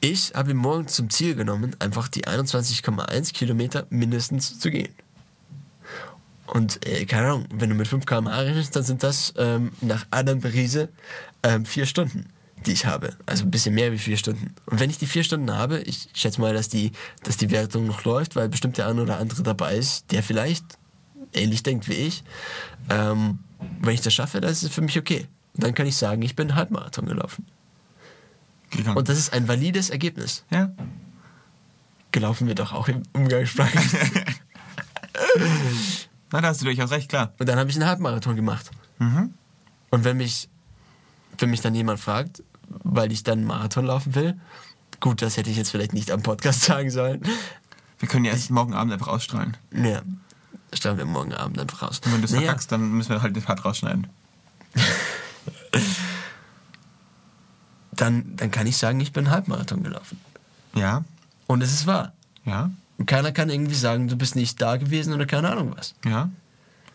ich 0.05 0.34
habe 0.34 0.52
mir 0.52 0.61
morgen 0.61 0.86
zum 0.86 1.09
Ziel 1.09 1.34
genommen, 1.34 1.74
einfach 1.78 2.09
die 2.09 2.26
21,1 2.26 3.32
Kilometer 3.32 3.86
mindestens 3.88 4.59
zu 4.59 4.70
gehen. 4.70 4.94
Und 6.46 6.86
äh, 6.86 7.07
keine 7.07 7.28
Ahnung, 7.28 7.46
wenn 7.55 7.70
du 7.70 7.74
mit 7.74 7.88
5 7.88 8.05
km/h 8.05 8.40
rechnest, 8.40 8.76
dann 8.76 8.82
sind 8.82 9.02
das 9.02 9.32
ähm, 9.38 9.72
nach 9.80 10.05
Adam 10.11 10.40
Beriese 10.40 10.90
ähm, 11.42 11.64
Stunden, 11.64 12.26
die 12.66 12.72
ich 12.72 12.84
habe. 12.84 13.14
Also 13.24 13.44
ein 13.44 13.50
bisschen 13.50 13.74
mehr 13.74 13.92
wie 13.92 13.98
vier 13.98 14.18
Stunden. 14.18 14.55
Und 14.66 14.78
wenn 14.78 14.90
ich 14.90 14.98
die 14.98 15.07
vier 15.07 15.24
Stunden 15.24 15.50
habe, 15.50 15.80
ich 15.80 16.09
schätze 16.12 16.38
mal, 16.38 16.52
dass 16.52 16.68
die, 16.68 16.92
dass 17.22 17.38
die 17.38 17.50
Wertung 17.50 17.86
noch 17.86 18.05
läuft, 18.05 18.36
weil 18.36 18.50
bestimmt 18.50 18.76
der 18.76 18.88
eine 18.88 19.00
oder 19.00 19.18
andere 19.18 19.42
dabei 19.42 19.76
ist, 19.76 20.12
der 20.12 20.22
vielleicht 20.22 20.64
ähnlich 21.32 21.62
denkt 21.62 21.88
wie 21.88 21.94
ich. 21.94 22.24
Ähm, 22.90 23.38
wenn 23.80 23.94
ich 23.94 24.02
das 24.02 24.12
schaffe, 24.12 24.42
dann 24.42 24.52
ist 24.52 24.62
es 24.62 24.70
für 24.70 24.82
mich 24.82 24.98
okay. 24.98 25.26
Und 25.55 25.64
dann 25.64 25.72
kann 25.72 25.86
ich 25.86 25.96
sagen, 25.96 26.20
ich 26.20 26.36
bin 26.36 26.55
Halbmarathon 26.55 27.07
gelaufen. 27.07 27.46
Gegangen. 28.77 28.97
Und 28.97 29.09
das 29.09 29.18
ist 29.18 29.33
ein 29.33 29.49
valides 29.49 29.91
Ergebnis. 29.91 30.45
ja. 30.51 30.70
Gelaufen 32.12 32.47
wird 32.47 32.61
doch 32.61 32.72
auch 32.72 32.87
im 32.87 33.03
umgangssprachlich. 33.12 33.83
Na, 36.31 36.41
da 36.41 36.49
hast 36.49 36.61
du 36.61 36.64
durchaus 36.64 36.93
recht, 36.93 37.09
klar. 37.09 37.33
Und 37.41 37.49
dann 37.49 37.59
habe 37.59 37.68
ich 37.70 37.77
einen 37.77 37.87
Halbmarathon 37.89 38.37
gemacht. 38.37 38.70
Mhm. 39.01 39.35
Und 39.91 40.05
wenn 40.05 40.16
mich, 40.18 40.49
wenn 41.39 41.51
mich 41.51 41.61
dann 41.61 41.75
jemand 41.75 41.99
fragt, 41.99 42.43
weil 42.68 43.11
ich 43.11 43.25
dann 43.25 43.39
einen 43.39 43.47
Marathon 43.49 43.87
laufen 43.87 44.14
will, 44.14 44.39
gut, 45.01 45.22
das 45.22 45.37
hätte 45.37 45.51
ich 45.51 45.57
jetzt 45.57 45.70
vielleicht 45.72 45.93
nicht 45.93 46.12
am 46.12 46.22
Podcast 46.22 46.62
sagen 46.66 46.89
sollen. 46.91 47.20
Wir 47.99 48.09
können 48.09 48.25
ja 48.25 48.33
erst 48.33 48.51
morgen 48.51 48.75
Abend 48.75 48.93
einfach 48.93 49.09
ausstrahlen. 49.09 49.57
Ja, 49.72 50.03
stellen 50.72 50.99
wir 50.99 51.05
morgen 51.07 51.35
Abend 51.35 51.59
einfach 51.59 51.83
raus. 51.83 52.01
Und 52.05 52.12
wenn 52.12 52.20
du 52.20 52.27
es 52.27 52.31
Naja, 52.31 52.45
verkackst, 52.45 52.70
dann 52.70 52.93
müssen 52.93 53.11
wir 53.11 53.22
halt 53.22 53.35
den 53.35 53.43
Part 53.43 53.64
rausschneiden. 53.64 54.07
dann, 58.01 58.36
dann 58.36 58.51
kann 58.51 58.66
ich 58.66 58.76
sagen, 58.76 59.01
ich 59.01 59.12
bin 59.12 59.30
Halbmarathon 59.30 59.82
gelaufen. 59.82 60.20
Ja, 60.74 61.05
Und 61.47 61.62
es 61.62 61.72
ist 61.72 61.86
wahr. 61.86 62.12
ja, 62.45 62.70
Und 62.99 63.07
keiner 63.07 63.32
kann 63.32 63.51
irgendwie 63.51 63.74
sagen, 63.74 64.09
du 64.09 64.16
bist 64.16 64.34
nicht 64.36 64.61
da 64.61 64.76
gewesen 64.76 65.12
oder 65.14 65.26
keine 65.26 65.51
Ahnung 65.51 65.74
was. 65.76 65.95
ja. 66.05 66.28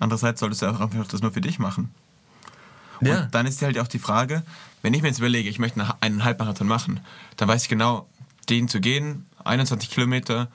Andererseits 0.02 0.40
solltest 0.40 0.62
du 0.62 0.68
auch 0.68 0.80
einfach 0.80 1.08
das 1.08 1.22
nur 1.22 1.34
für 1.34 1.42
dich 1.42 1.60
machen. 1.60 1.92
Ja. 3.02 3.24
Und 3.24 3.36
dann 3.36 3.46
ist 3.46 3.62
halt 3.62 3.78
auch 3.80 3.88
die 3.88 4.00
Frage, 4.00 4.44
wenn 4.82 4.94
ich 4.94 5.02
mir 5.02 5.10
jetzt 5.10 5.20
überlege, 5.20 5.50
ich 5.50 5.60
möchte 5.60 5.86
einen 6.00 6.24
Halbmarathon 6.24 6.68
machen, 6.68 7.02
dann 7.36 7.50
weiß 7.50 7.64
ich 7.64 7.70
genau, 7.70 8.08
den 8.48 8.70
zu 8.70 8.80
gehen, 8.80 9.26
21 9.44 9.90
Kilometer 9.90 10.48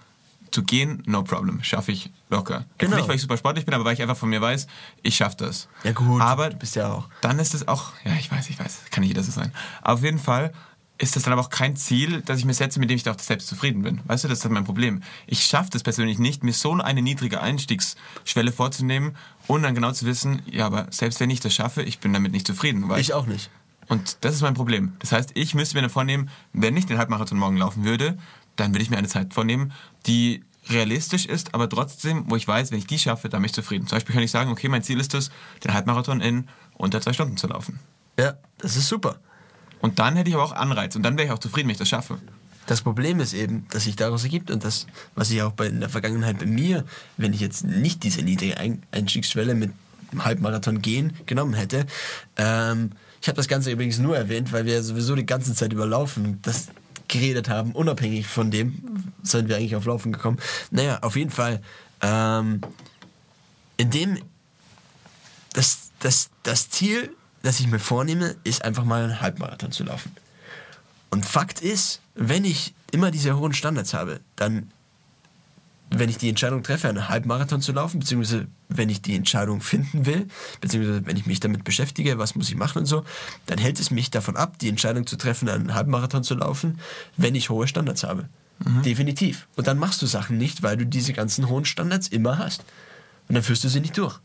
zu 0.55 0.63
gehen, 0.63 1.03
no 1.07 1.23
problem, 1.23 1.63
schaffe 1.63 1.93
ich 1.93 2.11
locker. 2.31 2.65
Genau. 2.79 2.97
Nicht, 2.97 3.09
weil 3.09 3.17
ich 3.17 3.23
super 3.23 3.37
sportlich 3.37 3.65
bin, 3.67 3.75
aber 3.75 3.85
weil 3.85 3.95
ich 3.95 4.03
einfach 4.03 4.17
von 4.17 4.29
mir 4.31 4.41
weiß, 4.41 4.67
ich 5.03 5.17
schaffe 5.17 5.37
das. 5.39 5.69
Ja 5.83 5.93
gut, 5.93 6.21
Aber 6.23 6.49
du 6.51 6.57
bist 6.57 6.77
ja 6.77 6.91
auch. 6.93 7.09
dann 7.21 7.39
ist 7.39 7.53
es 7.55 7.69
auch, 7.69 7.93
ja, 8.05 8.13
ich 8.19 8.31
weiß, 8.31 8.49
ich 8.51 8.59
weiß, 8.59 8.83
kann 8.91 9.03
nicht 9.03 9.09
jeder 9.11 9.23
so 9.23 9.33
sein. 9.33 9.53
Aber 9.83 9.95
auf 9.95 10.03
jeden 10.03 10.19
Fall 10.19 10.53
ist 10.97 11.17
das 11.17 11.25
dann 11.25 11.33
aber 11.33 11.43
auch 11.43 11.51
kein 11.51 11.75
Ziel, 11.75 12.23
das 12.23 12.39
ich 12.39 12.45
mir 12.45 12.55
setze, 12.55 12.79
mit 12.79 12.89
dem 12.89 12.97
ich 12.97 13.09
auch 13.11 13.19
selbst 13.19 13.49
zufrieden 13.49 13.83
bin. 13.83 14.01
Weißt 14.07 14.23
du, 14.23 14.29
das 14.29 14.39
ist 14.39 14.45
halt 14.45 14.55
mein 14.55 14.65
Problem. 14.65 15.03
Ich 15.27 15.45
schaffe 15.45 15.69
das 15.71 15.83
persönlich 15.83 16.19
nicht, 16.21 16.45
mir 16.45 16.53
so 16.53 16.73
eine 16.75 17.03
niedrige 17.03 17.41
Einstiegsschwelle 17.41 18.53
vorzunehmen 18.53 19.17
und 19.49 19.63
dann 19.65 19.75
genau 19.75 19.91
zu 19.93 20.07
wissen, 20.07 20.43
ja, 20.47 20.67
aber 20.67 20.87
selbst 20.91 21.19
wenn 21.21 21.31
ich 21.31 21.41
das 21.41 21.53
schaffe, 21.53 21.83
ich 21.83 21.99
bin 21.99 22.13
damit 22.13 22.31
nicht 22.33 22.47
zufrieden. 22.47 22.89
Weil 22.89 23.01
Ich 23.01 23.13
auch 23.13 23.27
nicht. 23.27 23.51
und 23.89 24.19
das 24.21 24.35
ist 24.37 24.43
mein 24.43 24.55
Problem. 24.55 24.93
Das 25.01 25.11
heißt, 25.11 25.33
ich 25.35 25.55
müsste 25.57 25.75
mir 25.77 25.83
dann 25.83 25.91
vornehmen, 25.91 26.31
wenn 26.53 26.77
ich 26.77 26.87
den 26.87 26.97
Halbmarathon 26.99 27.39
morgen 27.39 27.57
laufen 27.57 27.85
würde, 27.85 28.17
dann 28.57 28.73
würde 28.73 28.83
ich 28.83 28.91
mir 28.91 28.99
eine 28.99 29.09
Zeit 29.09 29.35
vornehmen, 29.35 29.73
die 30.07 30.43
realistisch 30.69 31.27
ist, 31.27 31.55
aber 31.55 31.69
trotzdem, 31.69 32.25
wo 32.29 32.37
ich 32.37 32.49
weiß, 32.49 32.71
wenn 32.71 32.79
ich 32.79 32.87
die 32.87 32.99
schaffe, 32.99 33.29
dann 33.29 33.43
bin 33.43 33.47
ich 33.47 33.55
zufrieden. 33.55 33.87
Zum 33.87 33.97
Beispiel 33.97 34.15
kann 34.15 34.25
ich 34.25 34.31
sagen, 34.31 34.51
okay, 34.51 34.69
mein 34.69 34.83
Ziel 34.83 34.99
ist 34.99 35.15
es, 35.15 35.31
den 35.63 35.75
Halbmarathon 35.75 36.21
in 36.21 36.49
unter 36.77 37.01
zwei 37.01 37.13
Stunden 37.13 37.37
zu 37.37 37.47
laufen. 37.47 37.81
Ja, 38.19 38.35
das 38.59 38.77
ist 38.77 38.89
super. 38.89 39.19
Und 39.81 39.99
dann 39.99 40.17
hätte 40.17 40.31
ich 40.31 40.35
aber 40.35 40.45
auch 40.45 40.53
Anreiz 40.53 40.97
und 40.97 41.03
dann 41.03 41.17
wäre 41.19 41.27
ich 41.27 41.33
auch 41.33 41.39
zufrieden, 41.39 41.69
wenn 41.69 41.73
ich 41.73 41.79
das 41.79 41.89
schaffe. 41.89 42.19
Das 42.67 42.81
Problem 42.81 43.21
ist 43.21 43.35
eben, 43.35 43.67
dass 43.71 43.85
sich 43.85 43.97
daraus 43.97 44.25
ergibt 44.25 44.51
und 44.51 44.65
das, 44.65 44.87
was 45.15 45.31
ich 45.31 45.43
auch 45.43 45.53
bei, 45.53 45.67
in 45.67 45.81
der 45.81 45.91
Vergangenheit 45.91 46.39
bei 46.39 46.47
mir, 46.47 46.85
wenn 47.19 47.35
ich 47.35 47.41
jetzt 47.41 47.65
nicht 47.65 48.03
diese 48.03 48.23
niedrige 48.23 48.57
Ein 48.57 48.83
Einstiegsschwelle 48.91 49.55
mit 49.55 49.73
einem 50.11 50.25
Halbmarathon 50.25 50.81
gehen 50.81 51.13
genommen 51.27 51.53
hätte, 51.53 51.87
ähm, 52.37 52.93
ich 53.21 53.29
habe 53.29 53.37
das 53.37 53.49
Ganze 53.49 53.71
übrigens 53.71 53.99
nur 53.99 54.17
erwähnt, 54.17 54.53
weil 54.53 54.67
wir 54.67 54.83
sowieso 54.83 55.15
die 55.15 55.27
ganze 55.27 55.55
Zeit 55.55 55.73
über 55.73 55.87
Laufen 55.87 56.41
das 56.43 56.69
geredet 57.09 57.49
haben, 57.49 57.73
unabhängig 57.73 58.27
von 58.27 58.51
dem 58.51 59.13
sind 59.23 59.49
wir 59.49 59.57
eigentlich 59.57 59.77
auf 59.77 59.85
Laufen 59.85 60.13
gekommen. 60.13 60.39
Naja, 60.71 60.99
auf 61.03 61.17
jeden 61.17 61.31
Fall, 61.31 61.61
ähm, 62.03 62.61
in 63.77 63.91
dem 63.91 64.19
das, 65.55 65.91
das, 66.01 66.31
das 66.43 66.69
Ziel, 66.69 67.15
das 67.43 67.61
ich 67.61 67.67
mir 67.67 67.79
vornehme, 67.79 68.37
ist 68.45 68.65
einfach 68.65 68.85
mal 68.85 69.05
einen 69.05 69.21
Halbmarathon 69.21 69.73
zu 69.73 69.85
laufen. 69.85 70.15
Und 71.11 71.25
Fakt 71.25 71.61
ist, 71.61 72.01
wenn 72.15 72.45
ich 72.45 72.75
immer 72.91 73.11
diese 73.11 73.37
hohen 73.37 73.55
Standards 73.55 73.95
habe, 73.95 74.21
dann, 74.37 74.71
wenn 75.91 76.09
ich 76.09 76.19
die 76.19 76.29
Entscheidung 76.29 76.63
treffe, 76.63 76.89
einen 76.89 77.09
Halbmarathon 77.09 77.61
zu 77.61 77.73
laufen, 77.73 78.01
beziehungsweise 78.01 78.47
wenn 78.69 78.89
ich 78.89 79.03
die 79.03 79.15
Entscheidung 79.15 79.61
finden 79.61 80.07
will, 80.07 80.27
beziehungsweise 80.61 81.07
wenn 81.07 81.17
ich 81.17 81.27
mich 81.27 81.41
damit 81.41 81.65
beschäftige, 81.65 82.19
was 82.19 82.35
muss 82.35 82.49
ich 82.49 82.57
machen 82.57 82.79
und 82.79 82.87
so, 82.87 83.05
dann 83.47 83.59
hält 83.59 83.79
es 83.79 83.91
mich 83.91 84.11
davon 84.11 84.37
ab, 84.37 84.59
die 84.59 84.69
Entscheidung 84.69 85.07
zu 85.07 85.17
treffen, 85.17 85.49
einen 85.49 85.75
Halbmarathon 85.75 86.25
zu 86.25 86.35
laufen, 86.35 86.81
wenn 87.17 87.35
ich 87.35 87.51
hohe 87.51 87.69
Standards 87.69 88.03
habe. 88.03 88.29
Definitiv. 88.85 89.47
Und 89.57 89.67
dann 89.67 89.79
machst 89.79 90.01
du 90.01 90.07
Sachen 90.07 90.39
nicht, 90.39 90.63
weil 90.63 90.77
du 90.77 90.87
diese 90.87 91.13
ganzen 91.13 91.49
hohen 91.49 91.65
Standards 91.65 92.09
immer 92.09 92.39
hast. 92.39 92.65
Und 93.29 93.35
dann 93.35 93.43
führst 93.43 93.65
du 93.65 93.69
sie 93.69 93.81
nicht 93.81 93.99
durch. 93.99 94.19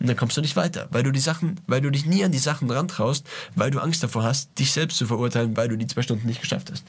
Und 0.00 0.08
dann 0.08 0.16
kommst 0.16 0.36
du 0.36 0.40
nicht 0.40 0.56
weiter, 0.56 0.88
weil 0.90 1.02
du 1.02 1.12
die 1.12 1.20
Sachen, 1.20 1.60
weil 1.66 1.80
du 1.80 1.90
dich 1.90 2.06
nie 2.06 2.24
an 2.24 2.32
die 2.32 2.38
Sachen 2.38 2.70
rantraust, 2.70 3.26
weil 3.54 3.70
du 3.70 3.80
Angst 3.80 4.02
davor 4.02 4.24
hast, 4.24 4.58
dich 4.58 4.72
selbst 4.72 4.98
zu 4.98 5.06
verurteilen, 5.06 5.56
weil 5.56 5.68
du 5.68 5.76
die 5.76 5.86
zwei 5.86 6.02
Stunden 6.02 6.26
nicht 6.26 6.40
geschafft 6.40 6.70
hast. 6.72 6.84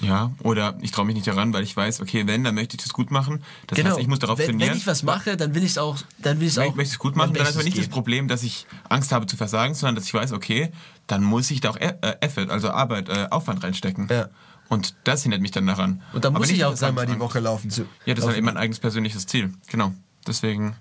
Ja, 0.00 0.32
oder 0.42 0.76
ich 0.80 0.90
traue 0.90 1.04
mich 1.06 1.14
nicht 1.14 1.26
daran, 1.26 1.52
weil 1.52 1.62
ich 1.62 1.76
weiß, 1.76 2.00
okay, 2.00 2.26
wenn, 2.26 2.42
dann 2.44 2.54
möchte 2.56 2.76
ich 2.76 2.82
das 2.82 2.92
gut 2.92 3.10
machen. 3.12 3.42
Das 3.68 3.82
heißt, 3.82 3.98
ich 3.98 4.08
muss 4.08 4.18
darauf 4.18 4.38
Genau. 4.38 4.48
wenn, 4.48 4.58
trainieren. 4.58 4.70
Wenn 4.72 4.78
ich 4.78 4.86
was 4.86 5.02
mache, 5.04 5.36
dann 5.36 5.54
will 5.54 5.62
ich 5.62 5.70
es 5.72 5.78
auch, 5.78 5.98
dann 6.18 6.40
will 6.40 6.48
ich 6.48 6.58
auch. 6.58 6.64
ich 6.64 6.74
möchte 6.74 6.92
es 6.94 6.98
gut 6.98 7.14
machen, 7.16 7.32
dann 7.34 7.46
ist 7.46 7.54
aber 7.54 7.62
nicht 7.64 7.76
das 7.76 7.84
geben. 7.84 7.92
Problem, 7.92 8.28
dass 8.28 8.42
ich 8.42 8.66
Angst 8.88 9.12
habe 9.12 9.26
zu 9.26 9.36
versagen, 9.36 9.74
sondern 9.74 9.94
dass 9.94 10.04
ich 10.06 10.12
weiß, 10.14 10.32
okay, 10.32 10.72
dann 11.06 11.22
muss 11.22 11.50
ich 11.50 11.60
da 11.60 11.70
auch 11.70 11.76
E- 11.76 11.94
äh, 12.00 12.16
Effort, 12.20 12.50
also 12.50 12.70
Arbeit, 12.70 13.08
äh, 13.08 13.28
Aufwand 13.30 13.62
reinstecken. 13.62 14.08
Ja. 14.10 14.28
Und 14.68 14.94
das 15.04 15.22
hindert 15.22 15.40
mich 15.42 15.52
dann 15.52 15.66
daran. 15.66 16.02
Und 16.12 16.24
dann 16.24 16.32
muss 16.32 16.50
ich 16.50 16.64
auch 16.64 16.70
das 16.72 16.80
dreimal 16.80 17.06
die 17.06 17.20
Woche 17.20 17.38
laufen. 17.38 17.70
Zu, 17.70 17.82
Ja, 18.04 18.14
das 18.14 18.24
ist 18.24 18.28
halt 18.28 18.36
eben 18.38 18.46
mein 18.46 18.56
eigenes 18.56 18.80
persönliches 18.80 19.26
Ziel. 19.26 19.52
Genau. 19.68 19.92
Deswegen. 20.26 20.74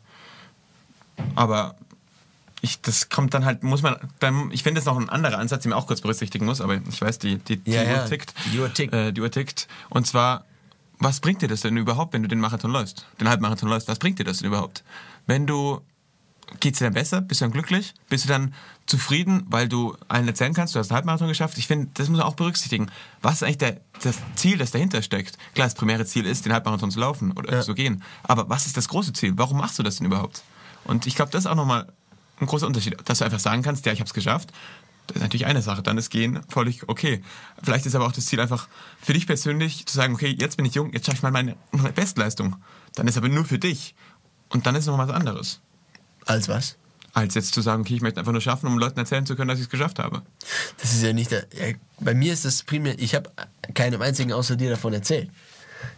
Aber 1.35 1.75
ich, 2.65 2.79
das 2.81 3.09
kommt 3.09 3.33
dann 3.33 3.43
halt, 3.43 3.61
muss 3.63 3.81
man, 3.81 3.97
dann, 4.19 4.49
ich 4.51 4.63
finde 4.63 4.79
das 4.79 4.85
noch 4.85 4.97
ein 4.97 5.09
anderer 5.09 5.37
Ansatz, 5.37 5.63
den 5.63 5.71
man 5.71 5.79
auch 5.79 5.85
kurz 5.85 5.99
berücksichtigen 5.99 6.45
muss, 6.45 6.61
aber 6.61 6.79
ich 6.89 7.01
weiß, 7.01 7.19
die, 7.19 7.37
die, 7.37 7.57
die 7.57 7.71
Ja, 7.71 7.81
Uhr 7.81 7.87
ja, 7.89 8.05
tickt. 8.07 8.33
die 8.53 8.59
Uhr 8.59 8.73
tickt. 8.73 8.93
Äh, 8.93 9.11
die 9.11 9.19
Uhr 9.19 9.29
tickt. 9.29 9.67
Und 9.89 10.07
zwar, 10.07 10.45
was 10.97 11.19
bringt 11.19 11.41
dir 11.41 11.49
das 11.49 11.59
denn 11.59 11.75
überhaupt, 11.75 12.13
wenn 12.13 12.23
du 12.23 12.29
den 12.29 12.39
Marathon 12.39 12.71
läufst? 12.71 13.05
Den 13.19 13.27
Halbmarathon 13.27 13.67
läufst, 13.67 13.89
was 13.89 13.99
bringt 13.99 14.17
dir 14.17 14.23
das 14.23 14.37
denn 14.37 14.47
überhaupt? 14.47 14.83
Wenn 15.27 15.45
du, 15.45 15.81
geht's 16.61 16.79
dir 16.79 16.85
dann 16.85 16.93
besser? 16.93 17.19
Bist 17.19 17.41
du 17.41 17.45
dann 17.45 17.51
glücklich? 17.51 17.93
Bist 18.07 18.23
du 18.23 18.29
dann 18.29 18.53
zufrieden, 18.85 19.43
weil 19.47 19.67
du 19.67 19.97
allen 20.07 20.27
erzählen 20.29 20.53
kannst, 20.53 20.73
du 20.73 20.79
hast 20.79 20.89
einen 20.89 20.95
Halbmarathon 20.95 21.27
geschafft? 21.27 21.57
Ich 21.57 21.67
finde, 21.67 21.89
das 21.95 22.07
muss 22.07 22.19
man 22.19 22.27
auch 22.27 22.35
berücksichtigen. 22.35 22.89
Was 23.21 23.35
ist 23.35 23.43
eigentlich 23.43 23.57
der, 23.57 23.81
das 24.03 24.15
Ziel, 24.35 24.57
das 24.57 24.71
dahinter 24.71 25.01
steckt? 25.01 25.37
Klar, 25.53 25.67
das 25.67 25.75
primäre 25.75 26.05
Ziel 26.05 26.25
ist, 26.25 26.45
den 26.45 26.53
Halbmarathon 26.53 26.91
zu 26.91 26.99
laufen 27.01 27.33
oder 27.33 27.61
zu 27.61 27.73
gehen. 27.75 28.03
Aber 28.23 28.47
was 28.49 28.67
ist 28.67 28.77
das 28.77 28.87
große 28.87 29.11
Ziel? 29.11 29.33
Warum 29.35 29.57
machst 29.57 29.77
du 29.79 29.83
das 29.83 29.97
denn 29.97 30.05
überhaupt? 30.05 30.43
Und 30.85 31.07
ich 31.07 31.15
glaube, 31.15 31.31
das 31.31 31.43
ist 31.45 31.51
auch 31.51 31.55
nochmal 31.55 31.91
ein 32.43 32.47
großer 32.47 32.67
Unterschied, 32.67 32.97
dass 33.05 33.19
du 33.19 33.25
einfach 33.25 33.39
sagen 33.39 33.61
kannst, 33.61 33.85
ja, 33.85 33.91
ich 33.91 33.99
habe 33.99 34.07
es 34.07 34.13
geschafft. 34.13 34.51
Das 35.07 35.17
ist 35.17 35.21
natürlich 35.21 35.45
eine 35.45 35.61
Sache, 35.61 35.83
dann 35.83 35.97
ist 35.97 36.09
Gehen 36.09 36.39
völlig 36.47 36.87
okay. 36.87 37.21
Vielleicht 37.61 37.85
ist 37.85 37.93
aber 37.93 38.05
auch 38.05 38.13
das 38.13 38.25
Ziel 38.25 38.39
einfach 38.39 38.69
für 39.01 39.13
dich 39.13 39.27
persönlich 39.27 39.85
zu 39.85 39.95
sagen, 39.95 40.13
okay, 40.13 40.33
jetzt 40.39 40.55
bin 40.55 40.65
ich 40.65 40.75
jung, 40.75 40.93
jetzt 40.93 41.05
schaffe 41.05 41.17
ich 41.17 41.23
mal 41.23 41.31
meine 41.31 41.55
Bestleistung. 41.93 42.55
Dann 42.95 43.07
ist 43.07 43.17
aber 43.17 43.27
nur 43.27 43.43
für 43.43 43.59
dich. 43.59 43.95
Und 44.49 44.65
dann 44.65 44.75
ist 44.75 44.85
noch 44.85 44.97
was 44.97 45.09
anderes. 45.09 45.59
Als 46.25 46.47
was? 46.47 46.77
Als 47.11 47.35
jetzt 47.35 47.53
zu 47.53 47.61
sagen, 47.61 47.81
okay, 47.81 47.95
ich 47.95 48.01
möchte 48.01 48.19
einfach 48.19 48.31
nur 48.31 48.41
schaffen, 48.41 48.67
um 48.67 48.79
Leuten 48.79 48.97
erzählen 48.97 49.25
zu 49.25 49.35
können, 49.35 49.49
dass 49.49 49.59
ich 49.59 49.65
es 49.65 49.69
geschafft 49.69 49.99
habe. 49.99 50.21
Das 50.77 50.93
ist 50.93 51.03
ja 51.03 51.11
nicht 51.11 51.31
der, 51.31 51.47
ja, 51.53 51.75
bei 51.99 52.13
mir 52.13 52.33
ist 52.33 52.45
das 52.45 52.63
primär, 52.63 52.97
ich 52.97 53.13
habe 53.13 53.29
keinem 53.73 54.01
einzigen 54.01 54.31
außer 54.31 54.55
dir 54.55 54.69
davon 54.69 54.93
erzählt. 54.93 55.29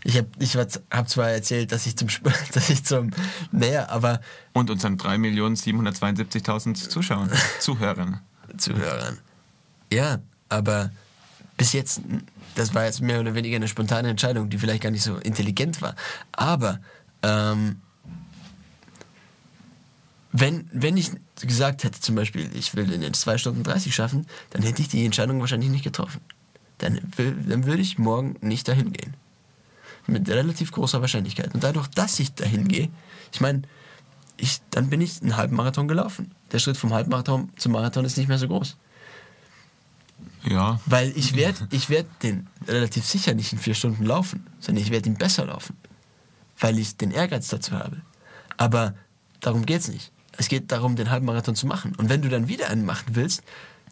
Ich 0.03 0.17
habe 0.17 0.27
ich 0.39 0.55
hab 0.55 1.09
zwar 1.09 1.29
erzählt, 1.29 1.71
dass 1.71 1.86
ich 1.86 1.97
zum, 1.97 2.07
dass 2.53 2.69
ich 2.69 2.83
zum, 2.83 3.11
naja, 3.51 3.89
aber 3.89 4.21
Und 4.53 4.69
unseren 4.69 4.97
3.772.000 4.97 6.89
Zuschauern, 6.89 7.31
Zuhörern. 7.59 8.21
Zuhörern. 8.57 9.19
Ja, 9.91 10.19
aber 10.49 10.91
bis 11.57 11.73
jetzt, 11.73 12.01
das 12.55 12.73
war 12.73 12.86
jetzt 12.86 13.01
mehr 13.01 13.19
oder 13.19 13.36
weniger 13.36 13.55
eine 13.55 13.67
spontane 13.67 14.09
Entscheidung, 14.09 14.49
die 14.49 14.57
vielleicht 14.57 14.83
gar 14.83 14.91
nicht 14.91 15.03
so 15.03 15.17
intelligent 15.17 15.81
war. 15.81 15.95
Aber 16.33 16.79
ähm, 17.23 17.81
wenn, 20.31 20.69
wenn 20.73 20.97
ich 20.97 21.11
gesagt 21.41 21.83
hätte, 21.83 22.01
zum 22.01 22.15
Beispiel, 22.15 22.49
ich 22.53 22.75
will 22.75 22.86
den 22.86 23.01
in 23.01 23.13
2 23.13 23.38
Stunden 23.38 23.63
30 23.63 23.95
schaffen, 23.95 24.27
dann 24.49 24.63
hätte 24.63 24.81
ich 24.81 24.89
die 24.89 25.05
Entscheidung 25.05 25.39
wahrscheinlich 25.39 25.69
nicht 25.69 25.83
getroffen. 25.83 26.19
Dann, 26.79 26.99
dann 27.17 27.65
würde 27.65 27.81
ich 27.81 27.97
morgen 27.97 28.36
nicht 28.41 28.67
dahin 28.67 28.91
gehen. 28.91 29.13
Mit 30.08 30.30
relativ 30.30 30.72
großer 30.72 31.01
Wahrscheinlichkeit. 31.01 31.53
Und 31.53 31.64
dadurch, 31.64 31.88
dass 31.88 32.20
ich 32.20 32.34
dahin 32.34 32.68
gehe, 32.68 32.89
ich 33.34 33.41
meine, 33.41 33.64
ich, 34.38 34.62
dann 34.70 34.89
bin 34.89 35.01
ich 35.01 35.22
einen 35.22 35.38
Halbmarathon 35.38 35.88
gelaufen. 35.88 36.32
Der 36.51 36.60
Schritt 36.60 36.78
vom 36.78 36.93
Halbmarathon 36.93 37.49
zum 37.58 37.72
Marathon 37.72 38.06
ist 38.06 38.18
nicht 38.18 38.28
mehr 38.28 38.38
so 38.38 38.47
groß. 38.47 38.78
Ja, 40.43 40.80
Weil 40.86 41.12
ich 41.16 41.36
werde 41.36 41.68
ich 41.72 41.89
werd 41.89 42.06
den 42.22 42.47
relativ 42.68 43.06
sicher 43.06 43.34
nicht 43.34 43.51
in 43.51 43.60
vier 43.60 43.74
Stunden 43.74 44.06
laufen, 44.06 44.45
sondern 44.60 44.84
ich 44.84 44.91
werde 44.91 45.10
ihn 45.10 45.16
besser 45.16 45.45
laufen. 45.45 45.76
Weil 46.60 46.78
ich 46.78 46.97
den 46.97 47.12
Ehrgeiz 47.12 47.47
dazu 47.47 47.72
habe. 47.72 48.01
Aber 48.58 48.93
darum 49.39 49.66
geht 49.66 49.82
es 49.82 49.88
nicht. 49.88 50.12
Es 50.38 50.47
geht 50.47 50.72
darum, 50.72 50.95
den 50.95 51.10
Halbmarathon 51.10 51.56
zu 51.56 51.66
machen. 51.66 51.95
Und 51.95 52.10
wenn 52.10 52.22
du 52.22 52.30
dann 52.30 52.47
wieder 52.47 52.70
einen 52.70 52.86
machen 52.86 53.16
willst, 53.16 53.41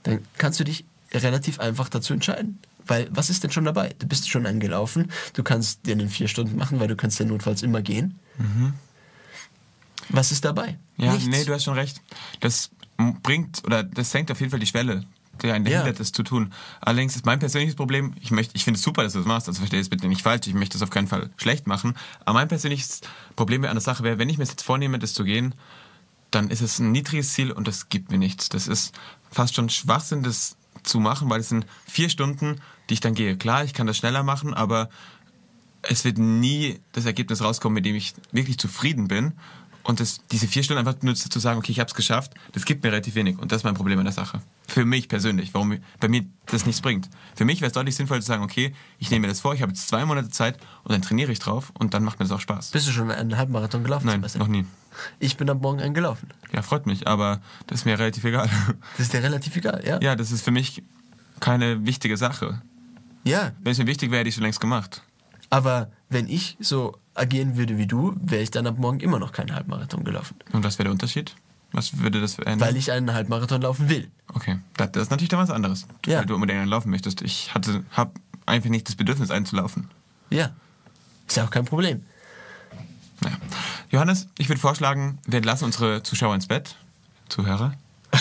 dann 0.03 0.19
kannst 0.37 0.59
du 0.59 0.63
dich 0.63 0.85
relativ 1.13 1.59
einfach 1.59 1.89
dazu 1.89 2.13
entscheiden. 2.13 2.59
Weil 2.87 3.07
was 3.11 3.29
ist 3.29 3.43
denn 3.43 3.51
schon 3.51 3.65
dabei? 3.65 3.93
Du 3.99 4.07
bist 4.07 4.29
schon 4.29 4.45
einen 4.45 4.59
gelaufen, 4.59 5.11
du 5.33 5.43
kannst 5.43 5.85
den 5.87 5.99
in 5.99 6.09
vier 6.09 6.27
Stunden 6.27 6.55
machen, 6.57 6.79
weil 6.79 6.87
du 6.87 6.95
kannst 6.95 7.19
ja 7.19 7.25
notfalls 7.25 7.61
immer 7.63 7.81
gehen. 7.81 8.19
Was 10.09 10.31
ist 10.31 10.43
dabei? 10.45 10.77
Ja, 10.97 11.13
Nichts. 11.13 11.27
nee, 11.27 11.43
du 11.45 11.53
hast 11.53 11.63
schon 11.63 11.75
recht. 11.75 12.01
Das 12.41 12.71
bringt 13.23 13.63
oder 13.65 13.83
das 13.83 14.11
senkt 14.11 14.31
auf 14.31 14.39
jeden 14.39 14.51
Fall 14.51 14.59
die 14.59 14.65
Schwelle, 14.67 15.05
der 15.41 15.53
einen 15.55 15.65
Ja. 15.65 15.77
hindert, 15.79 15.99
das 15.99 16.11
zu 16.11 16.23
tun. 16.23 16.53
Allerdings 16.81 17.15
ist 17.15 17.25
mein 17.25 17.39
persönliches 17.39 17.75
Problem, 17.75 18.13
ich 18.19 18.31
möchte, 18.31 18.55
ich 18.55 18.63
finde 18.63 18.77
es 18.77 18.83
super, 18.83 19.03
dass 19.03 19.13
du 19.13 19.19
das 19.19 19.27
machst, 19.27 19.47
also 19.47 19.59
verstehe 19.59 19.79
es 19.79 19.89
bitte 19.89 20.07
nicht 20.07 20.21
falsch, 20.21 20.47
ich 20.47 20.53
möchte 20.53 20.73
das 20.77 20.81
auf 20.83 20.89
keinen 20.89 21.07
Fall 21.07 21.29
schlecht 21.37 21.67
machen. 21.67 21.95
Aber 22.25 22.33
mein 22.39 22.47
persönliches 22.47 23.01
Problem 23.35 23.63
an 23.63 23.71
der 23.73 23.81
Sache 23.81 24.03
wäre, 24.03 24.19
wenn 24.19 24.29
ich 24.29 24.37
mir 24.37 24.43
jetzt 24.43 24.61
vornehme, 24.61 24.99
das 24.99 25.13
zu 25.13 25.23
gehen, 25.23 25.55
dann 26.31 26.49
ist 26.49 26.61
es 26.61 26.79
ein 26.79 26.91
niedriges 26.91 27.33
Ziel 27.33 27.51
und 27.51 27.67
das 27.67 27.89
gibt 27.89 28.11
mir 28.11 28.17
nichts. 28.17 28.49
Das 28.49 28.67
ist 28.67 28.93
fast 29.31 29.55
schon 29.55 29.69
Schwachsinn, 29.69 30.21
das 30.23 30.55
zu 30.83 30.99
machen, 30.99 31.29
weil 31.29 31.39
es 31.39 31.49
sind 31.49 31.65
vier 31.87 32.09
Stunden, 32.09 32.59
die 32.89 32.95
ich 32.95 32.99
dann 32.99 33.13
gehe. 33.13 33.37
Klar, 33.37 33.63
ich 33.63 33.73
kann 33.73 33.87
das 33.87 33.97
schneller 33.97 34.23
machen, 34.23 34.53
aber 34.53 34.89
es 35.81 36.05
wird 36.05 36.17
nie 36.17 36.79
das 36.93 37.05
Ergebnis 37.05 37.41
rauskommen, 37.41 37.75
mit 37.75 37.85
dem 37.85 37.95
ich 37.95 38.13
wirklich 38.31 38.57
zufrieden 38.57 39.07
bin. 39.07 39.33
Und 39.83 39.99
das, 39.99 40.21
diese 40.31 40.47
vier 40.47 40.63
Stunden 40.63 40.79
einfach 40.79 41.01
nur 41.01 41.13
zu 41.13 41.39
sagen, 41.39 41.59
okay, 41.59 41.73
ich 41.73 41.79
habe 41.79 41.89
es 41.89 41.93
geschafft, 41.93 42.33
das 42.53 42.63
gibt 42.63 42.83
mir 42.83 42.91
relativ 42.91 43.15
wenig. 43.15 43.37
Und 43.37 43.51
das 43.51 43.57
ist 43.57 43.63
mein 43.65 43.73
Problem 43.73 43.99
an 43.99 44.05
der 44.05 44.13
Sache. 44.13 44.41
Für 44.65 44.85
mich 44.85 45.09
persönlich, 45.09 45.53
warum 45.53 45.77
bei 45.99 46.07
mir 46.07 46.23
das 46.45 46.65
nichts 46.65 46.81
bringt. 46.81 47.09
Für 47.35 47.43
mich 47.43 47.59
wäre 47.59 47.67
es 47.67 47.73
deutlich 47.73 47.95
sinnvoll 47.97 48.21
zu 48.21 48.27
sagen, 48.27 48.43
okay, 48.43 48.73
ich 48.97 49.11
nehme 49.11 49.23
mir 49.23 49.27
das 49.27 49.41
vor, 49.41 49.53
ich 49.53 49.61
habe 49.61 49.73
jetzt 49.73 49.89
zwei 49.89 50.05
Monate 50.05 50.29
Zeit 50.29 50.57
und 50.83 50.93
dann 50.93 51.01
trainiere 51.01 51.33
ich 51.33 51.39
drauf 51.39 51.73
und 51.77 51.93
dann 51.93 52.05
macht 52.05 52.17
mir 52.19 52.25
das 52.25 52.31
auch 52.31 52.39
Spaß. 52.39 52.71
Bist 52.71 52.87
du 52.87 52.91
schon 52.91 53.11
einen 53.11 53.37
Halbmarathon 53.37 53.83
gelaufen? 53.83 54.07
Nein, 54.07 54.25
noch 54.37 54.47
nie. 54.47 54.65
Ich 55.19 55.35
bin 55.35 55.49
am 55.49 55.59
Morgen 55.59 55.81
einen 55.81 55.93
gelaufen. 55.93 56.29
Ja, 56.53 56.61
freut 56.61 56.85
mich, 56.85 57.05
aber 57.05 57.41
das 57.67 57.79
ist 57.79 57.85
mir 57.85 57.99
relativ 57.99 58.23
egal. 58.23 58.49
Das 58.97 59.07
ist 59.07 59.13
dir 59.13 59.21
relativ 59.21 59.53
egal, 59.57 59.83
ja? 59.85 59.99
Ja, 59.99 60.15
das 60.15 60.31
ist 60.31 60.43
für 60.43 60.51
mich 60.51 60.81
keine 61.41 61.85
wichtige 61.85 62.15
Sache. 62.15 62.61
Ja, 63.23 63.51
Wenn 63.61 63.71
es 63.71 63.77
mir 63.77 63.87
wichtig 63.87 64.11
wäre, 64.11 64.19
hätte 64.19 64.29
ich 64.29 64.35
schon 64.35 64.43
längst 64.43 64.59
gemacht. 64.59 65.01
aber 65.49 65.89
wenn 66.09 66.27
ich 66.27 66.57
so 66.59 66.97
agieren 67.15 67.57
würde 67.57 67.77
wie 67.77 67.87
du, 67.87 68.15
wäre 68.21 68.41
ich 68.43 68.51
dann 68.51 68.67
ab 68.67 68.77
morgen 68.77 68.99
immer 68.99 69.19
noch 69.19 69.31
keinen 69.31 69.53
Halbmarathon 69.55 70.03
gelaufen. 70.03 70.35
Und 70.51 70.63
was 70.63 70.77
wäre 70.77 70.85
der 70.85 70.91
Unterschied? 70.91 71.35
Was 71.71 71.97
würde 71.99 72.21
das 72.21 72.37
ändern? 72.39 72.59
Weil 72.61 72.75
ich 72.77 72.91
einen 72.91 73.13
Halbmarathon 73.13 73.61
laufen 73.61 73.89
will. 73.89 74.09
Okay, 74.33 74.59
das, 74.77 74.91
das 74.91 75.03
ist 75.03 75.09
natürlich 75.11 75.29
dann 75.29 75.39
was 75.39 75.49
anderes, 75.49 75.87
Ja. 76.05 76.19
weil 76.19 76.25
du 76.25 76.35
unbedingt 76.35 76.59
einen 76.59 76.69
laufen 76.69 76.89
möchtest. 76.91 77.21
Ich 77.23 77.53
hatte, 77.55 77.83
habe 77.91 78.11
einfach 78.45 78.69
nicht 78.69 78.87
das 78.87 78.95
Bedürfnis, 78.95 79.31
einen 79.31 79.45
zu 79.45 79.55
laufen. 79.55 79.89
Ja. 80.29 80.51
Ist 81.27 81.37
ja 81.37 81.45
auch 81.45 81.49
kein 81.51 81.65
Problem. 81.65 82.03
Naja. 83.21 83.37
Johannes, 83.89 84.27
ich 84.37 84.49
würde 84.49 84.59
vorschlagen, 84.59 85.17
wir 85.25 85.37
entlassen 85.37 85.65
unsere 85.65 86.03
Zuschauer 86.03 86.35
ins 86.35 86.47
Bett. 86.47 86.75
Zuhörer. 87.29 87.73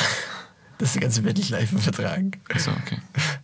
Das 0.78 0.98
ganze 0.98 1.22
Bett 1.22 1.36
nicht 1.36 1.50
live 1.50 1.70
übertragen. 1.72 2.32
Achso, 2.52 2.72
okay. 2.72 2.98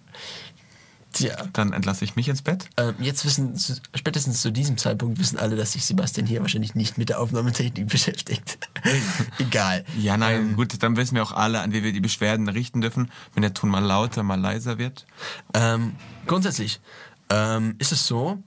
Tja. 1.18 1.48
Dann 1.52 1.72
entlasse 1.72 2.04
ich 2.04 2.16
mich 2.16 2.28
ins 2.28 2.42
Bett. 2.42 2.68
Ähm, 2.76 2.94
jetzt 3.00 3.24
wissen, 3.24 3.54
spätestens 3.94 4.40
zu 4.40 4.50
diesem 4.50 4.78
Zeitpunkt 4.78 5.18
wissen 5.18 5.38
alle, 5.38 5.56
dass 5.56 5.72
sich 5.72 5.84
Sebastian 5.84 6.26
hier 6.26 6.40
wahrscheinlich 6.40 6.74
nicht 6.74 6.98
mit 6.98 7.08
der 7.08 7.20
Aufnahmetechnik 7.20 7.86
beschäftigt. 7.88 8.58
Egal. 9.38 9.84
Ja, 9.98 10.16
nein, 10.16 10.50
Ähm, 10.50 10.56
gut, 10.56 10.82
dann 10.82 10.96
wissen 10.96 11.14
wir 11.14 11.22
auch 11.22 11.32
alle, 11.32 11.60
an 11.60 11.72
wie 11.72 11.82
wir 11.82 11.92
die 11.92 12.00
Beschwerden 12.00 12.48
richten 12.48 12.80
dürfen, 12.80 13.10
wenn 13.34 13.42
der 13.42 13.54
Ton 13.54 13.70
mal 13.70 13.84
lauter, 13.84 14.22
mal 14.22 14.40
leiser 14.40 14.78
wird. 14.78 15.06
Ähm, 15.54 15.96
grundsätzlich, 16.26 16.80
ähm, 17.30 17.74
ist 17.78 17.92
es 17.92 18.06
so, 18.06 18.42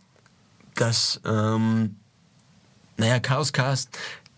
dass, 0.75 1.21
ähm, 1.25 1.97
naja, 2.97 3.19
Chaoscast, 3.19 3.89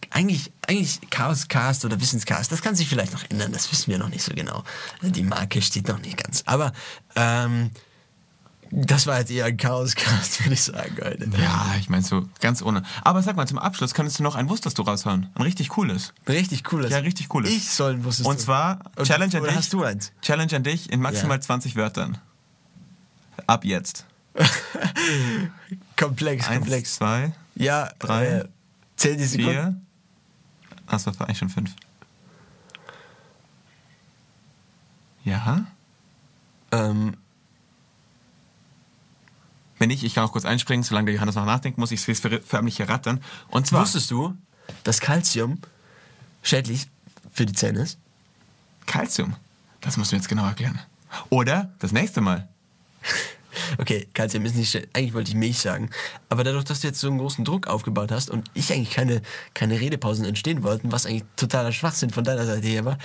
eigentlich, 0.10 0.52
eigentlich 0.68 1.00
Chaoscast 1.10 1.86
oder 1.86 2.00
Wissenscast, 2.00 2.52
das 2.52 2.62
kann 2.62 2.76
sich 2.76 2.88
vielleicht 2.88 3.14
noch 3.14 3.24
ändern, 3.30 3.52
das 3.52 3.72
wissen 3.72 3.92
wir 3.92 3.98
noch 3.98 4.10
nicht 4.10 4.24
so 4.24 4.34
genau. 4.34 4.64
Die 5.02 5.24
Marke 5.24 5.62
steht 5.62 5.88
noch 5.88 6.00
nicht 6.00 6.18
ganz. 6.18 6.44
Aber 6.46 6.72
ähm, 7.16 7.72
das 8.76 9.06
war 9.08 9.20
jetzt 9.20 9.30
eher 9.32 9.46
ein 9.46 9.56
Chaoscast, 9.58 10.40
würde 10.46 10.54
ich 10.56 10.64
sagen, 10.64 10.98
heute. 11.04 11.30
Ja, 11.38 11.76
ich 11.80 11.90
meine 11.90 12.04
so 12.04 12.28
ganz 12.40 12.62
ohne. 12.64 12.82
Aber 13.04 13.22
sag 13.22 13.36
mal, 13.36 13.48
zum 13.48 13.60
Abschluss 13.60 13.94
kannst 13.94 14.18
du 14.20 14.24
noch 14.24 14.36
ein 14.36 14.50
Wusstest 14.50 14.78
du 14.78 14.82
raushauen. 14.82 15.30
Ein 15.36 15.42
richtig 15.44 15.70
cooles. 15.70 16.14
Richtig 16.28 16.64
cooles. 16.64 16.92
Ja, 16.92 16.98
richtig 16.98 17.30
cooles. 17.30 17.52
Ich 17.52 17.70
soll 17.70 17.94
ein 17.94 18.04
Wusstest 18.04 18.28
Und 18.28 18.40
zwar 18.40 18.80
Und- 18.96 19.06
Challenge 19.06 19.38
an 19.38 19.44
dich. 19.44 19.56
hast 19.56 19.74
du 19.74 19.84
eins? 19.84 20.12
Challenge 20.22 20.56
an 20.56 20.64
dich 20.64 20.92
in 20.92 21.02
maximal 21.02 21.38
Ja. 21.38 21.42
20 21.42 21.76
Wörtern. 21.76 22.18
Ab 23.46 23.64
jetzt. 23.66 24.06
Komplex, 25.96 26.48
Eins, 26.48 26.58
komplex. 26.60 26.96
zwei, 26.96 27.34
Ja, 27.56 27.92
drei, 28.00 28.26
äh, 28.26 28.46
zähl 28.96 29.16
die 29.18 29.26
Sekunden. 29.26 29.52
vier. 29.52 29.76
Achso, 30.88 31.12
das 31.12 31.20
war 31.20 31.28
eigentlich 31.28 31.38
schon 31.38 31.50
fünf. 31.50 31.72
Ja? 35.24 35.66
Ähm, 36.72 37.16
Wenn 39.84 39.90
nicht, 39.90 40.04
ich 40.06 40.16
kann 40.16 40.24
auch 40.24 40.32
kurz 40.32 40.46
einspringen, 40.46 40.82
solange 40.82 41.08
der 41.08 41.16
Johannes 41.16 41.36
noch 41.36 41.44
nachdenken 41.46 41.82
muss, 41.82 41.92
ich 41.92 42.08
will 42.08 42.14
es 42.14 42.22
für- 42.22 42.40
förmlich 42.40 42.80
errattern. 42.80 43.22
Und 43.50 43.68
zwar 43.68 43.82
wusstest 43.82 44.10
du, 44.12 44.34
dass 44.86 45.02
Calcium 45.02 45.60
schädlich 46.42 46.88
für 47.34 47.46
die 47.46 47.52
Zähne 47.52 47.80
ist? 47.82 47.98
Calcium. 48.86 49.36
Das 49.82 49.98
musst 49.98 50.14
du 50.14 50.16
mir 50.16 50.22
jetzt 50.22 50.30
genau 50.30 50.46
erklären. 50.46 50.80
Oder 51.30 51.74
das 51.80 51.92
nächste 51.92 52.22
Mal. 52.22 52.48
Okay, 53.78 54.08
Calcium 54.14 54.46
ist 54.46 54.56
nicht 54.56 54.76
Eigentlich 54.94 55.14
wollte 55.14 55.30
ich 55.30 55.36
Milch 55.36 55.60
sagen. 55.60 55.90
Aber 56.30 56.44
dadurch, 56.44 56.64
dass 56.66 56.82
du 56.82 56.88
jetzt 56.88 57.00
so 57.00 57.08
einen 57.08 57.18
großen 57.18 57.46
Druck 57.46 57.68
aufgebaut 57.68 58.12
hast 58.12 58.30
und 58.30 58.50
ich 58.54 58.72
eigentlich 58.72 58.92
keine, 58.92 59.22
keine 59.54 59.80
Redepausen 59.80 60.26
entstehen 60.26 60.64
wollten, 60.64 60.92
was 60.92 61.06
eigentlich 61.06 61.24
totaler 61.36 61.72
Schwachsinn 61.72 62.10
von 62.10 62.24
deiner 62.24 62.46
Seite 62.46 62.68
her 62.68 62.86
war, 62.86 62.98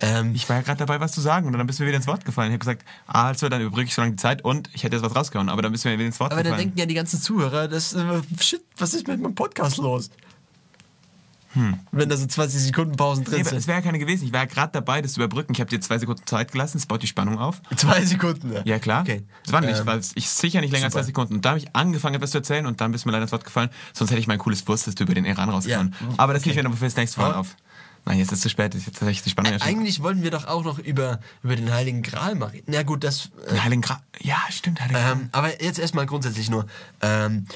ähm, 0.00 0.34
Ich 0.34 0.48
war 0.48 0.56
ja 0.56 0.62
gerade 0.62 0.78
dabei, 0.78 1.00
was 1.00 1.12
zu 1.12 1.20
sagen 1.20 1.46
und 1.46 1.52
dann 1.52 1.66
bist 1.66 1.78
du 1.78 1.82
mir 1.82 1.88
wieder 1.88 1.96
ins 1.96 2.06
Wort 2.06 2.24
gefallen. 2.24 2.50
Ich 2.50 2.54
habe 2.54 2.58
gesagt, 2.60 2.84
also, 3.06 3.48
dann 3.48 3.60
überbrücke 3.60 3.88
ich 3.88 3.94
so 3.94 4.02
lange 4.02 4.12
die 4.12 4.22
Zeit 4.22 4.44
und 4.44 4.70
ich 4.72 4.84
hätte 4.84 4.96
jetzt 4.96 5.04
was 5.04 5.14
rausgehauen, 5.14 5.48
aber 5.48 5.62
dann 5.62 5.72
bist 5.72 5.84
du 5.84 5.88
mir 5.88 5.94
wieder 5.94 6.06
ins 6.06 6.20
Wort 6.20 6.32
aber 6.32 6.42
dann 6.42 6.52
gefallen. 6.52 6.66
denken 6.68 6.78
ja 6.78 6.86
die 6.86 6.94
ganzen 6.94 7.20
Zuhörer, 7.20 7.68
das, 7.68 7.94
äh, 7.94 8.20
shit, 8.40 8.62
was 8.76 8.94
ist 8.94 9.08
mit 9.08 9.20
meinem 9.20 9.34
Podcast 9.34 9.78
los? 9.78 10.10
Wenn 11.92 12.08
da 12.08 12.16
so 12.16 12.26
20 12.26 12.60
Sekunden 12.60 12.96
Pausen 12.96 13.24
Nee, 13.24 13.30
drin 13.30 13.40
es 13.42 13.48
sind. 13.50 13.66
wäre 13.66 13.78
ja 13.78 13.82
keine 13.84 13.98
gewesen. 13.98 14.24
Ich 14.26 14.32
war 14.32 14.40
ja 14.40 14.46
gerade 14.46 14.72
dabei, 14.72 15.00
das 15.02 15.14
zu 15.14 15.20
überbrücken. 15.20 15.52
Ich 15.52 15.60
habe 15.60 15.70
dir 15.70 15.80
zwei 15.80 15.98
Sekunden 15.98 16.22
Zeit 16.26 16.52
gelassen, 16.52 16.76
es 16.78 16.86
baut 16.86 17.02
die 17.02 17.06
Spannung 17.06 17.38
auf. 17.38 17.60
Zwei 17.76 18.04
Sekunden. 18.04 18.54
Ja, 18.64 18.78
klar. 18.78 19.02
Okay. 19.02 19.24
Das 19.44 19.52
waren 19.52 19.64
nicht, 19.64 19.80
Ähm, 19.80 19.86
weil 19.86 20.00
ich 20.14 20.28
sicher 20.28 20.60
nicht 20.60 20.70
länger 20.72 20.84
als 20.86 20.92
super. 20.94 21.02
zwei 21.02 21.06
Sekunden. 21.06 21.34
Und 21.34 21.44
da 21.44 21.50
habe 21.50 21.58
ich 21.58 21.74
angefangen, 21.74 22.14
etwas 22.16 22.30
zu 22.32 22.38
erzählen 22.38 22.66
und 22.66 22.80
dann 22.80 22.92
bist 22.92 23.06
mir 23.06 23.12
leider 23.12 23.22
ins 23.22 23.32
Wort 23.32 23.44
gefallen. 23.44 23.70
Sonst 23.92 24.10
hätte 24.10 24.20
ich 24.20 24.26
mein 24.26 24.38
cooles 24.38 24.66
Wurstest 24.68 25.00
über 25.00 25.14
den 25.14 25.24
Iran 25.24 25.48
rausgehauen. 25.48 25.94
Ja. 26.00 26.08
Aber 26.18 26.32
das 26.34 26.42
nehme 26.44 26.56
ich 26.56 26.62
mir 26.62 26.68
aber 26.68 26.76
für 26.76 26.84
das 26.84 26.96
nächste 26.96 27.20
Mal 27.20 27.34
auf. 27.34 27.56
Nein, 28.08 28.18
jetzt 28.18 28.28
ist 28.30 28.38
es 28.38 28.42
zu 28.42 28.50
spät. 28.50 28.72
Jetzt 28.72 29.00
habe 29.00 29.10
ich 29.10 29.22
die 29.22 29.30
Spannung 29.30 29.50
ja 29.52 29.58
schon. 29.58 29.66
Eigentlich 29.66 30.00
wollten 30.00 30.22
wir 30.22 30.30
doch 30.30 30.46
auch 30.46 30.62
noch 30.62 30.78
über, 30.78 31.18
über 31.42 31.56
den 31.56 31.72
Heiligen 31.72 32.02
Gral 32.02 32.36
machen. 32.36 32.60
Na 32.66 32.84
gut, 32.84 33.02
das. 33.02 33.30
Äh, 33.46 33.54
Den 33.54 33.64
Heiligen 33.64 33.82
Gral. 33.82 33.98
Ja, 34.20 34.36
stimmt, 34.50 34.80
Heiligen 34.80 35.00
Gral. 35.00 35.12
Ähm, 35.12 35.28
aber 35.32 35.60
jetzt 35.62 35.80
erstmal 35.80 36.06
grundsätzlich 36.06 36.48
nur. 36.48 36.66
Ähm, 37.02 37.46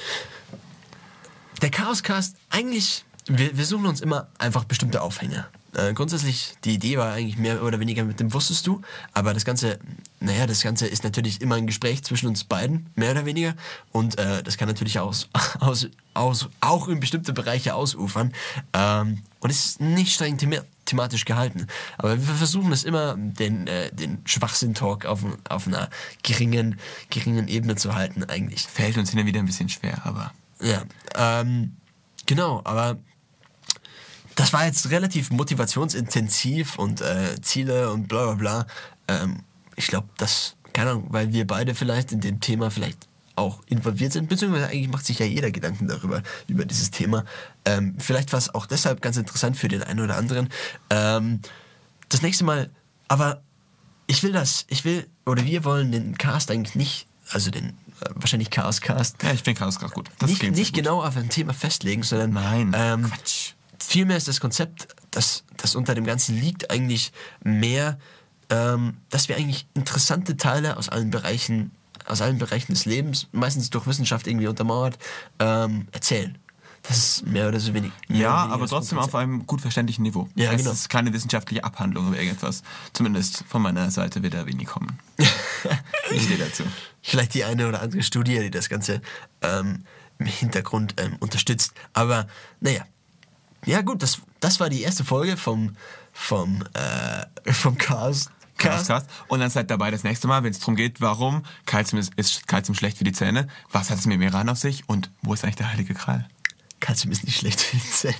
der 1.61 1.69
Chaoscast, 1.69 2.35
eigentlich, 2.49 3.05
wir, 3.27 3.57
wir 3.57 3.65
suchen 3.65 3.85
uns 3.85 4.01
immer 4.01 4.27
einfach 4.37 4.63
bestimmte 4.63 5.01
Aufhänger. 5.01 5.47
Äh, 5.73 5.93
grundsätzlich, 5.93 6.55
die 6.65 6.73
Idee 6.73 6.97
war 6.97 7.13
eigentlich 7.13 7.37
mehr 7.37 7.63
oder 7.63 7.79
weniger 7.79 8.03
mit 8.03 8.19
dem 8.19 8.33
Wusstest 8.33 8.67
du, 8.67 8.81
aber 9.13 9.33
das 9.33 9.45
Ganze, 9.45 9.79
naja, 10.19 10.45
das 10.45 10.61
Ganze 10.61 10.85
ist 10.85 11.03
natürlich 11.05 11.39
immer 11.39 11.55
ein 11.55 11.65
Gespräch 11.65 12.03
zwischen 12.03 12.27
uns 12.27 12.43
beiden, 12.43 12.87
mehr 12.95 13.11
oder 13.11 13.25
weniger. 13.25 13.53
Und 13.91 14.17
äh, 14.17 14.43
das 14.43 14.57
kann 14.57 14.67
natürlich 14.67 14.99
aus, 14.99 15.29
aus, 15.59 15.87
aus, 16.13 16.49
auch 16.59 16.89
in 16.89 16.99
bestimmte 16.99 17.31
Bereiche 17.31 17.73
ausufern. 17.73 18.33
Ähm, 18.73 19.21
und 19.39 19.49
es 19.49 19.65
ist 19.65 19.81
nicht 19.81 20.13
streng 20.13 20.37
thema 20.37 20.57
thematisch 20.83 21.25
gehalten. 21.25 21.67
Aber 21.97 22.17
wir 22.17 22.35
versuchen 22.35 22.71
es 22.73 22.83
immer, 22.83 23.15
den, 23.15 23.67
äh, 23.67 23.93
den 23.93 24.21
Schwachsinn-Talk 24.25 25.05
auf, 25.05 25.23
auf 25.47 25.67
einer 25.67 25.89
geringen, 26.23 26.79
geringen 27.09 27.47
Ebene 27.47 27.75
zu 27.75 27.95
halten, 27.95 28.23
eigentlich. 28.25 28.63
Fällt 28.63 28.97
uns 28.97 29.11
hin 29.11 29.19
und 29.19 29.25
wieder 29.25 29.39
ein 29.39 29.45
bisschen 29.45 29.69
schwer, 29.69 30.05
aber. 30.05 30.33
Ja, 30.59 30.83
ähm, 31.15 31.77
genau, 32.25 32.61
aber 32.65 32.97
das 34.41 34.53
war 34.53 34.65
jetzt 34.65 34.89
relativ 34.89 35.29
motivationsintensiv 35.29 36.79
und 36.79 36.99
äh, 36.99 37.39
Ziele 37.43 37.91
und 37.91 38.07
bla 38.07 38.25
bla 38.25 38.33
bla. 38.33 38.67
Ähm, 39.07 39.43
ich 39.75 39.85
glaube, 39.85 40.07
das, 40.17 40.55
keine 40.73 40.89
Ahnung, 40.89 41.05
weil 41.09 41.31
wir 41.31 41.45
beide 41.45 41.75
vielleicht 41.75 42.11
in 42.11 42.21
dem 42.21 42.39
Thema 42.39 42.71
vielleicht 42.71 43.07
auch 43.35 43.61
involviert 43.67 44.13
sind, 44.13 44.29
beziehungsweise 44.29 44.65
eigentlich 44.69 44.89
macht 44.89 45.05
sich 45.05 45.19
ja 45.19 45.27
jeder 45.27 45.51
Gedanken 45.51 45.87
darüber, 45.87 46.23
über 46.47 46.65
dieses 46.65 46.89
Thema. 46.89 47.23
Ähm, 47.65 47.95
vielleicht 47.99 48.31
war 48.33 48.39
es 48.39 48.53
auch 48.55 48.65
deshalb 48.65 49.03
ganz 49.03 49.15
interessant 49.15 49.57
für 49.57 49.67
den 49.67 49.83
einen 49.83 49.99
oder 49.99 50.17
anderen. 50.17 50.49
Ähm, 50.89 51.41
das 52.09 52.23
nächste 52.23 52.43
Mal, 52.43 52.71
aber 53.09 53.43
ich 54.07 54.23
will 54.23 54.31
das, 54.31 54.65
ich 54.69 54.83
will, 54.85 55.07
oder 55.27 55.45
wir 55.45 55.63
wollen 55.65 55.91
den 55.91 56.17
Cast 56.17 56.49
eigentlich 56.49 56.73
nicht, 56.73 57.05
also 57.29 57.51
den 57.51 57.67
äh, 57.67 58.09
wahrscheinlich 58.15 58.49
Chaos-Cast, 58.49 59.21
Ja, 59.21 59.33
ich 59.33 59.43
finde 59.43 59.59
Chaos 59.59 59.77
gerade 59.77 59.93
gut. 59.93 60.09
Das 60.17 60.31
nicht, 60.31 60.41
nicht 60.41 60.73
gut. 60.73 60.83
genau 60.83 61.03
auf 61.03 61.15
ein 61.15 61.29
Thema 61.29 61.53
festlegen, 61.53 62.01
sondern 62.01 62.33
Nein, 62.33 62.71
ähm, 62.75 63.03
Quatsch. 63.03 63.53
Vielmehr 63.91 64.15
ist 64.15 64.29
das 64.29 64.39
Konzept, 64.39 64.87
das, 65.11 65.43
das 65.57 65.75
unter 65.75 65.95
dem 65.95 66.05
Ganzen 66.05 66.39
liegt, 66.39 66.71
eigentlich 66.71 67.11
mehr, 67.43 67.99
ähm, 68.49 68.97
dass 69.09 69.27
wir 69.27 69.35
eigentlich 69.35 69.67
interessante 69.73 70.37
Teile 70.37 70.77
aus 70.77 70.87
allen 70.87 71.11
Bereichen, 71.11 71.71
aus 72.05 72.21
allen 72.21 72.37
Bereichen 72.37 72.73
des 72.73 72.85
Lebens, 72.85 73.27
meistens 73.33 73.69
durch 73.69 73.85
Wissenschaft 73.87 74.27
irgendwie 74.27 74.47
untermauert, 74.47 74.97
ähm, 75.39 75.87
erzählen. 75.91 76.37
Das 76.83 76.97
ist 76.97 77.27
mehr 77.27 77.49
oder 77.49 77.59
so 77.59 77.73
wenig. 77.73 77.91
Ja, 78.07 78.47
aber 78.47 78.65
trotzdem 78.65 78.97
auf 78.97 79.13
einem 79.13 79.45
gut 79.45 79.61
verständlichen 79.61 80.03
Niveau. 80.03 80.27
Ja, 80.35 80.45
das 80.45 80.53
heißt, 80.53 80.57
genau. 80.57 80.71
Es 80.71 80.79
ist 80.79 80.89
keine 80.89 81.13
wissenschaftliche 81.13 81.63
Abhandlung 81.63 82.07
über 82.07 82.17
irgendetwas. 82.17 82.63
Zumindest 82.93 83.43
von 83.47 83.61
meiner 83.61 83.91
Seite 83.91 84.23
wird 84.23 84.33
da 84.33 84.47
wenig 84.47 84.67
kommen. 84.67 84.97
ich 86.09 86.23
stehe 86.23 86.39
dazu. 86.39 86.63
Vielleicht 87.03 87.35
die 87.35 87.43
eine 87.43 87.67
oder 87.67 87.83
andere 87.83 88.01
Studie, 88.01 88.39
die 88.39 88.49
das 88.49 88.67
Ganze 88.67 89.01
ähm, 89.41 89.83
im 90.17 90.25
Hintergrund 90.25 90.95
ähm, 90.97 91.17
unterstützt. 91.19 91.73
Aber 91.93 92.25
naja. 92.61 92.83
Ja 93.65 93.81
gut, 93.81 94.01
das, 94.01 94.19
das 94.39 94.59
war 94.59 94.69
die 94.69 94.81
erste 94.81 95.03
Folge 95.03 95.37
vom, 95.37 95.75
vom, 96.13 96.63
äh, 96.73 97.51
vom 97.53 97.77
Chaos. 97.77 98.29
Chaoscast. 98.57 99.07
Und 99.27 99.39
dann 99.39 99.49
seid 99.49 99.71
dabei 99.71 99.89
das 99.89 100.03
nächste 100.03 100.27
Mal, 100.27 100.43
wenn 100.43 100.51
es 100.51 100.59
darum 100.59 100.75
geht, 100.75 101.01
warum 101.01 101.43
Calcium 101.65 101.99
ist, 101.99 102.13
ist 102.15 102.47
Calcium 102.47 102.75
schlecht 102.75 102.97
für 102.97 103.03
die 103.03 103.11
Zähne, 103.11 103.47
was 103.71 103.89
hat 103.89 103.97
es 103.97 104.05
mit 104.05 104.15
dem 104.15 104.21
Iran 104.21 104.49
auf 104.49 104.57
sich 104.59 104.87
und 104.87 105.09
wo 105.23 105.33
ist 105.33 105.43
eigentlich 105.43 105.55
der 105.55 105.71
heilige 105.71 105.95
Gral? 105.95 106.27
Calcium 106.79 107.11
ist 107.11 107.23
nicht 107.23 107.39
schlecht 107.39 107.59
für 107.59 107.77
die 107.77 107.89
Zähne. 107.89 108.15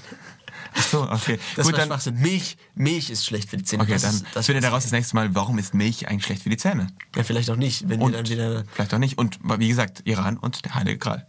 Ach 0.74 0.84
so, 0.84 1.04
okay. 1.12 1.38
Das 1.56 1.66
Gut, 1.66 1.74
war 1.74 1.80
dann, 1.80 1.90
Schwachsinn. 1.90 2.16
Milch, 2.20 2.58
Milch 2.76 3.10
ist 3.10 3.26
schlecht 3.26 3.50
für 3.50 3.58
die 3.58 3.64
Zähne. 3.66 3.84
okay, 3.84 3.94
das, 3.94 4.02
dann 4.02 4.26
das 4.34 4.46
findet 4.48 4.64
daraus 4.64 4.84
das 4.84 4.92
nächste 4.92 5.16
Mal, 5.16 5.36
warum 5.36 5.60
ist 5.60 5.74
Milch 5.76 6.08
eigentlich 6.08 6.26
schlecht 6.26 6.44
für 6.44 6.50
die 6.50 6.58
Zähne? 6.58 6.88
Ja, 7.16 7.24
vielleicht 7.24 7.50
auch 7.52 7.56
nicht, 7.56 7.88
wenn 7.90 8.02
Und 8.02 8.14
wir 8.14 8.24
dann 8.24 8.30
wieder. 8.30 8.64
vielleicht 8.72 8.94
auch 8.94 9.00
nicht. 9.00 9.18
Und 9.20 9.40
wie 9.60 9.68
gesagt, 9.68 10.02
Iran 10.06 10.38
und 10.38 10.66
der 10.66 10.74
heilige 10.76 10.98
Gral. 10.98 11.28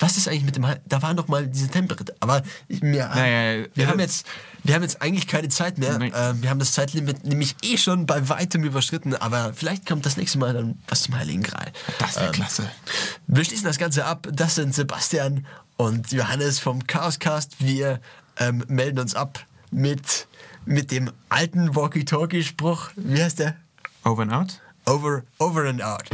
Was 0.00 0.16
ist 0.16 0.26
eigentlich 0.28 0.44
mit 0.44 0.56
dem. 0.56 0.66
Da 0.86 1.02
waren 1.02 1.16
doch 1.16 1.28
mal 1.28 1.46
diese 1.46 1.68
Temperatur. 1.68 2.14
Aber 2.20 2.42
ich- 2.66 2.82
mir, 2.82 3.06
Naja, 3.08 3.64
wir, 3.74 3.84
ja, 3.84 3.90
haben 3.90 4.00
jetzt, 4.00 4.26
wir 4.64 4.74
haben 4.74 4.82
jetzt 4.82 5.00
eigentlich 5.00 5.28
keine 5.28 5.48
Zeit 5.48 5.78
mehr. 5.78 5.98
Nee. 5.98 6.08
Äh, 6.08 6.34
wir 6.42 6.50
haben 6.50 6.58
das 6.58 6.72
Zeitlimit 6.72 7.24
nämlich 7.24 7.54
eh 7.62 7.76
schon 7.78 8.04
bei 8.06 8.28
weitem 8.28 8.64
überschritten. 8.64 9.14
Aber 9.14 9.52
vielleicht 9.54 9.86
kommt 9.86 10.04
das 10.04 10.16
nächste 10.16 10.38
Mal 10.38 10.52
dann 10.52 10.78
was 10.88 11.02
zum 11.04 11.16
Heiligen 11.16 11.42
Gral. 11.44 11.70
Das 12.00 12.16
wäre 12.16 12.32
klasse. 12.32 12.68
Wir 13.28 13.44
schließen 13.44 13.64
das 13.66 13.78
Ganze 13.78 14.04
ab. 14.04 14.26
Das 14.32 14.56
sind 14.56 14.74
Sebastian 14.74 15.46
und 15.76 16.10
Johannes 16.10 16.58
vom 16.58 16.84
Chaoscast. 16.86 17.56
Wir 17.64 18.00
ähm, 18.38 18.64
melden 18.66 18.98
uns 18.98 19.14
ab 19.14 19.38
mit, 19.70 20.26
mit 20.64 20.90
dem 20.90 21.12
alten 21.28 21.76
Walkie-Talkie-Spruch. 21.76 22.90
Wie 22.96 23.22
heißt 23.22 23.38
der? 23.38 23.54
Over 24.04 24.22
and 24.22 24.32
out? 24.32 24.60
Over, 24.86 25.22
over 25.38 25.64
and 25.68 25.82
out. 25.82 26.10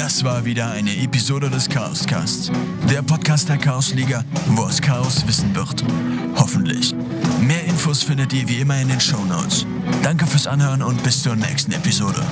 Das 0.00 0.24
war 0.24 0.46
wieder 0.46 0.70
eine 0.70 0.96
Episode 0.96 1.50
des 1.50 1.68
Chaoscasts. 1.68 2.50
Der 2.90 3.02
Podcast 3.02 3.50
der 3.50 3.58
Chaosliga, 3.58 4.24
wo 4.46 4.64
es 4.66 4.80
Chaos 4.80 5.26
wissen 5.28 5.54
wird. 5.54 5.84
Hoffentlich. 6.36 6.94
Mehr 7.42 7.62
Infos 7.66 8.02
findet 8.02 8.32
ihr 8.32 8.48
wie 8.48 8.62
immer 8.62 8.80
in 8.80 8.88
den 8.88 8.98
Shownotes. 8.98 9.66
Danke 10.02 10.26
fürs 10.26 10.46
Anhören 10.46 10.82
und 10.82 11.02
bis 11.02 11.22
zur 11.22 11.36
nächsten 11.36 11.72
Episode. 11.72 12.22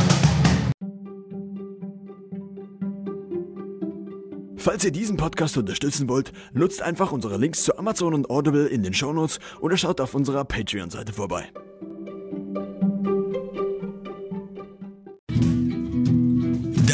Falls 4.57 4.83
ihr 4.85 4.91
diesen 4.91 5.19
Podcast 5.19 5.59
unterstützen 5.59 6.09
wollt, 6.09 6.33
nutzt 6.55 6.81
einfach 6.81 7.12
unsere 7.12 7.37
Links 7.37 7.64
zu 7.64 7.77
Amazon 7.77 8.14
und 8.14 8.31
Audible 8.31 8.66
in 8.66 8.83
den 8.83 8.95
Shownotes 8.95 9.41
oder 9.61 9.77
schaut 9.77 10.01
auf 10.01 10.14
unserer 10.14 10.47
Patreon-Seite 10.47 11.12
vorbei. 11.12 11.45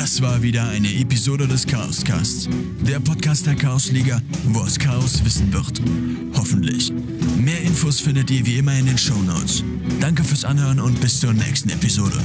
Das 0.05 0.21
war 0.21 0.43
wieder 0.43 0.69
eine 0.69 0.95
Episode 1.01 1.49
des 1.49 1.67
Chaoscasts. 1.67 2.47
Der 2.83 3.01
Podcast 3.01 3.47
der 3.47 3.55
Chaosliga, 3.55 4.21
wo 4.49 4.63
es 4.63 4.79
Chaos 4.79 5.25
wissen 5.25 5.51
wird. 5.51 5.81
Hoffentlich. 6.37 6.93
Mehr 7.39 7.63
Infos 7.63 8.01
findet 8.01 8.31
ihr 8.31 8.45
wie 8.45 8.59
immer 8.59 8.79
in 8.79 8.85
den 8.85 8.99
Shownotes. 8.99 9.65
Danke 10.01 10.23
fürs 10.23 10.45
Anhören 10.45 10.79
und 10.79 11.01
bis 11.01 11.21
zur 11.21 11.33
nächsten 11.33 11.71
Episode. 11.71 12.23